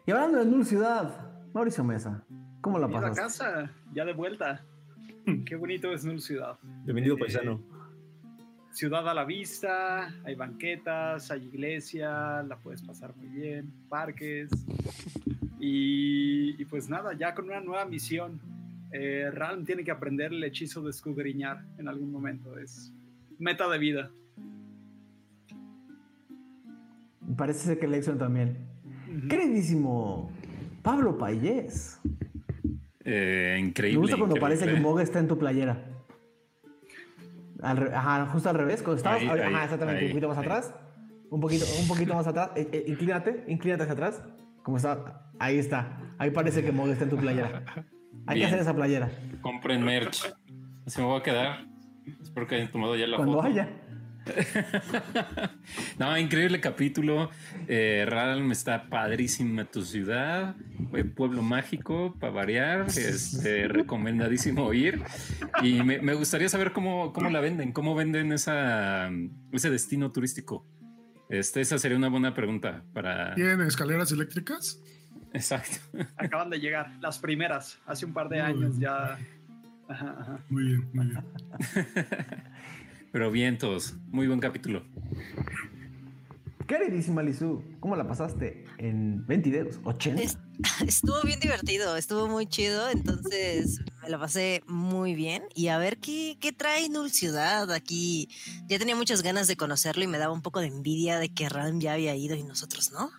[0.08, 2.26] Y hablando de Null Ciudad, Mauricio Mesa,
[2.60, 4.66] ¿cómo la a la casa, ya de vuelta.
[5.46, 6.58] Qué bonito es Null Ciudad.
[6.84, 7.62] Bienvenido, Eh, paisano.
[8.72, 14.50] Ciudad a la vista, hay banquetas, hay iglesia, la puedes pasar muy bien, parques.
[15.60, 18.57] Y, y pues nada, ya con una nueva misión.
[18.92, 22.58] Eh, Ralm tiene que aprender el hechizo de escudriñar en algún momento.
[22.58, 22.94] Es
[23.38, 24.10] meta de vida.
[27.36, 28.58] Parece ser que Lexon también.
[29.18, 29.28] Ujú.
[29.28, 30.32] Queridísimo
[30.82, 32.00] Pablo Payés.
[33.04, 33.98] Eh, increíble.
[33.98, 34.58] Me gusta cuando increíble.
[34.60, 35.84] parece que Mog está en tu playera.
[37.62, 39.22] Al re- ajá, justo al revés, cuando estabas.
[39.22, 40.46] Ahí, ajá, ahí, exactamente, ahí, un poquito más ahí.
[40.46, 40.74] atrás.
[41.30, 42.52] Un poquito, un poquito más atrás.
[42.56, 44.24] Eh, eh, inclínate, inclínate hacia atrás.
[44.64, 45.30] Como está.
[45.40, 46.14] Ahí está.
[46.18, 47.64] Ahí parece que Mog está en tu playera.
[48.26, 48.48] Hay que Bien.
[48.48, 49.10] hacer esa playera.
[49.42, 50.26] Compren merch.
[50.86, 51.66] Así me voy a quedar.
[52.22, 53.48] Espero que hayan tomado ya la Cuando foto.
[53.48, 53.70] haya.
[56.00, 57.30] no, increíble capítulo.
[57.68, 60.56] Eh, Ralm está padrísima tu ciudad.
[60.94, 62.88] eh, Pueblo mágico, para variar.
[62.88, 65.02] Este, recomendadísimo ir.
[65.64, 69.10] Y me, me gustaría saber cómo, cómo la venden, cómo venden esa,
[69.52, 70.66] ese destino turístico.
[71.30, 73.36] Este, esa sería una buena pregunta para.
[73.36, 74.82] ¿Tienen escaleras eléctricas?
[75.34, 75.78] Exacto.
[76.18, 78.82] Acaban de llegar, las primeras, hace un par de Muy años bien.
[78.82, 79.18] ya.
[79.90, 80.40] Ajá, ajá.
[80.50, 81.24] Muy bien, muy bien.
[83.12, 83.96] Pero bien, todos.
[84.10, 84.84] Muy buen capítulo.
[86.68, 89.82] Queridísima Lizu, ¿cómo la pasaste en 20 dedos?
[89.84, 90.20] ¿80?
[90.20, 90.38] Es-
[90.86, 95.44] Estuvo bien divertido, estuvo muy chido, entonces me la pasé muy bien.
[95.56, 98.28] Y a ver qué, qué trae Null Ciudad aquí.
[98.68, 101.48] Ya tenía muchas ganas de conocerlo y me daba un poco de envidia de que
[101.48, 103.10] Ram ya había ido y nosotros no.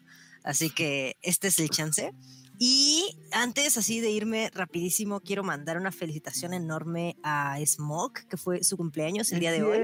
[0.48, 2.10] Así que este es el chance.
[2.58, 8.64] Y antes así de irme rapidísimo, quiero mandar una felicitación enorme a Smoke, que fue
[8.64, 9.78] su cumpleaños el día de hoy.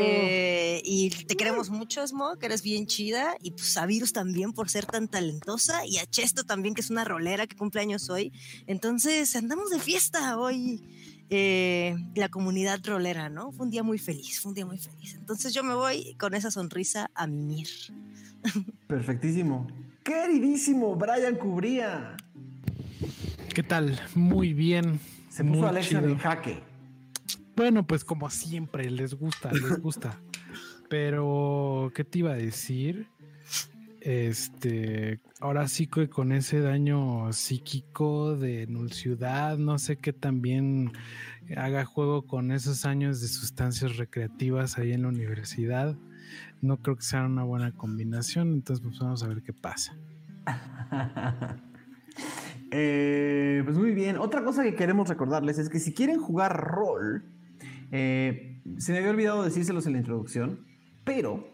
[0.00, 3.36] Eh, y te queremos mucho, Smoke, eres bien chida.
[3.40, 5.86] Y pues a Virus también por ser tan talentosa.
[5.86, 8.32] Y a Chesto también, que es una rolera que cumple años hoy.
[8.66, 10.82] Entonces andamos de fiesta hoy.
[11.30, 13.52] Eh, la comunidad rolera, ¿no?
[13.52, 15.14] Fue un día muy feliz, fue un día muy feliz.
[15.14, 17.68] Entonces yo me voy con esa sonrisa a mimir.
[18.86, 19.66] Perfectísimo.
[20.02, 22.16] Queridísimo Brian Cubría.
[23.54, 24.00] ¿Qué tal?
[24.14, 25.00] Muy bien.
[25.30, 26.12] Se puso muy a Alexion chido.
[26.12, 26.62] en jaque.
[27.56, 30.20] Bueno, pues como siempre, les gusta, les gusta.
[30.88, 33.08] Pero, ¿qué te iba a decir?
[34.04, 40.92] Este, ahora sí que con ese daño psíquico de Null Ciudad, no sé qué también
[41.56, 45.96] haga juego con esos años de sustancias recreativas ahí en la universidad.
[46.60, 49.96] No creo que sea una buena combinación, entonces pues vamos a ver qué pasa.
[52.76, 54.16] Eh, pues muy bien.
[54.16, 57.24] Otra cosa que queremos recordarles es que si quieren jugar rol,
[57.92, 60.66] eh, se me había olvidado decírselos en la introducción,
[61.04, 61.53] pero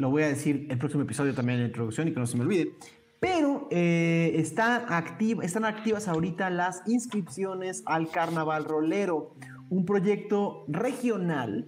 [0.00, 2.36] lo voy a decir el próximo episodio también en la introducción y que no se
[2.36, 2.72] me olvide.
[3.20, 5.04] Pero eh, está
[5.42, 9.34] están activas ahorita las inscripciones al Carnaval Rolero,
[9.68, 11.66] un proyecto regional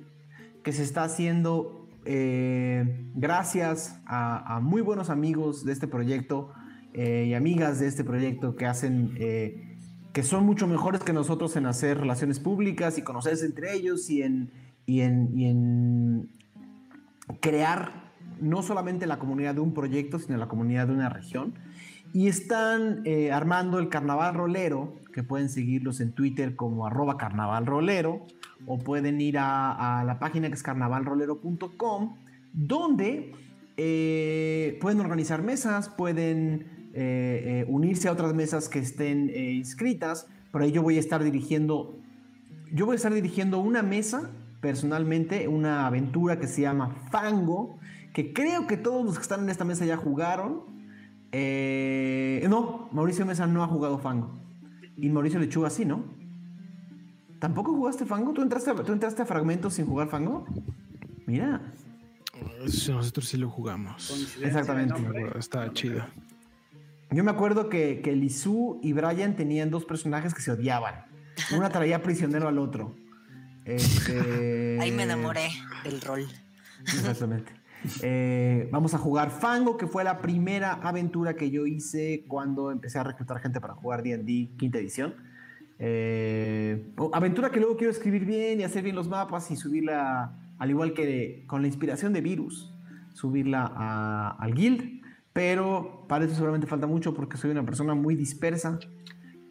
[0.64, 6.52] que se está haciendo eh, gracias a, a muy buenos amigos de este proyecto
[6.94, 9.76] eh, y amigas de este proyecto que hacen, eh,
[10.12, 14.22] que son mucho mejores que nosotros en hacer relaciones públicas y conocerse entre ellos y
[14.22, 14.50] en,
[14.84, 16.28] y en, y en
[17.40, 18.01] crear
[18.42, 21.54] no solamente la comunidad de un proyecto, sino la comunidad de una región.
[22.12, 27.66] Y están eh, armando el Carnaval Rolero, que pueden seguirlos en Twitter como arroba carnaval
[27.66, 28.26] rolero,
[28.66, 32.16] o pueden ir a, la página que es carnavalrolero.com,
[32.52, 33.32] donde
[33.76, 40.26] eh, pueden organizar mesas, pueden eh, unirse a otras mesas que estén inscritas.
[40.50, 41.98] Por ahí yo voy a estar dirigiendo,
[42.72, 44.30] yo voy a estar dirigiendo una mesa
[44.62, 47.78] personalmente, una aventura que se llama Fango,
[48.12, 50.62] que creo que todos los que están en esta mesa ya jugaron.
[51.32, 54.38] Eh, no, Mauricio Mesa no ha jugado Fango.
[54.96, 56.04] Y Mauricio Lechuga sí, ¿no?
[57.38, 58.32] ¿Tampoco jugaste Fango?
[58.32, 60.46] ¿Tú entraste, a- ¿Tú entraste a fragmentos sin jugar Fango?
[61.26, 61.60] Mira,
[62.60, 64.36] Nosotros sí lo jugamos.
[64.42, 64.94] Exactamente.
[65.38, 66.04] Estaba chido.
[67.10, 71.06] yo me acuerdo que, que Lizu y Brian tenían dos personajes que se odiaban.
[71.56, 72.94] Una traía prisionero al otro.
[73.64, 75.48] Este, Ahí me enamoré
[75.84, 76.26] del rol.
[76.80, 77.52] Exactamente.
[78.02, 82.98] Eh, vamos a jugar Fango, que fue la primera aventura que yo hice cuando empecé
[82.98, 85.14] a reclutar gente para jugar D&D quinta edición.
[85.78, 90.70] Eh, aventura que luego quiero escribir bien y hacer bien los mapas y subirla, al
[90.70, 92.72] igual que con la inspiración de Virus,
[93.14, 93.66] subirla
[94.38, 95.02] al guild.
[95.32, 98.78] pero para eso seguramente falta mucho porque soy una persona muy dispersa.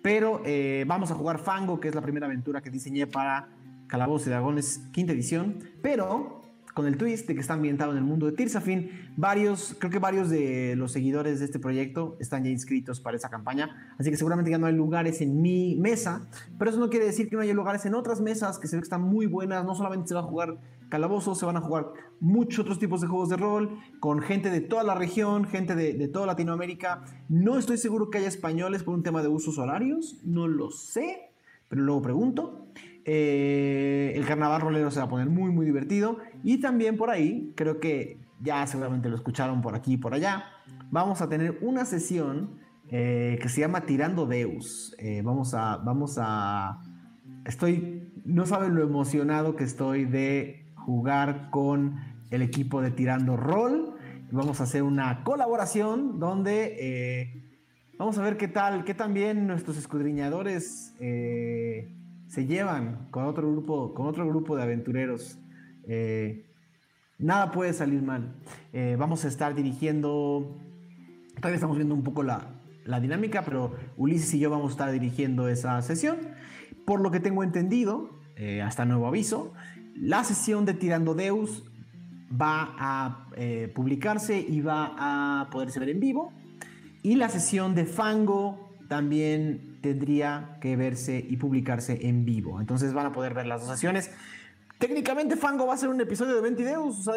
[0.02, 3.50] Pero eh, vamos a jugar Fango, que es la primera aventura que diseñé para
[3.88, 5.60] Calabozos y Dragones quinta edición.
[5.82, 6.41] Pero
[6.74, 10.00] con el twist de que está ambientado en el mundo de Tirsafin, varios, creo que
[10.00, 14.18] varios de los seguidores de este proyecto están ya inscritos para esa campaña, así que
[14.18, 16.28] seguramente ya no hay lugares en mi mesa,
[16.58, 18.82] pero eso no quiere decir que no haya lugares en otras mesas que se ve
[18.82, 20.58] que están muy buenas, no solamente se va a jugar
[20.90, 21.88] calabozos, se van a jugar
[22.20, 25.94] muchos otros tipos de juegos de rol, con gente de toda la región, gente de,
[25.94, 30.20] de toda Latinoamérica, no estoy seguro que haya españoles por un tema de usos horarios,
[30.24, 31.32] no lo sé,
[31.72, 32.68] pero luego pregunto.
[33.04, 36.18] Eh, el carnaval rolero se va a poner muy, muy divertido.
[36.44, 40.46] Y también por ahí, creo que ya seguramente lo escucharon por aquí y por allá,
[40.90, 44.96] vamos a tener una sesión eh, que se llama Tirando Deus.
[44.98, 46.82] Eh, vamos a, vamos a,
[47.46, 51.96] estoy, no saben lo emocionado que estoy de jugar con
[52.32, 53.96] el equipo de Tirando Roll.
[54.32, 57.44] Vamos a hacer una colaboración donde
[58.00, 63.94] vamos a ver qué tal, qué tan bien nuestros escudriñadores se llevan con otro grupo,
[63.94, 65.38] con otro grupo de aventureros.
[65.88, 66.46] Eh,
[67.18, 68.36] nada puede salir mal.
[68.74, 70.58] Eh, vamos a estar dirigiendo,
[71.36, 72.58] todavía estamos viendo un poco la,
[73.02, 76.18] dinámica, pero Ulises y yo vamos a estar dirigiendo esa sesión.
[76.86, 79.54] Por lo que tengo entendido, eh, hasta nuevo aviso,
[79.96, 81.64] la sesión de Tirando Deus
[82.30, 83.28] va a
[83.76, 86.34] publicarse y va a poderse ver en vivo.
[87.04, 92.60] Y la sesión de Fango también tendría que verse y publicarse en vivo.
[92.60, 94.12] Entonces van a poder ver las dos sesiones.
[94.82, 97.14] Técnicamente Fango va a ser un episodio de 20 videos, o sea,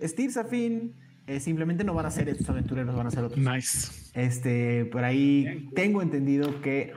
[0.00, 0.94] es, Tirsafin.
[1.26, 3.38] Eh, simplemente no van a ser estos aventureros, van a ser otros.
[3.38, 4.10] Nice.
[4.14, 6.94] Este, por ahí tengo entendido que.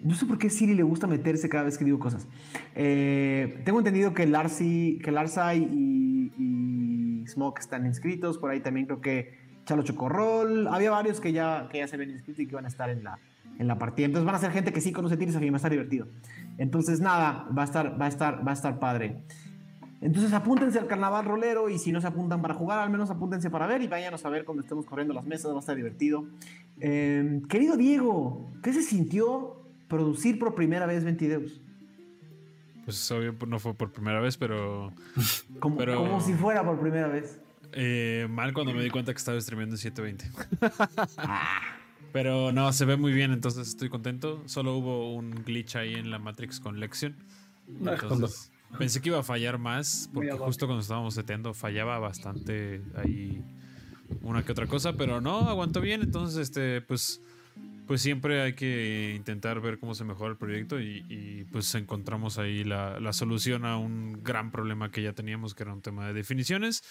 [0.00, 2.26] No sé por qué Siri le gusta meterse cada vez que digo cosas.
[2.74, 8.38] Eh, tengo entendido que Larcy, que Larsai y, y Smoke están inscritos.
[8.38, 12.10] Por ahí también creo que Chalo Chocorrol, había varios que ya, que ya se ven
[12.10, 13.18] inscritos y que van a estar en la,
[13.58, 14.06] en la partida.
[14.06, 16.06] Entonces van a ser gente que sí conoce Tirs y va a estar divertido.
[16.58, 19.22] Entonces nada, va a estar, va a estar, va a estar padre.
[20.00, 23.50] Entonces apúntense al carnaval rolero y si no se apuntan para jugar, al menos apúntense
[23.50, 26.26] para ver y váyanos a ver cuando estemos corriendo las mesas, va a estar divertido.
[26.80, 31.60] Em, querido Diego, ¿qué se sintió producir por primera vez Ventideus?
[32.84, 34.92] Pues obvio no fue por primera vez, pero...
[35.60, 35.96] como, pero...
[35.96, 37.40] como si fuera por primera vez.
[37.72, 40.30] Eh, mal cuando me di cuenta que estaba streameando en 720.
[42.16, 44.42] Pero no, se ve muy bien, entonces estoy contento.
[44.46, 47.14] Solo hubo un glitch ahí en la Matrix con Lexion.
[47.68, 53.44] Entonces, pensé que iba a fallar más, porque justo cuando estábamos seteando fallaba bastante ahí
[54.22, 56.00] una que otra cosa, pero no, aguantó bien.
[56.00, 57.20] Entonces, este, pues
[57.86, 62.64] pues siempre hay que intentar ver cómo se mejora el proyecto y, pues encontramos ahí
[62.64, 66.82] la, solución a un gran problema que ya teníamos, que era un tema de definiciones.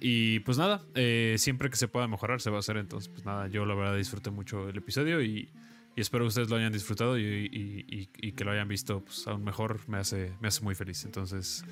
[0.00, 2.76] Y pues nada, eh, siempre que se pueda mejorar se va a hacer.
[2.76, 5.48] Entonces, pues nada, yo la verdad disfruté mucho el episodio y,
[5.96, 9.80] espero que ustedes lo hayan disfrutado y, que lo hayan visto pues, aún mejor.
[9.88, 11.04] Me hace, me hace muy feliz.
[11.04, 11.64] Entonces,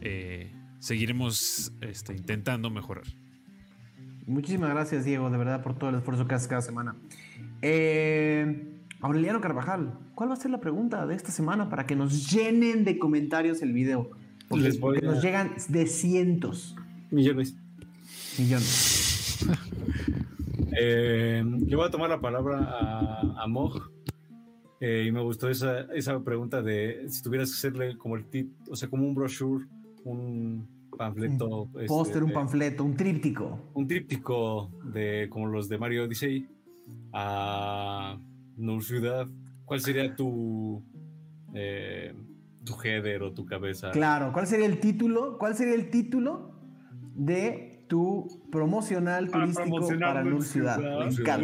[0.00, 3.04] eh, seguiremos este, intentando mejorar.
[4.26, 6.96] Muchísimas gracias, Diego, de verdad, por todo el esfuerzo que haces cada semana.
[7.62, 12.30] Eh, Aureliano Carvajal, ¿cuál va a ser la pregunta de esta semana para que nos
[12.30, 14.10] llenen de comentarios el video?
[14.48, 16.76] Porque, nos llegan de cientos.
[17.10, 17.56] Millones.
[18.38, 19.46] Millones.
[20.78, 23.90] eh, yo voy a tomar la palabra a, a Mog.
[24.80, 28.52] Eh, y me gustó esa, esa pregunta de si tuvieras que hacerle como el tip,
[28.68, 29.66] o sea, como un brochure,
[30.04, 31.62] un panfleto.
[31.62, 33.70] Un este, póster, un panfleto, un tríptico.
[33.74, 36.46] Un tríptico de como los de Mario Odyssey
[37.12, 38.18] a
[38.56, 39.26] Nur Ciudad,
[39.64, 40.82] ¿cuál sería tu,
[41.54, 42.14] eh,
[42.64, 43.90] tu header o tu cabeza?
[43.92, 45.38] Claro, ¿cuál sería el título?
[45.38, 46.54] ¿Cuál sería el título
[47.14, 50.78] de tu promocional turístico para Nur Ciudad?
[50.78, 51.38] Me encanta.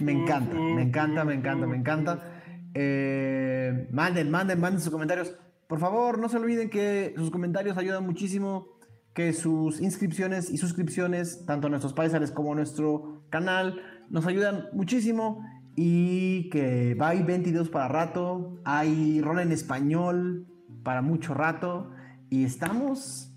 [0.00, 2.40] me encanta, me encanta, me encanta, me encanta.
[2.74, 5.36] Eh, manden, manden, manden sus comentarios.
[5.66, 8.78] Por favor, no se olviden que sus comentarios ayudan muchísimo,
[9.14, 14.66] que sus inscripciones y suscripciones, tanto a nuestros paisanes como a nuestro canal, nos ayudan
[14.72, 15.44] muchísimo
[15.76, 20.46] y que va hay 22 para rato, hay rol en español
[20.82, 21.90] para mucho rato
[22.30, 23.32] y estamos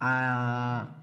[0.00, 1.01] a,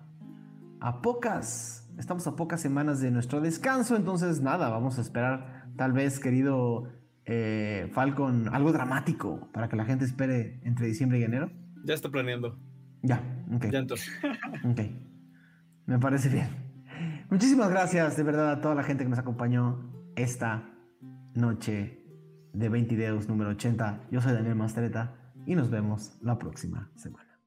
[0.81, 5.93] a pocas, estamos a pocas semanas de nuestro descanso, entonces nada, vamos a esperar tal
[5.93, 6.89] vez, querido
[7.25, 11.51] eh, Falcon, algo dramático para que la gente espere entre diciembre y enero.
[11.85, 12.59] Ya está planeando.
[13.01, 13.21] Ya,
[13.53, 13.67] ok.
[13.71, 14.09] Ya entonces.
[14.65, 14.81] ok.
[15.85, 16.47] Me parece bien.
[17.29, 20.69] Muchísimas gracias de verdad a toda la gente que nos acompañó esta
[21.33, 22.03] noche
[22.53, 24.07] de 20 Deus número 80.
[24.11, 27.39] Yo soy Daniel Mastreta y nos vemos la próxima semana.